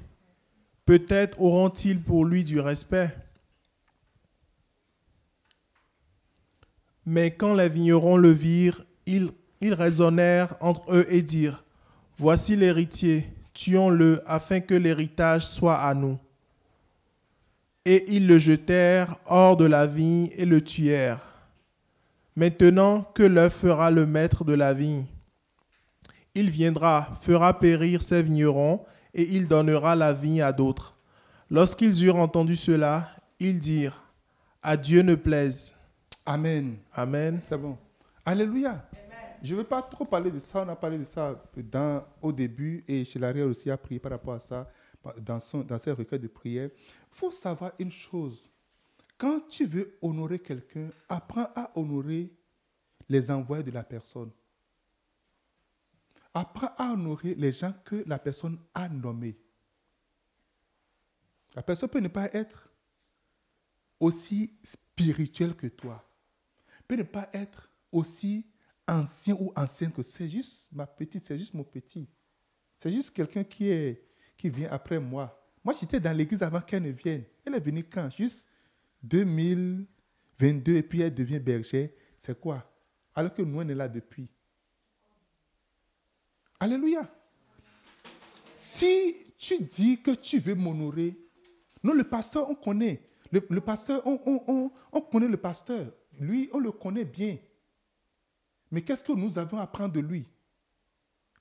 Peut-être 0.86 1.42
auront-ils 1.42 2.02
pour 2.02 2.26
lui 2.26 2.44
du 2.44 2.60
respect. 2.60 3.16
Mais 7.06 7.32
quand 7.32 7.56
les 7.56 7.70
vignerons 7.70 8.18
le 8.18 8.32
virent, 8.32 8.84
ils, 9.06 9.32
raisonnèrent 9.62 10.56
entre 10.60 10.94
eux 10.94 11.06
et 11.10 11.22
dirent, 11.22 11.64
Voici 12.18 12.56
l'héritier, 12.56 13.28
tuons-le 13.54 14.22
afin 14.28 14.60
que 14.60 14.76
l'héritage 14.76 15.48
soit 15.48 15.80
à 15.80 15.94
nous. 15.94 16.20
Et 17.86 18.06
ils 18.16 18.28
le 18.28 18.38
jetèrent 18.38 19.18
hors 19.26 19.58
de 19.58 19.66
la 19.66 19.88
vigne 19.88 20.30
et 20.38 20.46
le 20.46 20.62
tuèrent. 20.62 21.20
Maintenant, 22.36 23.04
que 23.16 23.24
leur 23.24 23.52
fera 23.52 23.92
le 23.92 24.06
maître 24.06 24.44
de 24.46 24.54
la 24.54 24.74
vigne 24.74 25.06
Il 26.36 26.50
viendra, 26.50 27.10
fera 27.22 27.60
périr 27.60 28.02
ses 28.02 28.24
vignerons, 28.24 28.86
et 29.14 29.24
il 29.24 29.48
donnera 29.48 29.96
la 29.96 30.14
vigne 30.14 30.42
à 30.42 30.52
d'autres. 30.52 30.96
Lorsqu'ils 31.50 32.06
eurent 32.06 32.18
entendu 32.18 32.56
cela, 32.56 33.10
ils 33.40 33.60
dirent, 33.60 34.02
à 34.62 34.78
Dieu 34.78 35.02
ne 35.02 35.16
plaise. 35.16 35.76
Amen. 36.26 36.78
Amen. 36.94 37.42
C'est 37.50 37.58
bon. 37.58 37.78
Alléluia. 38.24 38.86
Je 39.42 39.54
ne 39.54 39.60
veux 39.60 39.66
pas 39.66 39.82
trop 39.82 40.06
parler 40.06 40.30
de 40.30 40.40
ça. 40.40 40.64
On 40.66 40.70
a 40.70 40.76
parlé 40.76 41.00
de 41.00 41.04
ça 41.04 41.36
dans, 41.58 42.04
au 42.22 42.32
début 42.32 42.84
et 42.88 43.04
chez 43.04 43.18
l'arrière 43.18 43.48
aussi 43.48 43.72
a 43.72 43.78
prié 43.78 44.00
par 44.00 44.12
rapport 44.12 44.36
à 44.36 44.40
ça 44.40 44.70
dans, 45.20 45.40
son, 45.40 45.62
dans 45.62 45.80
ses 45.80 45.92
recueils 45.92 46.20
de 46.20 46.28
prière. 46.28 46.70
Faut 47.12 47.32
savoir 47.32 47.74
une 47.80 47.92
chose. 47.92 48.50
Quand 49.18 49.42
tu 49.48 49.66
veux 49.66 49.98
honorer 50.02 50.40
quelqu'un, 50.40 50.90
apprends 51.08 51.50
à 51.56 51.72
honorer 51.78 52.34
les 53.08 53.30
envoyés 53.30 53.64
de 53.64 53.72
la 53.72 53.84
personne. 53.84 54.32
Apprends 56.34 56.74
à 56.78 56.94
honorer 56.94 57.36
les 57.36 57.52
gens 57.52 57.74
que 57.84 58.04
la 58.08 58.18
personne 58.18 58.58
a 58.74 58.88
nommés. 58.88 59.38
La 61.56 61.62
personne 61.62 61.90
peut 61.90 62.00
ne 62.00 62.08
pas 62.08 62.34
être 62.34 62.70
aussi 64.00 64.58
spirituelle 64.64 65.56
que 65.56 65.68
toi. 65.68 66.04
Peut 66.88 66.96
ne 66.96 67.04
pas 67.04 67.30
être 67.34 67.70
aussi 67.92 68.48
ancien 68.88 69.36
ou 69.36 69.52
ancienne 69.56 69.92
que 69.92 70.02
c'est 70.02 70.30
juste 70.30 70.72
ma 70.72 70.88
petite, 70.88 71.22
c'est 71.22 71.38
juste 71.38 71.54
mon 71.54 71.64
petit. 71.64 72.08
C'est 72.78 72.92
juste 72.92 73.12
quelqu'un 73.14 73.44
qui 73.44 73.98
qui 74.38 74.50
vient 74.50 74.72
après 74.72 75.00
moi. 75.00 75.41
Moi, 75.64 75.76
j'étais 75.80 76.00
dans 76.00 76.16
l'église 76.16 76.42
avant 76.42 76.62
qu'elle 76.62 76.84
ne 76.84 76.92
vienne. 76.92 77.24
Elle 77.46 77.56
est 77.56 77.60
venue 77.60 77.84
quand? 77.84 78.10
Juste 78.10 78.48
2022 79.04 80.76
et 80.76 80.84
puis 80.84 81.02
elle 81.02 81.14
devient 81.14 81.40
berger. 81.40 81.96
C'est 82.18 82.40
quoi? 82.40 82.68
Alors 83.14 83.34
que 83.34 83.42
nous, 83.42 83.60
on 83.60 83.68
est 83.68 83.76
là 83.76 83.88
depuis. 83.88 84.30
Alléluia. 86.60 87.10
Si 88.56 89.18
tu 89.38 89.64
dis 89.64 90.02
que 90.02 90.12
tu 90.12 90.40
veux 90.40 90.56
m'honorer, 90.56 91.18
nous, 91.84 91.94
le 91.94 92.04
pasteur, 92.04 92.50
on 92.50 92.56
connaît. 92.56 93.10
Le, 93.32 93.62
pasteur, 93.62 94.06
on, 94.06 94.70
on, 94.92 95.02
connaît 95.02 95.28
le 95.28 95.38
pasteur. 95.38 95.92
Lui, 96.20 96.50
on 96.54 96.60
le 96.60 96.72
connaît 96.72 97.06
bien. 97.06 97.38
Mais 98.70 98.82
qu'est-ce 98.84 99.04
que 99.04 99.14
nous 99.14 99.38
avons 99.38 99.58
à 99.58 99.64
apprendre 99.64 99.94
de 99.94 100.00
lui? 100.00 100.28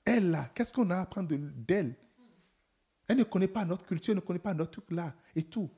Elle, 0.05 0.31
là, 0.31 0.49
qu'est-ce 0.55 0.73
qu'on 0.73 0.89
a 0.89 0.95
à 0.95 1.01
apprendre 1.01 1.35
d'elle? 1.37 1.95
Elle 3.11 3.17
ne 3.17 3.23
connaît 3.23 3.49
pas 3.49 3.65
notre 3.65 3.85
culture, 3.85 4.11
elle 4.13 4.17
ne 4.17 4.21
connaît 4.21 4.39
pas 4.39 4.53
notre 4.53 4.71
truc 4.71 4.89
là 4.91 5.13
et 5.35 5.43
tout. 5.43 5.69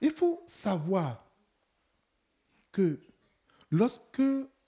Il 0.00 0.10
faut 0.10 0.44
savoir 0.46 1.24
que 2.70 3.00
lorsque 3.70 4.22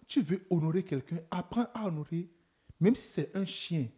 tu 0.06 0.22
veux 0.22 0.46
honorer 0.48 0.82
quelqu'un, 0.82 1.18
apprends 1.30 1.66
à 1.74 1.86
honorer, 1.86 2.30
même 2.80 2.94
si 2.94 3.08
c'est 3.08 3.36
un 3.36 3.44
chien, 3.44 3.88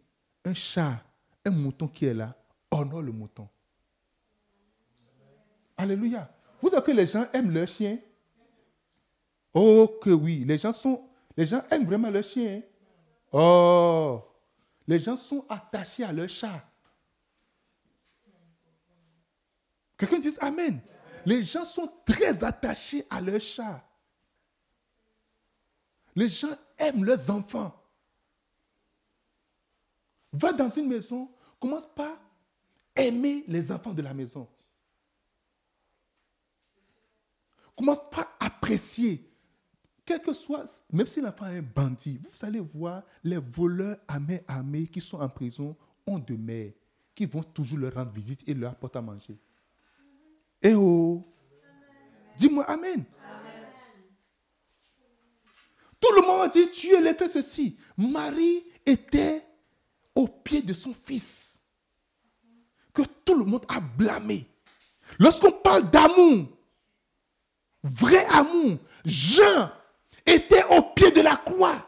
un 0.43 0.53
chat, 0.53 1.01
un 1.45 1.51
mouton 1.51 1.87
qui 1.87 2.05
est 2.05 2.13
là, 2.13 2.35
honore 2.69 3.01
le 3.01 3.13
mouton. 3.13 3.47
Alléluia. 5.77 6.29
Vous 6.61 6.69
savez 6.69 6.83
que 6.83 6.91
les 6.91 7.07
gens 7.07 7.25
aiment 7.33 7.51
leur 7.51 7.67
chien 7.67 7.97
Oh 9.53 9.99
que 10.01 10.09
oui, 10.09 10.43
les 10.45 10.57
gens 10.57 10.73
sont, 10.73 11.07
les 11.37 11.45
gens 11.45 11.63
aiment 11.71 11.85
vraiment 11.85 12.09
leur 12.09 12.23
chien. 12.23 12.61
Oh, 13.31 14.21
les 14.85 14.99
gens 14.99 15.15
sont 15.15 15.45
attachés 15.47 16.03
à 16.03 16.11
leur 16.11 16.27
chat. 16.27 16.61
Quelqu'un 19.97 20.19
dit 20.19 20.35
Amen. 20.41 20.81
Les 21.25 21.43
gens 21.43 21.65
sont 21.65 21.91
très 22.05 22.43
attachés 22.43 23.05
à 23.09 23.21
leur 23.21 23.39
chat. 23.39 23.83
Les 26.15 26.29
gens 26.29 26.55
aiment 26.77 27.05
leurs 27.05 27.29
enfants. 27.29 27.73
Va 30.31 30.51
dans 30.51 30.69
une 30.69 30.87
maison, 30.87 31.29
commence 31.59 31.85
par 31.85 32.17
aimer 32.95 33.43
les 33.47 33.71
enfants 33.71 33.93
de 33.93 34.01
la 34.01 34.13
maison. 34.13 34.47
Commence 37.75 37.99
par 38.11 38.35
apprécier. 38.39 39.29
Quel 40.05 40.21
que 40.21 40.33
soit, 40.33 40.83
même 40.91 41.07
si 41.07 41.21
l'enfant 41.21 41.47
est 41.47 41.61
bandit, 41.61 42.19
vous 42.21 42.45
allez 42.45 42.59
voir 42.59 43.03
les 43.23 43.37
voleurs 43.37 43.97
armés, 44.07 44.43
armés 44.47 44.87
qui 44.87 44.99
sont 44.99 45.19
en 45.19 45.29
prison 45.29 45.75
ont 46.05 46.19
de 46.19 46.35
mères 46.35 46.73
qui 47.15 47.25
vont 47.25 47.43
toujours 47.43 47.79
leur 47.79 47.93
rendre 47.93 48.11
visite 48.11 48.41
et 48.47 48.53
leur 48.53 48.71
apporter 48.71 48.99
à 48.99 49.01
manger. 49.01 49.37
Eh 50.63 50.73
oh. 50.75 51.21
Dis-moi 52.37 52.63
Amen. 52.63 53.03
Tout 55.99 56.11
le 56.15 56.21
monde 56.27 56.51
dit, 56.51 56.69
tu 56.69 56.87
es 56.87 57.13
fait 57.13 57.27
ceci. 57.27 57.77
Marie 57.97 58.63
était 58.85 59.45
au 60.15 60.27
pied 60.27 60.61
de 60.61 60.73
son 60.73 60.93
fils. 60.93 61.61
Que 62.93 63.03
tout 63.25 63.35
le 63.35 63.45
monde 63.45 63.65
a 63.69 63.79
blâmé. 63.79 64.45
Lorsqu'on 65.19 65.51
parle 65.51 65.89
d'amour, 65.89 66.47
vrai 67.83 68.25
amour, 68.25 68.77
Jean 69.05 69.71
était 70.25 70.63
au 70.65 70.81
pied 70.93 71.11
de 71.11 71.21
la 71.21 71.37
croix. 71.37 71.87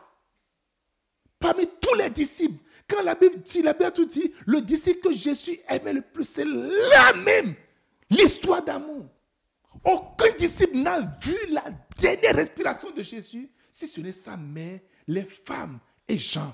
Parmi 1.40 1.68
tous 1.82 1.96
les 1.96 2.10
disciples, 2.10 2.64
quand 2.88 3.04
la 3.04 3.16
Bible 3.16 3.42
dit, 3.42 3.62
la 3.62 3.74
Bible 3.74 3.92
tout 3.92 4.06
dit, 4.06 4.34
le 4.46 4.62
disciple 4.62 5.10
que 5.10 5.14
Jésus 5.14 5.60
aimait 5.68 5.94
le 5.94 6.02
plus, 6.02 6.26
c'est 6.26 6.46
là 6.46 7.14
même 7.14 7.56
l'histoire 8.10 8.64
d'amour. 8.64 9.08
Aucun 9.84 10.32
disciple 10.38 10.78
n'a 10.78 11.00
vu 11.00 11.36
la 11.50 11.64
dernière 11.98 12.36
respiration 12.36 12.92
de 12.92 13.04
Jésus 13.04 13.52
si 13.70 13.88
ce 13.88 14.00
n'est 14.02 14.14
sa 14.14 14.38
mère, 14.38 14.80
les 15.08 15.26
femmes 15.26 15.80
et 16.08 16.18
Jean. 16.18 16.54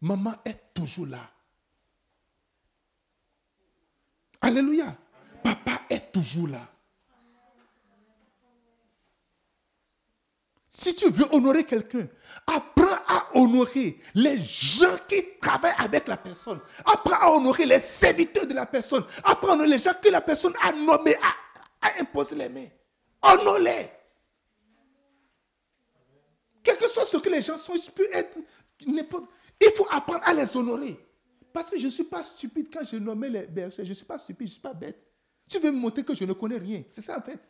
Maman 0.00 0.34
est 0.44 0.74
toujours 0.74 1.06
là. 1.06 1.30
Alléluia. 4.40 4.96
Papa 5.42 5.82
est 5.88 6.12
toujours 6.12 6.48
là. 6.48 6.68
Si 10.68 10.94
tu 10.94 11.10
veux 11.10 11.26
honorer 11.34 11.64
quelqu'un, 11.64 12.08
apprends 12.46 12.96
à 13.06 13.21
honorer 13.34 13.98
les 14.14 14.38
gens 14.40 14.96
qui 15.08 15.38
travaillent 15.40 15.74
avec 15.78 16.08
la 16.08 16.16
personne. 16.16 16.60
Apprends 16.84 17.20
à 17.20 17.30
honorer 17.30 17.66
les 17.66 17.80
serviteurs 17.80 18.46
de 18.46 18.54
la 18.54 18.66
personne. 18.66 19.04
Apprends 19.24 19.50
à 19.50 19.52
honorer 19.54 19.70
les 19.70 19.78
gens 19.78 19.92
que 20.00 20.08
la 20.08 20.20
personne 20.20 20.54
a 20.62 20.72
nommés, 20.72 21.16
a, 21.16 22.00
imposé 22.00 22.36
les 22.36 22.48
mains. 22.48 22.68
Honore-les. 23.22 23.90
Quel 26.62 26.76
que 26.76 26.88
soit 26.88 27.04
ce 27.04 27.16
que 27.16 27.28
les 27.28 27.42
gens 27.42 27.56
sont, 27.56 27.74
il 27.74 27.90
peut 27.92 28.08
être 28.12 28.38
Il 29.60 29.70
faut 29.74 29.86
apprendre 29.90 30.22
à 30.24 30.32
les 30.32 30.56
honorer. 30.56 30.98
Parce 31.52 31.70
que 31.70 31.78
je 31.78 31.86
ne 31.86 31.90
suis 31.90 32.04
pas 32.04 32.22
stupide 32.22 32.68
quand 32.72 32.84
je 32.84 32.96
nommais 32.96 33.28
les 33.28 33.42
bergers. 33.46 33.84
Je 33.84 33.90
ne 33.90 33.94
suis 33.94 34.04
pas 34.04 34.18
stupide, 34.18 34.46
je 34.46 34.52
ne 34.52 34.54
suis 34.54 34.62
pas 34.62 34.74
bête. 34.74 35.06
Tu 35.48 35.58
veux 35.58 35.70
me 35.70 35.76
montrer 35.78 36.02
que 36.02 36.14
je 36.14 36.24
ne 36.24 36.32
connais 36.32 36.58
rien. 36.58 36.82
C'est 36.88 37.02
ça 37.02 37.18
en 37.18 37.22
fait. 37.22 37.40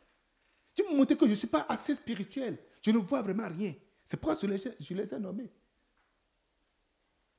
Tu 0.74 0.82
veux 0.82 0.90
me 0.90 0.96
montrer 0.96 1.16
que 1.16 1.24
je 1.26 1.30
ne 1.30 1.36
suis 1.36 1.46
pas 1.46 1.66
assez 1.68 1.94
spirituel. 1.94 2.58
Je 2.80 2.90
ne 2.90 2.98
vois 2.98 3.22
vraiment 3.22 3.48
rien. 3.48 3.74
C'est 4.04 4.16
pourquoi 4.16 4.38
je 4.40 4.94
les 4.94 5.14
ai 5.14 5.18
nommés. 5.18 5.50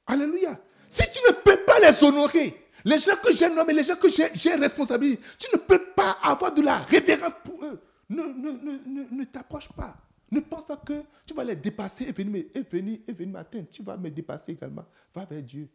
Alléluia. 0.05 0.59
Si 0.89 1.03
tu 1.11 1.19
ne 1.27 1.33
peux 1.33 1.57
pas 1.65 1.79
les 1.79 2.03
honorer, 2.03 2.67
les 2.85 2.99
gens 2.99 3.15
que 3.23 3.33
j'ai 3.33 3.49
nommés, 3.49 3.73
les 3.73 3.83
gens 3.83 3.95
que 3.95 4.09
j'ai 4.09 4.55
responsabilisés, 4.55 5.19
tu 5.39 5.47
ne 5.53 5.59
peux 5.59 5.83
pas 5.95 6.17
avoir 6.21 6.53
de 6.53 6.61
la 6.61 6.79
révérence 6.79 7.33
pour 7.43 7.63
eux. 7.63 7.81
Ne, 8.09 8.23
ne, 8.23 8.51
ne, 8.85 9.03
ne 9.11 9.23
t'approche 9.23 9.69
pas. 9.69 9.95
Ne 10.29 10.39
pense 10.39 10.65
pas 10.65 10.77
que 10.77 11.03
tu 11.25 11.33
vas 11.33 11.43
les 11.43 11.55
dépasser 11.55 12.05
et 12.05 12.11
venir, 12.11 12.45
et 12.53 12.61
venir, 12.61 12.99
et 13.07 13.13
venir 13.13 13.33
m'atteindre. 13.33 13.67
Tu 13.71 13.83
vas 13.83 13.95
me 13.95 14.09
dépasser 14.09 14.53
également. 14.53 14.85
Va 15.13 15.25
vers 15.25 15.41
Dieu. 15.41 15.69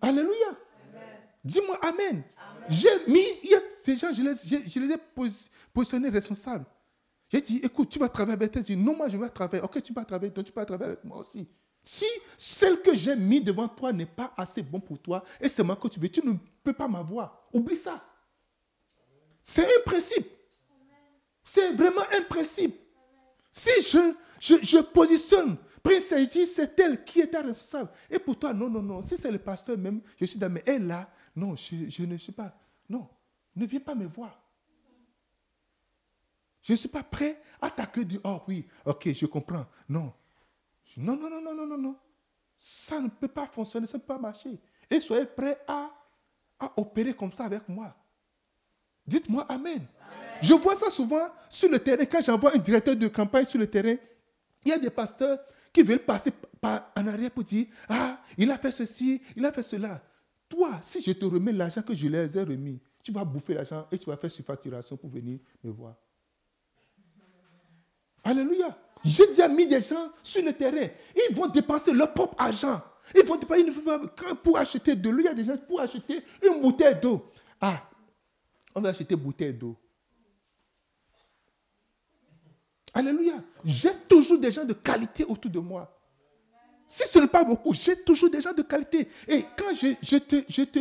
Alléluia. 0.00 0.56
Dis-moi 1.44 1.78
Amen. 1.82 2.22
J'ai 2.68 3.06
mis, 3.06 3.24
ces 3.78 3.96
gens, 3.96 4.12
je 4.12 4.22
les, 4.22 4.34
je 4.68 4.80
les 4.80 4.94
ai 4.94 4.98
positionnés 5.72 6.08
responsables. 6.08 6.64
J'ai 7.28 7.40
dit, 7.40 7.60
écoute, 7.62 7.88
tu 7.88 7.98
vas 7.98 8.08
travailler 8.08 8.34
avec 8.34 8.56
elle. 8.56 8.62
dit, 8.62 8.76
non, 8.76 8.96
moi 8.96 9.08
je 9.08 9.16
vais 9.16 9.28
travailler. 9.28 9.62
Ok, 9.62 9.82
tu 9.82 9.92
vas 9.92 10.04
travailler, 10.04 10.30
donc 10.32 10.44
tu 10.44 10.52
vas 10.52 10.64
travailler 10.64 10.92
avec 10.92 11.04
moi 11.04 11.18
aussi. 11.18 11.48
Si 11.82 12.06
celle 12.36 12.80
que 12.80 12.94
j'ai 12.94 13.14
mis 13.16 13.40
devant 13.40 13.68
toi 13.68 13.92
n'est 13.92 14.06
pas 14.06 14.32
assez 14.36 14.62
bon 14.62 14.80
pour 14.80 14.98
toi, 14.98 15.22
et 15.40 15.48
c'est 15.48 15.62
moi 15.62 15.76
que 15.76 15.88
tu 15.88 16.00
veux, 16.00 16.08
tu 16.08 16.24
ne 16.26 16.34
peux 16.62 16.72
pas 16.72 16.88
m'avoir. 16.88 17.48
Oublie 17.52 17.76
ça. 17.76 18.02
C'est 19.42 19.64
un 19.64 19.82
principe. 19.84 20.26
C'est 21.44 21.72
vraiment 21.74 22.02
un 22.16 22.22
principe. 22.22 22.76
Si 23.52 23.70
je, 23.82 24.14
je, 24.40 24.54
je 24.62 24.78
positionne 24.78 25.56
Prince 25.86 26.12
c'est 26.46 26.80
elle 26.80 27.04
qui 27.04 27.20
est 27.20 27.36
responsable. 27.36 27.90
Et 28.10 28.18
pour 28.18 28.36
toi, 28.36 28.52
non, 28.52 28.68
non, 28.68 28.82
non. 28.82 29.02
Si 29.02 29.16
c'est 29.16 29.30
le 29.30 29.38
pasteur 29.38 29.78
même, 29.78 30.00
je 30.18 30.24
suis 30.24 30.38
dans, 30.38 30.52
mais 30.52 30.62
elle 30.66 30.88
là, 30.88 31.08
non, 31.36 31.54
je 31.54 32.02
ne 32.04 32.16
suis 32.16 32.32
pas. 32.32 32.58
Non, 32.88 33.08
ne 33.54 33.64
viens 33.66 33.80
pas 33.80 33.94
me 33.94 34.06
voir. 34.06 34.42
Je 36.66 36.72
ne 36.72 36.76
suis 36.76 36.88
pas 36.88 37.04
prêt 37.04 37.40
à 37.60 37.70
t'accueillir. 37.70 38.18
Oh 38.24 38.40
oui, 38.48 38.66
ok, 38.84 39.12
je 39.12 39.26
comprends. 39.26 39.64
Non. 39.88 40.12
Non, 40.96 41.16
non, 41.16 41.30
non, 41.30 41.40
non, 41.40 41.54
non, 41.54 41.66
non, 41.66 41.78
non. 41.78 41.96
Ça 42.56 43.00
ne 43.00 43.08
peut 43.08 43.28
pas 43.28 43.46
fonctionner, 43.46 43.86
ça 43.86 43.98
ne 43.98 44.02
peut 44.02 44.08
pas 44.08 44.18
marcher. 44.18 44.58
Et 44.90 44.98
soyez 44.98 45.26
prêts 45.26 45.60
à, 45.68 45.88
à 46.58 46.72
opérer 46.76 47.14
comme 47.14 47.32
ça 47.32 47.44
avec 47.44 47.68
moi. 47.68 47.94
Dites-moi 49.06 49.44
Amen. 49.48 49.86
Je 50.42 50.54
vois 50.54 50.74
ça 50.74 50.90
souvent 50.90 51.28
sur 51.48 51.70
le 51.70 51.78
terrain. 51.78 52.04
Quand 52.04 52.20
j'envoie 52.20 52.52
un 52.52 52.58
directeur 52.58 52.96
de 52.96 53.06
campagne 53.06 53.44
sur 53.46 53.60
le 53.60 53.68
terrain, 53.68 53.94
il 54.64 54.70
y 54.70 54.72
a 54.72 54.78
des 54.78 54.90
pasteurs 54.90 55.38
qui 55.72 55.84
veulent 55.84 56.04
passer 56.04 56.32
par 56.60 56.90
en 56.96 57.06
arrière 57.06 57.30
pour 57.30 57.44
dire 57.44 57.66
Ah, 57.88 58.18
il 58.36 58.50
a 58.50 58.58
fait 58.58 58.72
ceci, 58.72 59.22
il 59.36 59.46
a 59.46 59.52
fait 59.52 59.62
cela. 59.62 60.02
Toi, 60.48 60.80
si 60.82 61.00
je 61.00 61.12
te 61.12 61.26
remets 61.26 61.52
l'argent 61.52 61.82
que 61.82 61.94
je 61.94 62.08
les 62.08 62.36
ai 62.36 62.42
remis, 62.42 62.80
tu 63.04 63.12
vas 63.12 63.24
bouffer 63.24 63.54
l'argent 63.54 63.86
et 63.92 63.98
tu 63.98 64.06
vas 64.06 64.16
faire 64.16 64.32
surfacturation 64.32 64.96
pour 64.96 65.10
venir 65.10 65.38
me 65.62 65.70
voir. 65.70 65.94
Alléluia. 68.26 68.76
J'ai 69.04 69.24
déjà 69.28 69.46
mis 69.46 69.68
des 69.68 69.80
gens 69.80 70.10
sur 70.20 70.44
le 70.44 70.52
terrain. 70.52 70.88
Ils 71.14 71.34
vont 71.34 71.46
dépenser 71.46 71.92
leur 71.92 72.12
propre 72.12 72.34
argent. 72.36 72.82
Ils 73.14 73.24
vont 73.24 73.36
dépenser 73.36 73.64
pour 74.42 74.58
acheter 74.58 74.96
de 74.96 75.08
l'eau. 75.08 75.20
Il 75.20 75.26
y 75.26 75.28
a 75.28 75.34
des 75.34 75.44
gens 75.44 75.56
pour 75.56 75.80
acheter 75.80 76.24
une 76.42 76.60
bouteille 76.60 76.96
d'eau. 77.00 77.30
Ah, 77.60 77.88
on 78.74 78.80
va 78.80 78.88
acheter 78.88 79.14
une 79.14 79.20
bouteille 79.20 79.54
d'eau. 79.54 79.76
Alléluia. 82.92 83.34
J'ai 83.64 83.94
toujours 84.08 84.40
des 84.40 84.50
gens 84.50 84.64
de 84.64 84.72
qualité 84.72 85.24
autour 85.24 85.50
de 85.52 85.60
moi. 85.60 85.92
Si 86.84 87.06
ce 87.08 87.20
n'est 87.20 87.28
pas 87.28 87.44
beaucoup, 87.44 87.72
j'ai 87.74 88.02
toujours 88.02 88.30
des 88.30 88.42
gens 88.42 88.52
de 88.52 88.62
qualité. 88.62 89.08
Et 89.28 89.44
quand 89.56 89.72
je, 89.80 89.94
je 90.02 90.16
te, 90.16 90.36
je 90.48 90.62
te, 90.62 90.80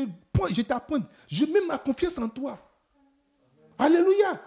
je 0.49 0.61
t'apprends, 0.63 0.97
je 1.27 1.45
mets 1.45 1.61
ma 1.67 1.77
confiance 1.77 2.17
en 2.17 2.27
toi. 2.27 2.57
Alléluia. 3.77 4.41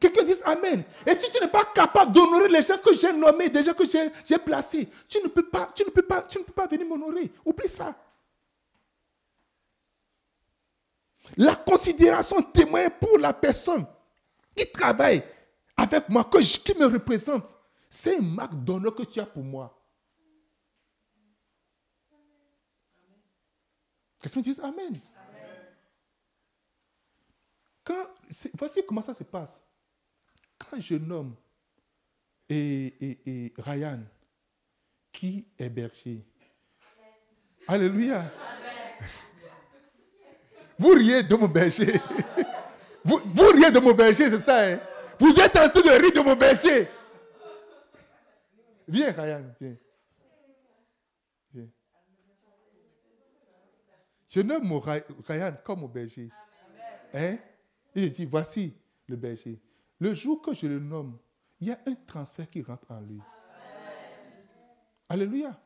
Quelqu'un 0.00 0.24
dise 0.24 0.42
Amen. 0.46 0.82
Et 1.06 1.14
si 1.14 1.30
tu 1.30 1.38
n'es 1.40 1.48
pas 1.48 1.66
capable 1.66 2.12
d'honorer 2.12 2.48
les 2.48 2.62
gens 2.62 2.78
que 2.78 2.94
j'ai 2.94 3.12
nommés, 3.12 3.50
des 3.50 3.62
gens 3.62 3.74
que 3.74 3.84
j'ai 3.86 4.38
placés, 4.38 4.88
tu 5.06 5.18
ne 5.22 5.28
peux 5.28 5.46
pas, 5.46 5.70
tu 5.74 5.84
ne 5.84 5.90
peux 5.90 6.02
pas, 6.02 6.22
tu 6.22 6.38
ne 6.38 6.44
peux 6.44 6.54
pas 6.54 6.66
venir 6.66 6.86
m'honorer. 6.86 7.30
Oublie 7.44 7.68
ça. 7.68 7.94
La 11.36 11.54
considération 11.54 12.40
témoin 12.40 12.88
pour 12.88 13.18
la 13.18 13.34
personne 13.34 13.86
qui 14.56 14.72
travaille 14.72 15.22
avec 15.76 16.08
moi, 16.08 16.24
que 16.24 16.38
qui 16.38 16.78
me 16.78 16.86
représente, 16.86 17.56
c'est 17.90 18.16
une 18.16 18.34
marque 18.34 18.54
d'honneur 18.54 18.94
que 18.94 19.02
tu 19.02 19.20
as 19.20 19.26
pour 19.26 19.44
moi. 19.44 19.76
Quelqu'un 24.22 24.40
dise 24.40 24.60
Amen. 24.60 24.98
Quand, 27.84 28.06
voici 28.54 28.82
comment 28.86 29.02
ça 29.02 29.12
se 29.12 29.24
passe 29.24 29.60
quand 30.60 30.80
je 30.80 30.94
nomme 30.94 31.34
et, 32.48 33.52
Ryan, 33.58 34.00
qui 35.12 35.46
est 35.58 35.68
berger? 35.68 36.24
Alléluia. 37.66 38.30
Vous 40.78 40.90
riez 40.90 41.22
de 41.22 41.34
mon 41.34 41.48
berger. 41.48 42.00
Vous, 43.04 43.20
riez 43.54 43.70
de 43.70 43.78
mon 43.78 43.94
berger, 43.94 44.30
c'est 44.30 44.38
ça. 44.38 44.66
Hein? 44.66 44.80
Vous 45.18 45.34
êtes 45.38 45.56
en 45.56 45.68
train 45.68 45.80
de 45.80 46.02
rire 46.02 46.12
de 46.12 46.20
mon 46.20 46.34
berger. 46.34 46.88
Viens, 48.88 49.12
Ryan, 49.12 49.44
viens. 49.60 49.76
viens. 51.54 51.68
Je 54.28 54.40
nomme 54.40 54.64
mon 54.64 54.80
Ryan 54.80 55.56
comme 55.64 55.80
mon 55.80 55.88
berger. 55.88 56.28
Hein? 57.14 57.36
Et 57.94 58.02
je 58.04 58.08
dis, 58.08 58.24
voici 58.24 58.74
le 59.06 59.16
berger. 59.16 59.60
Le 60.00 60.14
jour 60.14 60.40
que 60.40 60.54
je 60.54 60.66
le 60.66 60.80
nomme, 60.80 61.18
il 61.60 61.68
y 61.68 61.70
a 61.70 61.78
un 61.86 61.94
transfert 61.94 62.48
qui 62.48 62.62
rentre 62.62 62.90
en 62.90 63.00
lui. 63.00 63.20
Alléluia. 65.08 65.60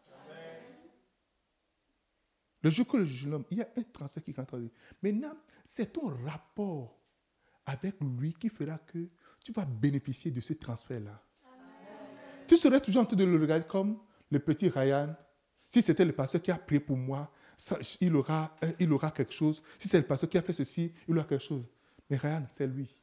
Le 2.63 2.71
jour 2.71 2.87
que 2.87 3.05
je 3.05 3.27
le 3.27 3.31
nomme, 3.31 3.45
il 3.51 3.59
y 3.59 3.63
a 3.63 3.69
un 3.77 3.83
transfert 3.83 4.23
qui 4.25 4.33
rentre 4.33 4.55
en 4.55 4.59
lui. 4.59 4.73
Maintenant, 5.03 5.35
c'est 5.65 5.93
ton 5.93 6.07
rapport 6.25 6.99
avec 7.65 7.95
lui 8.01 8.35
qui 8.35 8.49
fera 8.49 8.79
que 8.79 9.09
tu 9.45 9.53
vas 9.53 9.65
bénéficier 9.65 10.31
de 10.31 10.41
ce 10.41 10.55
transfert-là. 10.55 11.23
Tu 12.47 12.57
serais 12.57 12.81
toujours 12.81 13.03
en 13.03 13.07
train 13.07 13.17
de 13.17 13.25
le 13.25 13.41
regarder 13.41 13.67
comme 13.67 13.99
le 14.31 14.39
petit 14.41 14.69
Ryan. 14.69 15.15
Si 15.69 15.81
c'était 15.81 16.05
le 16.05 16.13
pasteur 16.13 16.43
qui 16.43 16.51
a 16.51 16.59
prié 16.59 16.81
pour 16.81 16.97
moi, 16.97 17.31
il, 18.01 18.17
aura, 18.17 18.57
il 18.81 18.93
aura 18.93 19.11
quelque 19.13 19.33
chose. 19.33 19.63
Si 19.79 19.89
c'est 19.89 19.99
le 19.99 20.07
pasteur 20.07 20.29
qui 20.29 20.39
a 20.39 20.43
fait 20.43 20.53
ceci, 20.53 20.93
il 21.07 21.17
aura 21.17 21.27
quelque 21.27 21.45
chose. 21.45 21.69
Mais 22.11 22.17
Ryan, 22.17 22.45
c'est 22.49 22.67
lui. 22.67 22.95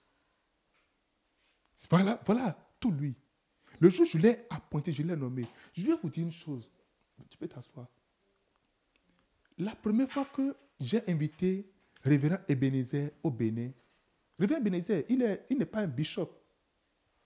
Voilà, 1.90 2.22
voilà, 2.26 2.58
tout 2.80 2.92
lui. 2.92 3.16
Le 3.80 3.90
jour 3.90 4.06
où 4.06 4.10
je 4.10 4.18
l'ai 4.18 4.46
appointé, 4.50 4.92
je 4.92 5.02
l'ai 5.04 5.16
nommé. 5.16 5.48
Je 5.74 5.86
vais 5.86 5.96
vous 6.02 6.10
dire 6.10 6.24
une 6.24 6.32
chose. 6.32 6.70
Tu 7.30 7.38
peux 7.38 7.48
t'asseoir. 7.48 7.88
La 9.58 9.76
première 9.76 10.10
fois 10.10 10.26
que 10.26 10.56
j'ai 10.80 11.08
invité 11.10 11.72
révérend 12.04 12.38
Ebenezer 12.48 13.12
au 13.24 13.32
Bénin. 13.32 13.72
Révérend 14.40 14.62
Ebenezer, 14.62 15.04
il 15.10 15.20
n'est 15.58 15.66
pas 15.66 15.80
un 15.80 15.88
bishop. 15.88 16.30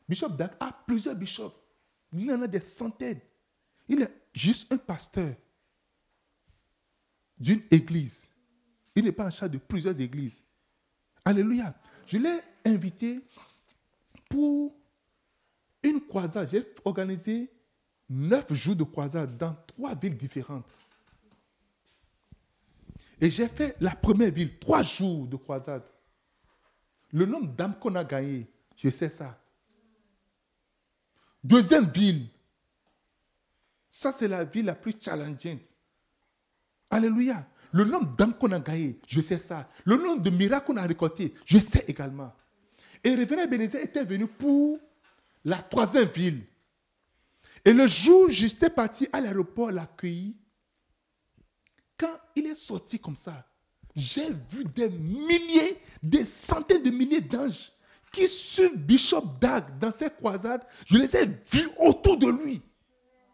Bishop 0.08 0.30
Dag 0.30 0.52
a 0.60 0.72
plusieurs 0.86 1.16
bishops. 1.16 1.56
Il 2.14 2.32
en 2.32 2.42
a 2.42 2.48
des 2.48 2.62
centaines. 2.62 3.20
Il 3.88 4.02
est 4.02 4.12
juste 4.34 4.72
un 4.72 4.78
pasteur 4.78 5.36
d'une 7.38 7.62
église. 7.72 8.30
Il 8.96 9.04
n'est 9.04 9.12
pas 9.12 9.28
en 9.28 9.32
charge 9.32 9.52
de 9.52 9.58
plusieurs 9.58 10.00
églises. 10.00 10.42
Alléluia. 11.24 11.76
Je 12.06 12.18
l'ai 12.18 12.40
invité 12.64 13.22
pour 14.30 14.76
une 15.84 16.02
croisade. 16.02 16.50
J'ai 16.52 16.66
organisé 16.84 17.52
neuf 18.10 18.52
jours 18.54 18.76
de 18.76 18.84
croisade 18.84 19.38
dans 19.38 19.56
trois 19.68 19.96
villes 19.96 20.18
différentes. 20.18 20.80
Et 23.20 23.30
j'ai 23.30 23.48
fait 23.48 23.76
la 23.80 23.96
première 23.96 24.32
ville, 24.32 24.58
trois 24.60 24.84
jours 24.84 25.26
de 25.28 25.38
croisade. 25.38 25.84
Le 27.12 27.26
nombre 27.26 27.48
d'âmes 27.54 27.78
qu'on 27.80 27.96
a 27.96 28.04
gagné, 28.04 28.46
je 28.76 28.90
sais 28.90 29.10
ça. 29.10 29.40
Deuxième 31.44 31.86
ville, 31.86 32.28
ça 33.90 34.12
c'est 34.12 34.28
la 34.28 34.44
ville 34.44 34.66
la 34.66 34.76
plus 34.76 34.96
challengeante. 35.00 35.74
Alléluia. 36.90 37.48
Le 37.72 37.84
nombre 37.84 38.16
d'âmes 38.16 38.34
qu'on 38.34 38.52
a 38.52 38.60
gagné, 38.60 39.00
je 39.08 39.22
sais 39.22 39.38
ça. 39.38 39.70
Le 39.86 39.98
nombre 39.98 40.22
de 40.22 40.30
miracles 40.30 40.66
qu'on 40.66 40.78
a 40.78 40.82
récoltés, 40.82 41.34
je 41.46 41.58
sais 41.58 41.86
également. 41.88 42.34
Et 43.06 43.14
Révérend 43.14 43.46
Bénézé 43.46 43.84
était 43.84 44.04
venu 44.04 44.26
pour 44.26 44.80
la 45.46 45.60
troisième 45.60 46.10
ville. 46.10 46.44
Et 47.64 47.72
le 47.72 47.86
jour 47.86 48.24
où 48.24 48.30
j'étais 48.30 48.72
parti 48.72 49.08
à 49.14 49.22
l'aéroport 49.22 49.72
l'accueillir, 49.72 50.34
quand 51.96 52.18
il 52.36 52.48
est 52.48 52.56
sorti 52.56 53.00
comme 53.00 53.16
ça, 53.16 53.48
j'ai 53.96 54.28
vu 54.50 54.66
des 54.66 54.90
milliers, 54.90 55.80
des 56.02 56.26
centaines 56.26 56.82
de 56.82 56.90
milliers 56.90 57.22
d'anges 57.22 57.72
qui 58.12 58.28
suivent 58.28 58.76
Bishop 58.76 59.38
Dag 59.40 59.78
dans 59.78 59.92
ses 59.92 60.10
croisades. 60.10 60.66
Je 60.88 60.98
les 60.98 61.16
ai 61.16 61.28
vus 61.28 61.70
autour 61.78 62.18
de 62.18 62.28
lui. 62.28 62.60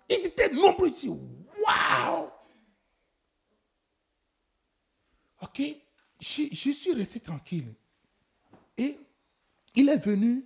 Ils 0.09 0.25
étaient 0.25 0.51
nombreux 0.51 0.89
ici. 0.89 1.07
Waouh! 1.07 2.29
Ok? 5.41 5.61
Je, 6.19 6.43
je 6.51 6.71
suis 6.71 6.91
resté 6.91 7.21
tranquille. 7.21 7.73
Et 8.77 8.99
il 9.75 9.89
est 9.89 10.03
venu 10.03 10.45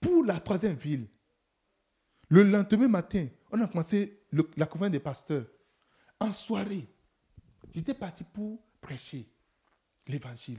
pour 0.00 0.24
la 0.24 0.38
troisième 0.40 0.76
ville. 0.76 1.08
Le 2.28 2.42
lendemain 2.42 2.88
matin, 2.88 3.28
on 3.50 3.60
a 3.60 3.66
commencé 3.66 4.24
la 4.56 4.66
conférence 4.66 4.92
des 4.92 5.00
pasteurs. 5.00 5.46
En 6.18 6.32
soirée, 6.32 6.88
j'étais 7.74 7.94
parti 7.94 8.24
pour 8.24 8.60
prêcher 8.80 9.28
l'évangile. 10.06 10.58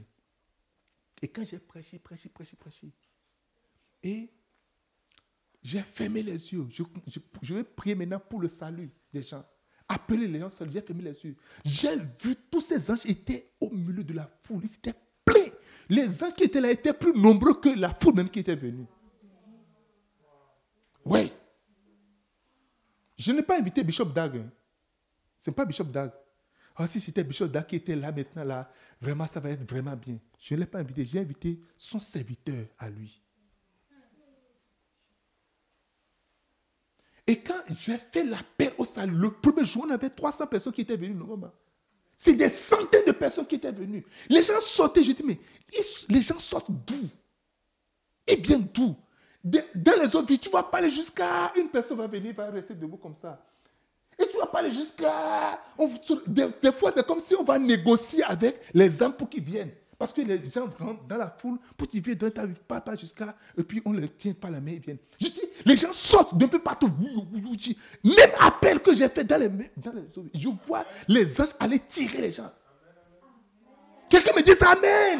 Et 1.22 1.28
quand 1.28 1.44
j'ai 1.44 1.58
prêché, 1.58 1.98
prêché, 1.98 2.28
prêché, 2.28 2.56
prêché, 2.56 2.92
et 4.02 4.30
j'ai 5.62 5.80
fermé 5.80 6.22
les 6.22 6.52
yeux, 6.52 6.68
je, 7.42 7.54
vais 7.54 7.64
prier 7.64 7.94
maintenant 7.94 8.20
pour 8.20 8.40
le 8.40 8.48
salut 8.48 8.90
des 9.12 9.22
gens. 9.22 9.44
Appeler 9.88 10.26
les 10.26 10.38
gens, 10.38 10.48
j'ai 10.70 10.80
fermé 10.80 11.02
les 11.02 11.24
yeux. 11.24 11.36
J'ai 11.64 11.96
vu 12.20 12.36
tous 12.50 12.60
ces 12.60 12.90
anges 12.90 13.06
étaient 13.06 13.52
au 13.60 13.70
milieu 13.70 14.04
de 14.04 14.12
la 14.12 14.30
foule, 14.44 14.62
ils. 14.64 14.94
Les 15.88 16.22
anges 16.22 16.34
qui 16.34 16.44
étaient 16.44 16.60
là 16.60 16.70
étaient 16.70 16.92
plus 16.92 17.12
nombreux 17.12 17.60
que 17.60 17.68
la 17.78 17.94
foule 17.94 18.14
même 18.14 18.28
qui 18.28 18.40
était 18.40 18.56
venue. 18.56 18.86
Oui. 21.04 21.32
Je 23.16 23.32
n'ai 23.32 23.42
pas 23.42 23.58
invité 23.58 23.84
Bishop 23.84 24.06
Dag. 24.06 24.36
Hein. 24.36 24.50
Ce 25.38 25.50
n'est 25.50 25.54
pas 25.54 25.64
Bishop 25.64 25.84
Dag. 25.84 26.12
Ah, 26.74 26.86
si 26.86 27.00
c'était 27.00 27.24
Bishop 27.24 27.48
Dag 27.48 27.64
qui 27.66 27.76
était 27.76 27.96
là 27.96 28.12
maintenant, 28.12 28.44
là, 28.44 28.70
vraiment, 29.00 29.26
ça 29.26 29.40
va 29.40 29.50
être 29.50 29.68
vraiment 29.68 29.96
bien. 29.96 30.18
Je 30.38 30.54
ne 30.54 30.60
l'ai 30.60 30.66
pas 30.66 30.80
invité. 30.80 31.04
J'ai 31.04 31.20
invité 31.20 31.60
son 31.76 32.00
serviteur 32.00 32.66
à 32.78 32.90
lui. 32.90 33.22
Et 37.26 37.40
quand 37.40 37.60
j'ai 37.70 37.96
fait 37.96 38.24
l'appel 38.24 38.72
au 38.78 38.84
salut, 38.84 39.16
le 39.16 39.30
premier 39.30 39.64
jour, 39.64 39.84
on 39.86 39.90
avait 39.90 40.10
300 40.10 40.46
personnes 40.46 40.72
qui 40.72 40.82
étaient 40.82 40.96
venues 40.96 41.14
normalement. 41.14 41.52
C'est 42.16 42.32
des 42.32 42.48
centaines 42.48 43.04
de 43.06 43.12
personnes 43.12 43.46
qui 43.46 43.56
étaient 43.56 43.72
venues. 43.72 44.04
Les 44.28 44.42
gens 44.42 44.60
sortaient, 44.60 45.04
je 45.04 45.12
dis, 45.12 45.22
mais 45.22 45.38
les 46.08 46.22
gens 46.22 46.38
sortent 46.38 46.70
d'où? 46.70 47.08
Ils 48.26 48.40
viennent 48.40 48.66
d'où? 48.72 48.96
Dans 49.44 50.00
les 50.00 50.16
autres 50.16 50.26
villes, 50.26 50.40
tu 50.40 50.50
vas 50.50 50.62
pas 50.62 50.78
aller 50.78 50.90
jusqu'à 50.90 51.52
une 51.56 51.68
personne 51.68 51.98
va 51.98 52.06
venir, 52.06 52.34
va 52.34 52.50
rester 52.50 52.74
debout 52.74 52.96
comme 52.96 53.14
ça. 53.14 53.44
Et 54.18 54.26
tu 54.26 54.36
vas 54.38 54.46
pas 54.46 54.60
aller 54.60 54.70
jusqu'à. 54.70 55.62
Des, 56.26 56.72
fois, 56.72 56.90
c'est 56.90 57.06
comme 57.06 57.20
si 57.20 57.34
on 57.34 57.44
va 57.44 57.58
négocier 57.58 58.24
avec 58.24 58.60
les 58.72 59.02
âmes 59.02 59.12
pour 59.12 59.28
qu'ils 59.28 59.44
viennent. 59.44 59.72
Parce 59.98 60.12
que 60.12 60.20
les 60.20 60.50
gens 60.50 60.68
rentrent 60.78 61.04
dans 61.04 61.16
la 61.16 61.30
foule 61.30 61.58
pour 61.76 61.86
dire, 61.86 62.02
viens, 62.04 62.14
ta 62.30 62.46
pas, 62.68 62.80
pas 62.82 62.96
jusqu'à. 62.96 63.34
Et 63.56 63.64
puis 63.64 63.80
on 63.84 63.92
ne 63.92 64.00
les 64.00 64.08
tient 64.10 64.34
pas 64.34 64.50
la 64.50 64.60
main, 64.60 64.72
ils 64.72 64.80
viennent. 64.80 64.98
Je 65.18 65.28
dis, 65.28 65.40
les 65.64 65.76
gens 65.76 65.92
sortent 65.92 66.36
d'un 66.36 66.48
peu 66.48 66.58
partout. 66.58 66.90
Même 68.04 68.30
appel 68.38 68.80
que 68.80 68.92
j'ai 68.92 69.08
fait 69.08 69.24
dans 69.24 69.38
les, 69.40 69.48
dans 69.48 69.92
les 69.92 70.06
je 70.34 70.48
vois 70.64 70.84
les 71.08 71.40
anges 71.40 71.54
aller 71.58 71.78
tirer 71.78 72.20
les 72.20 72.32
gens. 72.32 72.52
Quelqu'un 74.10 74.32
me 74.36 74.42
dit 74.42 74.52
Amen. 74.64 75.18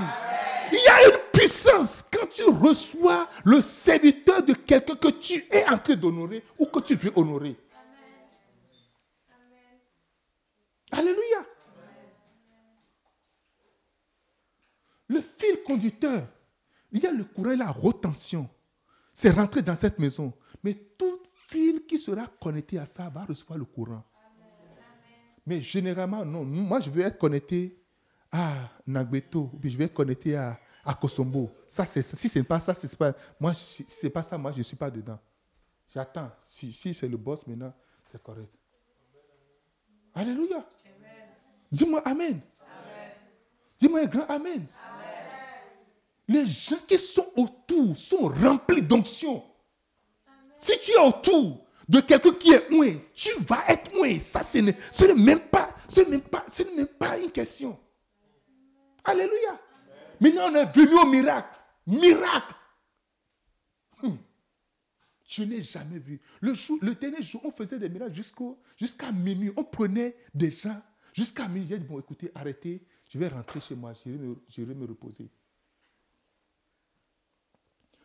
Il 0.73 0.79
y 0.79 0.89
a 0.89 1.09
une 1.09 1.19
puissance 1.33 2.05
quand 2.13 2.27
tu 2.29 2.43
reçois 2.45 3.29
le 3.45 3.63
serviteur 3.63 4.43
de 4.43 4.53
quelqu'un 4.53 4.97
que 4.97 5.09
tu 5.09 5.45
es 5.51 5.65
en 5.69 5.79
train 5.79 5.95
d'honorer 5.95 6.45
ou 6.59 6.67
que 6.67 6.81
tu 6.81 6.95
veux 6.97 7.13
honorer. 7.15 7.57
Alléluia. 10.91 11.47
Le 15.09 15.21
fil 15.21 15.63
conducteur, 15.65 16.27
il 16.91 17.03
y 17.03 17.07
a 17.07 17.13
le 17.13 17.25
courant 17.25 17.51
et 17.51 17.57
la 17.57 17.71
retention. 17.71 18.49
C'est 19.13 19.31
rentré 19.31 19.63
dans 19.63 19.77
cette 19.77 19.99
maison. 19.99 20.33
Mais 20.63 20.75
tout 20.75 21.23
fil 21.47 21.87
qui 21.87 21.99
sera 21.99 22.27
connecté 22.41 22.79
à 22.79 22.87
ça 22.87 23.09
va 23.09 23.25
recevoir 23.25 23.59
le 23.59 23.65
courant. 23.65 24.05
Mais 25.47 25.61
généralement, 25.61 26.25
non. 26.25 26.45
Moi, 26.45 26.81
je 26.81 26.91
veux 26.91 27.03
être 27.03 27.19
connecté 27.19 27.81
à 28.33 28.69
Nagbeto, 28.87 29.53
je 29.63 29.77
vais 29.77 29.85
être 29.85 29.95
connecté 29.95 30.37
à, 30.37 30.59
à 30.85 30.95
Kosombo. 30.95 31.51
Ça, 31.69 31.87
si 31.87 32.03
ce 32.03 32.39
n'est 32.39 32.45
pas 32.45 32.59
ça, 32.59 32.75
moi, 33.39 33.53
pas 34.13 34.23
ça, 34.23 34.37
moi, 34.37 34.53
je 34.53 34.59
ne 34.59 34.63
suis 34.65 34.77
pas 34.77 34.91
dedans. 34.91 35.19
J'attends. 35.89 36.31
Si, 36.49 36.73
si 36.73 36.93
c'est 36.93 37.09
le 37.09 37.17
boss 37.17 37.47
maintenant, 37.47 37.73
c'est 38.11 38.21
correct. 38.21 38.53
Alléluia. 40.15 40.67
Dis-moi 41.71 42.03
Amen. 42.05 42.41
Dis-moi 43.79 44.01
un 44.01 44.07
grand 44.07 44.27
Amen. 44.27 44.67
Les 46.29 46.47
gens 46.47 46.79
qui 46.87 46.99
sont 46.99 47.31
autour 47.37 47.97
sont 47.97 48.29
remplis 48.29 48.83
d'onction. 48.83 49.45
Si 50.59 50.73
tu 50.81 50.93
es 50.93 50.99
autour 50.99 51.65
de 51.89 52.01
quelqu'un 52.01 52.33
qui 52.33 52.53
est 52.53 52.69
moins, 52.71 52.93
tu 53.15 53.31
vas 53.49 53.65
être 53.69 53.95
moins. 53.95 54.19
Ça, 54.19 54.43
ce 54.43 54.59
n'est 54.59 55.15
même 55.15 55.41
pas, 55.41 55.75
même 55.97 56.11
même 56.11 56.87
pas 56.87 57.19
une 57.19 57.31
question. 57.31 57.79
Alléluia. 59.05 59.61
Maintenant, 60.21 60.51
on 60.51 60.55
est 60.55 60.75
venu 60.75 60.99
au 60.99 61.07
miracle. 61.07 61.49
Miracle. 61.87 62.55
Hmm. 64.03 64.17
Je 65.29 65.43
n'ai 65.45 65.61
jamais 65.61 65.99
vu. 65.99 66.21
Le, 66.41 66.55
jour, 66.55 66.79
le 66.83 66.95
dernier 66.95 67.23
jour, 67.23 67.41
on 67.45 67.51
faisait 67.51 67.79
des 67.79 67.89
miracles 67.89 68.21
jusqu'à 68.77 69.13
minuit. 69.13 69.53
On 69.57 69.63
prenait 69.63 70.17
des 70.35 70.51
gens 70.51 70.83
jusqu'à 71.13 71.47
minuit. 71.47 71.69
J'ai 71.69 71.79
dit, 71.79 71.85
bon, 71.85 72.01
écoutez, 72.01 72.33
arrêtez. 72.35 72.85
Je 73.09 73.19
vais 73.19 73.29
rentrer 73.29 73.61
chez 73.61 73.77
moi. 73.77 73.93
Je 73.95 74.63
vais 74.63 74.75
me 74.75 74.87
reposer. 74.87 75.31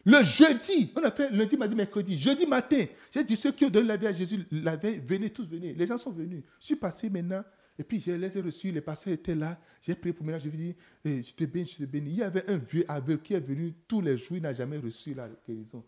Le 0.05 0.23
jeudi, 0.23 0.91
on 0.95 1.03
a 1.03 1.11
fait 1.11 1.29
lundi, 1.29 1.57
mardi, 1.57 1.75
mercredi. 1.75 2.17
Jeudi 2.17 2.45
matin, 2.45 2.85
j'ai 3.13 3.23
dit 3.23 3.35
ceux 3.35 3.51
qui 3.51 3.65
ont 3.65 3.69
donné 3.69 3.87
la 3.87 3.97
vie 3.97 4.07
à 4.07 4.13
Jésus, 4.13 4.45
venez 4.51 5.29
tous, 5.29 5.47
venez. 5.47 5.73
Les 5.73 5.85
gens 5.85 5.97
sont 5.97 6.11
venus. 6.11 6.43
Je 6.59 6.65
suis 6.65 6.75
passé 6.75 7.09
maintenant, 7.09 7.43
et 7.77 7.83
puis 7.83 8.01
je 8.01 8.11
les 8.11 8.37
ai 8.37 8.41
reçus, 8.41 8.71
les 8.71 8.81
pasteurs 8.81 9.13
étaient 9.13 9.35
là. 9.35 9.59
J'ai 9.81 9.95
prié 9.95 10.13
pour 10.13 10.25
moi, 10.25 10.37
je 10.39 10.49
lui 10.49 10.55
ai 10.55 10.61
dit, 10.67 10.75
eh, 11.05 11.23
je 11.23 11.33
te 11.33 11.45
bénis, 11.45 11.67
je 11.67 11.83
te 11.83 11.89
bénis. 11.89 12.11
Il 12.11 12.17
y 12.17 12.23
avait 12.23 12.49
un 12.49 12.57
vieux 12.57 12.85
aveugle 12.87 13.21
qui 13.21 13.33
est 13.33 13.39
venu 13.39 13.73
tous 13.87 14.01
les 14.01 14.17
jours, 14.17 14.37
il 14.37 14.43
n'a 14.43 14.53
jamais 14.53 14.77
reçu 14.77 15.13
la 15.13 15.29
guérison. 15.47 15.83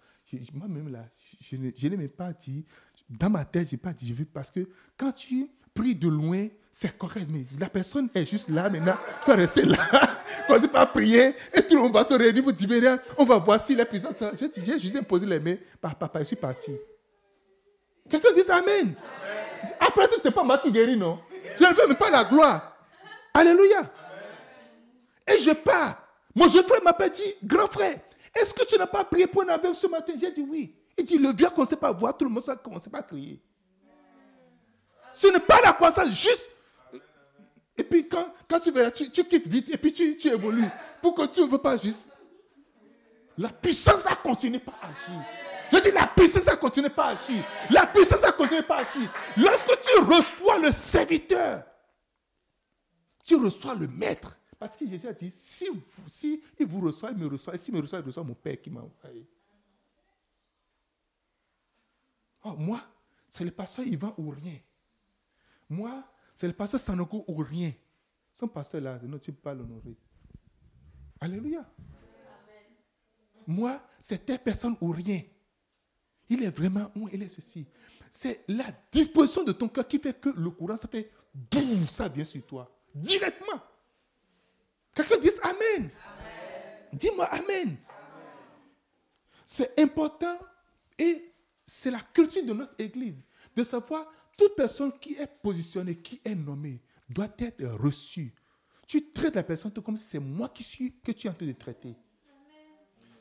Moi-même 0.53 0.91
là, 0.91 1.07
je, 1.39 1.55
n'ai 1.55 1.97
même 1.97 2.09
pas 2.09 2.33
dit, 2.33 2.65
dans 3.09 3.29
ma 3.29 3.45
tête, 3.45 3.69
je 3.69 3.75
n'ai 3.75 3.77
pas 3.77 3.93
dit, 3.93 4.07
je 4.07 4.13
veux, 4.13 4.25
parce 4.25 4.49
que 4.49 4.67
quand 4.97 5.11
tu 5.11 5.47
pries 5.73 5.95
de 5.95 6.07
loin, 6.07 6.47
c'est 6.71 6.97
correct, 6.97 7.27
mais 7.29 7.45
la 7.59 7.69
personne 7.69 8.09
est 8.13 8.25
juste 8.25 8.49
là 8.49 8.69
maintenant, 8.69 8.97
tu 9.23 9.29
vas 9.29 9.35
rester 9.35 9.63
là. 9.63 9.77
Commencez 10.47 10.67
pas 10.67 10.85
prier 10.85 11.35
et 11.53 11.61
tout 11.61 11.75
le 11.75 11.81
monde 11.81 11.93
va 11.93 12.03
se 12.03 12.13
réunir 12.13 12.43
pour 12.43 12.53
dire, 12.53 12.97
on 13.17 13.25
va 13.25 13.37
voir 13.37 13.59
si 13.59 13.75
la 13.75 13.85
puissance. 13.85 14.15
J'ai 14.57 14.79
juste 14.79 14.95
imposé 14.95 15.25
les 15.25 15.39
mains 15.39 15.57
par 15.79 15.95
papa, 15.95 16.19
je 16.19 16.25
suis 16.25 16.35
parti. 16.35 16.71
Quelqu'un 18.09 18.33
dit 18.33 18.41
Amen. 18.49 18.93
Après 19.79 20.07
tout, 20.07 20.19
ce 20.21 20.27
n'est 20.27 20.33
pas 20.33 20.43
moi 20.43 20.57
qui 20.57 20.71
guéris, 20.71 20.97
non? 20.97 21.19
Je 21.57 21.63
ne 21.63 21.73
veux 21.73 21.87
même 21.87 21.97
pas 21.97 22.09
la 22.09 22.23
gloire. 22.23 22.75
Alléluia. 23.33 23.89
Et 25.27 25.39
je 25.41 25.51
pars. 25.51 26.03
Mon 26.35 26.47
jeune 26.47 26.65
frère 26.65 26.81
m'a 26.83 27.09
dit, 27.09 27.35
grand 27.43 27.67
frère, 27.67 27.99
est-ce 28.35 28.53
que 28.53 28.65
tu 28.65 28.77
n'as 28.77 28.87
pas 28.87 29.03
prié 29.03 29.27
pour 29.27 29.43
un 29.43 29.49
aveugle 29.49 29.75
ce 29.75 29.87
matin? 29.87 30.13
J'ai 30.19 30.31
dit 30.31 30.45
oui. 30.49 30.75
Il 30.97 31.03
dit, 31.03 31.17
le 31.17 31.29
vieux 31.29 31.45
ne 31.45 31.51
commençait 31.51 31.75
pas 31.75 31.91
voir, 31.91 32.17
tout 32.17 32.25
le 32.25 32.31
monde 32.31 32.43
ne 32.47 32.55
commençait 32.55 32.89
pas 32.89 33.01
crier. 33.01 33.41
Ce 35.13 35.27
n'est 35.27 35.39
pas 35.39 35.61
la 35.61 35.73
croissance, 35.73 36.09
juste 36.09 36.49
Et 37.77 37.83
puis 37.83 38.07
quand, 38.07 38.33
quand 38.49 38.59
tu 38.59 38.71
verras, 38.71 38.91
tu, 38.91 39.09
tu 39.09 39.23
quittes 39.25 39.47
vite 39.47 39.69
et 39.69 39.77
puis 39.77 39.93
tu, 39.93 40.17
tu 40.17 40.27
évolues. 40.27 40.67
Pour 41.01 41.13
que 41.13 41.25
tu 41.27 41.41
ne 41.41 41.45
veux 41.45 41.57
pas 41.57 41.77
juste. 41.77 42.09
La 43.37 43.49
puissance 43.49 44.05
a 44.05 44.15
continué 44.15 44.59
pas 44.59 44.75
à 44.81 44.87
agir. 44.87 45.25
Je 45.71 45.77
dis 45.79 45.91
la 45.91 46.07
puissance 46.07 46.47
a 46.47 46.55
continué 46.55 46.89
pas 46.89 47.05
à 47.05 47.09
agir. 47.11 47.43
La 47.69 47.87
puissance 47.87 48.23
a 48.23 48.31
continué 48.31 48.61
pas 48.61 48.77
à 48.77 48.81
agir. 48.81 49.11
Lorsque 49.37 49.79
tu 49.81 49.99
reçois 50.01 50.59
le 50.59 50.71
serviteur, 50.71 51.63
tu 53.23 53.35
reçois 53.35 53.75
le 53.75 53.87
maître. 53.87 54.37
Parce 54.59 54.77
que 54.77 54.87
Jésus 54.87 55.07
a 55.07 55.13
dit, 55.13 55.29
si, 55.29 55.67
vous, 55.67 55.81
si 56.07 56.41
il 56.57 56.65
vous 56.65 56.79
reçoit, 56.79 57.11
il 57.11 57.17
me 57.17 57.27
reçoit. 57.27 57.55
Et 57.55 57.57
s'il 57.57 57.73
me 57.73 57.81
reçoit, 57.81 57.99
il 57.99 58.05
reçoit 58.05 58.23
mon 58.23 58.35
Père 58.35 58.61
qui 58.61 58.69
m'a 58.69 58.81
envoyé. 58.81 59.27
Oh, 62.45 62.53
moi, 62.57 62.81
c'est 63.27 63.43
le 63.43 63.51
pasteur 63.51 63.85
Ivan 63.85 64.13
ou 64.17 64.29
rien. 64.29 64.57
Moi, 65.73 66.03
c'est 66.35 66.47
le 66.47 66.53
pasteur 66.53 66.79
Sanogo 66.79 67.25
ou 67.27 67.35
rien. 67.37 67.73
Son 68.33 68.47
pasteur 68.47 68.81
là, 68.81 68.99
ne 69.01 69.17
tu 69.17 69.31
pas 69.31 69.53
l'honorer. 69.53 69.97
Alléluia. 71.19 71.65
Moi, 73.47 73.81
c'est 73.99 74.25
telle 74.25 74.39
personne 74.39 74.75
ou 74.79 74.89
rien. 74.91 75.21
Il 76.29 76.43
est 76.43 76.55
vraiment 76.55 76.91
où 76.95 77.09
il 77.11 77.21
est 77.23 77.27
ceci. 77.27 77.67
C'est 78.09 78.43
la 78.47 78.65
disposition 78.91 79.43
de 79.43 79.51
ton 79.51 79.67
cœur 79.67 79.87
qui 79.87 79.99
fait 79.99 80.19
que 80.19 80.29
le 80.29 80.49
courant, 80.51 80.77
ça 80.77 80.87
fait 80.87 81.11
ça 81.87 82.07
vient 82.07 82.23
sur 82.23 82.45
toi. 82.45 82.71
Directement. 82.93 83.59
Quelqu'un 84.93 85.17
dit 85.17 85.29
Amen. 85.41 85.89
Dis-moi 86.93 87.25
Amen. 87.25 87.75
C'est 89.45 89.77
important 89.79 90.37
et 90.99 91.33
c'est 91.65 91.89
la 91.89 91.99
culture 91.99 92.45
de 92.45 92.53
notre 92.53 92.75
Église 92.77 93.23
de 93.55 93.63
savoir 93.63 94.07
toute 94.37 94.55
personne 94.55 94.91
qui 94.99 95.13
est 95.15 95.27
positionnée, 95.27 95.95
qui 95.95 96.21
est 96.23 96.35
nommée, 96.35 96.81
doit 97.09 97.33
être 97.37 97.65
reçue. 97.65 98.33
Tu 98.87 99.11
traites 99.11 99.35
la 99.35 99.43
personne 99.43 99.71
tout 99.71 99.81
comme 99.81 99.97
si 99.97 100.03
c'est 100.03 100.19
moi 100.19 100.49
qui 100.49 100.63
suis, 100.63 100.99
que 100.99 101.11
tu 101.11 101.27
es 101.27 101.29
en 101.29 101.33
train 101.33 101.45
de 101.45 101.51
traiter. 101.53 101.95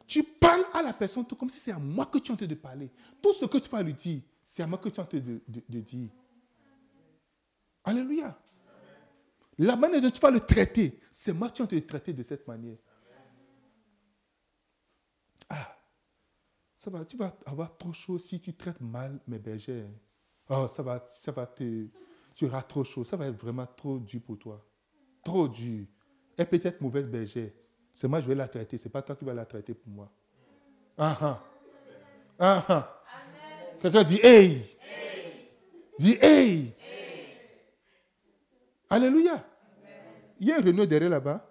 Tu 0.07 0.23
parles 0.23 0.65
à 0.73 0.83
la 0.83 0.93
personne 0.93 1.25
tout 1.27 1.37
comme 1.37 1.51
si 1.51 1.61
c'est 1.61 1.73
à 1.73 1.79
moi 1.79 2.07
que 2.07 2.19
tu 2.19 2.31
es 2.31 2.35
en 2.35 2.37
train 2.37 2.47
de 2.47 2.55
parler. 2.55 2.91
Tout 3.23 3.33
ce 3.33 3.47
que 3.47 3.59
tu 3.59 3.69
vas 3.69 3.83
lui 3.83 3.95
dire, 3.95 4.23
c'est 4.43 4.63
à 4.63 4.67
moi 4.67 4.79
que 4.79 4.89
tu 4.89 4.97
es 4.97 5.01
en 5.01 5.07
train 5.07 5.19
de, 5.19 5.41
de 5.47 5.81
dire. 5.81 6.11
Alléluia. 7.85 8.39
La 9.59 9.77
manière 9.77 10.01
dont 10.01 10.11
tu 10.11 10.21
vas 10.21 10.31
le 10.31 10.41
traiter, 10.41 10.99
c'est 11.11 11.33
moi 11.33 11.51
qui 11.51 11.67
te 11.67 11.79
traiter 11.81 12.13
de 12.13 12.23
cette 12.23 12.47
manière. 12.47 12.79
Ah, 15.49 15.77
ça 16.77 16.91
va, 16.91 17.05
tu 17.05 17.17
vas 17.17 17.37
avoir 17.45 17.77
trop 17.77 17.93
chaud 17.93 18.19
si 18.19 18.41
tu 18.41 18.55
traites 18.55 18.81
mal 18.81 19.21
mes 19.27 19.39
bergers. 19.39 19.87
Oh, 20.49 20.69
ça 20.69 20.83
va, 20.83 21.03
ça 21.07 21.33
va 21.33 21.47
te, 21.47 21.87
tu 22.35 22.45
auras 22.47 22.63
trop 22.63 22.85
chaud. 22.85 23.05
Ça 23.05 23.17
va 23.17 23.27
être 23.27 23.41
vraiment 23.41 23.67
trop 23.67 23.99
dur 23.99 24.21
pour 24.23 24.39
toi. 24.39 24.65
Trop 25.25 25.49
dur. 25.49 25.87
Elle 26.37 26.49
peut 26.49 26.61
être 26.63 26.81
mauvaise 26.81 27.07
bergère. 27.07 27.51
C'est 27.93 28.09
moi 28.09 28.21
qui 28.21 28.29
vais 28.29 28.35
la 28.35 28.49
traiter. 28.49 28.79
C'est 28.79 28.89
pas 28.89 29.03
toi 29.03 29.17
qui 29.17 29.25
vas 29.25 29.35
la 29.35 29.47
traiter 29.47 29.75
pour 29.75 29.93
moi. 29.93 30.11
Ah 30.97 31.19
ah. 31.21 31.45
Ah 32.39 32.65
ah. 32.69 33.03
Quelqu'un 33.81 34.03
dit 34.03 34.21
hey. 34.23 34.79
Dis 35.99 36.19
hey. 36.21 36.75
Alléluia. 38.89 39.45
Il 40.39 40.49
y 40.49 40.53
a 40.53 40.57
un 40.57 40.61
Renault 40.61 40.87
derrière 40.87 41.11
là-bas. 41.11 41.49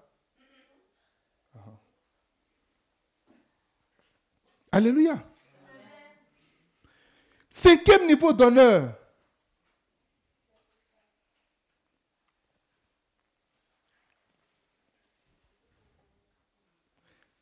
Alléluia. 4.72 5.31
Cinquième 7.54 8.08
niveau 8.08 8.32
d'honneur. 8.32 8.98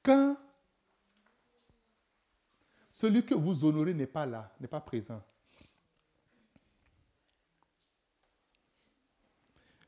Quand 0.02 0.36
celui 2.90 3.23
que 3.23 3.36
vous 3.36 3.64
honorez 3.64 3.94
n'est 3.94 4.07
pas 4.07 4.26
là, 4.26 4.52
n'est 4.60 4.68
pas 4.68 4.81
présent, 4.81 5.23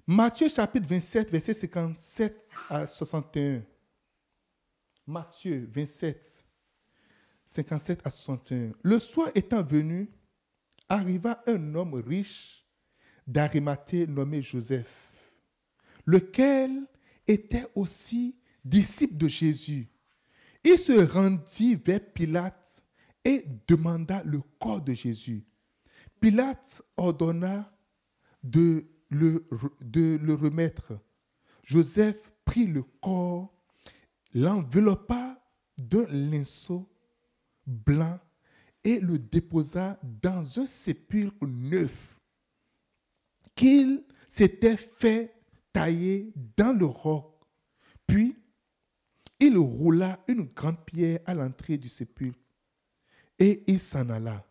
Matthieu 0.06 0.49
chapitre 0.49 0.88
27, 0.88 1.31
verset 1.31 1.53
57 1.53 2.49
à 2.69 2.85
61. 2.85 3.64
Matthieu 5.07 5.68
27, 5.72 6.45
57 7.52 7.99
à 8.06 8.10
61. 8.10 8.72
Le 8.82 8.98
soir 8.98 9.30
étant 9.36 9.61
venu, 9.61 10.10
arriva 10.88 11.44
un 11.48 11.76
homme 11.76 11.95
riche 11.95 12.65
d'Arimathée 13.28 14.07
nommé 14.07 14.41
Joseph, 14.41 15.11
lequel 16.06 16.88
était 17.28 17.65
aussi 17.76 18.38
disciple 18.64 19.18
de 19.18 19.28
Jésus. 19.28 19.90
Il 20.64 20.78
se 20.78 20.94
rendit 21.11 21.76
vers 21.76 21.99
Pilate 22.14 22.86
et 23.26 23.44
demanda 23.68 24.23
le 24.23 24.40
corps 24.57 24.82
de 24.82 24.94
Jésus. 24.94 25.44
Pilate 26.22 26.82
ordonna 26.95 27.69
de 28.44 28.86
le, 29.10 29.45
de 29.82 30.18
le 30.22 30.34
remettre. 30.36 30.94
Joseph 31.64 32.32
prit 32.45 32.68
le 32.68 32.84
corps, 33.02 33.53
l'enveloppa 34.34 35.38
d'un 35.78 36.07
linceau 36.07 36.90
et 38.84 38.99
le 38.99 39.19
déposa 39.19 39.99
dans 40.03 40.60
un 40.60 40.65
sépulcre 40.65 41.45
neuf 41.45 42.19
qu'il 43.56 44.03
s'était 44.27 44.77
fait 44.77 45.35
tailler 45.72 46.34
dans 46.57 46.77
le 46.77 46.85
roc. 46.85 47.35
Puis, 48.07 48.35
il 49.39 49.57
roula 49.57 50.23
une 50.27 50.43
grande 50.43 50.84
pierre 50.85 51.19
à 51.26 51.34
l'entrée 51.34 51.77
du 51.77 51.88
sépulcre 51.88 52.39
et 53.39 53.64
il 53.68 53.80
s'en 53.80 54.10
alla. 54.10 54.45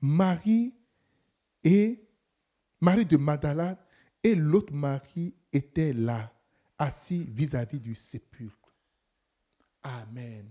Marie 0.00 0.74
et 1.62 2.02
Marie 2.80 3.06
de 3.06 3.16
Magdala 3.16 3.78
et 4.22 4.34
l'autre 4.34 4.72
Marie 4.72 5.34
étaient 5.52 5.92
là, 5.92 6.32
assis 6.78 7.24
vis-à-vis 7.24 7.80
du 7.80 7.94
sépulcre. 7.94 8.74
Amen. 9.82 10.46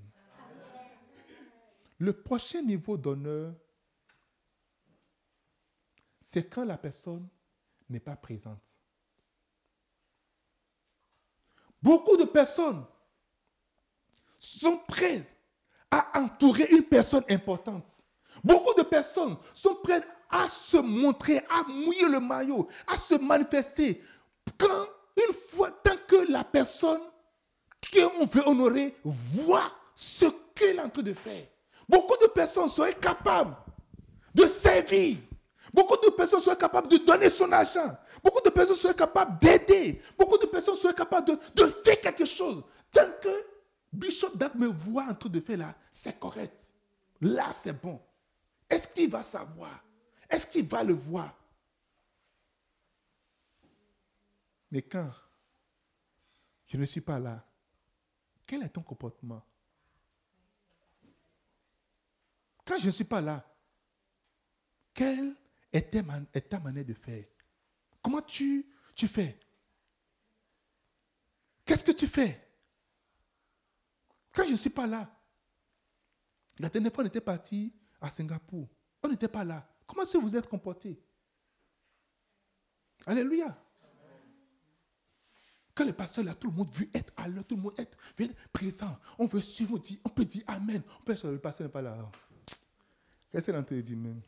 Le 1.98 2.14
prochain 2.14 2.62
niveau 2.62 2.98
d'honneur, 2.98 3.54
c'est 6.20 6.50
quand 6.50 6.66
la 6.66 6.78
personne 6.78 7.28
n'est 7.90 8.00
pas 8.00 8.16
présente. 8.16 8.80
Beaucoup 11.82 12.18
de 12.18 12.26
personnes 12.26 12.84
sont 14.40 14.80
prêtes 14.88 15.28
à 15.92 16.20
entourer 16.20 16.68
une 16.72 16.84
personne 16.84 17.24
importante. 17.30 18.06
Beaucoup 18.44 18.74
de 18.74 18.84
personnes 18.84 19.38
sont 19.54 19.76
prêtes 19.76 20.08
à 20.30 20.48
se 20.48 20.78
montrer, 20.78 21.38
à 21.50 21.64
mouiller 21.64 22.10
le 22.10 22.20
maillot, 22.20 22.68
à 22.88 22.98
se 22.98 23.16
manifester. 23.16 24.04
Quand, 24.58 24.88
une 25.16 25.34
fois, 25.34 25.72
tant 25.72 25.96
que 26.08 26.32
la 26.32 26.44
personne 26.44 27.02
qu'on 27.94 28.26
veut 28.26 28.48
honorer 28.48 28.98
voit 29.04 29.72
ce 29.94 30.26
qu'elle 30.54 30.78
est 30.78 30.82
en 30.82 30.90
train 30.90 31.04
de 31.04 31.14
faire. 31.14 31.48
Beaucoup 31.88 32.18
de 32.22 32.28
personnes 32.28 32.70
seraient 32.70 32.96
capables 32.96 33.56
de 34.34 34.46
servir. 34.48 35.18
Beaucoup 35.74 35.98
de 35.98 36.10
personnes 36.12 36.40
seraient 36.40 36.58
capables 36.58 36.88
de 36.88 36.98
donner 36.98 37.30
son 37.30 37.52
argent. 37.52 37.98
Beaucoup 38.24 38.42
de 38.42 38.50
personnes 38.50 38.76
seraient 38.76 38.96
capables 38.96 39.38
d'aider. 39.40 40.02
Beaucoup 40.18 40.38
de 40.38 40.46
personnes 40.46 40.76
seraient 40.76 40.94
capables 40.94 41.28
de, 41.28 41.38
de, 41.54 41.68
faire 41.84 42.00
quelque 42.00 42.26
chose. 42.26 42.64
Tant 42.94 43.10
que 43.22 43.46
Bishop 43.92 44.32
Dag 44.36 44.56
me 44.56 44.68
voit 44.68 45.04
en 45.04 45.14
train 45.14 45.30
de 45.30 45.40
faire 45.40 45.58
là, 45.58 45.76
c'est 45.92 46.20
correct. 46.20 46.74
Là, 47.22 47.52
c'est 47.54 47.74
bon. 47.74 48.00
Est-ce 48.70 48.88
qu'il 48.88 49.10
va 49.10 49.22
savoir? 49.24 49.84
Est-ce 50.30 50.48
qu'il 50.48 50.68
va 50.68 50.84
le 50.84 50.94
voir? 50.94 51.34
Mais 54.72 54.82
quand 54.82 55.10
je 56.68 56.78
ne 56.78 56.86
suis 56.86 57.02
pas 57.02 57.20
là, 57.20 57.46
quel 58.46 58.64
est 58.64 58.70
ton 58.70 58.82
comportement? 58.82 59.44
Quand 62.66 62.80
je 62.80 62.88
ne 62.88 62.92
suis 62.92 63.04
pas 63.04 63.22
là, 63.22 63.46
quelle 64.94 65.36
est 65.72 65.92
ta, 65.92 66.60
manière 66.60 66.86
de 66.86 66.94
faire? 66.94 67.26
Comment 68.02 68.22
tu, 68.22 68.66
tu 68.96 69.08
fais? 69.08 69.40
Qu'est-ce 71.64 71.84
que 71.84 71.92
tu 71.92 72.08
fais? 72.08 72.42
Quand 74.32 74.46
je 74.46 74.52
ne 74.52 74.58
suis 74.58 74.70
pas 74.70 74.88
là, 74.88 75.10
la 76.60 76.70
dernière 76.70 76.92
fois 76.92 77.04
on 77.04 77.08
était 77.08 77.22
parti 77.22 77.74
à 78.02 78.10
Singapour, 78.10 78.68
on 79.04 79.10
n'était 79.10 79.28
pas 79.28 79.44
là. 79.44 79.68
Comment 79.86 80.04
est-ce 80.04 80.14
que 80.14 80.18
vous 80.18 80.36
êtes 80.36 80.48
comporté? 80.48 81.00
Alléluia. 83.06 83.56
Quand 85.76 85.86
le 85.86 85.94
pasteur 85.94 86.24
là, 86.24 86.34
tout 86.34 86.50
le 86.50 86.54
monde 86.54 86.74
veut 86.74 86.90
être 86.94 87.12
à 87.18 87.28
l'heure, 87.28 87.44
tout 87.46 87.58
le 87.58 87.62
monde 87.62 87.74
veut 88.18 88.30
présent. 88.54 88.98
On 89.20 89.26
veut 89.26 89.42
suivre, 89.42 89.78
on 90.06 90.10
peut 90.10 90.24
dire 90.24 90.44
Amen. 90.48 90.82
On 91.02 91.04
peut 91.04 91.16
le 91.24 91.38
pasteur 91.38 91.68
n'est 91.68 91.72
pas 91.72 91.82
là. 91.82 92.10
Qu'est-ce 93.36 93.52
train 93.52 93.62
de 93.70 93.82
dire 93.82 93.98
même? 93.98 94.22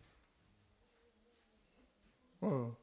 Oh. 2.42 2.74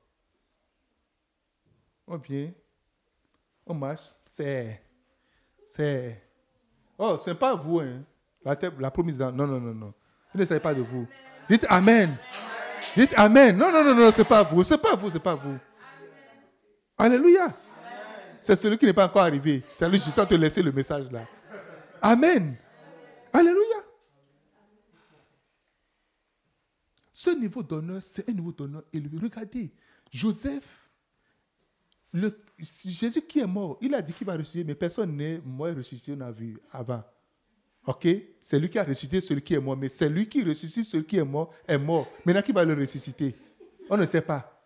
On 2.07 2.17
vient, 2.17 2.51
On 3.67 3.75
marche, 3.75 4.15
c'est. 4.25 4.81
C'est. 5.67 6.23
Oh, 6.97 7.19
ce 7.19 7.29
n'est 7.29 7.37
pas 7.37 7.55
vous, 7.55 7.81
hein. 7.81 8.03
La, 8.43 8.57
la 8.81 8.91
promise, 8.91 9.19
non, 9.21 9.33
non, 9.33 9.47
non, 9.47 9.75
non. 9.75 9.95
Je 10.35 10.41
ne 10.41 10.45
sais 10.47 10.61
pas 10.61 10.73
de 10.73 10.81
vous. 10.81 11.07
Dites 11.47 11.67
Amen. 11.69 12.17
Dites 12.97 13.13
Amen. 13.19 13.55
Non, 13.59 13.71
non, 13.71 13.85
non, 13.85 13.95
non, 13.95 14.11
ce 14.11 14.17
n'est 14.17 14.25
pas 14.25 14.43
vous. 14.45 14.65
Ce 14.65 14.73
n'est 14.73 14.81
pas 14.81 14.97
vous, 14.97 15.11
ce 15.11 15.15
n'est 15.15 15.21
pas 15.21 15.35
vous. 15.35 15.59
Alléluia. 16.97 17.53
C'est 18.41 18.57
celui 18.57 18.79
qui 18.79 18.87
n'est 18.87 18.95
pas 18.95 19.05
encore 19.05 19.25
arrivé. 19.25 19.63
C'est 19.75 19.87
lui, 19.91 19.99
je 19.99 20.05
suis 20.11 20.27
te 20.27 20.35
laisser 20.35 20.63
le 20.63 20.73
message 20.73 21.13
là. 21.13 21.27
Amen. 22.01 22.57
Alléluia. 23.31 23.84
Ce 27.25 27.31
niveau 27.31 27.63
d'honneur, 27.63 28.03
c'est 28.03 28.29
un 28.29 28.33
niveau 28.35 28.53
d'honneur 28.53 28.83
élevé. 28.93 29.17
Regardez, 29.17 29.73
Joseph, 30.13 30.91
le, 32.13 32.39
Jésus 32.59 33.23
qui 33.23 33.39
est 33.39 33.47
mort, 33.47 33.79
il 33.81 33.95
a 33.95 34.03
dit 34.03 34.13
qu'il 34.13 34.27
va 34.27 34.37
ressusciter, 34.37 34.63
mais 34.63 34.75
personne 34.75 35.17
n'est 35.17 35.41
mort 35.41 35.75
ressuscité, 35.75 36.13
on 36.15 36.21
a 36.21 36.31
vu 36.31 36.61
avant. 36.71 37.03
Ok? 37.87 38.07
C'est 38.43 38.61
lui 38.61 38.69
qui 38.69 38.79
a 38.79 38.85
ressuscité 38.85 39.23
celui 39.23 39.41
qui 39.41 39.55
est 39.55 39.59
mort, 39.59 39.75
mais 39.75 39.89
c'est 39.89 40.11
lui 40.11 40.29
qui 40.29 40.45
ressuscite 40.45 40.85
celui 40.85 41.07
qui 41.07 41.17
est 41.17 41.25
mort, 41.25 41.51
est 41.67 41.79
mort. 41.79 42.07
Maintenant, 42.27 42.43
qui 42.43 42.53
va 42.53 42.63
le 42.63 42.75
ressusciter 42.75 43.35
On 43.89 43.97
ne 43.97 44.05
sait 44.05 44.21
pas. 44.21 44.63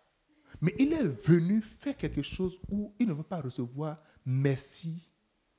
Mais 0.59 0.75
il 0.79 0.91
est 0.91 1.07
venu 1.07 1.61
faire 1.61 1.95
quelque 1.95 2.23
chose 2.23 2.59
où 2.69 2.93
il 2.99 3.07
ne 3.07 3.13
veut 3.13 3.23
pas 3.23 3.39
recevoir 3.39 4.03
merci 4.25 5.09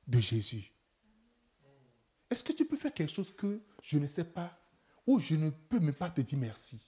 de 0.05 0.19
Jésus. 0.19 0.71
Est-ce 2.29 2.43
que 2.43 2.53
tu 2.53 2.63
peux 2.63 2.77
faire 2.77 2.93
quelque 2.93 3.11
chose 3.11 3.33
que 3.35 3.59
je 3.81 3.97
ne 3.97 4.05
sais 4.05 4.23
pas, 4.23 4.55
ou 5.07 5.17
je 5.17 5.33
ne 5.33 5.49
peux 5.49 5.79
même 5.79 5.95
pas 5.95 6.11
te 6.11 6.21
dire 6.21 6.37
merci? 6.37 6.79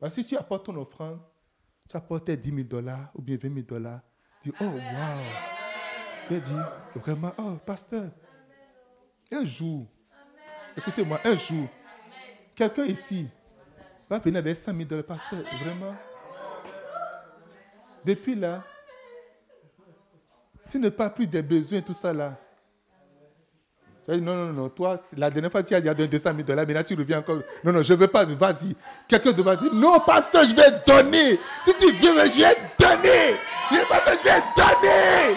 Que 0.00 0.08
si 0.10 0.24
tu 0.24 0.36
apportes 0.36 0.66
ton 0.66 0.76
offrande, 0.76 1.20
tu 1.88 1.96
apportes 1.96 2.30
10 2.30 2.48
000 2.48 2.62
dollars 2.68 3.10
ou 3.14 3.22
bien 3.22 3.36
20 3.36 3.48
000 3.48 3.66
dollars, 3.66 4.00
tu 4.42 4.50
dis, 4.50 4.56
oh, 4.60 4.64
wow. 4.64 4.80
Tu 6.26 6.34
vas 6.34 6.40
dire, 6.40 6.72
vraiment, 6.96 7.32
oh, 7.38 7.56
pasteur, 7.64 8.10
un 9.32 9.44
jour, 9.44 9.86
écoutez-moi, 10.76 11.20
un 11.24 11.36
jour, 11.36 11.68
quelqu'un 12.54 12.84
ici 12.84 13.28
va 14.08 14.18
venir 14.18 14.38
avec 14.38 14.56
100 14.56 14.72
000 14.72 14.84
dollars, 14.84 15.06
pasteur, 15.06 15.42
vraiment. 15.62 15.96
Depuis 18.04 18.34
là, 18.34 18.62
tu 20.68 20.78
ne 20.78 20.88
parles 20.88 21.14
plus 21.14 21.26
des 21.26 21.42
besoins, 21.42 21.80
tout 21.80 21.92
ça 21.92 22.12
là. 22.12 22.36
Non, 24.08 24.18
non, 24.18 24.52
non, 24.52 24.68
toi, 24.68 25.00
la 25.16 25.30
dernière 25.30 25.50
fois, 25.50 25.64
tu 25.64 25.74
as 25.74 25.80
donné 25.80 26.06
200 26.06 26.30
000 26.30 26.42
dollars, 26.42 26.64
mais 26.66 26.74
là, 26.74 26.84
tu 26.84 26.94
reviens 26.94 27.18
encore. 27.18 27.40
Non, 27.64 27.72
non, 27.72 27.82
je 27.82 27.92
ne 27.92 27.98
veux 27.98 28.06
pas, 28.06 28.24
vas-y. 28.24 28.76
Quelqu'un 29.08 29.32
devra 29.32 29.56
dire, 29.56 29.74
non, 29.74 29.98
pasteur, 29.98 30.44
je 30.44 30.54
vais 30.54 30.70
donner. 30.86 31.40
Si 31.64 31.74
tu 31.74 31.92
viens, 31.94 32.24
je 32.24 32.38
vais 32.38 32.56
donner. 32.78 33.36
Je 33.70 33.88
pasteur, 33.88 34.14
je 34.14 34.28
vais 34.28 34.40
donner. 34.56 35.36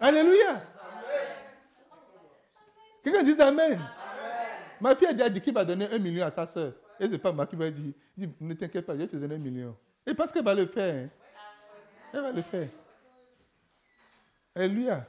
Alléluia. 0.00 0.62
Quelqu'un 3.02 3.22
dit 3.22 3.40
Amen. 3.40 3.80
Ma 4.80 4.94
fille 4.94 5.08
a 5.08 5.12
déjà 5.12 5.28
dit 5.28 5.40
qu'il 5.40 5.52
va 5.52 5.64
donner 5.64 5.88
un 5.92 5.98
million 5.98 6.24
à 6.24 6.30
sa 6.30 6.46
soeur. 6.46 6.72
Et 7.00 7.06
ce 7.06 7.12
n'est 7.12 7.18
pas 7.18 7.32
moi 7.32 7.46
qui 7.46 7.56
va 7.56 7.70
dire, 7.70 7.92
ne 8.16 8.54
t'inquiète 8.54 8.86
pas, 8.86 8.94
je 8.94 8.98
vais 8.98 9.06
te 9.06 9.16
donner 9.16 9.34
un 9.34 9.38
million. 9.38 9.76
Et 10.06 10.14
parce 10.14 10.32
qu'elle 10.32 10.44
va 10.44 10.54
le 10.54 10.66
faire. 10.66 10.94
Hein. 10.94 11.08
Elle 12.12 12.20
va 12.20 12.32
le 12.32 12.42
faire. 12.42 12.68
Alléluia. 14.54 15.06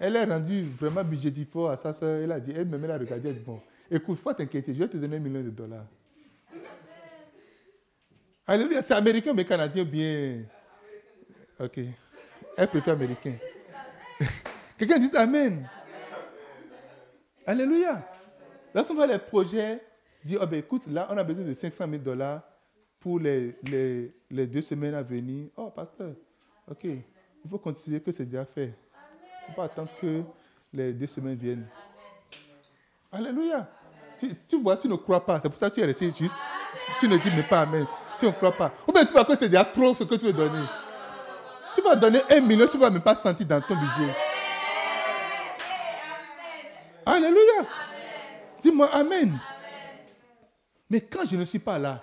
Elle 0.00 0.16
est 0.16 0.24
rendue 0.24 0.62
vraiment 0.62 1.02
budgétif 1.02 1.56
à 1.56 1.76
sa 1.76 1.92
soeur. 1.92 2.22
Elle 2.22 2.32
a 2.32 2.40
dit, 2.40 2.52
elle-même, 2.52 2.84
elle 2.84 2.90
a 2.90 2.98
regardé, 2.98 3.28
elle 3.30 3.34
dit, 3.36 3.44
bon, 3.44 3.60
écoute, 3.90 4.18
faut 4.18 4.32
t'inquiéter, 4.32 4.72
je 4.72 4.78
vais 4.78 4.88
te 4.88 4.96
donner 4.96 5.16
un 5.16 5.20
million 5.20 5.42
de 5.42 5.50
dollars. 5.50 5.86
Alléluia, 8.46 8.80
c'est 8.80 8.94
américain 8.94 9.34
mais 9.34 9.44
canadien 9.44 9.84
bien? 9.84 10.42
Ok. 11.60 11.80
Elle 12.56 12.68
préfère 12.68 12.94
américain. 12.94 13.34
Quelqu'un 14.78 14.98
dit 14.98 15.10
Amen. 15.14 15.68
Alléluia. 17.46 18.08
Lorsqu'on 18.74 18.94
voit 18.94 19.06
les 19.06 19.18
projets, 19.18 19.82
dit, 20.24 20.36
oh 20.40 20.46
ben 20.46 20.60
écoute, 20.60 20.86
là, 20.86 21.08
on 21.10 21.16
a 21.16 21.24
besoin 21.24 21.44
de 21.44 21.52
500 21.52 21.84
000 21.88 22.02
dollars 22.02 22.42
pour 23.00 23.18
les, 23.18 23.54
les, 23.64 24.12
les, 24.30 24.46
deux 24.46 24.60
semaines 24.60 24.94
à 24.94 25.02
venir. 25.02 25.48
Oh, 25.56 25.70
pasteur, 25.70 26.14
ok, 26.70 26.86
il 27.44 27.50
faut 27.50 27.58
considérer 27.58 28.02
que 28.02 28.12
c'est 28.12 28.24
déjà 28.24 28.44
fait. 28.44 28.74
Il 28.74 29.42
ne 29.42 29.46
faut 29.48 29.52
pas 29.56 29.64
attendre 29.64 29.90
que 30.00 30.22
les 30.74 30.92
deux 30.92 31.06
semaines 31.06 31.36
viennent. 31.36 31.66
Alléluia. 33.10 33.66
Tu, 34.48 34.60
vois, 34.60 34.76
tu 34.76 34.88
ne 34.88 34.96
crois 34.96 35.24
pas. 35.24 35.40
C'est 35.40 35.48
pour 35.48 35.58
ça 35.58 35.70
que 35.70 35.76
tu 35.76 35.80
es 35.80 35.84
resté 35.84 36.10
juste. 36.10 36.36
Tu 36.98 37.08
ne 37.08 37.16
dis 37.16 37.30
mais 37.34 37.42
pas 37.42 37.62
Amen. 37.62 37.86
Tu 38.18 38.26
ne 38.26 38.30
crois 38.32 38.52
pas. 38.52 38.72
Ou 38.86 38.92
bien 38.92 39.04
tu 39.04 39.12
vois 39.12 39.24
que 39.24 39.34
c'est 39.34 39.48
déjà 39.48 39.64
trop 39.64 39.94
ce 39.94 40.04
que 40.04 40.14
tu 40.16 40.26
veux 40.26 40.32
donner. 40.32 40.64
Tu 41.74 41.80
vas 41.82 41.94
donner 41.94 42.20
un 42.30 42.40
million, 42.40 42.66
tu 42.66 42.76
ne 42.76 42.82
vas 42.82 42.90
même 42.90 43.02
pas 43.02 43.14
sentir 43.14 43.46
dans 43.46 43.60
ton 43.60 43.76
budget. 43.76 44.12
Alléluia. 47.06 47.66
Dis-moi 48.60 48.88
Amen. 48.92 49.38
Mais 50.90 51.00
quand 51.00 51.28
je 51.30 51.36
ne 51.36 51.44
suis 51.44 51.58
pas 51.58 51.78
là, 51.78 52.02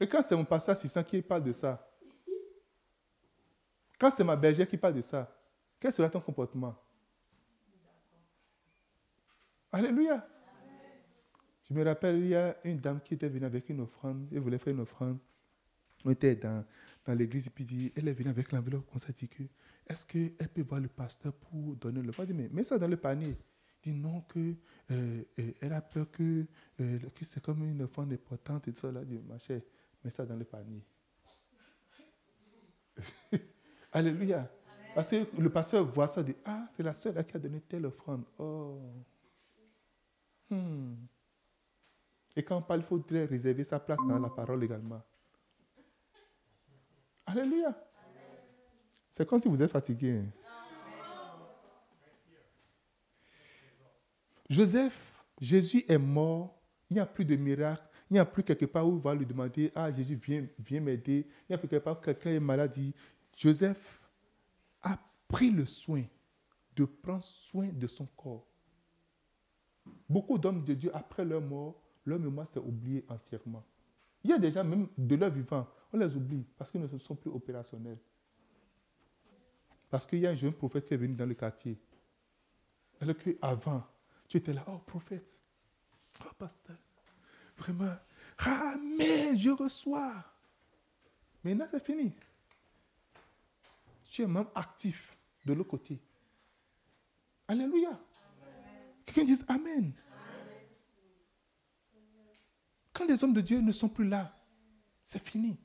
et 0.00 0.08
quand 0.08 0.22
c'est 0.22 0.36
mon 0.36 0.44
pasteur 0.44 0.74
assistant 0.74 1.02
qui 1.02 1.22
parle 1.22 1.44
de 1.44 1.52
ça, 1.52 1.90
quand 3.98 4.10
c'est 4.10 4.24
ma 4.24 4.36
bergère 4.36 4.68
qui 4.68 4.76
parle 4.76 4.94
de 4.94 5.00
ça, 5.00 5.32
quel 5.80 5.92
sera 5.92 6.08
ton 6.08 6.20
comportement? 6.20 6.76
Alléluia. 9.72 10.26
Je 11.68 11.74
me 11.74 11.84
rappelle, 11.84 12.18
il 12.18 12.28
y 12.28 12.34
a 12.34 12.56
une 12.64 12.78
dame 12.78 13.00
qui 13.00 13.14
était 13.14 13.28
venue 13.28 13.44
avec 13.44 13.68
une 13.68 13.80
offrande, 13.80 14.28
elle 14.32 14.40
voulait 14.40 14.58
faire 14.58 14.72
une 14.72 14.80
offrande. 14.80 15.18
On 16.04 16.10
était 16.10 16.36
dans, 16.36 16.64
dans 17.04 17.14
l'église, 17.14 17.48
et 17.48 17.50
puis 17.50 17.92
elle 17.96 18.08
est 18.08 18.12
venue 18.12 18.30
avec 18.30 18.52
l'enveloppe, 18.52 18.88
on 18.94 18.98
s'est 18.98 19.12
dit 19.12 19.28
que 19.28 19.42
est-ce 19.88 20.04
qu'elle 20.06 20.48
peut 20.48 20.62
voir 20.62 20.80
le 20.80 20.88
pasteur 20.88 21.32
pour 21.32 21.76
donner 21.76 22.02
le 22.02 22.12
pain 22.12 22.26
mais 22.34 22.48
mets 22.48 22.64
ça 22.64 22.78
dans 22.78 22.88
le 22.88 22.96
panier. 22.96 23.36
Il 23.84 23.92
dit 23.92 23.98
non, 23.98 24.20
que, 24.22 24.54
euh, 24.90 25.22
euh, 25.38 25.52
elle 25.60 25.72
a 25.72 25.80
peur 25.80 26.10
que, 26.10 26.46
euh, 26.80 26.98
que 27.14 27.24
c'est 27.24 27.42
comme 27.42 27.62
une 27.64 27.82
offrande 27.82 28.12
importante 28.12 28.66
et 28.66 28.72
tout 28.72 28.80
ça. 28.80 28.90
Là, 28.90 29.04
dit, 29.04 29.20
ma 29.26 29.38
chère, 29.38 29.60
mets 30.06 30.10
ça 30.10 30.24
dans 30.24 30.36
le 30.36 30.44
panier. 30.44 30.82
Alléluia. 33.92 34.48
Parce 34.94 35.10
que 35.10 35.26
le 35.36 35.50
pasteur 35.50 35.84
voit 35.84 36.06
ça, 36.06 36.22
dit 36.22 36.36
Ah, 36.44 36.66
c'est 36.74 36.82
la 36.82 36.94
seule 36.94 37.26
qui 37.26 37.36
a 37.36 37.40
donné 37.40 37.60
telle 37.60 37.86
offrande. 37.86 38.24
Oh. 38.38 38.80
Hmm. 40.48 40.94
Et 42.36 42.42
quand 42.42 42.56
on 42.56 42.62
parle, 42.62 42.80
il 42.80 42.86
faudrait 42.86 43.24
réserver 43.24 43.64
sa 43.64 43.80
place 43.80 43.98
dans 44.06 44.18
la 44.18 44.30
parole 44.30 44.62
également. 44.62 45.02
Alléluia. 47.26 47.76
C'est 49.10 49.26
comme 49.26 49.40
si 49.40 49.48
vous 49.48 49.60
êtes 49.60 49.72
fatigué. 49.72 50.22
Joseph, 54.48 55.24
Jésus 55.40 55.84
est 55.88 55.98
mort. 55.98 56.62
Il 56.88 56.94
n'y 56.94 57.00
a 57.00 57.06
plus 57.06 57.24
de 57.24 57.34
miracle. 57.34 57.82
Il 58.10 58.14
n'y 58.14 58.18
a 58.18 58.24
plus 58.24 58.42
quelque 58.42 58.66
part 58.66 58.86
où 58.86 58.92
on 58.92 58.98
va 58.98 59.14
lui 59.14 59.26
demander 59.26 59.70
Ah, 59.74 59.90
Jésus, 59.90 60.14
viens, 60.16 60.46
viens 60.58 60.80
m'aider. 60.80 61.26
Il 61.28 61.44
n'y 61.50 61.54
a 61.54 61.58
plus 61.58 61.68
quelque 61.68 61.84
part 61.84 61.98
où 61.98 62.00
quelqu'un 62.00 62.30
est 62.30 62.40
malade. 62.40 62.76
Joseph 63.36 64.00
a 64.82 64.98
pris 65.28 65.50
le 65.50 65.66
soin 65.66 66.04
de 66.76 66.84
prendre 66.84 67.22
soin 67.22 67.68
de 67.68 67.86
son 67.86 68.06
corps. 68.06 68.46
Beaucoup 70.08 70.38
d'hommes 70.38 70.64
de 70.64 70.74
Dieu, 70.74 70.90
après 70.94 71.24
leur 71.24 71.40
mort, 71.40 71.82
leur 72.04 72.18
mémoire 72.18 72.48
s'est 72.48 72.60
oubliée 72.60 73.04
entièrement. 73.08 73.64
Il 74.22 74.30
y 74.30 74.32
a 74.32 74.38
des 74.38 74.50
gens, 74.50 74.64
même 74.64 74.88
de 74.96 75.16
leur 75.16 75.30
vivant, 75.30 75.66
on 75.92 75.98
les 75.98 76.14
oublie 76.14 76.44
parce 76.56 76.70
qu'ils 76.70 76.80
ne 76.80 76.98
sont 76.98 77.16
plus 77.16 77.30
opérationnels. 77.30 77.98
Parce 79.88 80.06
qu'il 80.06 80.18
y 80.20 80.26
a 80.26 80.30
un 80.30 80.34
jeune 80.34 80.52
prophète 80.52 80.84
qui 80.84 80.94
est 80.94 80.96
venu 80.96 81.14
dans 81.14 81.26
le 81.26 81.34
quartier. 81.34 81.78
Alors 83.00 83.16
qu'avant, 83.16 83.84
tu 84.28 84.36
étais 84.36 84.52
là, 84.52 84.64
oh 84.68 84.78
prophète, 84.78 85.38
oh 86.22 86.28
pasteur, 86.38 86.76
vraiment, 87.56 87.96
Amen, 88.38 89.38
je 89.38 89.50
reçois. 89.50 90.24
Maintenant, 91.42 91.66
c'est 91.70 91.84
fini. 91.84 92.12
Tu 94.08 94.22
es 94.22 94.26
même 94.26 94.48
actif 94.54 95.16
de 95.44 95.52
l'autre 95.52 95.70
côté. 95.70 95.98
Alléluia. 97.48 97.98
Quelqu'un 99.04 99.24
dise 99.24 99.44
Amen. 99.48 99.92
Quand 102.92 103.06
les 103.06 103.22
hommes 103.22 103.34
de 103.34 103.40
Dieu 103.40 103.60
ne 103.60 103.72
sont 103.72 103.88
plus 103.88 104.08
là, 104.08 104.34
c'est 105.02 105.22
fini. 105.22 105.56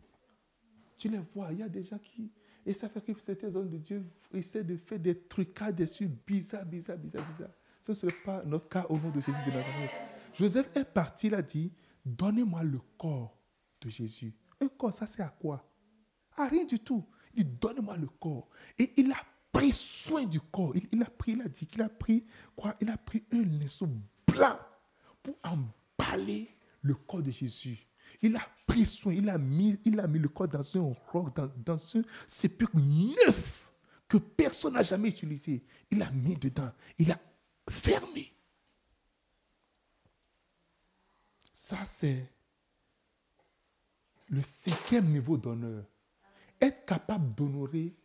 Tu 0.97 1.09
les 1.09 1.17
vois, 1.17 1.51
il 1.51 1.59
y 1.59 1.63
a 1.63 1.69
des 1.69 1.81
gens 1.81 1.97
qui 1.97 2.31
et 2.65 2.73
ça 2.73 2.89
fait 2.89 3.01
que 3.01 3.19
certains 3.21 3.55
hommes 3.55 3.69
de 3.69 3.77
Dieu 3.77 4.03
essaient 4.33 4.63
de 4.63 4.77
faire 4.77 4.99
des 4.99 5.17
trucs 5.17 5.57
dessus 5.73 6.07
bizarres, 6.07 6.65
bizarres, 6.65 6.97
bizarres, 6.97 7.27
bizarres. 7.27 7.49
Ce 7.79 7.91
ne 7.91 7.95
serait 7.95 8.13
pas 8.23 8.43
notre 8.43 8.69
cas 8.69 8.85
au 8.89 8.97
nom 8.97 9.09
de 9.09 9.19
Jésus 9.19 9.41
de 9.45 9.51
Nazareth. 9.51 9.89
Joseph 10.33 10.75
est 10.75 10.85
parti, 10.85 11.27
il 11.27 11.35
a 11.35 11.41
dit, 11.41 11.71
donnez-moi 12.05 12.63
le 12.63 12.79
corps 12.97 13.37
de 13.81 13.89
Jésus. 13.89 14.33
Un 14.59 14.67
corps, 14.67 14.93
ça 14.93 15.07
c'est 15.07 15.21
à 15.21 15.29
quoi? 15.29 15.67
À 16.37 16.47
rien 16.47 16.65
du 16.65 16.79
tout. 16.79 17.05
Il 17.33 17.43
dit, 17.43 17.57
donnez-moi 17.59 17.97
le 17.97 18.07
corps. 18.07 18.49
Et 18.77 18.93
il 18.97 19.11
a 19.11 19.17
pris 19.51 19.71
soin 19.71 20.25
du 20.25 20.39
corps. 20.39 20.73
Il, 20.91 21.01
a 21.01 21.09
pris, 21.09 21.33
il 21.33 21.41
a 21.41 21.47
dit 21.47 21.65
qu'il 21.65 21.81
a 21.81 21.89
pris 21.89 22.25
quoi? 22.55 22.75
Il 22.81 22.89
a 22.89 22.97
pris 22.97 23.23
un 23.31 23.41
linceau 23.41 23.87
blanc 24.27 24.57
pour 25.21 25.35
emballer 25.43 26.49
le 26.81 26.95
corps 26.95 27.21
de 27.21 27.31
Jésus. 27.31 27.87
Il 28.21 28.35
a 28.35 28.41
pris 28.67 28.85
soin, 28.85 29.13
il 29.13 29.29
a 29.29 29.37
mis, 29.37 29.79
il 29.83 29.99
a 29.99 30.07
mis 30.07 30.19
le 30.19 30.29
corps 30.29 30.47
dans 30.47 30.77
un 30.77 30.93
roc, 31.11 31.35
dans, 31.35 31.49
dans 31.65 31.97
un 31.97 32.01
sépulcre 32.27 32.77
neuf 32.77 33.71
que 34.07 34.17
personne 34.17 34.73
n'a 34.73 34.83
jamais 34.83 35.09
utilisé. 35.09 35.63
Il 35.89 36.01
a 36.03 36.11
mis 36.11 36.35
dedans, 36.35 36.71
il 36.97 37.11
a 37.11 37.19
fermé. 37.69 38.33
Ça, 41.71 41.85
c'est 41.85 42.29
le 44.29 44.43
cinquième 44.43 45.05
niveau 45.05 45.37
d'honneur. 45.37 45.85
Être 46.59 46.85
capable 46.85 47.33
d'honorer 47.33 47.95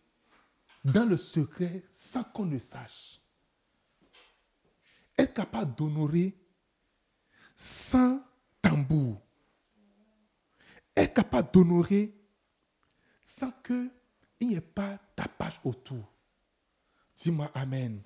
dans 0.85 1.05
le 1.05 1.17
secret 1.17 1.83
sans 1.91 2.23
qu'on 2.23 2.47
ne 2.47 2.61
sache. 2.61 3.21
Être 5.19 5.35
capable 5.35 5.75
d'honorer 5.75 6.39
sans 7.57 8.25
tambour. 8.63 9.21
Être 10.97 11.15
capable 11.15 11.51
d'honorer 11.51 12.15
sans 13.21 13.51
qu'il 13.65 13.91
n'y 14.43 14.55
ait 14.55 14.61
pas 14.61 14.97
tapage 15.17 15.61
autour. 15.65 16.09
Dis-moi 17.17 17.51
Amen. 17.53 18.01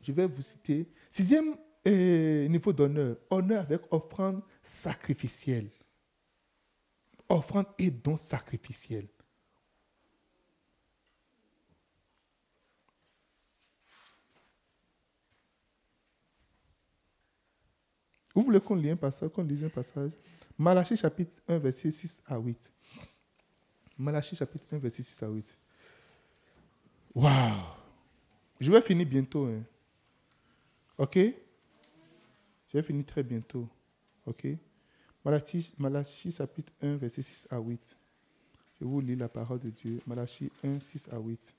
Je 0.00 0.12
vais 0.12 0.28
vous 0.28 0.42
citer. 0.42 0.88
Sixième 1.10 1.56
euh, 1.86 2.48
niveau 2.48 2.72
d'honneur. 2.72 3.16
Honneur 3.30 3.60
avec 3.62 3.80
offrande 3.90 4.42
sacrificielle. 4.62 5.70
Offrande 7.28 7.66
et 7.78 7.90
don 7.90 8.16
sacrificiel. 8.16 9.06
Vous 18.34 18.42
voulez 18.42 18.60
qu'on 18.60 18.74
lise 18.74 18.92
un 18.92 18.96
passage, 18.96 19.30
qu'on 19.30 19.44
lise 19.44 19.62
un 19.62 19.68
passage? 19.68 20.10
Malachie 20.58 20.96
chapitre 20.96 21.40
1, 21.46 21.58
verset 21.58 21.92
6 21.92 22.22
à 22.26 22.36
8. 22.36 22.72
Malachie 23.96 24.34
chapitre 24.34 24.64
1, 24.72 24.78
verset 24.78 25.02
6 25.02 25.22
à 25.22 25.28
8. 25.28 25.58
Waouh 27.14 27.62
Je 28.58 28.72
vais 28.72 28.82
finir 28.82 29.06
bientôt. 29.06 29.46
Hein. 29.46 29.62
Ok? 30.98 31.18
Je 32.74 32.80
vais 32.80 32.84
finir 32.84 33.06
très 33.06 33.22
bientôt. 33.22 33.68
Ok? 34.26 34.48
Malachie, 35.24 35.72
Malachie 35.78 36.32
chapitre 36.32 36.72
1, 36.82 36.96
verset 36.96 37.22
6 37.22 37.46
à 37.52 37.60
8. 37.60 37.96
Je 38.80 38.84
vous 38.84 39.00
lis 39.00 39.14
la 39.14 39.28
parole 39.28 39.60
de 39.60 39.70
Dieu. 39.70 40.00
Malachie 40.08 40.50
1, 40.64 40.80
6 40.80 41.08
à 41.12 41.20
8. 41.20 41.54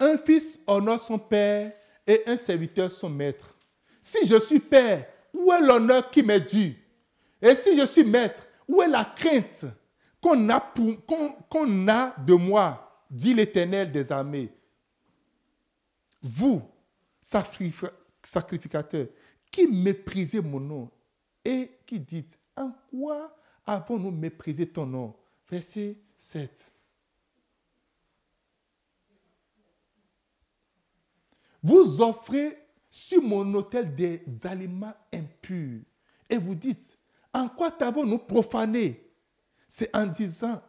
Un 0.00 0.16
fils 0.16 0.62
honore 0.66 0.98
son 0.98 1.18
père 1.18 1.74
et 2.06 2.22
un 2.24 2.38
serviteur 2.38 2.90
son 2.90 3.10
maître. 3.10 3.54
Si 4.00 4.26
je 4.26 4.38
suis 4.40 4.60
père, 4.60 5.06
où 5.34 5.52
est 5.52 5.60
l'honneur 5.60 6.08
qui 6.10 6.22
m'est 6.22 6.40
dû? 6.40 6.74
Et 7.42 7.54
si 7.54 7.78
je 7.78 7.84
suis 7.84 8.04
maître, 8.04 8.46
où 8.66 8.80
est 8.80 8.88
la 8.88 9.04
crainte 9.04 9.66
qu'on 10.22 10.48
a, 10.48 10.56
a 10.56 12.14
de 12.18 12.32
moi 12.32 13.04
dit 13.10 13.34
l'Éternel 13.34 13.92
des 13.92 14.10
armées? 14.10 14.50
Vous, 16.22 16.62
sacrificateurs, 17.20 19.08
qui 19.50 19.66
méprisez 19.66 20.40
mon 20.40 20.60
nom 20.60 20.90
et 21.44 21.78
qui 21.86 21.98
dites, 22.00 22.38
en 22.56 22.72
quoi 22.90 23.36
avons-nous 23.66 24.10
méprisé 24.10 24.66
ton 24.66 24.86
nom? 24.86 25.14
Verset 25.48 25.96
7. 26.18 26.72
Vous 31.62 32.00
offrez 32.00 32.56
sur 32.90 33.22
mon 33.22 33.52
autel 33.54 33.94
des 33.94 34.22
aliments 34.44 34.94
impurs. 35.12 35.80
Et 36.28 36.38
vous 36.38 36.54
dites, 36.54 36.98
en 37.32 37.48
quoi 37.48 37.70
t'avons-nous 37.70 38.18
profané? 38.18 39.10
C'est 39.68 39.94
en 39.94 40.06
disant, 40.06 40.62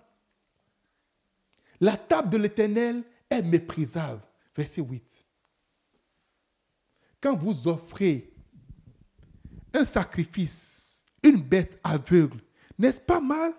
la 1.80 1.96
table 1.96 2.30
de 2.30 2.38
l'Éternel 2.38 3.04
est 3.30 3.42
méprisable. 3.42 4.22
Verset 4.56 4.82
8. 4.82 5.26
Quand 7.22 7.38
vous 7.38 7.68
offrez 7.68 8.29
un 9.74 9.86
sacrifice, 9.86 11.06
une 11.24 11.42
bête 11.42 11.80
aveugle, 11.84 12.40
n'est-ce 12.78 13.02
pas 13.02 13.22
mal? 13.22 13.54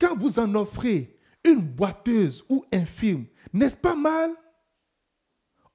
Quand 0.00 0.16
vous 0.16 0.38
en 0.38 0.54
offrez 0.54 1.18
une 1.44 1.62
boiteuse 1.62 2.44
ou 2.48 2.64
infirme, 2.72 3.26
n'est-ce 3.52 3.76
pas 3.76 3.96
mal? 3.96 4.30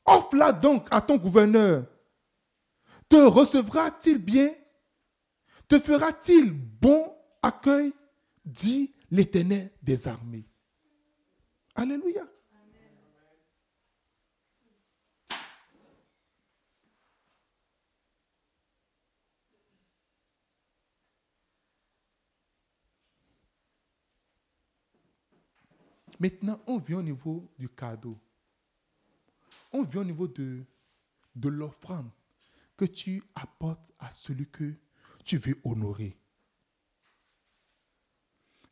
Offre-la 0.06 0.52
donc 0.52 0.88
à 0.92 1.02
ton 1.02 1.18
gouverneur. 1.18 1.86
Te 3.08 3.16
recevra-t-il 3.16 4.18
bien? 4.18 4.50
Te 5.68 5.80
fera-t-il 5.80 6.52
bon 6.52 7.16
accueil? 7.42 7.94
dit 8.46 8.94
l'Éternel 9.10 9.72
des 9.82 10.08
armées. 10.08 10.48
Alléluia. 11.76 12.28
Maintenant, 26.22 26.62
on 26.68 26.78
vient 26.78 27.00
au 27.00 27.04
niveau 27.04 27.52
du 27.58 27.68
cadeau 27.68 28.16
on 29.72 29.84
vient 29.84 30.02
au 30.02 30.06
niveau 30.06 30.28
de, 30.28 30.64
de 31.36 31.50
l'offrande 31.50 32.10
que 32.76 32.86
tu 32.86 33.24
apportes 33.36 33.92
à 34.00 34.12
celui 34.12 34.48
que 34.48 34.74
tu 35.24 35.38
veux 35.38 35.60
honorer. 35.64 36.18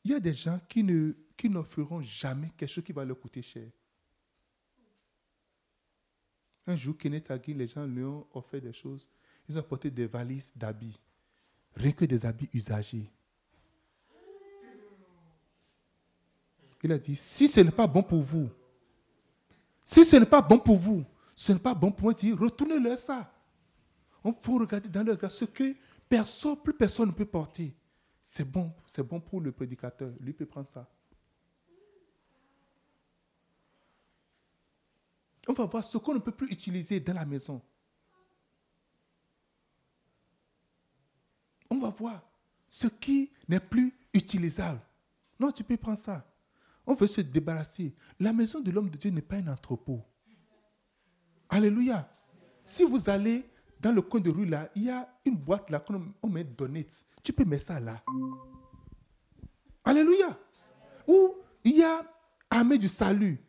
Il 0.04 0.12
y 0.12 0.14
a 0.14 0.20
des 0.20 0.34
gens 0.34 0.60
qui, 0.68 0.84
ne, 0.84 1.14
qui 1.38 1.50
n'offriront 1.50 2.02
jamais 2.02 2.52
quelque 2.58 2.70
chose 2.70 2.84
qui 2.84 2.94
va 2.94 3.06
leur 3.06 3.20
coûter 3.20 3.42
cher. 3.42 3.70
Un 6.66 6.76
jour, 6.76 6.98
Kenneth 6.98 7.32
Hagin, 7.32 7.56
les 7.56 7.68
gens 7.68 7.86
lui 7.86 8.04
ont 8.04 8.28
offert 8.34 8.62
des 8.62 8.74
choses. 8.74 9.10
Ils 9.48 9.58
ont 9.58 9.62
apporté 9.62 9.90
des 9.90 10.08
valises 10.08 10.54
d'habits. 10.56 11.00
Rien 11.76 11.92
que 11.92 12.06
des 12.06 12.26
habits 12.26 12.50
usagés. 12.54 13.10
Il 16.82 16.92
a 16.92 16.98
dit, 16.98 17.16
si 17.16 17.48
ce 17.48 17.60
n'est 17.60 17.72
pas 17.72 17.88
bon 17.88 18.02
pour 18.02 18.22
vous, 18.22 18.50
si 19.84 20.06
ce 20.06 20.16
n'est 20.16 20.26
pas 20.26 20.42
bon 20.42 20.60
pour 20.60 20.78
vous, 20.78 21.04
ce 21.36 21.52
n'est 21.52 21.60
pas 21.60 21.74
bon 21.74 21.92
pour 21.92 22.04
moi, 22.04 22.14
dit 22.14 22.32
retournez-leur 22.32 22.98
ça. 22.98 23.34
On 24.24 24.32
faut 24.32 24.58
regarder 24.58 24.90
dans 24.90 25.04
leur 25.04 25.16
regard 25.16 25.32
ce 25.32 25.46
que 25.46 25.76
personne, 26.08 26.58
plus 26.58 26.74
personne 26.74 27.08
ne 27.08 27.14
peut 27.14 27.26
porter. 27.26 27.76
C'est 28.22 28.46
bon, 28.46 28.74
c'est 28.86 29.04
bon 29.04 29.20
pour 29.20 29.42
le 29.42 29.52
prédicateur. 29.52 30.14
Lui 30.20 30.34
peut 30.34 30.46
prendre 30.46 30.68
ça. 30.68 30.88
On 35.48 35.54
va 35.54 35.66
voir 35.66 35.84
ce 35.84 35.98
qu'on 35.98 36.14
ne 36.14 36.20
peut 36.20 36.32
plus 36.32 36.48
utiliser 36.52 37.00
dans 37.00 37.14
la 37.14 37.26
maison. 37.26 37.62
On 41.70 41.80
va 41.80 41.90
voir 41.90 42.22
ce 42.68 42.88
qui 42.88 43.32
n'est 43.48 43.60
plus 43.60 43.92
utilisable. 44.14 44.82
Non, 45.40 45.52
tu 45.52 45.64
peux 45.64 45.78
prendre 45.78 45.98
ça. 45.98 46.29
On 46.90 46.96
veut 46.96 47.06
se 47.06 47.22
débarrasser. 47.22 47.94
La 48.20 48.34
maison 48.34 48.62
de 48.62 48.72
l'homme 48.72 48.90
de 48.90 48.98
Dieu 48.98 49.12
n'est 49.12 49.22
pas 49.22 49.36
un 49.36 49.48
entrepôt. 49.48 50.02
Alléluia. 51.48 52.10
Si 52.66 52.84
vous 52.84 53.12
allez 53.12 53.48
dans 53.80 53.92
le 53.92 54.02
coin 54.02 54.20
de 54.20 54.32
rue 54.32 54.48
là, 54.48 54.68
il 54.74 54.86
y 54.86 54.90
a 54.90 55.08
une 55.24 55.38
boîte 55.38 55.70
là 55.70 55.80
qu'on 55.80 56.30
met 56.30 56.44
donate. 56.44 57.06
Tu 57.22 57.32
peux 57.32 57.46
mettre 57.46 57.66
ça 57.66 57.80
là. 57.80 57.96
Alléluia. 59.84 60.36
Ou 61.08 61.36
il 61.64 61.78
y 61.78 61.84
a 61.84 62.04
armée 62.50 62.80
du 62.80 62.88
salut. 62.88 63.40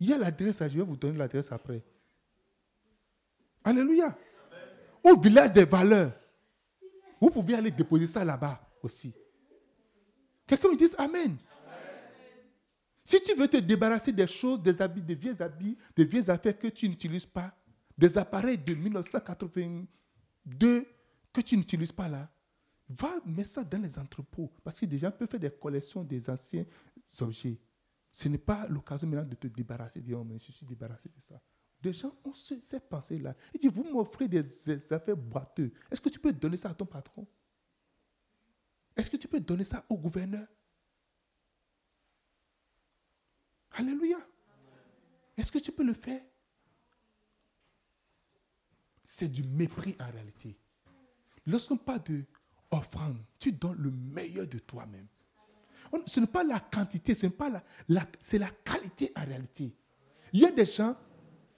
Il 0.00 0.08
y 0.08 0.14
a 0.14 0.18
l'adresse, 0.18 0.62
je 0.62 0.78
vais 0.78 0.82
vous 0.82 0.96
donner 0.96 1.18
l'adresse 1.18 1.52
après. 1.52 1.84
Alléluia. 3.62 4.16
Au 5.04 5.20
village 5.20 5.52
des 5.52 5.66
valeurs. 5.66 6.12
Vous 7.20 7.28
pouvez 7.28 7.56
aller 7.56 7.70
déposer 7.70 8.06
ça 8.06 8.24
là-bas 8.24 8.58
aussi. 8.82 9.12
Quelqu'un 10.46 10.70
me 10.70 10.76
dise 10.76 10.94
Amen. 10.96 11.36
Si 13.06 13.22
tu 13.22 13.34
veux 13.36 13.46
te 13.46 13.58
débarrasser 13.58 14.10
des 14.10 14.26
choses, 14.26 14.60
des 14.60 14.82
habits, 14.82 15.00
des 15.00 15.14
vieux 15.14 15.40
habits, 15.40 15.78
des 15.94 16.04
vieilles 16.04 16.28
affaires 16.28 16.58
que 16.58 16.66
tu 16.66 16.88
n'utilises 16.88 17.24
pas, 17.24 17.56
des 17.96 18.18
appareils 18.18 18.58
de 18.58 18.74
1982 18.74 20.84
que 21.32 21.40
tu 21.40 21.56
n'utilises 21.56 21.92
pas 21.92 22.08
là, 22.08 22.28
va 22.88 23.12
mettre 23.24 23.50
ça 23.50 23.62
dans 23.62 23.80
les 23.80 23.96
entrepôts. 23.96 24.52
Parce 24.64 24.80
que 24.80 24.86
des 24.86 24.98
gens 24.98 25.12
peuvent 25.12 25.30
faire 25.30 25.38
des 25.38 25.52
collections 25.52 26.02
des 26.02 26.28
anciens 26.28 26.66
objets. 27.20 27.60
Ce 28.10 28.28
n'est 28.28 28.38
pas 28.38 28.66
l'occasion 28.66 29.06
maintenant 29.06 29.24
de 29.24 29.36
te 29.36 29.46
débarrasser, 29.46 30.00
de 30.00 30.06
dire, 30.06 30.18
oh, 30.18 30.24
mais 30.24 30.40
je 30.40 30.50
suis 30.50 30.66
débarrassé 30.66 31.08
de 31.08 31.20
ça. 31.20 31.40
Des 31.80 31.92
gens 31.92 32.12
ont 32.24 32.34
cette 32.34 32.88
pensée-là. 32.88 33.36
Ils 33.54 33.60
disent, 33.60 33.70
vous 33.70 33.84
m'offrez 33.84 34.26
des, 34.26 34.42
des 34.42 34.92
affaires 34.92 35.16
boiteuses. 35.16 35.70
Est-ce 35.92 36.00
que 36.00 36.08
tu 36.08 36.18
peux 36.18 36.32
donner 36.32 36.56
ça 36.56 36.70
à 36.70 36.74
ton 36.74 36.86
patron? 36.86 37.24
Est-ce 38.96 39.12
que 39.12 39.16
tu 39.16 39.28
peux 39.28 39.38
donner 39.38 39.62
ça 39.62 39.84
au 39.88 39.96
gouverneur? 39.96 40.48
Alléluia. 43.76 44.18
Est-ce 45.36 45.52
que 45.52 45.58
tu 45.58 45.70
peux 45.70 45.84
le 45.84 45.94
faire? 45.94 46.22
C'est 49.04 49.28
du 49.28 49.42
mépris 49.44 49.94
en 50.00 50.10
réalité. 50.10 50.58
Lorsqu'on 51.46 51.76
parle 51.76 52.02
de 52.04 52.24
offrande, 52.70 53.18
tu 53.38 53.52
donnes 53.52 53.78
le 53.78 53.90
meilleur 53.90 54.46
de 54.46 54.58
toi-même. 54.58 55.06
Ce 56.06 56.18
n'est 56.18 56.26
pas 56.26 56.42
la 56.42 56.58
quantité, 56.58 57.14
c'est 57.14 57.30
la 58.38 58.50
qualité 58.64 59.12
en 59.14 59.24
réalité. 59.24 59.72
Il 60.32 60.40
y 60.40 60.44
a 60.44 60.50
des 60.50 60.66
gens, 60.66 60.96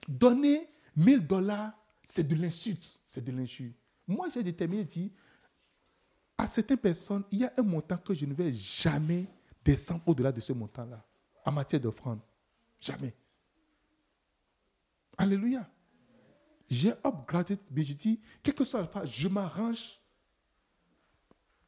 donner 0.06 0.68
1000 0.96 1.26
dollars, 1.26 1.72
c'est 2.04 2.26
de 2.26 2.34
l'insulte, 2.34 3.00
c'est 3.06 3.24
de 3.24 3.32
l'injure. 3.32 3.72
Moi, 4.06 4.28
j'ai 4.28 4.42
déterminé, 4.42 4.84
dit, 4.84 5.10
à 6.36 6.46
certaines 6.46 6.76
personnes, 6.76 7.24
il 7.30 7.38
y 7.38 7.44
a 7.44 7.52
un 7.56 7.62
montant 7.62 7.96
que 7.96 8.12
je 8.12 8.26
ne 8.26 8.34
vais 8.34 8.52
jamais 8.52 9.26
descendre 9.64 10.02
au-delà 10.06 10.30
de 10.30 10.40
ce 10.40 10.52
montant-là, 10.52 11.02
en 11.48 11.52
matière 11.52 11.80
d'offrande. 11.80 12.20
Jamais. 12.78 13.14
Alléluia. 15.16 15.68
J'ai 16.68 16.92
upgradé, 17.04 17.58
mais 17.70 17.82
je 17.82 17.94
dis, 17.94 18.20
quel 18.42 18.54
que 18.54 18.64
soit 18.64 18.82
le 18.82 19.06
je 19.06 19.28
m'arrange. 19.28 19.98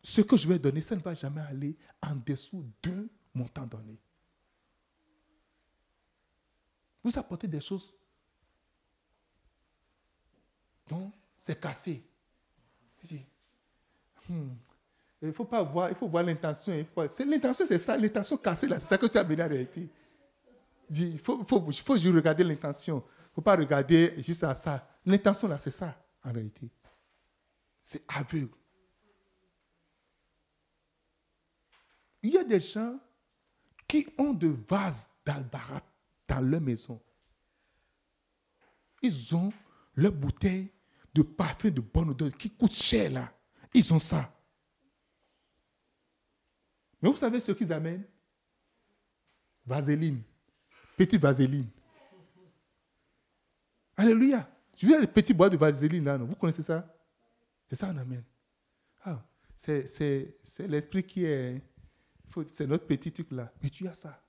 Ce 0.03 0.21
que 0.21 0.37
je 0.37 0.47
vais 0.47 0.59
donner, 0.59 0.83
ça 0.83 0.95
ne 0.97 1.01
va 1.01 1.15
jamais 1.15 1.41
aller 1.41 1.77
en 2.03 2.15
dessous 2.15 2.71
de 2.83 3.09
mon 3.35 3.49
temps 3.49 3.67
donné. 3.67 3.99
Vous 7.03 7.19
apportez 7.19 7.49
des 7.49 7.61
choses 7.61 7.95
dont 10.89 11.11
c'est 11.39 11.59
cassé. 11.59 12.05
Hmm, 14.29 14.51
il 15.23 15.33
faut 15.33 15.45
pas 15.45 15.63
voir, 15.63 15.91
il 15.91 15.95
faut 15.95 16.09
voir 16.09 16.23
l'intention. 16.23 16.87
L'intention, 17.27 17.67
c'est 17.67 17.79
ça. 17.79 17.97
L'intention 17.97 18.37
cassée, 18.39 18.67
c'est 18.69 18.81
ça 18.81 18.97
que 18.97 19.07
tu 19.07 19.19
as 19.19 19.25
mené 19.25 19.43
en 19.43 19.49
réalité. 19.49 19.89
Il 20.91 21.19
faut, 21.19 21.45
faut, 21.45 21.71
faut 21.71 21.93
regarder 21.95 22.43
l'intention. 22.43 22.97
Il 22.97 23.31
ne 23.31 23.35
faut 23.35 23.43
pas 23.43 23.57
regarder 23.57 24.15
juste 24.23 24.43
à 24.45 24.55
ça. 24.55 24.89
L'intention, 25.05 25.47
là, 25.47 25.59
c'est 25.59 25.71
ça, 25.71 25.95
en 26.25 26.33
réalité. 26.33 26.71
C'est 27.81 28.03
aveugle. 28.09 28.49
Il 32.23 32.31
y 32.31 32.39
a 32.39 32.45
des 32.45 32.61
gens 32.61 32.99
qui 33.87 34.07
ont 34.19 34.33
de 34.33 34.49
vases 34.49 35.09
d'albarat 35.25 35.83
dans 36.29 36.41
leur 36.41 36.61
maison. 36.61 37.01
Ils 39.03 39.35
ont 39.35 39.53
leur 39.95 40.13
bouteille 40.13 40.71
de 41.13 41.23
parfum 41.23 41.71
de 41.71 41.81
bonne 41.81 42.11
odeur 42.11 42.31
qui 42.37 42.51
coûte 42.51 42.73
cher 42.73 43.11
là. 43.11 43.33
Ils 43.75 43.93
ont 43.93 43.99
ça. 43.99 44.33
Mais 47.01 47.09
vous 47.09 47.17
savez 47.17 47.41
ce 47.41 47.53
qu'ils 47.53 47.73
amènent? 47.73 48.05
Vaseline. 49.65 50.23
Petite 50.97 51.21
vaseline. 51.21 51.69
Alléluia. 53.97 54.49
Tu 54.77 54.87
vois 54.87 55.01
les 55.01 55.07
petits 55.07 55.35
bois 55.35 55.51
de 55.51 55.57
vaseline 55.57 56.05
là, 56.05 56.19
non? 56.19 56.25
vous 56.25 56.35
connaissez 56.35 56.63
ça? 56.63 56.95
C'est 57.69 57.77
ça 57.77 57.89
qu'on 57.89 57.99
amène. 57.99 58.25
Ah, 59.05 59.23
c'est 59.57 60.39
l'esprit 60.61 61.05
qui 61.05 61.25
est. 61.25 61.63
C'est 62.47 62.67
notre 62.67 62.87
petit 62.87 63.13
truc 63.13 63.31
là. 63.31 63.53
Mais 63.63 63.71
tu 63.71 63.87
as 63.87 63.95
ça. 63.95 64.23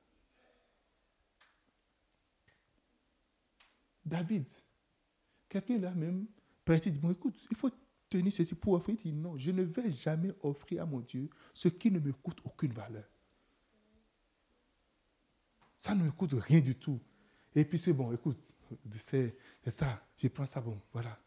David, 4.03 4.48
quelqu'un 5.48 5.77
là 5.77 5.91
même, 5.91 6.26
prêté 6.65 6.89
dit, 6.89 6.99
bon 6.99 7.11
écoute, 7.11 7.35
il 7.49 7.56
faut 7.56 7.69
tenir 8.12 8.32
ceci 8.32 8.54
pour 8.54 8.74
offrir. 8.74 8.98
Il 9.04 9.14
dit, 9.14 9.20
non, 9.20 9.38
je 9.38 9.50
ne 9.52 9.64
vais 9.64 9.90
jamais 9.90 10.32
offrir 10.42 10.84
à 10.84 10.86
mon 10.86 11.00
Dieu 11.00 11.30
ce 11.54 11.70
qui 11.70 11.90
ne 11.90 12.00
me 12.00 12.12
coûte 12.12 12.40
aucune 12.44 12.74
valeur. 12.74 13.06
Ça 15.78 15.96
ne 15.96 16.04
me 16.04 16.12
coûte 16.12 16.34
rien 16.34 16.60
du 16.60 16.76
tout. 16.76 17.00
Et 17.56 17.66
puis 17.66 17.80
c'est 17.80 17.94
bon, 17.94 18.12
écoute, 18.12 18.38
c'est 18.92 19.36
ça, 19.68 20.06
je 20.16 20.28
prends 20.28 20.46
ça, 20.46 20.62
bon, 20.62 20.80
voilà. 20.94 21.18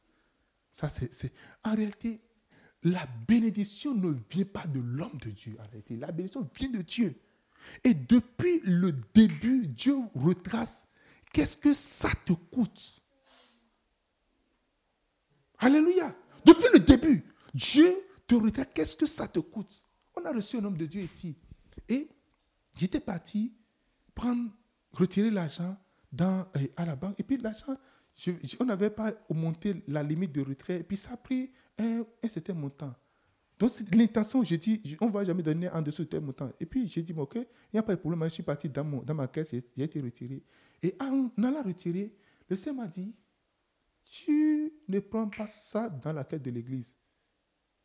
Ça. 0.71 0.89
En 1.65 1.75
réalité, 1.75 2.21
la 2.83 3.07
bénédiction 3.27 3.95
ne 3.95 4.15
vient 4.31 4.45
pas 4.45 4.67
de 4.67 4.81
l'homme 4.81 5.19
de 5.19 5.31
Dieu, 5.31 5.57
en 5.59 5.67
réalité. 5.69 5.97
La 5.97 6.13
bénédiction 6.13 6.49
vient 6.55 6.71
de 6.71 6.83
Dieu. 6.83 7.19
Et 7.83 7.95
depuis 7.95 8.61
le 8.61 8.93
début, 9.15 9.67
Dieu 9.67 9.97
retrace 10.15 10.87
qu'est-ce 11.33 11.57
que 11.57 11.73
ça 11.73 12.11
te 12.25 12.33
coûte? 12.33 13.03
Alléluia. 15.59 16.15
Depuis 16.45 16.67
le 16.73 16.81
début, 16.81 17.25
Dieu 17.55 17.89
te 18.27 18.35
retrace 18.35 18.67
qu'est-ce 18.75 18.97
que 18.97 19.07
ça 19.07 19.27
te 19.27 19.39
coûte? 19.41 19.83
On 20.17 20.25
a 20.25 20.33
reçu 20.33 20.57
un 20.57 20.65
homme 20.65 20.77
de 20.77 20.87
Dieu 20.87 21.03
ici. 21.03 21.37
Et 21.89 22.09
j'étais 22.77 23.01
parti 23.01 23.53
prendre, 24.15 24.51
retirer 24.93 25.31
l'argent 25.31 25.77
euh, 26.21 26.45
à 26.77 26.87
la 26.87 26.97
banque. 26.97 27.19
Et 27.19 27.23
puis 27.23 27.37
l'argent, 27.37 27.77
on 28.61 28.65
n'avait 28.65 28.91
pas 28.91 29.13
monté 29.31 29.83
la 29.89 30.03
limite 30.03 30.33
de 30.33 30.43
retrait. 30.43 30.81
Et 30.81 30.83
puis 30.83 30.97
ça 30.97 31.13
a 31.13 31.17
pris 31.17 31.51
un, 31.79 32.05
certain 32.29 32.55
montant. 32.55 32.95
Donc 33.59 33.71
l'intention, 33.93 34.43
j'ai 34.43 34.59
dit, 34.59 34.97
on 35.01 35.07
ne 35.07 35.13
va 35.13 35.25
jamais 35.25 35.43
donner 35.43 35.69
en 35.71 35.83
dessous 35.83 36.03
de 36.03 36.09
tel 36.09 36.21
montant. 36.21 36.51
Et 36.61 36.67
puis 36.67 36.89
j'ai 36.89 37.03
dit, 37.03 37.13
ok, 37.13 37.37
il 37.37 37.47
n'y 37.75 37.81
a 37.81 37.83
pas 37.83 37.95
de 37.95 38.01
problème. 38.01 38.23
Je 38.25 38.29
suis 38.29 38.43
parti 38.43 38.69
dans, 38.69 38.85
mon, 38.85 39.03
dans 39.03 39.15
ma 39.15 39.27
caisse, 39.29 39.53
j'ai 39.53 39.85
été 39.85 40.01
retiré. 40.01 40.43
Et 40.83 40.97
en 41.01 41.31
allant 41.43 41.63
retirer, 41.63 42.15
le 42.49 42.57
Seigneur 42.57 42.85
m'a 42.85 42.89
dit, 42.89 43.15
tu 44.05 44.73
ne 44.89 45.01
prends 45.01 45.29
pas 45.29 45.47
ça 45.47 45.89
dans 45.89 46.13
la 46.13 46.25
caisse 46.25 46.43
de 46.43 46.51
l'église. 46.51 46.97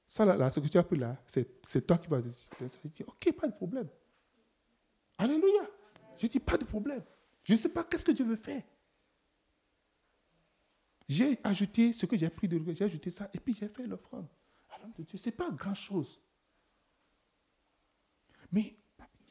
Ça, 0.08 0.26
là, 0.26 0.50
ce 0.50 0.60
que 0.60 0.68
tu 0.68 0.78
as 0.78 0.84
pris 0.84 0.98
là, 0.98 1.22
c'est 1.26 1.86
toi 1.86 1.98
qui 1.98 2.08
vas 2.08 2.22
dit, 2.22 3.04
ok, 3.06 3.32
pas 3.34 3.48
de 3.48 3.54
problème. 3.54 3.88
Alléluia. 5.18 5.70
J'ai 6.18 6.28
dit, 6.28 6.40
pas 6.40 6.58
de 6.58 6.66
problème. 6.66 7.04
Je 7.44 7.54
ne 7.54 7.58
sais 7.58 7.70
pas 7.70 7.84
qu'est-ce 7.84 8.06
que 8.06 8.12
Dieu 8.12 8.26
veut 8.26 8.36
faire. 8.36 8.64
J'ai 11.08 11.40
ajouté 11.44 11.94
ce 11.94 12.06
que 12.06 12.16
j'ai 12.18 12.30
pris 12.30 12.48
de 12.48 12.62
j'ai 12.74 12.86
ajouté 12.86 13.10
ça, 13.10 13.30
et 13.34 13.40
puis 13.40 13.56
j'ai 13.56 13.68
fait 13.68 13.88
l'offrande 13.88 14.28
à 14.70 14.78
l'homme 14.80 14.94
de 14.98 15.04
Dieu. 15.04 15.18
Ce 15.18 15.30
n'est 15.30 15.36
pas 15.36 15.50
grand-chose. 15.50 16.22
Mais 18.52 18.76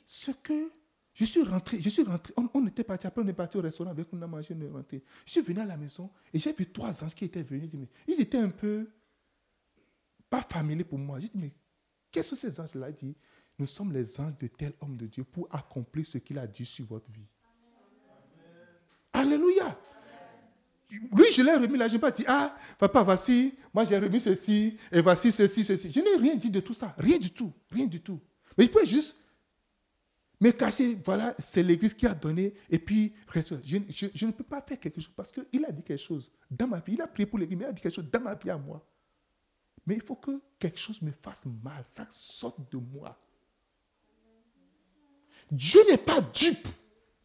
ce 0.04 0.30
que 0.30 0.72
je 1.18 1.24
suis 1.24 1.42
rentré, 1.42 1.80
je 1.80 1.88
suis 1.88 2.04
rentré, 2.04 2.32
on, 2.54 2.64
était 2.68 2.84
parti, 2.84 3.08
après 3.08 3.22
on 3.22 3.26
est 3.26 3.32
parti 3.32 3.56
au 3.56 3.60
restaurant 3.60 3.90
avec, 3.90 4.06
on 4.12 4.22
a 4.22 4.26
mangé, 4.28 4.54
on 4.56 4.60
est 4.60 4.68
rentré. 4.68 5.02
Je 5.26 5.32
suis 5.32 5.40
venu 5.40 5.58
à 5.58 5.66
la 5.66 5.76
maison 5.76 6.08
et 6.32 6.38
j'ai 6.38 6.52
vu 6.52 6.70
trois 6.70 7.02
anges 7.02 7.12
qui 7.12 7.24
étaient 7.24 7.42
venus. 7.42 7.68
Ils 8.06 8.20
étaient 8.20 8.38
un 8.38 8.50
peu, 8.50 8.88
pas 10.30 10.42
familiers 10.42 10.84
pour 10.84 10.96
moi. 10.96 11.18
J'ai 11.18 11.26
dit, 11.26 11.38
mais 11.38 11.52
qu'est-ce 12.12 12.30
que 12.30 12.36
ces 12.36 12.60
anges-là 12.60 12.92
disent? 12.92 13.16
Nous 13.58 13.66
sommes 13.66 13.92
les 13.92 14.20
anges 14.20 14.38
de 14.38 14.46
tel 14.46 14.74
homme 14.80 14.96
de 14.96 15.06
Dieu 15.06 15.24
pour 15.24 15.48
accomplir 15.50 16.06
ce 16.06 16.18
qu'il 16.18 16.38
a 16.38 16.46
dit 16.46 16.64
sur 16.64 16.86
votre 16.86 17.10
vie. 17.10 17.26
Alléluia. 19.12 19.76
Lui, 20.88 21.32
je 21.34 21.42
l'ai 21.42 21.54
remis 21.54 21.76
là, 21.78 21.88
je 21.88 21.94
n'ai 21.94 21.98
pas 21.98 22.12
dit, 22.12 22.24
ah, 22.28 22.54
papa, 22.78 23.02
voici, 23.02 23.56
moi 23.74 23.84
j'ai 23.84 23.98
remis 23.98 24.20
ceci, 24.20 24.76
et 24.92 25.00
voici 25.00 25.32
ceci, 25.32 25.64
ceci. 25.64 25.90
Je 25.90 25.98
n'ai 25.98 26.16
rien 26.16 26.36
dit 26.36 26.48
de 26.48 26.60
tout 26.60 26.74
ça, 26.74 26.94
rien 26.96 27.18
du 27.18 27.32
tout, 27.32 27.52
rien 27.72 27.86
du 27.86 28.00
tout. 28.00 28.20
Mais 28.56 28.66
il 28.66 28.70
peut 28.70 28.86
juste 28.86 29.16
me 30.40 30.50
cacher, 30.52 30.98
voilà, 31.04 31.34
c'est 31.38 31.62
l'Église 31.62 31.94
qui 31.94 32.06
a 32.06 32.14
donné, 32.14 32.54
et 32.70 32.78
puis, 32.78 33.12
je, 33.34 34.10
je, 34.14 34.26
ne 34.26 34.30
peux 34.30 34.44
pas 34.44 34.62
faire 34.62 34.78
quelque 34.78 35.00
chose 35.00 35.12
parce 35.16 35.32
qu'il 35.32 35.64
a 35.64 35.72
dit 35.72 35.82
quelque 35.82 36.02
chose 36.02 36.30
dans 36.50 36.68
ma 36.68 36.78
vie. 36.80 36.94
Il 36.94 37.02
a 37.02 37.08
prié 37.08 37.26
pour 37.26 37.38
l'Église, 37.38 37.58
mais 37.58 37.64
il 37.64 37.68
a 37.68 37.72
dit 37.72 37.82
quelque 37.82 37.96
chose 37.96 38.10
dans 38.10 38.20
ma 38.20 38.34
vie 38.34 38.50
à 38.50 38.56
moi. 38.56 38.84
Mais 39.84 39.94
il 39.94 40.02
faut 40.02 40.16
que 40.16 40.40
quelque 40.58 40.78
chose 40.78 41.02
me 41.02 41.10
fasse 41.10 41.44
mal, 41.46 41.82
ça 41.84 42.06
sorte 42.10 42.70
de 42.70 42.76
moi. 42.76 43.18
Dieu 45.50 45.80
n'est 45.88 45.98
pas 45.98 46.20
dupe. 46.20 46.68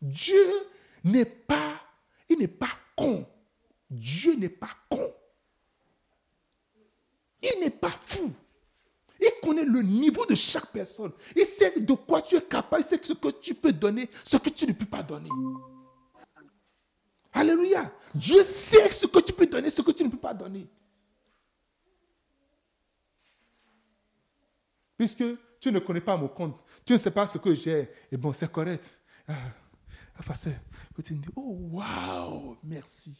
Dieu 0.01 0.43
n'est 1.03 1.25
pas, 1.25 1.81
il 2.29 2.39
n'est 2.39 2.47
pas 2.47 2.71
con. 2.95 3.25
Dieu 3.89 4.35
n'est 4.35 4.49
pas 4.49 4.71
con. 4.89 5.13
Il 7.41 7.59
n'est 7.59 7.69
pas 7.69 7.89
fou. 7.89 8.31
Il 9.23 9.31
connaît 9.41 9.63
le 9.63 9.81
niveau 9.81 10.25
de 10.25 10.35
chaque 10.35 10.67
personne. 10.67 11.13
Il 11.35 11.45
sait 11.45 11.79
de 11.79 11.93
quoi 11.93 12.21
tu 12.21 12.35
es 12.35 12.41
capable. 12.41 12.81
Il 12.81 12.85
sait 12.85 12.99
ce 13.01 13.13
que 13.13 13.29
tu 13.29 13.55
peux 13.55 13.71
donner, 13.71 14.09
ce 14.23 14.35
que 14.35 14.49
tu 14.49 14.67
ne 14.67 14.73
peux 14.73 14.85
pas 14.85 15.01
donner. 15.01 15.29
Alléluia. 17.31 17.91
Dieu 18.13 18.43
sait 18.43 18.91
ce 18.91 19.07
que 19.07 19.19
tu 19.19 19.31
peux 19.31 19.47
donner, 19.47 19.69
ce 19.69 19.81
que 19.81 19.91
tu 19.91 20.03
ne 20.03 20.09
peux 20.09 20.17
pas 20.17 20.33
donner. 20.33 20.67
Puisque 24.97 25.23
tu 25.59 25.71
ne 25.71 25.79
connais 25.79 26.01
pas 26.01 26.17
mon 26.17 26.27
compte, 26.27 26.61
tu 26.85 26.93
ne 26.93 26.97
sais 26.97 27.11
pas 27.11 27.25
ce 27.25 27.37
que 27.37 27.55
j'ai. 27.55 27.89
Et 28.11 28.17
bon, 28.17 28.33
c'est 28.33 28.51
correct. 28.51 28.99
Ah, 29.25 29.35
ah 30.17 30.33
tu 31.03 31.13
dis, 31.13 31.27
oh, 31.35 31.57
waouh, 31.71 32.57
merci. 32.61 33.15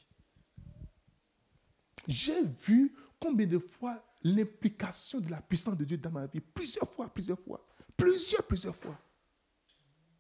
J'ai 2.08 2.44
vu 2.44 2.94
combien 3.20 3.48
de 3.48 3.58
fois 3.58 4.04
l'implication 4.24 5.20
de 5.20 5.30
la 5.30 5.42
puissance 5.42 5.78
de 5.78 5.86
Dieu 5.86 5.98
dans 5.98 6.12
ma 6.12 6.26
vie. 6.28 6.40
Plusieurs 6.40 6.92
fois, 6.92 7.10
plusieurs 7.10 7.40
fois. 7.40 7.66
Plusieurs, 7.96 8.44
plusieurs 8.44 8.76
fois. 8.76 8.98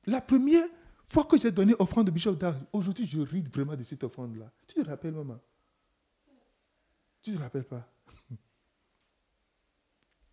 La 0.05 0.21
première 0.21 0.67
fois 1.09 1.23
que 1.25 1.37
j'ai 1.37 1.51
donné 1.51 1.73
offrande 1.79 2.07
de 2.07 2.11
Bishop 2.11 2.35
d'Arc, 2.35 2.59
aujourd'hui 2.73 3.05
je 3.05 3.19
ris 3.19 3.41
vraiment 3.41 3.75
de 3.75 3.83
cette 3.83 4.03
offrande-là. 4.03 4.51
Tu 4.67 4.75
te 4.75 4.87
rappelles, 4.87 5.13
maman? 5.13 5.39
Tu 7.21 7.31
ne 7.31 7.37
te 7.37 7.41
rappelles 7.41 7.63
pas? 7.63 7.89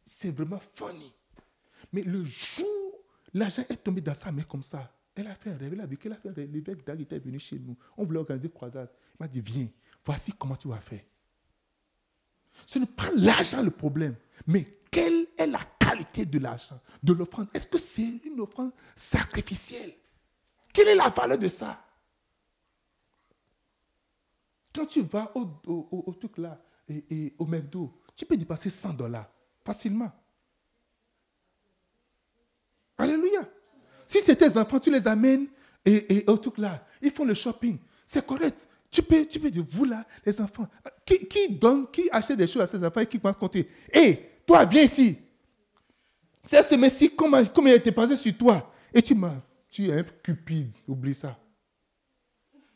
C'est 0.04 0.32
vraiment 0.32 0.60
funny. 0.74 1.14
Mais 1.92 2.02
le 2.02 2.24
jour, 2.24 3.04
l'argent 3.32 3.62
est 3.68 3.76
tombé 3.76 4.00
dans 4.00 4.14
sa 4.14 4.32
main 4.32 4.42
comme 4.42 4.62
ça. 4.62 4.92
Elle 5.14 5.28
a 5.28 5.34
fait 5.34 5.50
un 5.50 5.56
rêve, 5.56 5.72
elle 5.72 5.80
a 5.80 5.86
vu 5.86 5.96
qu'elle 5.96 6.12
a 6.12 6.16
fait 6.16 6.28
un 6.30 6.32
rêve. 6.32 6.50
L'évêque 6.50 6.84
d'Arc 6.84 7.00
était 7.00 7.18
venu 7.18 7.38
chez 7.38 7.58
nous. 7.58 7.76
On 7.96 8.04
voulait 8.04 8.18
organiser 8.18 8.48
une 8.48 8.54
croisade. 8.54 8.90
Il 9.14 9.16
m'a 9.20 9.28
dit, 9.28 9.40
viens, 9.40 9.68
voici 10.04 10.32
comment 10.32 10.56
tu 10.56 10.68
vas 10.68 10.80
faire. 10.80 11.02
Ce 12.66 12.78
n'est 12.78 12.86
pas 12.86 13.10
l'argent 13.14 13.62
le 13.62 13.70
problème, 13.70 14.16
mais 14.46 14.66
quelle 14.90 15.26
est 15.38 15.46
la 15.46 15.60
qualité 15.78 16.24
de 16.24 16.38
l'argent, 16.38 16.80
de 17.02 17.12
l'offrande? 17.12 17.48
Est-ce 17.54 17.66
que 17.66 17.78
c'est 17.78 18.20
une 18.24 18.40
offrande 18.40 18.72
sacrificielle? 18.94 19.94
Quelle 20.72 20.88
est 20.88 20.94
la 20.94 21.08
valeur 21.08 21.38
de 21.38 21.48
ça? 21.48 21.84
Quand 24.74 24.86
tu 24.86 25.02
vas 25.02 25.32
au, 25.34 26.14
truc 26.18 26.38
là, 26.38 26.60
et, 26.88 27.34
au 27.38 27.44
McDo, 27.44 28.00
tu 28.14 28.24
peux 28.24 28.36
dépenser 28.36 28.70
100 28.70 28.94
dollars 28.94 29.28
facilement. 29.64 30.10
Alléluia. 32.98 33.48
Si 34.06 34.20
c'est 34.20 34.36
tes 34.36 34.56
enfants, 34.56 34.78
tu 34.78 34.90
les 34.90 35.06
amènes 35.08 35.48
et, 35.84 36.24
au 36.26 36.36
truc 36.36 36.58
là, 36.58 36.86
ils 37.00 37.10
font 37.10 37.24
le 37.24 37.34
shopping. 37.34 37.78
C'est 38.06 38.24
correct. 38.26 38.68
Tu 38.90 39.02
peux, 39.02 39.24
tu 39.24 39.38
peux 39.38 39.50
dire, 39.50 39.64
vous 39.70 39.84
là, 39.84 40.04
les 40.26 40.40
enfants, 40.40 40.66
qui, 41.06 41.48
donne, 41.48 41.88
qui 41.90 42.08
achète 42.10 42.36
des 42.36 42.46
choses 42.46 42.62
à 42.62 42.66
ses 42.66 42.84
enfants 42.84 43.00
et 43.00 43.06
qui 43.06 43.18
va 43.18 43.32
compter? 43.32 43.68
Hé, 43.92 44.40
toi, 44.46 44.64
viens 44.64 44.82
ici. 44.82 45.16
C'est 46.44 46.62
ce 46.62 46.74
Messie, 46.74 47.14
comment, 47.14 47.38
il 47.38 47.88
a 47.88 47.92
passé 47.92 48.16
sur 48.16 48.36
toi? 48.36 48.72
Et 48.92 49.00
tu 49.00 49.14
m'as, 49.14 49.34
tu 49.70 49.88
es 49.88 49.92
un 49.92 50.02
cupide, 50.02 50.74
oublie 50.88 51.14
ça. 51.14 51.38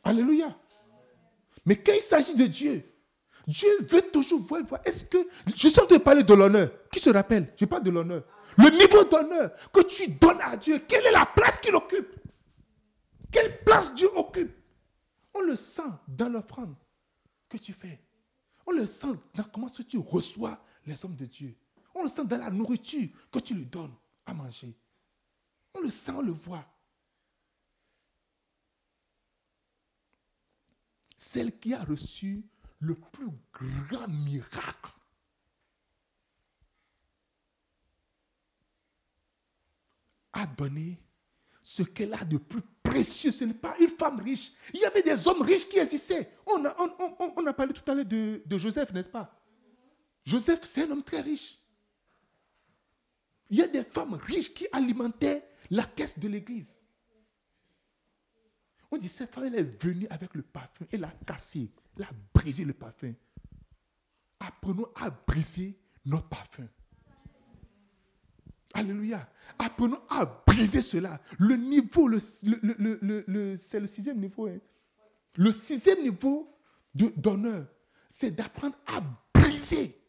Alléluia. 0.05 0.57
Mais 1.67 1.77
quand 1.77 1.95
il 1.95 2.01
s'agit 2.01 2.35
de 2.35 2.47
Dieu, 2.47 2.85
Dieu 3.47 3.69
veut 3.89 4.03
toujours 4.03 4.41
voir, 4.41 4.63
est-ce 4.85 5.05
que, 5.07 5.19
je 5.57 5.69
suis 5.69 5.81
en 5.81 5.87
train 5.87 5.97
de 5.97 6.03
parler 6.03 6.23
de 6.23 6.35
l'honneur. 6.35 6.71
Qui 6.93 7.01
se 7.01 7.11
rappelle? 7.11 7.53
Je 7.57 7.65
parle 7.65 7.83
de 7.83 7.91
l'honneur. 7.91 8.23
Le 8.57 8.71
niveau 8.71 9.03
d'honneur 9.05 9.51
que 9.73 9.81
tu 9.81 10.09
donnes 10.13 10.41
à 10.43 10.57
Dieu, 10.57 10.79
quelle 10.87 11.05
est 11.07 11.13
la 11.13 11.27
place 11.27 11.59
qu'il 11.59 11.75
occupe? 11.75 12.15
Quelle 13.33 13.65
place 13.65 13.93
Dieu 13.97 14.09
occupe? 14.15 14.53
On 15.35 15.43
le 15.43 15.57
sent 15.57 15.83
dans 16.09 16.29
l'offrande 16.29 16.77
que 17.49 17.59
tu 17.59 17.73
fais. 17.73 18.01
On 18.67 18.73
le 18.73 18.87
sent 18.87 19.15
dans 19.35 19.45
comment 19.45 19.69
tu 19.69 19.99
reçois 19.99 20.65
les 20.87 21.05
hommes 21.05 21.17
de 21.17 21.27
Dieu. 21.27 21.57
On 21.95 22.03
le 22.03 22.09
sent 22.09 22.25
dans 22.25 22.39
la 22.39 22.51
nourriture 22.51 23.09
que 23.31 23.39
tu 23.39 23.55
lui 23.55 23.67
donnes 23.67 23.95
à 24.27 24.35
manger. 24.35 24.75
On 25.75 25.81
le 25.81 25.91
sent, 25.91 26.13
on 26.13 26.23
le 26.23 26.33
voit. 26.33 26.65
Celle 31.17 31.59
qui 31.59 31.75
a 31.75 31.83
reçu 31.85 32.45
le 32.81 32.95
plus 32.95 33.31
grand 33.53 34.09
miracle 34.09 34.93
a 40.33 40.47
donné 40.47 41.01
ce 41.67 41.83
qu'elle 41.83 42.13
a 42.13 42.23
de 42.27 42.37
plus 42.37 42.61
précieux. 42.83 43.33
Ce 43.33 43.43
n'est 43.43 43.55
pas 43.55 43.75
une 43.81 43.89
femme 43.89 44.21
riche. 44.21 44.53
Il 44.75 44.81
y 44.81 44.85
avait 44.85 45.01
des 45.01 45.27
hommes 45.27 45.41
riches 45.41 45.67
qui 45.67 45.79
existaient. 45.79 46.31
On 46.47 46.63
a, 46.63 47.53
parlé 47.55 47.73
tout 47.73 47.91
à 47.91 47.95
l'heure 47.95 48.05
de, 48.05 48.43
de 48.45 48.59
Joseph, 48.59 48.93
n'est-ce 48.93 49.09
pas? 49.09 49.35
Joseph, 50.27 50.61
c'est 50.65 50.83
un 50.83 50.91
homme 50.91 51.03
très 51.03 51.23
riche. 51.23 51.59
Il 53.49 53.57
y 53.57 53.63
a 53.63 53.67
des 53.67 53.83
femmes 53.83 54.13
riches 54.13 54.53
qui 54.53 54.67
alimentaient 54.73 55.43
la 55.71 55.85
caisse 55.85 56.19
de 56.19 56.29
l'église. 56.29 56.83
On 58.91 58.99
dit, 58.99 59.09
cette 59.09 59.33
femme, 59.33 59.45
elle 59.45 59.55
est 59.55 59.83
venue 59.83 60.07
avec 60.09 60.35
le 60.35 60.43
parfum, 60.43 60.85
elle 60.93 61.05
a 61.05 61.13
cassé, 61.27 61.71
elle 61.97 62.05
a 62.05 62.11
brisé 62.35 62.67
le 62.67 62.75
parfum. 62.75 63.15
Apprenons 64.39 64.89
à 64.97 65.09
briser 65.09 65.79
notre 66.05 66.29
parfum. 66.29 66.69
Alléluia. 68.75 69.29
Apprenons 69.59 70.01
à 70.11 70.25
briser 70.47 70.83
cela. 70.83 71.21
Le 71.39 71.57
niveau, 71.57 72.11
c'est 72.19 73.81
le 73.81 73.87
sixième 73.87 74.19
niveau. 74.21 74.49
Hein. 74.49 74.59
Le 75.37 75.53
sixième 75.53 76.03
niveau 76.03 76.53
d'honneur, 76.95 77.67
c'est 78.09 78.33
d'apprendre 78.33 78.77
à 78.87 79.01
briser 79.33 80.01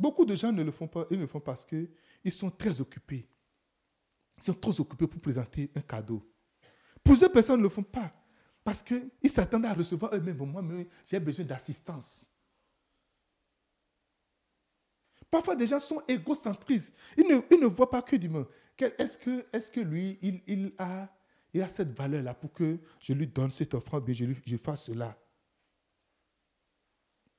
Beaucoup 0.00 0.24
de 0.24 0.34
gens 0.34 0.50
ne 0.50 0.62
le 0.62 0.72
font 0.72 0.88
pas, 0.88 1.04
ils 1.10 1.16
ne 1.18 1.22
le 1.22 1.26
font 1.26 1.40
parce 1.40 1.66
qu'ils 1.66 2.32
sont 2.32 2.50
très 2.50 2.80
occupés. 2.80 3.28
Ils 4.38 4.44
sont 4.44 4.54
trop 4.54 4.80
occupés 4.80 5.06
pour 5.06 5.20
présenter 5.20 5.70
un 5.76 5.82
cadeau. 5.82 6.26
Plusieurs 7.04 7.30
personnes 7.30 7.58
ne 7.58 7.64
le 7.64 7.68
font 7.68 7.82
pas 7.82 8.10
parce 8.64 8.82
qu'ils 8.82 9.10
s'attendent 9.26 9.66
à 9.66 9.74
recevoir 9.74 10.14
eux-mêmes. 10.14 10.38
Moi, 10.38 10.62
j'ai 11.04 11.20
besoin 11.20 11.44
d'assistance. 11.44 12.30
Parfois, 15.30 15.54
des 15.54 15.66
gens 15.66 15.78
sont 15.78 16.02
égocentristes. 16.08 16.92
Ils 17.16 17.26
ne, 17.26 17.66
voient 17.66 17.90
pas 17.90 18.02
que 18.02 18.16
du 18.16 18.28
monde. 18.28 18.46
Est-ce 18.78 19.18
que, 19.70 19.80
lui, 19.80 20.18
il, 20.22 20.72
a, 20.78 21.08
cette 21.68 21.96
valeur-là 21.96 22.34
pour 22.34 22.52
que 22.52 22.78
je 22.98 23.12
lui 23.12 23.26
donne 23.26 23.50
cette 23.50 23.74
offrande, 23.74 24.08
et 24.08 24.14
je, 24.14 24.26
je 24.44 24.56
fasse 24.56 24.84
cela? 24.84 25.16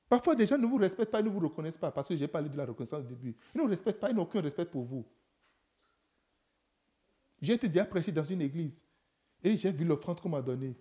Parfois, 0.08 0.34
des 0.34 0.46
gens 0.46 0.58
ne 0.58 0.66
vous 0.66 0.76
respectent 0.76 1.10
pas, 1.10 1.20
ils 1.20 1.24
ne 1.24 1.30
vous 1.30 1.40
reconnaissent 1.40 1.78
pas, 1.78 1.90
parce 1.90 2.08
que 2.08 2.16
j'ai 2.16 2.28
parlé 2.28 2.48
de 2.48 2.56
la 2.56 2.66
reconnaissance 2.66 3.00
au 3.00 3.08
début. 3.08 3.34
Ils 3.54 3.58
ne 3.58 3.62
vous 3.62 3.68
respectent 3.68 4.00
pas, 4.00 4.10
ils 4.10 4.16
n'ont 4.16 4.22
aucun 4.22 4.40
respect 4.40 4.66
pour 4.66 4.84
vous. 4.84 5.06
J'ai 7.40 7.54
été 7.54 7.66
déjà 7.66 7.84
prêché 7.84 8.12
dans 8.12 8.22
une 8.22 8.40
église 8.40 8.84
et 9.42 9.56
j'ai 9.56 9.72
vu 9.72 9.84
l'offrande 9.84 10.20
qu'on 10.20 10.28
m'a 10.28 10.42
donnée. 10.42 10.76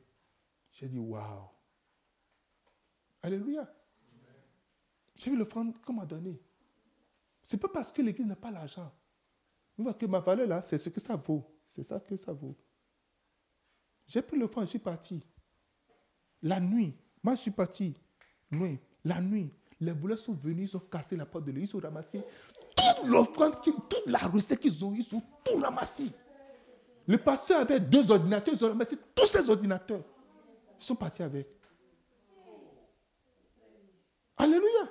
J'ai 0.72 0.88
dit, 0.88 1.00
waouh. 1.00 1.48
Alléluia. 3.24 3.74
J'ai 5.16 5.32
vu 5.32 5.38
l'offrande 5.38 5.80
qu'on 5.82 5.94
m'a 5.94 6.06
donnée. 6.06 6.40
Ce 7.42 7.56
n'est 7.56 7.60
pas 7.60 7.70
parce 7.70 7.92
que 7.92 8.02
l'église 8.02 8.28
n'a 8.28 8.36
pas 8.36 8.52
l'argent. 8.52 8.92
Vous 9.78 9.84
voyez 9.84 9.98
que 9.98 10.06
ma 10.06 10.20
valeur 10.20 10.48
là, 10.48 10.62
c'est 10.62 10.78
ce 10.78 10.90
que 10.90 11.00
ça 11.00 11.16
vaut. 11.16 11.44
C'est 11.70 11.84
ça 11.84 12.00
que 12.00 12.16
ça 12.18 12.34
vaut. 12.34 12.56
J'ai 14.06 14.22
pris 14.22 14.38
l'offrande, 14.38 14.66
je 14.66 14.72
suis 14.72 14.80
parti. 14.80 15.24
La 16.42 16.60
nuit, 16.60 16.96
moi 17.24 17.36
je 17.36 17.42
suis 17.42 17.52
parti. 17.52 17.96
Nuit. 18.52 18.80
La 19.04 19.22
nuit, 19.22 19.52
les 19.80 19.94
voleurs 19.94 20.20
sont 20.20 20.34
venus, 20.34 20.72
ils 20.72 20.78
ont 20.78 20.82
cassé 20.82 21.16
la 21.16 21.26
porte 21.26 21.46
de 21.46 21.52
l'église, 21.52 21.72
ils 21.74 21.78
ont 21.78 21.80
ramassé 21.80 22.24
toute 22.76 23.08
l'offrande, 23.08 23.62
toute 23.62 24.04
la 24.06 24.20
recette 24.20 24.60
qu'ils 24.60 24.84
ont, 24.86 24.94
ils 24.94 25.16
ont 25.16 25.24
tout 25.44 25.58
ramassé. 25.58 26.12
Le 27.08 27.18
pasteur 27.18 27.62
avait 27.62 27.80
deux 27.80 28.12
ordinateurs, 28.12 28.54
ils 28.54 28.64
ont 28.64 28.70
ramassé 28.70 28.98
tous 29.16 29.26
ces 29.26 29.50
ordinateurs. 29.50 30.04
Ils 30.80 30.84
sont 30.84 30.96
partis 30.96 31.24
avec. 31.24 31.48
Alléluia. 34.38 34.90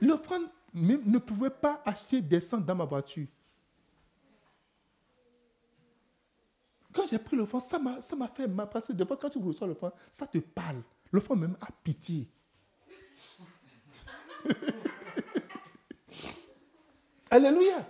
L'offrande 0.00 0.48
ne 0.74 1.18
pouvait 1.18 1.50
pas 1.50 1.82
acheter 1.84 2.20
des 2.20 2.28
descendre 2.28 2.64
dans 2.64 2.74
ma 2.74 2.84
voiture. 2.84 3.26
Quand 6.92 7.06
j'ai 7.08 7.18
pris 7.18 7.36
l'offrande, 7.36 7.62
ça 7.62 7.78
m'a 7.78 8.28
fait 8.28 8.46
mal. 8.46 8.68
Parce 8.68 8.86
que 8.86 8.92
des 8.92 9.06
fois, 9.06 9.16
quand 9.16 9.30
tu 9.30 9.38
reçois 9.38 9.66
l'offrande, 9.66 9.92
ça 10.10 10.26
te 10.26 10.38
parle. 10.38 10.82
L'enfant 11.10 11.34
même 11.36 11.56
a 11.60 11.68
pitié. 11.82 12.28
Alléluia. 17.30 17.86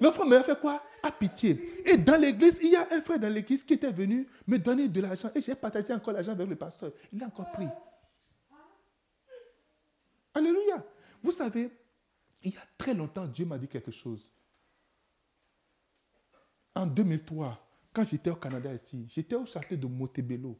L'enfant 0.00 0.24
même 0.26 0.40
a 0.40 0.44
fait 0.44 0.58
quoi? 0.58 0.82
A 1.02 1.12
pitié. 1.12 1.82
Et 1.84 1.98
dans 1.98 2.20
l'église, 2.20 2.58
il 2.62 2.70
y 2.70 2.76
a 2.76 2.88
un 2.90 3.02
frère 3.02 3.18
dans 3.18 3.32
l'église 3.32 3.64
qui 3.64 3.74
était 3.74 3.92
venu 3.92 4.26
me 4.46 4.58
donner 4.58 4.88
de 4.88 5.00
l'argent. 5.00 5.30
Et 5.34 5.42
j'ai 5.42 5.54
partagé 5.54 5.92
encore 5.92 6.14
l'argent 6.14 6.32
avec 6.32 6.48
le 6.48 6.56
pasteur. 6.56 6.92
Il 7.12 7.22
a 7.22 7.26
encore 7.26 7.50
pris. 7.52 7.68
Alléluia. 10.34 10.82
Vous 11.22 11.32
savez, 11.32 11.70
il 12.42 12.54
y 12.54 12.56
a 12.56 12.62
très 12.76 12.94
longtemps, 12.94 13.26
Dieu 13.26 13.44
m'a 13.46 13.58
dit 13.58 13.68
quelque 13.68 13.90
chose. 13.90 14.30
En 16.74 16.86
2003, 16.86 17.58
quand 17.92 18.04
j'étais 18.04 18.30
au 18.30 18.36
Canada 18.36 18.72
ici, 18.72 19.06
j'étais 19.08 19.34
au 19.34 19.44
château 19.44 19.76
de 19.76 19.86
Montebello. 19.86 20.58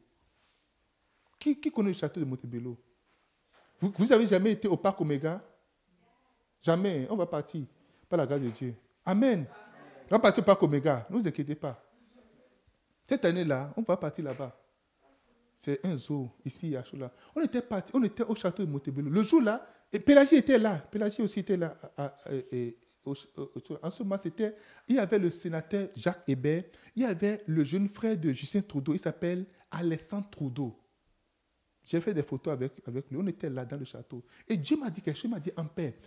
Qui, 1.39 1.59
connaît 1.71 1.89
le 1.89 1.93
château 1.93 2.19
de 2.19 2.25
Montebello 2.25 2.77
vous, 3.79 3.93
vous 3.95 4.11
avez 4.11 4.27
jamais 4.27 4.51
été 4.51 4.67
au 4.67 4.75
parc 4.75 4.99
Omega? 4.99 5.41
Jamais. 6.61 7.07
On 7.09 7.15
va 7.15 7.25
partir. 7.25 7.65
Par 8.09 8.17
la 8.17 8.25
grâce 8.25 8.41
de 8.41 8.49
Dieu. 8.49 8.75
Amen. 9.05 9.45
On 10.07 10.15
va 10.15 10.19
partir 10.19 10.43
au 10.43 10.45
parc 10.45 10.61
Omega. 10.61 11.07
Ne 11.09 11.15
vous 11.15 11.27
inquiétez 11.27 11.55
pas. 11.55 11.81
Cette 13.07 13.23
année-là, 13.23 13.73
on 13.77 13.81
va 13.81 13.95
partir 13.95 14.25
là-bas. 14.25 14.55
C'est 15.55 15.85
un 15.85 15.95
zoo 15.95 16.29
ici 16.45 16.75
à 16.75 16.83
Choula. 16.83 17.11
On 17.35 17.41
était 17.41 17.61
parti, 17.61 17.91
on 17.95 18.03
était 18.03 18.23
au 18.23 18.35
château 18.35 18.65
de 18.65 18.69
Montebello. 18.69 19.09
Le 19.09 19.23
jour-là, 19.23 19.65
et 19.91 19.99
Pélagie 19.99 20.35
était 20.35 20.57
là. 20.57 20.77
Pélagie 20.77 21.21
aussi 21.21 21.39
était 21.39 21.57
là. 21.57 21.73
en 23.05 23.91
ce 23.91 24.03
moment, 24.03 24.17
c'était, 24.17 24.55
il 24.87 24.95
y 24.95 24.99
avait 24.99 25.19
le 25.19 25.31
sénateur 25.31 25.89
Jacques 25.95 26.23
Hébert, 26.27 26.63
il 26.95 27.03
y 27.03 27.05
avait 27.05 27.43
le 27.47 27.63
jeune 27.63 27.87
frère 27.87 28.17
de 28.17 28.31
Justin 28.31 28.61
Trudeau, 28.61 28.93
il 28.93 28.99
s'appelle 28.99 29.45
Alessandre 29.71 30.29
Trudeau. 30.29 30.79
J'ai 31.83 32.01
fait 32.01 32.13
des 32.13 32.21
photos 32.21 32.53
avec, 32.53 32.73
avec 32.87 33.09
lui. 33.09 33.17
On 33.17 33.25
était 33.25 33.49
là 33.49 33.65
dans 33.65 33.77
le 33.77 33.85
château. 33.85 34.23
Et 34.47 34.57
Dieu 34.57 34.77
m'a 34.77 34.91
dit 34.91 35.01
quelque 35.01 35.15
chose. 35.15 35.25
Il 35.25 35.31
m'a 35.31 35.39
dit, 35.39 35.51
en 35.57 35.65
paix, 35.65 35.97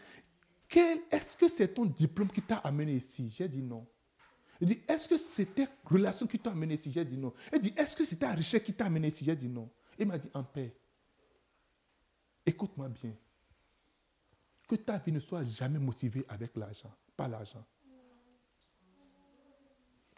est-ce 1.10 1.36
que 1.36 1.48
c'est 1.48 1.68
ton 1.74 1.84
diplôme 1.84 2.30
qui 2.30 2.40
t'a 2.40 2.56
amené 2.58 2.94
ici? 2.94 3.28
J'ai 3.30 3.48
dit 3.48 3.62
non. 3.62 3.86
Il 4.60 4.68
dit, 4.68 4.80
est-ce 4.88 5.08
que 5.08 5.18
c'était 5.18 5.66
relation 5.84 6.26
qui 6.26 6.38
t'a 6.38 6.52
amené 6.52 6.74
ici? 6.74 6.92
J'ai 6.92 7.04
dit 7.04 7.16
non. 7.16 7.32
Il 7.52 7.60
dit, 7.60 7.74
est-ce 7.76 7.96
que 7.96 8.04
c'était 8.04 8.26
la 8.26 8.34
richesse 8.34 8.62
qui 8.62 8.72
t'a 8.72 8.86
amené 8.86 9.08
ici? 9.08 9.24
J'ai 9.24 9.34
dit 9.34 9.48
non. 9.48 9.68
Il 9.98 10.06
m'a 10.06 10.18
dit, 10.18 10.28
en 10.32 10.44
paix, 10.44 10.74
écoute-moi 12.46 12.88
bien. 12.88 13.12
Que 14.68 14.76
ta 14.76 14.98
vie 14.98 15.12
ne 15.12 15.20
soit 15.20 15.44
jamais 15.44 15.78
motivée 15.78 16.24
avec 16.28 16.56
l'argent, 16.56 16.94
pas 17.16 17.28
l'argent. 17.28 17.64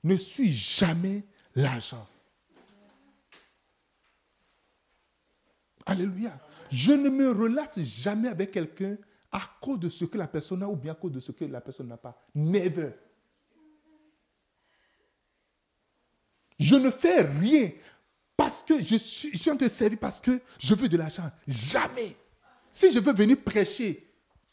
Ne 0.03 0.17
suis 0.17 0.53
jamais 0.53 1.25
l'argent. 1.55 2.07
Alléluia. 5.87 6.39
Je 6.71 6.93
ne 6.93 7.11
me 7.11 7.31
relate 7.31 7.81
jamais 7.81 8.29
avec 8.29 8.51
quelqu'un 8.51 8.97
à 9.31 9.41
cause 9.61 9.81
de 9.81 9.89
ce 9.89 10.05
que 10.05 10.17
la 10.17 10.29
personne 10.29 10.63
a 10.63 10.69
ou 10.69 10.77
bien 10.77 10.93
à 10.93 10.95
cause 10.95 11.13
de 11.13 11.21
ce 11.21 11.33
que 11.33 11.45
la 11.45 11.61
personne 11.61 11.89
n'a 11.89 11.97
pas. 11.97 12.17
Never. 12.35 12.93
Je 16.59 16.77
ne 16.77 16.91
fais 16.91 17.23
rien 17.23 17.71
parce 18.37 18.63
que 18.63 18.83
je 18.83 18.97
suis, 18.97 19.51
en 19.51 19.57
train 19.57 19.67
de 19.67 19.69
servir 19.69 19.99
parce 19.99 20.21
que 20.21 20.41
je 20.59 20.75
veux 20.75 20.89
de 20.89 20.97
l'argent. 20.97 21.31
Jamais. 21.47 22.17
Si 22.71 22.91
je 22.91 22.99
veux 22.99 23.13
venir 23.13 23.43
prêcher, 23.43 24.04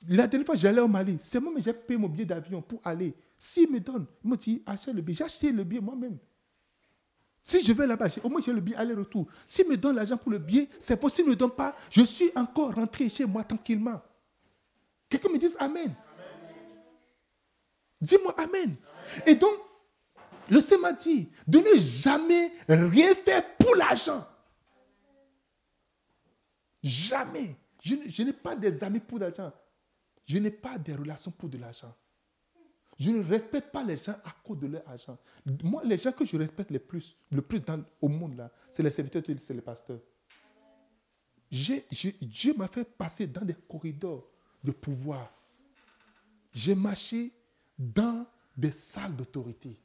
la 0.07 0.27
dernière 0.27 0.45
fois 0.45 0.55
j'allais 0.55 0.81
au 0.81 0.87
Mali, 0.87 1.17
c'est 1.19 1.39
moi 1.39 1.51
mais 1.55 1.61
j'ai 1.61 1.73
payé 1.73 1.99
mon 1.99 2.07
billet 2.07 2.25
d'avion 2.25 2.61
pour 2.61 2.85
aller. 2.85 3.13
S'il 3.37 3.71
me 3.71 3.79
donne, 3.79 4.05
il 4.23 4.29
me 4.29 4.37
dit 4.37 4.61
achète 4.65 4.93
le 4.93 5.01
billet. 5.01 5.17
J'ai 5.17 5.23
acheté 5.23 5.51
le 5.51 5.63
billet 5.63 5.81
moi-même. 5.81 6.17
Si 7.43 7.63
je 7.63 7.73
vais 7.73 7.87
là-bas, 7.87 8.07
au 8.23 8.29
moins 8.29 8.41
j'ai 8.41 8.53
le 8.53 8.61
billet 8.61 8.77
aller-retour. 8.77 9.27
S'il 9.45 9.67
me 9.67 9.75
donne 9.75 9.95
l'argent 9.95 10.17
pour 10.17 10.31
le 10.31 10.37
billet, 10.37 10.69
c'est 10.79 10.99
possible, 10.99 11.29
ne 11.29 11.33
me 11.33 11.39
donne 11.39 11.51
pas, 11.51 11.75
je 11.89 12.03
suis 12.03 12.31
encore 12.35 12.73
rentré 12.75 13.09
chez 13.09 13.25
moi 13.25 13.43
tranquillement. 13.43 14.01
Quelqu'un 15.09 15.29
me 15.29 15.37
dise 15.37 15.57
Amen. 15.59 15.93
Dis-moi 17.99 18.33
Amen. 18.39 18.75
Et 19.25 19.35
donc, 19.35 19.53
le 20.49 20.61
Seigneur 20.61 20.91
m'a 20.91 20.93
dit 20.93 21.29
de 21.47 21.59
ne 21.59 21.79
jamais 21.79 22.51
rien 22.67 23.15
faire 23.15 23.55
pour 23.57 23.75
l'argent. 23.75 24.27
Jamais. 26.83 27.55
Je 27.81 28.23
n'ai 28.23 28.33
pas 28.33 28.55
des 28.55 28.83
amis 28.83 28.99
pour 28.99 29.17
l'argent. 29.19 29.51
Je 30.25 30.37
n'ai 30.37 30.51
pas 30.51 30.77
des 30.77 30.95
relations 30.95 31.31
pour 31.31 31.49
de 31.49 31.57
l'argent. 31.57 31.93
Je 32.99 33.09
ne 33.09 33.23
respecte 33.23 33.71
pas 33.71 33.83
les 33.83 33.97
gens 33.97 34.15
à 34.23 34.31
cause 34.43 34.59
de 34.59 34.67
leur 34.67 34.87
argent. 34.87 35.17
Moi, 35.63 35.81
les 35.83 35.97
gens 35.97 36.11
que 36.11 36.25
je 36.25 36.37
respecte 36.37 36.69
le 36.69 36.79
plus, 36.79 37.17
le 37.31 37.41
plus 37.41 37.59
dans, 37.59 37.83
au 37.99 38.07
monde, 38.07 38.47
c'est 38.69 38.83
les 38.83 38.91
serviteurs, 38.91 39.23
c'est 39.39 39.53
les 39.53 39.61
pasteurs. 39.61 39.99
Dieu 41.49 42.53
m'a 42.55 42.67
fait 42.67 42.85
passer 42.85 43.27
dans 43.27 43.43
des 43.43 43.55
corridors 43.55 44.27
de 44.63 44.71
pouvoir. 44.71 45.33
J'ai 46.53 46.75
marché 46.75 47.31
dans 47.77 48.25
des 48.55 48.71
salles 48.71 49.15
d'autorité. 49.15 49.77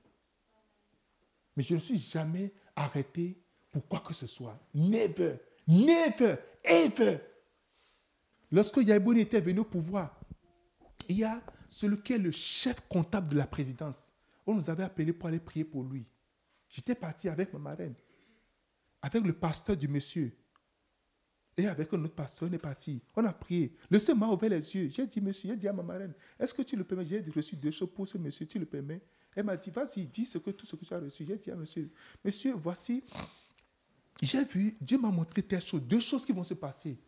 Mais 1.57 1.63
je 1.63 1.75
ne 1.75 1.81
suis 1.81 1.99
jamais 1.99 2.53
arrêté 2.75 3.41
pour 3.71 3.87
quoi 3.89 4.01
que 4.01 4.13
ce 4.13 4.27
soit. 4.27 4.59
Never, 4.75 5.37
never, 5.67 6.37
ever. 6.63 7.19
Lorsque 8.53 8.77
Yaiboni 8.77 9.23
était 9.23 9.41
venu 9.41 9.61
au 9.61 9.65
pouvoir, 9.65 10.21
il 11.09 11.19
y 11.19 11.25
a 11.25 11.43
celui 11.69 12.01
qui 12.01 12.13
est 12.13 12.19
le 12.19 12.31
chef 12.31 12.81
comptable 12.89 13.29
de 13.31 13.37
la 13.37 13.47
présidence. 13.47 14.13
On 14.47 14.55
nous 14.55 14.71
avait 14.71 14.85
appelé 14.85 15.13
pour 15.13 15.29
aller 15.29 15.41
prier 15.41 15.65
pour 15.65 15.83
lui. 15.83 16.07
J'étais 16.69 16.95
parti 16.95 17.29
avec 17.29 17.53
ma 17.53 17.59
marraine, 17.59 17.95
avec 19.03 19.25
le 19.25 19.33
pasteur 19.33 19.77
du 19.77 19.89
monsieur. 19.89 20.37
Et 21.59 21.67
avec 21.67 21.93
un 21.95 22.05
autre 22.05 22.15
pasteur, 22.15 22.49
on 22.51 22.53
est 22.53 22.59
parti. 22.59 23.01
On 23.15 23.25
a 23.25 23.33
prié. 23.33 23.75
Le 23.89 23.99
Seigneur 23.99 24.29
m'a 24.29 24.35
ouvert 24.35 24.51
les 24.51 24.77
yeux. 24.77 24.91
J'ai 24.91 25.07
dit, 25.07 25.23
monsieur, 25.23 25.49
j'ai 25.49 25.57
dit 25.57 25.67
à 25.67 25.73
ma 25.73 25.83
marraine, 25.83 26.13
est-ce 26.39 26.53
que 26.53 26.61
tu 26.61 26.77
le 26.77 26.85
permets? 26.85 27.05
J'ai 27.05 27.25
reçu 27.35 27.57
deux 27.57 27.71
choses 27.71 27.89
pour 27.95 28.07
ce 28.07 28.19
monsieur, 28.19 28.47
tu 28.47 28.59
le 28.59 28.67
permets? 28.67 29.01
Elle 29.35 29.45
m'a 29.45 29.57
dit, 29.57 29.71
vas-y, 29.71 30.07
dis 30.07 30.31
que, 30.31 30.51
tout 30.51 30.67
ce 30.67 30.77
que 30.77 30.85
tu 30.85 30.93
as 30.93 30.99
reçu. 30.99 31.25
J'ai 31.27 31.37
dit 31.37 31.51
à 31.51 31.57
monsieur, 31.57 31.91
monsieur, 32.23 32.53
voici, 32.55 33.05
j'ai 34.21 34.45
vu, 34.45 34.77
Dieu 34.81 34.99
m'a 34.99 35.11
montré 35.11 35.43
telle 35.43 35.63
chose, 35.63 35.83
deux 35.83 36.01
choses 36.01 36.27
qui 36.27 36.33
vont 36.33 36.45
se 36.45 36.55
passer. 36.55 36.99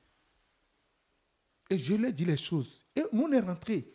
Et 1.70 1.78
je 1.78 1.94
lui 1.94 2.06
ai 2.06 2.12
dit 2.12 2.24
les 2.24 2.36
choses. 2.36 2.84
Et 2.96 3.02
nous, 3.12 3.24
on 3.24 3.32
est 3.32 3.40
rentrés. 3.40 3.94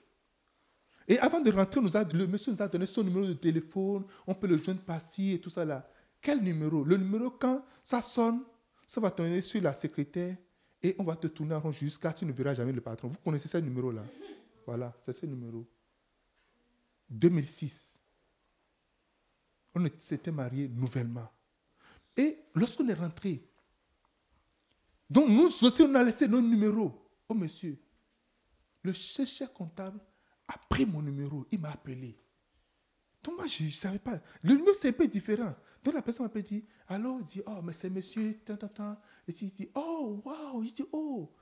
Et 1.07 1.19
avant 1.19 1.41
de 1.41 1.51
rentrer, 1.51 1.81
le 1.81 2.27
monsieur 2.27 2.51
nous 2.51 2.61
a 2.61 2.67
donné 2.67 2.85
son 2.85 3.03
numéro 3.03 3.25
de 3.25 3.33
téléphone. 3.33 4.05
On 4.25 4.33
peut 4.33 4.47
le 4.47 4.57
joindre 4.57 4.81
par-ci 4.81 5.33
et 5.33 5.39
tout 5.39 5.49
ça 5.49 5.65
là. 5.65 5.89
Quel 6.21 6.41
numéro? 6.41 6.83
Le 6.83 6.95
numéro, 6.95 7.31
quand 7.31 7.65
ça 7.83 8.01
sonne, 8.01 8.43
ça 8.87 9.01
va 9.01 9.11
tourner 9.11 9.41
sur 9.41 9.61
la 9.61 9.73
secrétaire 9.73 10.37
et 10.81 10.95
on 10.99 11.03
va 11.03 11.15
te 11.15 11.27
tourner 11.27 11.55
en 11.55 11.59
rond 11.59 11.71
jusqu'à 11.71 12.13
tu 12.13 12.25
ne 12.25 12.31
verras 12.31 12.53
jamais 12.53 12.71
le 12.71 12.81
patron. 12.81 13.09
Vous 13.09 13.17
connaissez 13.17 13.49
ce 13.49 13.57
numéro-là? 13.57 14.03
Voilà, 14.65 14.93
c'est 14.99 15.11
ce 15.11 15.25
numéro. 15.25 15.67
2006. 17.09 17.99
On 19.75 19.85
s'était 19.97 20.31
mariés 20.31 20.69
nouvellement. 20.69 21.29
Et 22.15 22.37
lorsqu'on 22.53 22.87
est 22.87 22.93
rentré, 22.93 23.43
donc 25.09 25.27
nous 25.27 25.45
aussi, 25.45 25.81
on 25.81 25.95
a 25.95 26.03
laissé 26.03 26.27
nos 26.27 26.41
numéros 26.41 27.02
au 27.29 27.33
monsieur. 27.33 27.79
Le 28.83 28.93
chef 28.93 29.53
comptable 29.53 29.99
a 30.47 30.57
pris 30.69 30.85
mon 30.85 31.01
numéro, 31.01 31.45
il 31.51 31.59
m'a 31.59 31.71
appelé. 31.71 32.19
Donc 33.23 33.37
moi, 33.37 33.47
je 33.47 33.63
ne 33.63 33.69
savais 33.69 33.99
pas. 33.99 34.19
Le 34.43 34.55
numéro, 34.55 34.73
c'est 34.73 34.89
un 34.89 34.93
peu 34.93 35.07
différent. 35.07 35.55
Donc 35.83 35.93
la 35.93 36.01
personne 36.01 36.29
m'a 36.33 36.41
dit, 36.41 36.65
alors 36.87 37.19
il 37.19 37.25
dit, 37.25 37.41
oh, 37.45 37.61
mais 37.63 37.73
c'est 37.73 37.89
monsieur, 37.89 38.33
tant, 38.45 38.57
tant, 38.57 38.67
tant. 38.67 38.97
Et 39.27 39.31
il 39.41 39.53
dit, 39.53 39.69
oh, 39.75 40.21
waouh. 40.25 40.63
Je 40.65 40.73
dis, 40.73 40.85
oh, 40.91 41.33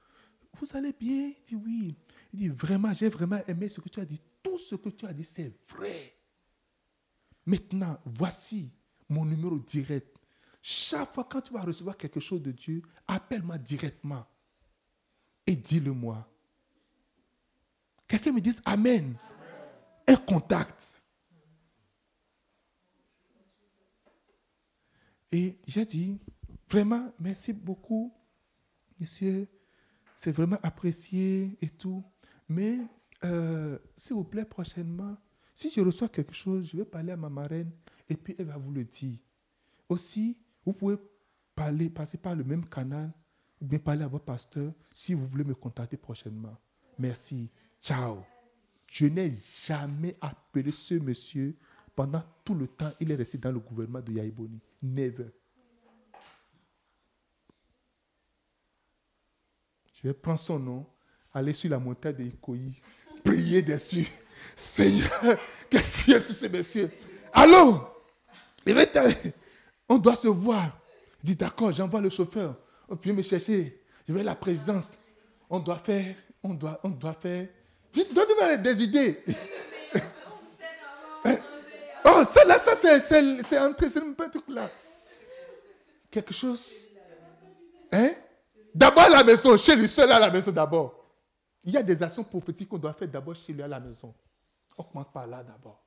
vous 0.54 0.78
allez 0.78 0.94
bien? 0.94 1.32
Il 1.36 1.44
dit, 1.44 1.56
oui. 1.56 1.96
Il 2.34 2.40
dit, 2.40 2.50
vraiment, 2.50 2.94
j'ai 2.94 3.10
vraiment 3.10 3.40
aimé 3.48 3.68
ce 3.70 3.82
que 3.82 3.90
tu 3.90 4.00
as 4.00 4.06
dit. 4.06 4.22
Tout 4.44 4.60
ce 4.60 4.76
que 4.76 4.90
tu 4.90 5.06
as 5.06 5.14
dit, 5.14 5.26
c'est 5.26 5.52
vrai. 5.70 6.16
Maintenant, 7.46 8.00
voici 8.06 8.72
mon 9.10 9.26
numéro 9.26 9.58
direct. 9.58 10.18
Chaque 10.62 11.14
fois 11.14 11.24
quand 11.24 11.42
tu 11.42 11.54
vas 11.54 11.62
recevoir 11.62 11.98
quelque 11.98 12.20
chose 12.20 12.42
de 12.42 12.52
Dieu, 12.52 12.84
appelle-moi 13.08 13.58
directement 13.58 14.28
et 15.48 15.56
dis-le-moi. 15.56 16.28
Quelqu'un 18.08 18.32
me 18.32 18.42
dise 18.42 18.62
Amen. 18.66 19.16
Un 20.08 20.16
contact. 20.16 21.02
Et 25.32 25.58
j'ai 25.66 25.86
dit, 25.86 26.20
vraiment, 26.70 27.14
merci 27.20 27.54
beaucoup, 27.54 28.14
monsieur. 29.00 29.48
C'est 30.18 30.32
vraiment 30.32 30.58
apprécié 30.62 31.58
et 31.62 31.70
tout. 31.70 32.04
Mais, 32.50 32.80
euh, 33.24 33.80
s'il 33.96 34.16
vous 34.16 34.26
plaît, 34.26 34.44
prochainement, 34.44 35.16
si 35.54 35.70
je 35.70 35.80
reçois 35.80 36.10
quelque 36.10 36.34
chose, 36.34 36.68
je 36.68 36.78
vais 36.78 36.86
parler 36.86 37.14
à 37.14 37.18
ma 37.18 37.30
marraine 37.30 37.72
et 38.10 38.16
puis 38.18 38.36
elle 38.38 38.48
va 38.48 38.58
vous 38.58 38.72
le 38.72 38.84
dire. 38.84 39.18
Aussi, 39.88 40.38
vous 40.66 40.74
pouvez 40.74 40.98
parler, 41.56 41.90
passer 41.90 42.18
par 42.18 42.36
le 42.36 42.44
même 42.44 42.68
canal 42.68 43.12
ou 43.62 43.66
bien 43.66 43.80
parler 43.80 44.04
à 44.04 44.08
votre 44.08 44.26
pasteur 44.26 44.74
si 44.92 45.14
vous 45.14 45.26
voulez 45.26 45.44
me 45.44 45.54
contacter 45.54 45.96
prochainement. 45.96 46.58
Merci. 46.98 47.50
Ciao. 47.80 48.24
Je 48.88 49.06
n'ai 49.06 49.32
jamais 49.66 50.18
appelé 50.20 50.72
ce 50.72 50.96
monsieur 50.96 51.56
pendant 51.96 52.24
tout 52.44 52.56
le 52.56 52.68
temps. 52.68 52.92
Il 53.00 53.12
est 53.12 53.16
resté 53.16 53.38
dans 53.38 53.52
le 53.52 53.60
gouvernement 53.60 54.02
de 54.02 54.12
Yaiboni. 54.12 54.60
Never. 54.82 55.30
Je 59.94 60.08
vais 60.08 60.14
prendre 60.14 60.40
son 60.40 60.60
nom, 60.60 60.86
aller 61.32 61.54
sur 61.54 61.70
la 61.70 61.78
montagne 61.78 62.16
de 62.16 62.24
Ikoyi, 62.24 62.82
prier 63.24 63.62
dessus. 63.62 64.08
Seigneur, 64.56 65.10
qu'est-ce 65.70 66.12
a 66.12 66.20
sur 66.20 66.34
ce 66.34 66.48
monsieur? 66.48 66.90
Allô? 67.32 67.88
On 69.88 69.98
doit 69.98 70.16
se 70.16 70.28
voir. 70.28 70.80
Il 71.24 71.28
dit 71.28 71.36
d'accord, 71.36 71.72
j'envoie 71.72 72.02
le 72.02 72.10
chauffeur. 72.10 72.58
Peut 73.00 73.12
me 73.14 73.22
chercher. 73.22 73.82
Je 74.08 74.14
vais 74.14 74.22
à 74.22 74.24
la 74.24 74.36
présidence. 74.36 74.92
On 75.50 75.60
doit 75.60 75.80
faire. 75.80 76.16
On 76.44 76.54
doit, 76.54 76.80
on 76.84 76.90
doit 76.90 77.14
faire. 77.14 77.48
Donnez-moi 77.94 78.58
des 78.58 78.84
idées. 78.84 79.24
Oh, 82.04 82.24
ça 82.24 82.44
là, 82.46 82.58
ça 82.58 82.76
c'est, 82.76 83.00
c'est, 83.00 83.44
c'est 83.44 83.60
entré, 83.60 83.88
c'est 83.88 84.02
un 84.02 84.14
truc 84.14 84.44
là. 84.50 84.70
Quelque 86.10 86.34
chose. 86.34 86.92
Hein? 87.92 88.10
D'abord 88.74 89.04
à 89.04 89.10
la 89.10 89.24
maison, 89.24 89.56
chez 89.56 89.76
lui 89.76 89.88
seul 89.88 90.12
à 90.12 90.20
la 90.20 90.32
maison 90.32 90.52
d'abord. 90.52 91.06
Il 91.64 91.72
y 91.74 91.78
a 91.78 91.84
des 91.84 92.02
actions 92.02 92.24
prophétiques 92.24 92.70
qu'on 92.70 92.80
doit 92.80 92.94
faire 92.94 93.08
d'abord 93.08 93.36
chez 93.36 93.54
lui 93.54 93.62
à 93.62 93.68
la 93.68 93.80
maison. 93.80 94.14
On 94.78 94.84
commence 94.84 95.10
par 95.10 95.28
là 95.28 95.44
d'abord. 95.44 95.80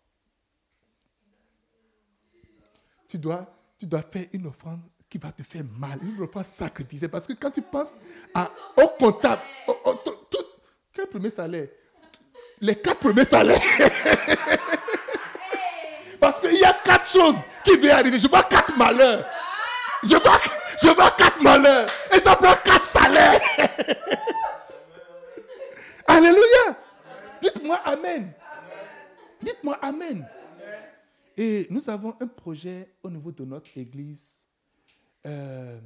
Tu 3.09 3.19
dois, 3.19 3.47
tu 3.77 3.87
dois 3.87 4.03
faire 4.03 4.27
une 4.33 4.47
offrande 4.47 4.81
qui 5.09 5.19
va 5.19 5.31
te 5.33 5.43
faire 5.43 5.63
mal, 5.79 5.99
une 6.03 6.21
offrande 6.23 6.45
sacrifiée. 6.45 7.09
Parce 7.09 7.27
que 7.27 7.33
quand 7.35 7.51
tu 7.51 7.63
penses 7.63 7.97
à, 8.35 8.51
au 8.77 8.89
comptable, 8.89 9.43
au- 9.69 9.77
au- 9.91 9.95
tout, 9.95 10.45
quel 10.93 11.07
premier 11.07 11.31
salaire? 11.31 11.69
Les 12.61 12.77
quatre 12.77 13.01
premiers 13.01 13.25
salaires. 13.25 13.61
Parce 16.21 16.41
qu'il 16.41 16.55
y 16.59 16.65
a 16.65 16.73
quatre 16.85 17.07
choses 17.07 17.37
qui 17.65 17.77
vont 17.77 17.91
arriver. 17.91 18.19
Je 18.19 18.27
vois 18.29 18.43
quatre 18.45 18.75
malheurs. 18.77 19.27
Je 20.03 20.17
vois, 20.17 20.39
je 20.83 20.89
vois 20.89 21.11
quatre 21.11 21.41
malheurs. 21.43 21.89
Et 22.13 22.19
ça 22.19 22.35
prend 22.37 22.55
quatre 22.65 22.85
salaires. 22.85 23.41
Alléluia. 26.07 26.77
Dites-moi 27.43 27.77
Amen. 27.85 28.33
Dites-moi 29.43 29.79
Amen. 29.83 30.27
Et 31.37 31.67
nous 31.71 31.91
avons 31.91 32.15
un 32.21 32.27
projet 32.27 32.89
au 33.03 33.11
niveau 33.11 33.33
de 33.33 33.45
notre 33.45 33.77
église. 33.77 34.44
Euh, 35.27 35.81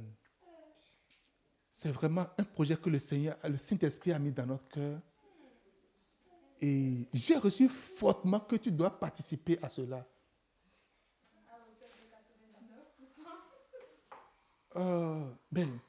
c'est 1.69 1.91
vraiment 1.91 2.25
un 2.37 2.43
projet 2.43 2.75
que 2.75 2.89
le 2.89 2.99
Seigneur, 2.99 3.37
le 3.43 3.57
Saint-Esprit 3.57 4.11
a 4.11 4.19
mis 4.19 4.31
dans 4.31 4.45
notre 4.45 4.67
cœur. 4.67 4.99
Et 6.61 7.07
j'ai 7.13 7.37
reçu 7.37 7.69
fortement 7.69 8.41
que 8.41 8.57
tu 8.57 8.69
dois 8.69 8.99
participer 8.99 9.57
à 9.61 9.69
cela. 9.69 10.05
Euh, 14.75 15.23
ben, 15.51 15.79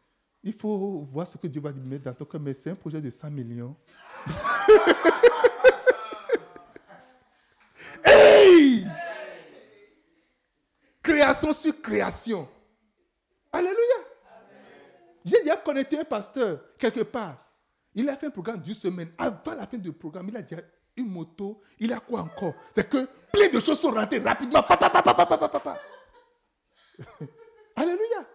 Il 0.42 0.52
faut 0.52 1.00
voir 1.00 1.26
ce 1.26 1.36
que 1.36 1.48
Dieu 1.48 1.60
va 1.60 1.72
mettre 1.72 2.04
dans 2.04 2.14
ton 2.14 2.24
cœur, 2.24 2.40
mais 2.40 2.54
c'est 2.54 2.70
un 2.70 2.76
projet 2.76 3.00
de 3.00 3.10
100 3.10 3.30
millions. 3.30 3.76
hey! 8.04 8.86
Création 11.02 11.52
sur 11.52 11.82
création. 11.82 12.48
Alléluia. 15.24 15.24
J'ai 15.24 15.40
déjà 15.42 15.56
connecté 15.56 15.98
un 15.98 16.04
pasteur 16.04 16.60
quelque 16.78 17.02
part. 17.02 17.46
Il 17.94 18.08
a 18.08 18.16
fait 18.16 18.26
un 18.26 18.30
programme 18.30 18.60
d'une 18.60 18.74
semaine. 18.74 19.10
Avant 19.18 19.54
la 19.54 19.66
fin 19.66 19.78
du 19.78 19.92
programme, 19.92 20.28
il 20.28 20.36
a 20.36 20.42
déjà 20.42 20.62
une 20.96 21.08
moto. 21.08 21.60
Il 21.78 21.92
a 21.92 22.00
quoi 22.00 22.20
encore? 22.20 22.54
C'est 22.70 22.88
que 22.88 23.08
plein 23.32 23.48
de 23.48 23.60
choses 23.60 23.80
sont 23.80 23.90
rentrées 23.90 24.18
rapidement. 24.18 24.64
Alléluia. 27.76 28.26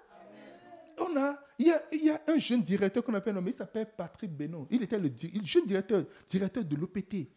On 0.97 1.17
a, 1.17 1.37
il, 1.59 1.67
y 1.67 1.71
a, 1.71 1.83
il 1.91 2.05
y 2.05 2.09
a 2.09 2.21
un 2.27 2.37
jeune 2.37 2.61
directeur 2.63 3.03
qu'on 3.03 3.13
a 3.13 3.21
fait 3.21 3.33
nommer, 3.33 3.51
il 3.51 3.53
s'appelle 3.53 3.87
Patrick 3.97 4.31
Benon. 4.31 4.65
Il 4.71 4.81
était 4.81 4.97
le, 4.97 5.11
jeune 5.43 5.65
directeur, 5.65 6.05
directeur 6.27 6.63
de 6.63 6.75
l'OPT. 6.75 7.27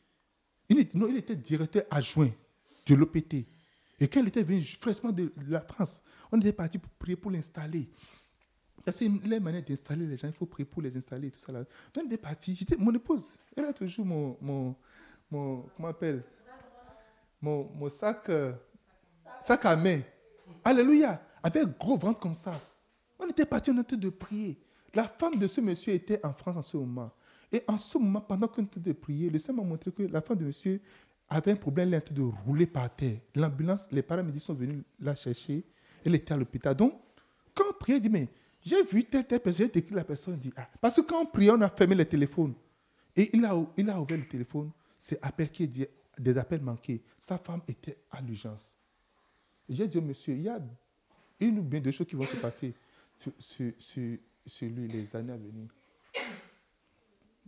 Il, 0.68 0.88
non, 0.94 1.08
il 1.08 1.16
était 1.16 1.34
directeur 1.34 1.82
adjoint 1.90 2.30
de 2.86 2.94
l'OPT. 2.94 3.34
Et 4.00 4.06
quand 4.06 4.20
il 4.20 4.28
était 4.28 4.44
venu 4.44 4.62
fraîchement 4.62 5.10
de 5.10 5.32
la 5.48 5.60
France, 5.60 6.04
on 6.30 6.38
était 6.40 6.52
parti 6.52 6.78
pour 6.78 6.92
prier 6.92 7.16
pour 7.16 7.32
l'installer. 7.32 7.90
Parce 8.84 8.98
que 8.98 9.04
les 9.04 9.40
manières 9.40 9.62
d'installer 9.62 10.06
les 10.06 10.16
gens, 10.16 10.28
il 10.28 10.34
faut 10.34 10.46
prier 10.46 10.64
pour 10.64 10.82
les 10.82 10.96
installer 10.96 11.30
tout 11.30 11.38
ça. 11.38 11.52
Là. 11.52 11.64
Donc, 11.92 12.04
on 12.06 12.10
est 12.10 12.16
parti. 12.16 12.66
Mon 12.78 12.94
épouse, 12.94 13.36
elle 13.56 13.64
a 13.66 13.72
toujours 13.72 14.06
mon, 14.06 14.36
mon, 14.40 14.76
mon 15.30 15.62
comment 15.76 15.88
appelle? 15.88 16.22
Mon, 17.40 17.70
mon 17.74 17.88
sac, 17.88 18.28
euh, 18.30 18.52
sac 19.40 19.64
à 19.64 19.76
main. 19.76 20.00
Alléluia. 20.64 21.22
Avec 21.42 21.78
gros 21.78 21.96
ventre 21.96 22.20
comme 22.20 22.34
ça. 22.34 22.60
On 23.18 23.28
était 23.28 23.46
parti, 23.46 23.70
on 23.70 23.80
était 23.80 23.96
de 23.96 24.10
prier. 24.10 24.58
La 24.94 25.04
femme 25.04 25.36
de 25.36 25.46
ce 25.46 25.60
monsieur 25.60 25.92
était 25.92 26.24
en 26.24 26.32
France 26.32 26.56
en 26.56 26.62
ce 26.62 26.76
moment. 26.76 27.10
Et 27.52 27.62
en 27.66 27.78
ce 27.78 27.98
moment, 27.98 28.20
pendant 28.20 28.48
qu'on 28.48 28.62
était 28.62 28.80
de 28.80 28.92
prier, 28.92 29.30
le 29.30 29.38
Seigneur 29.38 29.64
m'a 29.64 29.70
montré 29.70 29.90
que 29.92 30.02
la 30.02 30.20
femme 30.20 30.38
de 30.38 30.44
monsieur 30.44 30.80
avait 31.28 31.52
un 31.52 31.56
problème, 31.56 31.92
elle 31.92 32.00
était 32.00 32.14
de 32.14 32.22
rouler 32.22 32.66
par 32.66 32.94
terre. 32.94 33.18
L'ambulance, 33.34 33.88
les 33.92 34.02
paramédicaux 34.02 34.46
sont 34.46 34.54
venus 34.54 34.82
la 34.98 35.14
chercher. 35.14 35.64
Elle 36.04 36.14
était 36.14 36.32
à 36.32 36.36
l'hôpital. 36.36 36.74
Donc, 36.74 36.94
quand 37.54 37.64
on 37.68 37.72
priait, 37.74 37.98
il 37.98 38.00
dit, 38.00 38.08
mais 38.08 38.28
j'ai 38.62 38.82
vu 38.82 39.04
telle, 39.04 39.24
personne, 39.24 39.66
j'ai 39.66 39.68
décrit 39.68 39.94
la 39.94 40.04
personne, 40.04 40.36
dit, 40.36 40.52
ah. 40.56 40.68
Parce 40.80 40.96
que 40.96 41.00
quand 41.02 41.22
on 41.22 41.26
priait, 41.26 41.50
on 41.50 41.60
a 41.60 41.68
fermé 41.68 41.94
le 41.94 42.04
téléphone. 42.04 42.54
Et 43.16 43.30
il 43.32 43.44
a, 43.44 43.56
ouvert 43.56 44.18
le 44.18 44.26
téléphone, 44.28 44.70
c'est 44.98 45.18
appel 45.24 45.50
qui 45.50 45.66
dit, 45.68 45.86
des 46.18 46.36
appels 46.36 46.60
manqués. 46.60 47.02
Sa 47.16 47.38
femme 47.38 47.62
était 47.68 47.98
à 48.10 48.20
l'urgence. 48.20 48.76
J'ai 49.68 49.86
dit, 49.86 50.00
monsieur, 50.00 50.34
il 50.34 50.42
y 50.42 50.48
a 50.48 50.60
une 51.40 51.58
ou 51.58 51.62
bien 51.62 51.80
deux 51.80 51.90
choses 51.90 52.06
qui 52.06 52.16
vont 52.16 52.24
se 52.24 52.36
passer 52.36 52.74
sur, 53.16 53.72
lui 54.62 54.88
les 54.88 55.14
années 55.14 55.32
à 55.32 55.36
venir. 55.36 55.68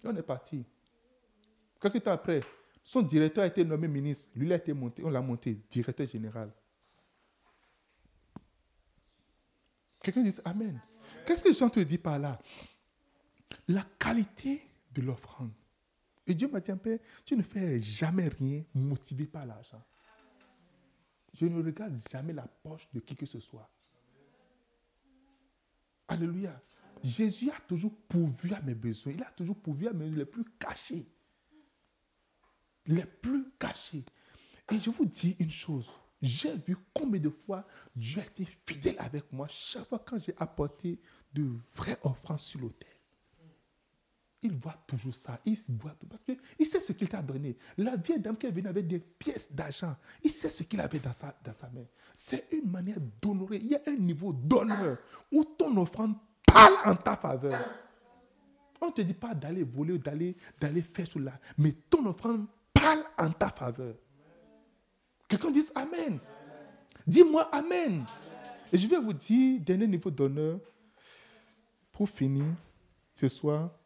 on 0.04 0.16
est 0.16 0.22
parti. 0.22 0.64
Quelques 1.80 2.02
temps 2.02 2.12
après, 2.12 2.40
son 2.82 3.02
directeur 3.02 3.44
a 3.44 3.46
été 3.46 3.64
nommé 3.64 3.88
ministre. 3.88 4.30
Lui, 4.34 4.52
a 4.52 4.56
été 4.56 4.72
monté, 4.72 5.04
on 5.04 5.10
l'a 5.10 5.20
monté 5.20 5.58
directeur 5.70 6.06
général. 6.06 6.52
Quelqu'un 10.02 10.22
dit 10.22 10.34
Amen. 10.44 10.80
Qu'est-ce 11.30 11.44
que 11.44 11.52
Jean 11.52 11.70
te 11.70 11.78
dit 11.78 11.96
par 11.96 12.18
là? 12.18 12.40
La 13.68 13.86
qualité 14.00 14.68
de 14.92 15.00
l'offrande. 15.00 15.52
Et 16.26 16.34
Dieu 16.34 16.48
m'a 16.48 16.58
dit, 16.58 16.72
Père, 16.74 16.98
tu 17.24 17.36
ne 17.36 17.42
fais 17.44 17.78
jamais 17.78 18.26
rien 18.26 18.64
motivé 18.74 19.26
par 19.26 19.46
l'argent. 19.46 19.80
Je 21.32 21.46
ne 21.46 21.62
regarde 21.62 21.96
jamais 22.10 22.32
la 22.32 22.48
poche 22.48 22.88
de 22.92 22.98
qui 22.98 23.14
que 23.14 23.26
ce 23.26 23.38
soit. 23.38 23.70
Alléluia. 26.08 26.60
Jésus 27.04 27.48
a 27.52 27.60
toujours 27.60 27.94
pourvu 28.08 28.52
à 28.52 28.60
mes 28.62 28.74
besoins. 28.74 29.12
Il 29.12 29.22
a 29.22 29.30
toujours 29.30 29.60
pourvu 29.60 29.86
à 29.86 29.92
mes 29.92 30.06
besoins 30.06 30.18
les 30.18 30.26
plus 30.26 30.44
cachés. 30.58 31.06
Les 32.86 33.04
plus 33.04 33.52
cachés. 33.56 34.04
Et 34.72 34.80
je 34.80 34.90
vous 34.90 35.06
dis 35.06 35.36
une 35.38 35.52
chose. 35.52 35.88
J'ai 36.22 36.54
vu 36.54 36.76
combien 36.92 37.20
de 37.20 37.30
fois 37.30 37.66
Dieu 37.96 38.20
a 38.20 38.24
été 38.24 38.46
fidèle 38.66 38.96
avec 38.98 39.32
moi 39.32 39.46
chaque 39.48 39.84
fois 39.84 39.98
quand 40.00 40.18
j'ai 40.18 40.34
apporté 40.36 41.00
de 41.32 41.48
vraies 41.74 41.98
offrandes 42.02 42.40
sur 42.40 42.60
l'autel. 42.60 42.88
Il 44.42 44.52
voit 44.52 44.76
toujours 44.86 45.14
ça. 45.14 45.38
Il 45.44 45.56
voit 45.78 45.94
sait 46.64 46.80
ce 46.80 46.92
qu'il 46.92 47.08
t'a 47.08 47.22
donné. 47.22 47.56
La 47.76 47.96
vieille 47.96 48.20
dame 48.20 48.38
qui 48.38 48.46
est 48.46 48.50
venue 48.50 48.68
avec 48.68 48.86
des 48.86 48.98
pièces 48.98 49.52
d'argent, 49.52 49.94
il 50.22 50.30
sait 50.30 50.48
ce 50.48 50.62
qu'il 50.62 50.80
avait 50.80 50.98
dans 50.98 51.12
sa, 51.12 51.36
dans 51.44 51.52
sa 51.52 51.68
main. 51.68 51.84
C'est 52.14 52.46
une 52.52 52.70
manière 52.70 52.98
d'honorer. 53.20 53.58
Il 53.58 53.66
y 53.66 53.74
a 53.74 53.80
un 53.86 53.96
niveau 53.96 54.32
d'honneur 54.32 54.98
où 55.30 55.44
ton 55.44 55.76
offrande 55.76 56.14
parle 56.46 56.74
en 56.86 56.96
ta 56.96 57.16
faveur. 57.16 57.60
On 58.80 58.86
ne 58.86 58.92
te 58.92 59.02
dit 59.02 59.14
pas 59.14 59.34
d'aller 59.34 59.62
voler 59.62 59.94
ou 59.94 59.98
d'aller, 59.98 60.34
d'aller 60.58 60.82
faire 60.82 61.06
cela. 61.06 61.38
Mais 61.58 61.72
ton 61.90 62.06
offrande 62.06 62.46
parle 62.72 63.04
en 63.18 63.30
ta 63.30 63.50
faveur. 63.50 63.94
Quelqu'un 65.28 65.50
dise 65.50 65.70
Amen. 65.74 66.18
Dis-moi 67.06 67.42
Amen. 67.54 68.04
Et 68.72 68.78
je 68.78 68.86
vais 68.88 68.98
vous 68.98 69.12
dire, 69.12 69.60
dernier 69.60 69.86
niveau 69.86 70.10
d'honneur, 70.10 70.60
pour 72.00 72.08
finir 72.08 72.46
ce 73.14 73.28
soir. 73.28 73.78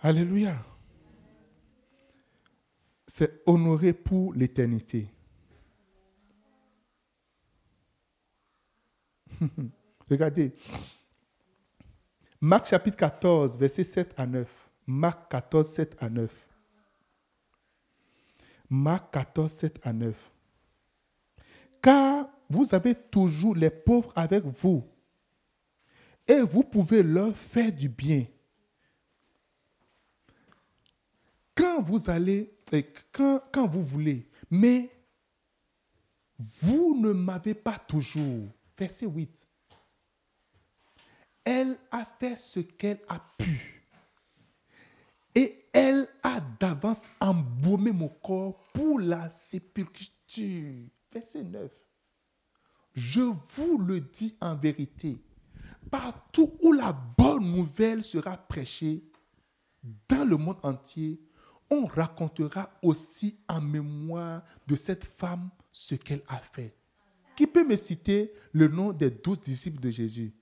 Alléluia. 0.00 0.56
C'est 3.06 3.40
honoré 3.46 3.92
pour 3.92 4.34
l'éternité. 4.34 5.08
Regardez. 10.10 10.56
Marc 12.40 12.68
chapitre 12.68 12.96
14, 12.96 13.56
verset 13.56 13.84
7 13.84 14.14
à 14.16 14.26
9. 14.26 14.48
Marc 14.86 15.30
14, 15.30 15.68
7 15.68 15.96
à 15.98 16.08
9. 16.08 16.48
Marc 18.70 19.12
14, 19.12 19.50
7 19.50 19.80
à 19.82 19.92
9. 19.92 20.14
Car 21.82 22.28
vous 22.48 22.74
avez 22.74 22.94
toujours 22.94 23.56
les 23.56 23.70
pauvres 23.70 24.12
avec 24.14 24.44
vous 24.44 24.84
et 26.26 26.40
vous 26.40 26.62
pouvez 26.62 27.02
leur 27.02 27.36
faire 27.36 27.72
du 27.72 27.88
bien. 27.88 28.26
Quand 31.54 31.82
vous 31.82 32.08
allez, 32.08 32.54
quand, 33.12 33.42
quand 33.52 33.66
vous 33.66 33.82
voulez, 33.82 34.28
mais 34.48 34.90
vous 36.38 36.96
ne 37.00 37.12
m'avez 37.12 37.54
pas 37.54 37.78
toujours 37.78 38.46
verset 38.78 39.06
8. 39.06 39.47
Elle 41.50 41.78
a 41.90 42.06
fait 42.20 42.36
ce 42.36 42.60
qu'elle 42.60 43.00
a 43.08 43.18
pu. 43.38 43.82
Et 45.34 45.64
elle 45.72 46.06
a 46.22 46.42
d'avance 46.60 47.06
embaumé 47.20 47.90
mon 47.90 48.10
corps 48.10 48.62
pour 48.74 49.00
la 49.00 49.30
sépulture. 49.30 50.90
Verset 51.10 51.44
9. 51.44 51.72
Je 52.92 53.20
vous 53.20 53.78
le 53.78 53.98
dis 53.98 54.36
en 54.42 54.56
vérité, 54.56 55.22
partout 55.90 56.52
où 56.60 56.74
la 56.74 56.92
bonne 56.92 57.50
nouvelle 57.50 58.04
sera 58.04 58.36
prêchée, 58.36 59.02
dans 60.06 60.28
le 60.28 60.36
monde 60.36 60.58
entier, 60.62 61.18
on 61.70 61.86
racontera 61.86 62.78
aussi 62.82 63.38
en 63.48 63.62
mémoire 63.62 64.42
de 64.66 64.76
cette 64.76 65.04
femme 65.04 65.48
ce 65.72 65.94
qu'elle 65.94 66.22
a 66.28 66.36
fait. 66.36 66.76
Qui 67.34 67.46
peut 67.46 67.66
me 67.66 67.76
citer 67.78 68.34
le 68.52 68.68
nom 68.68 68.92
des 68.92 69.10
douze 69.10 69.40
disciples 69.40 69.80
de 69.80 69.90
Jésus? 69.90 70.34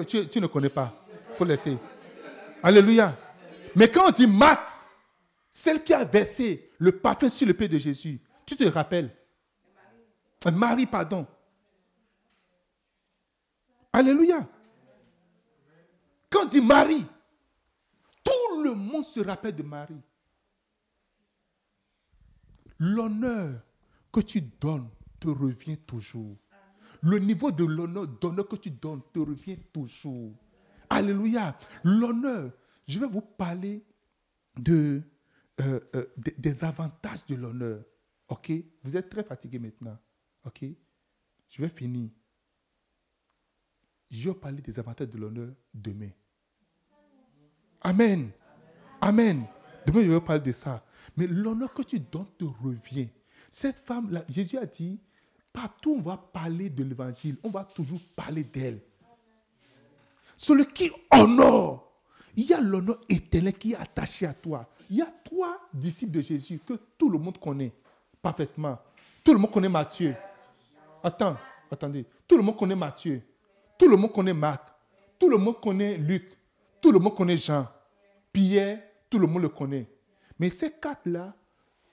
Tu, 0.00 0.40
ne 0.40 0.46
connais 0.46 0.68
pas. 0.68 1.04
Il 1.30 1.36
faut 1.36 1.44
laisser. 1.44 1.76
Alléluia. 2.62 3.16
Mais 3.74 3.90
quand 3.90 4.08
on 4.08 4.10
dit 4.10 4.26
Matt, 4.26 4.66
celle 5.50 5.82
qui 5.82 5.92
a 5.92 6.04
versé 6.04 6.70
le 6.78 6.92
parfum 6.92 7.28
sur 7.28 7.46
le 7.46 7.54
pied 7.54 7.68
de 7.68 7.78
Jésus, 7.78 8.20
tu 8.46 8.56
te 8.56 8.64
rappelles? 8.64 9.14
Marie, 10.52 10.86
pardon. 10.86 11.26
Alléluia. 13.92 14.48
Quand 16.30 16.44
on 16.44 16.46
dit 16.46 16.60
Marie, 16.60 17.06
tout 18.24 18.62
le 18.62 18.74
monde 18.74 19.04
se 19.04 19.20
rappelle 19.20 19.54
de 19.54 19.62
Marie. 19.62 20.00
L'honneur 22.78 23.60
que 24.10 24.20
tu 24.20 24.40
donnes 24.40 24.88
te 25.20 25.28
revient 25.28 25.78
toujours. 25.78 26.36
Le 27.02 27.18
niveau 27.18 27.50
de 27.50 27.64
l'honneur, 27.64 28.06
d'honneur 28.06 28.48
que 28.48 28.56
tu 28.56 28.70
donnes 28.70 29.02
te 29.12 29.18
revient 29.18 29.58
toujours. 29.72 30.32
Alléluia. 30.88 31.58
L'honneur, 31.82 32.52
je 32.86 32.98
vais 32.98 33.06
vous 33.08 33.20
parler 33.20 33.84
de, 34.56 35.02
euh, 35.60 35.80
euh, 35.96 36.06
des 36.16 36.64
avantages 36.64 37.26
de 37.26 37.34
l'honneur. 37.34 37.84
OK? 38.28 38.52
Vous 38.82 38.96
êtes 38.96 39.08
très 39.08 39.24
fatigué 39.24 39.58
maintenant. 39.58 39.98
Ok? 40.44 40.64
Je 41.48 41.62
vais 41.62 41.68
finir. 41.68 42.10
Je 44.10 44.30
vais 44.30 44.34
parler 44.34 44.62
des 44.62 44.78
avantages 44.78 45.08
de 45.08 45.18
l'honneur 45.18 45.52
demain. 45.74 46.10
Amen. 47.80 48.30
Amen. 49.00 49.44
Demain, 49.86 50.02
je 50.02 50.10
vais 50.10 50.20
parler 50.20 50.42
de 50.42 50.52
ça. 50.52 50.84
Mais 51.16 51.26
l'honneur 51.26 51.72
que 51.72 51.82
tu 51.82 51.98
donnes 51.98 52.30
te 52.38 52.44
revient. 52.44 53.08
Cette 53.50 53.78
femme-là, 53.78 54.24
Jésus 54.28 54.56
a 54.56 54.66
dit, 54.66 55.00
partout 55.52 55.94
on 55.98 56.00
va 56.00 56.16
parler 56.16 56.70
de 56.70 56.84
l'évangile, 56.84 57.36
on 57.42 57.50
va 57.50 57.64
toujours 57.64 58.00
parler 58.16 58.42
d'elle. 58.42 58.80
Celui 60.36 60.66
qui 60.66 60.90
honore, 61.10 61.92
il 62.34 62.46
y 62.46 62.54
a 62.54 62.60
l'honneur 62.60 63.00
éternel 63.08 63.54
qui 63.54 63.72
est 63.72 63.76
attaché 63.76 64.26
à 64.26 64.34
toi. 64.34 64.68
Il 64.88 64.96
y 64.96 65.02
a 65.02 65.12
trois 65.24 65.60
disciples 65.72 66.12
de 66.12 66.22
Jésus 66.22 66.60
que 66.66 66.74
tout 66.98 67.10
le 67.10 67.18
monde 67.18 67.38
connaît 67.38 67.72
parfaitement. 68.20 68.78
Tout 69.22 69.32
le 69.32 69.38
monde 69.38 69.50
connaît 69.50 69.68
Matthieu. 69.68 70.14
Attends, 71.02 71.36
attendez. 71.70 72.06
Tout 72.26 72.36
le 72.36 72.42
monde 72.42 72.56
connaît 72.56 72.76
Matthieu. 72.76 73.22
Tout 73.78 73.88
le 73.88 73.96
monde 73.96 74.12
connaît 74.12 74.34
Marc. 74.34 74.68
Tout 75.18 75.28
le 75.28 75.36
monde 75.36 75.60
connaît 75.60 75.96
Luc. 75.96 76.36
Tout 76.80 76.90
le 76.90 76.98
monde 76.98 77.14
connaît 77.14 77.36
Jean. 77.36 77.68
Pierre, 78.32 78.82
tout 79.08 79.18
le 79.18 79.26
monde 79.26 79.42
le 79.42 79.48
connaît. 79.48 79.88
Mais 80.38 80.50
ces 80.50 80.70
quatre-là 80.72 81.34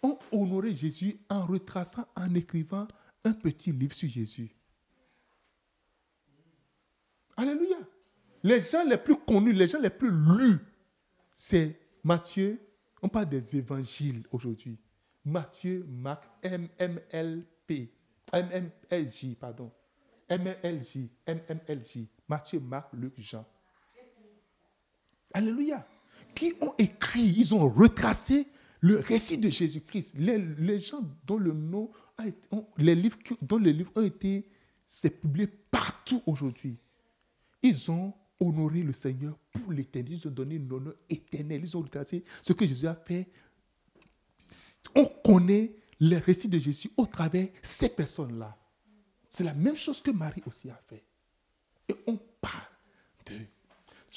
ont 0.02 0.18
honoré 0.32 0.74
Jésus 0.74 1.20
en 1.30 1.46
retraçant, 1.46 2.06
en 2.16 2.34
écrivant 2.34 2.88
un 3.24 3.34
petit 3.34 3.72
livre 3.72 3.94
sur 3.94 4.10
Jésus. 4.10 4.56
Alléluia. 7.36 7.78
Les 8.44 8.60
gens 8.60 8.84
les 8.86 8.98
plus 8.98 9.18
connus, 9.18 9.54
les 9.54 9.68
gens 9.68 9.80
les 9.80 9.90
plus 9.90 10.12
lus, 10.12 10.60
c'est 11.36 11.80
Matthieu. 12.04 12.60
On 13.02 13.10
parle 13.10 13.30
des 13.30 13.58
évangiles 13.58 14.24
aujourd'hui. 14.32 14.78
Matthieu, 15.26 15.86
Marc, 15.88 16.24
MMLP, 16.44 17.92
MMLJ, 18.34 19.36
pardon. 19.40 19.72
MMLJ, 20.30 21.10
MMLJ. 21.28 22.08
Matthieu, 22.28 22.60
Marc, 22.60 22.94
Luc, 22.94 23.14
Jean. 23.18 23.46
Alléluia. 25.34 25.86
Qui 26.36 26.54
ont 26.62 26.74
écrit, 26.78 27.34
ils 27.38 27.54
ont 27.54 27.68
retracé 27.70 28.48
le 28.82 29.00
récit 29.00 29.38
de 29.38 29.50
Jésus-Christ. 29.50 30.16
Les, 30.18 30.80
gens 30.80 31.02
dont 31.26 31.38
le 31.38 31.52
nom 31.52 31.92
les 32.78 32.96
livres 32.96 33.18
dont 33.42 33.58
les 33.58 33.74
livres 33.74 33.92
ont 33.96 34.02
été 34.02 34.46
c'est 34.92 35.22
publié 35.22 35.46
partout 35.46 36.24
aujourd'hui. 36.26 36.76
Ils 37.62 37.92
ont 37.92 38.12
honoré 38.40 38.82
le 38.82 38.92
Seigneur 38.92 39.38
pour 39.52 39.72
l'éternité. 39.72 40.16
Ils 40.16 40.28
ont 40.28 40.32
donné 40.32 40.56
une 40.56 40.72
honneur 40.74 40.96
éternelle. 41.08 41.62
Ils 41.64 41.78
ont 41.78 41.82
retracé 41.82 42.24
ce 42.42 42.54
que 42.54 42.66
Jésus 42.66 42.88
a 42.88 42.96
fait. 42.96 43.30
On 44.96 45.06
connaît 45.06 45.76
les 46.00 46.18
récits 46.18 46.48
de 46.48 46.58
Jésus 46.58 46.90
au 46.98 47.06
travers 47.06 47.50
ces 47.62 47.90
personnes-là. 47.90 48.58
C'est 49.30 49.44
la 49.44 49.54
même 49.54 49.76
chose 49.76 50.02
que 50.02 50.10
Marie 50.10 50.42
aussi 50.48 50.72
a 50.72 50.82
fait. 50.88 51.04
Et 51.88 51.96
on 52.08 52.18
parle 52.42 52.64
de 53.28 53.36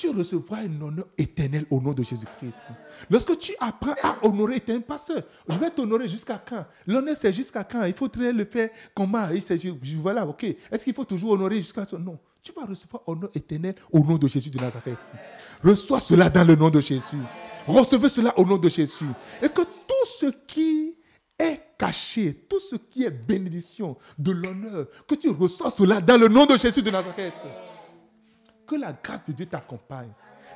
tu 0.03 0.11
recevras 0.11 0.63
un 0.63 0.81
honneur 0.81 1.07
éternel 1.17 1.65
au 1.71 1.81
nom 1.81 1.93
de 1.93 2.03
Jésus-Christ. 2.03 2.71
Lorsque 3.09 3.39
tu 3.39 3.53
apprends 3.61 3.95
à 4.03 4.17
honorer 4.27 4.59
ton 4.59 4.81
pasteur, 4.81 5.23
je 5.49 5.57
vais 5.57 5.71
t'honorer 5.71 6.09
jusqu'à 6.09 6.43
quand? 6.45 6.67
L'honneur, 6.89 7.15
c'est 7.17 7.33
jusqu'à 7.33 7.63
quand? 7.63 7.85
Il 7.85 7.93
faudrait 7.93 8.33
le 8.33 8.45
faire 8.45 8.71
comment? 8.97 9.29
Il 9.31 9.99
Voilà, 9.99 10.27
ok. 10.27 10.43
Est-ce 10.73 10.83
qu'il 10.83 10.93
faut 10.95 11.05
toujours 11.05 11.31
honorer 11.33 11.59
jusqu'à 11.59 11.87
Non. 12.01 12.19
Tu 12.43 12.51
vas 12.51 12.65
recevoir 12.65 13.09
honneur 13.09 13.31
éternel 13.33 13.77
au 13.93 14.01
nom 14.01 14.19
de 14.19 14.27
Jésus 14.27 14.51
de 14.51 14.59
Nazareth. 14.59 14.99
Reçois 15.63 16.01
cela 16.01 16.29
dans 16.29 16.45
le 16.45 16.57
nom 16.57 16.69
de 16.69 16.81
Jésus. 16.81 17.23
Recevez 17.69 18.09
cela 18.09 18.37
au 18.37 18.45
nom 18.45 18.59
de 18.59 18.69
Jésus. 18.69 19.07
Et 19.41 19.49
que 19.49 19.63
tout 19.63 20.07
ce 20.19 20.27
qui 20.49 20.97
est 21.39 21.61
caché, 21.79 22.45
tout 22.51 22.59
ce 22.59 22.75
qui 22.75 23.05
est 23.05 23.11
bénédiction 23.11 23.97
de 24.19 24.33
l'honneur, 24.33 24.89
que 25.07 25.15
tu 25.15 25.31
reçois 25.31 25.71
cela 25.71 26.01
dans 26.01 26.17
le 26.17 26.27
nom 26.27 26.45
de 26.45 26.57
Jésus 26.57 26.83
de 26.83 26.91
Nazareth. 26.91 27.35
Que 28.73 28.79
la 28.79 28.95
grâce 29.03 29.23
de 29.27 29.33
Dieu 29.33 29.45
t'accompagne. 29.45 30.09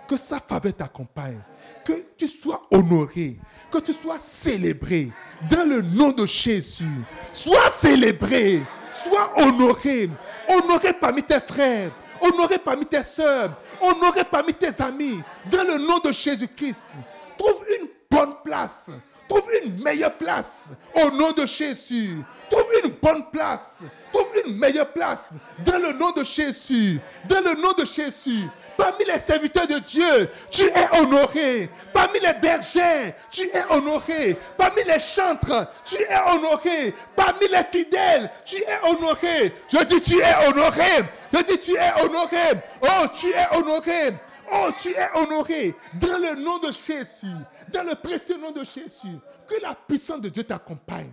Que 0.08 0.16
sa 0.16 0.40
faveur 0.40 0.72
t'accompagne. 0.72 1.38
Que 1.84 1.92
tu 2.16 2.26
sois 2.26 2.66
honoré. 2.70 3.36
Que 3.70 3.76
tu 3.76 3.92
sois 3.92 4.18
célébré. 4.18 5.12
Dans 5.50 5.68
le 5.68 5.82
nom 5.82 6.12
de 6.12 6.24
Jésus. 6.24 7.04
Sois 7.30 7.68
célébré. 7.68 8.62
Sois 8.90 9.34
honoré. 9.36 10.08
Honoré 10.48 10.94
parmi 10.94 11.22
tes 11.24 11.40
frères. 11.40 11.90
Honoré 12.18 12.56
parmi 12.56 12.86
tes 12.86 13.02
soeurs. 13.02 13.60
Honoré 13.82 14.24
parmi 14.24 14.54
tes 14.54 14.80
amis. 14.80 15.20
Dans 15.50 15.64
le 15.64 15.76
nom 15.76 15.98
de 15.98 16.10
Jésus-Christ. 16.10 16.96
Trouve 17.36 17.66
une 17.78 17.88
bonne 18.10 18.36
place 18.42 18.88
Trouve 19.28 19.48
une 19.64 19.82
meilleure 19.82 20.14
place 20.14 20.70
au 20.94 21.10
nom 21.10 21.32
de 21.32 21.46
Jésus. 21.46 22.22
Trouve 22.48 22.66
une 22.84 22.92
bonne 23.02 23.24
place. 23.30 23.80
Trouve 24.12 24.28
une 24.46 24.56
meilleure 24.56 24.92
place 24.92 25.30
dans 25.64 25.78
le 25.78 25.92
nom 25.92 26.12
de 26.12 26.22
Jésus. 26.22 27.00
Dans 27.28 27.40
le 27.40 27.60
nom 27.60 27.72
de 27.72 27.84
Jésus. 27.84 28.44
Parmi 28.76 29.04
les 29.04 29.18
serviteurs 29.18 29.66
de 29.66 29.78
Dieu, 29.80 30.30
tu 30.50 30.62
es 30.64 30.98
honoré. 31.00 31.68
Parmi 31.92 32.20
les 32.20 32.34
bergers, 32.34 33.14
tu 33.30 33.42
es 33.42 33.64
honoré. 33.70 34.38
Parmi 34.56 34.84
les 34.84 35.00
chantres, 35.00 35.68
tu 35.84 35.96
es 35.96 36.20
honoré. 36.32 36.94
Parmi 37.16 37.48
les 37.48 37.64
fidèles, 37.70 38.30
tu 38.44 38.56
es 38.56 38.88
honoré. 38.88 39.52
Je 39.72 39.84
dis 39.84 40.00
tu 40.00 40.20
es 40.20 40.46
honoré. 40.46 41.04
Je 41.32 41.42
dis 41.42 41.58
tu 41.58 41.74
es 41.74 42.02
honoré. 42.02 42.60
Oh, 42.80 43.06
tu 43.12 43.28
es 43.30 43.56
honoré. 43.56 44.14
Oh, 44.52 44.68
tu 44.76 44.90
es 44.90 45.08
honoré 45.14 45.74
dans 45.94 46.18
le 46.18 46.34
nom 46.36 46.58
de 46.58 46.70
Jésus, 46.70 47.26
dans 47.72 47.82
le 47.82 47.94
précieux 47.94 48.38
nom 48.38 48.52
de 48.52 48.64
Jésus. 48.64 49.18
Que 49.46 49.60
la 49.62 49.74
puissance 49.74 50.20
de 50.20 50.28
Dieu 50.28 50.44
t'accompagne. 50.44 51.12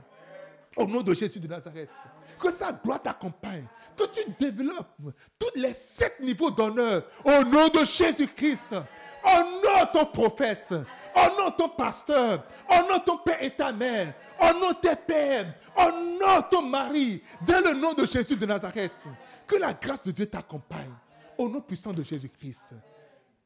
Au 0.76 0.88
nom 0.88 1.02
de 1.02 1.14
Jésus 1.14 1.40
de 1.40 1.48
Nazareth. 1.48 1.90
Que 2.40 2.52
sa 2.52 2.72
gloire 2.72 3.02
t'accompagne. 3.02 3.66
Que 3.96 4.06
tu 4.06 4.22
développes 4.40 4.98
tous 5.38 5.52
les 5.56 5.74
sept 5.74 6.20
niveaux 6.20 6.50
d'honneur. 6.50 7.04
Au 7.24 7.44
nom 7.44 7.68
de 7.68 7.86
Jésus-Christ. 7.86 8.76
Honore 9.24 9.92
ton 9.92 10.06
prophète. 10.06 10.74
Honore 11.16 11.56
ton 11.56 11.70
pasteur. 11.70 12.44
Honore 12.68 13.04
ton 13.04 13.18
père 13.18 13.42
et 13.42 13.52
ta 13.52 13.72
mère. 13.72 14.14
Honore 14.40 14.80
tes 14.82 14.96
pères. 14.96 15.54
Honore 15.76 16.50
ton 16.50 16.64
mari. 16.64 17.22
Dans 17.46 17.64
le 17.64 17.74
nom 17.74 17.94
de 17.94 18.06
Jésus 18.06 18.36
de 18.36 18.46
Nazareth. 18.46 19.06
Que 19.46 19.58
la 19.58 19.74
grâce 19.74 20.04
de 20.04 20.12
Dieu 20.12 20.26
t'accompagne. 20.26 20.94
Au 21.38 21.48
nom 21.48 21.62
puissant 21.62 21.94
de 21.94 22.04
Jésus-Christ. 22.04 22.74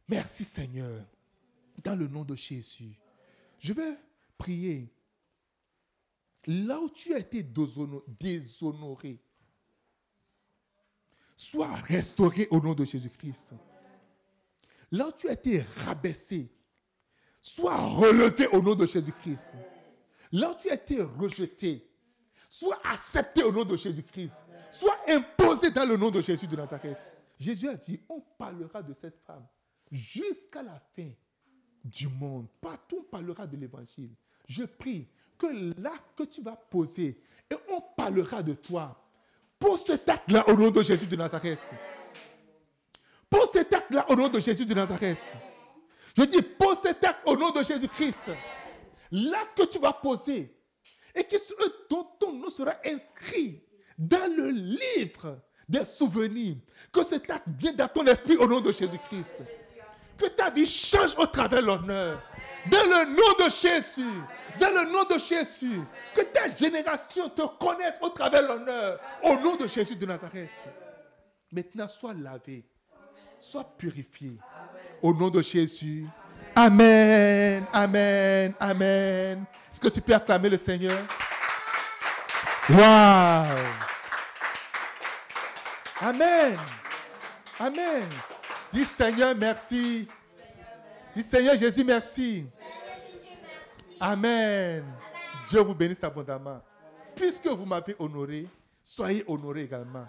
Merci 0.07 0.43
Seigneur. 0.43 1.03
Dans 1.83 1.95
le 1.95 2.07
nom 2.07 2.23
de 2.23 2.35
Jésus. 2.35 2.97
Je 3.59 3.73
vais 3.73 3.97
prier. 4.37 4.91
Là 6.45 6.79
où 6.79 6.89
tu 6.89 7.13
as 7.13 7.19
été 7.19 7.43
déshonoré, 7.43 9.19
sois 11.35 11.73
restauré 11.75 12.47
au 12.49 12.61
nom 12.61 12.73
de 12.73 12.85
Jésus-Christ. 12.85 13.53
Là 14.91 15.09
où 15.09 15.11
tu 15.11 15.27
as 15.27 15.33
été 15.33 15.61
rabaissé, 15.85 16.49
sois 17.41 17.75
relevé 17.75 18.47
au 18.47 18.61
nom 18.61 18.75
de 18.75 18.85
Jésus-Christ. 18.85 19.55
Là 20.31 20.51
où 20.51 20.55
tu 20.55 20.69
as 20.69 20.75
été 20.75 21.01
rejeté, 21.01 21.85
sois 22.47 22.79
accepté 22.85 23.43
au 23.43 23.51
nom 23.51 23.65
de 23.65 23.75
Jésus-Christ. 23.75 24.39
Sois 24.71 24.97
imposé 25.07 25.69
dans 25.69 25.85
le 25.85 25.97
nom 25.97 26.09
de 26.09 26.21
Jésus 26.21 26.47
de 26.47 26.55
Nazareth. 26.55 26.97
Jésus 27.37 27.67
a 27.67 27.75
dit, 27.75 27.99
on 28.07 28.21
parlera 28.21 28.81
de 28.81 28.93
cette 28.93 29.19
femme 29.19 29.45
jusqu'à 29.91 30.61
la 30.63 30.79
fin 30.95 31.09
du 31.83 32.07
monde. 32.07 32.47
Partout 32.61 32.99
on 32.99 33.03
parlera 33.03 33.47
de 33.47 33.57
l'évangile. 33.57 34.11
Je 34.47 34.63
prie 34.63 35.07
que 35.37 35.47
l'acte 35.81 36.17
que 36.17 36.23
tu 36.23 36.41
vas 36.41 36.55
poser, 36.55 37.21
et 37.49 37.55
on 37.69 37.81
parlera 37.95 38.41
de 38.41 38.53
toi. 38.53 39.03
Pour 39.59 39.77
cet 39.79 40.07
acte-là, 40.09 40.47
au 40.49 40.55
nom 40.55 40.71
de 40.71 40.83
Jésus 40.83 41.07
de 41.07 41.15
Nazareth. 41.15 41.73
Pour 43.29 43.47
cet 43.51 43.73
acte-là, 43.73 44.05
au 44.09 44.15
nom 44.15 44.29
de 44.29 44.39
Jésus 44.39 44.65
de 44.65 44.73
Nazareth. 44.73 45.35
Je 46.15 46.23
dis, 46.23 46.41
pour 46.41 46.75
cet 46.75 47.03
acte, 47.03 47.21
au 47.25 47.35
nom 47.35 47.51
de 47.51 47.61
Jésus-Christ. 47.63 48.31
L'acte 49.11 49.57
que 49.57 49.65
tu 49.65 49.79
vas 49.79 49.93
poser, 49.93 50.55
et 51.15 51.23
que 51.23 51.35
dont 51.89 52.03
ton 52.19 52.33
nom 52.33 52.49
sera 52.49 52.75
inscrit 52.85 53.61
dans 53.97 54.31
le 54.31 54.49
livre 54.49 55.41
des 55.67 55.83
souvenirs. 55.83 56.57
Que 56.91 57.03
cet 57.03 57.29
acte 57.29 57.49
vienne 57.49 57.75
dans 57.75 57.87
ton 57.87 58.05
esprit 58.05 58.37
au 58.37 58.47
nom 58.47 58.61
de 58.61 58.71
Jésus-Christ. 58.71 59.43
Que 60.17 60.27
ta 60.27 60.49
vie 60.49 60.65
change 60.65 61.15
au 61.17 61.25
travers 61.25 61.61
de 61.61 61.65
l'honneur. 61.65 62.21
Dans 62.71 62.83
le 62.83 63.05
nom 63.15 63.45
de 63.45 63.49
Jésus. 63.49 64.21
Dans 64.59 64.69
le 64.71 64.91
nom 64.91 65.03
de 65.03 65.17
Jésus. 65.19 65.81
Que 66.15 66.21
ta 66.21 66.49
génération 66.49 67.29
te 67.29 67.41
connaisse 67.57 67.93
au 68.01 68.09
travers 68.09 68.41
de 68.41 68.47
l'honneur. 68.47 68.99
Au 69.23 69.35
nom 69.37 69.55
de 69.55 69.67
Jésus 69.67 69.95
de 69.95 70.05
Nazareth. 70.05 70.49
Maintenant, 71.51 71.87
sois 71.87 72.13
lavé. 72.13 72.65
Sois 73.39 73.63
purifié. 73.77 74.37
Au 75.01 75.13
nom 75.13 75.29
de 75.29 75.41
Jésus. 75.41 76.07
Amen. 76.55 77.65
Amen. 77.71 78.53
Amen. 78.59 79.45
Est-ce 79.71 79.79
que 79.79 79.89
tu 79.89 80.01
peux 80.01 80.15
acclamer 80.15 80.49
le 80.49 80.57
Seigneur? 80.57 80.97
Wow. 82.69 83.45
Amen. 86.01 86.57
Amen. 87.59 88.07
Dis 88.73 88.85
Seigneur, 88.85 89.35
merci. 89.35 90.07
Dis 91.15 91.23
Seigneur 91.23 91.57
Jésus, 91.57 91.83
merci. 91.83 92.45
Amen. 93.99 94.83
Dieu 95.47 95.61
vous 95.61 95.73
bénisse 95.73 96.03
abondamment. 96.03 96.61
Puisque 97.15 97.47
vous 97.47 97.65
m'avez 97.65 97.95
honoré, 97.97 98.47
soyez 98.83 99.23
honorés 99.27 99.63
également. 99.63 100.05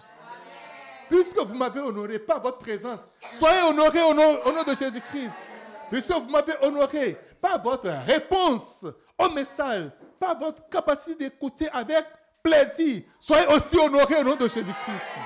Puisque 1.09 1.39
vous 1.39 1.55
m'avez 1.55 1.79
honoré 1.79 2.19
par 2.19 2.41
votre 2.41 2.59
présence, 2.59 3.09
soyez 3.31 3.63
honorés 3.63 4.03
au 4.03 4.13
nom, 4.13 4.63
de 4.63 4.75
Jésus-Christ. 4.75 5.47
Puisque 5.89 6.11
vous 6.11 6.29
m'avez 6.29 6.53
honoré 6.61 7.17
par 7.41 7.61
votre 7.63 7.89
réponse 8.05 8.85
au 9.17 9.29
message, 9.29 9.89
par 10.19 10.37
votre 10.37 10.69
capacité 10.69 11.15
d'écouter 11.15 11.67
avec 11.69 12.05
plaisir, 12.43 13.01
soyez 13.19 13.47
aussi 13.47 13.77
honorés 13.77 14.17
au 14.17 14.23
nom 14.23 14.35
de 14.35 14.47
Jésus-Christ. 14.47 15.17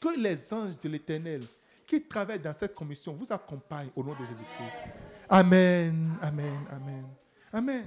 Que 0.00 0.18
les 0.18 0.52
anges 0.54 0.78
de 0.82 0.88
l'Éternel 0.88 1.42
qui 1.92 2.00
travaillent 2.08 2.38
dans 2.40 2.54
cette 2.54 2.74
commission 2.74 3.12
vous 3.12 3.30
accompagnent 3.30 3.90
au 3.94 4.02
nom 4.02 4.12
de 4.12 4.24
Jésus-Christ. 4.24 4.90
Amen, 5.28 6.12
amen, 6.22 6.66
amen, 6.70 7.04
amen. 7.52 7.80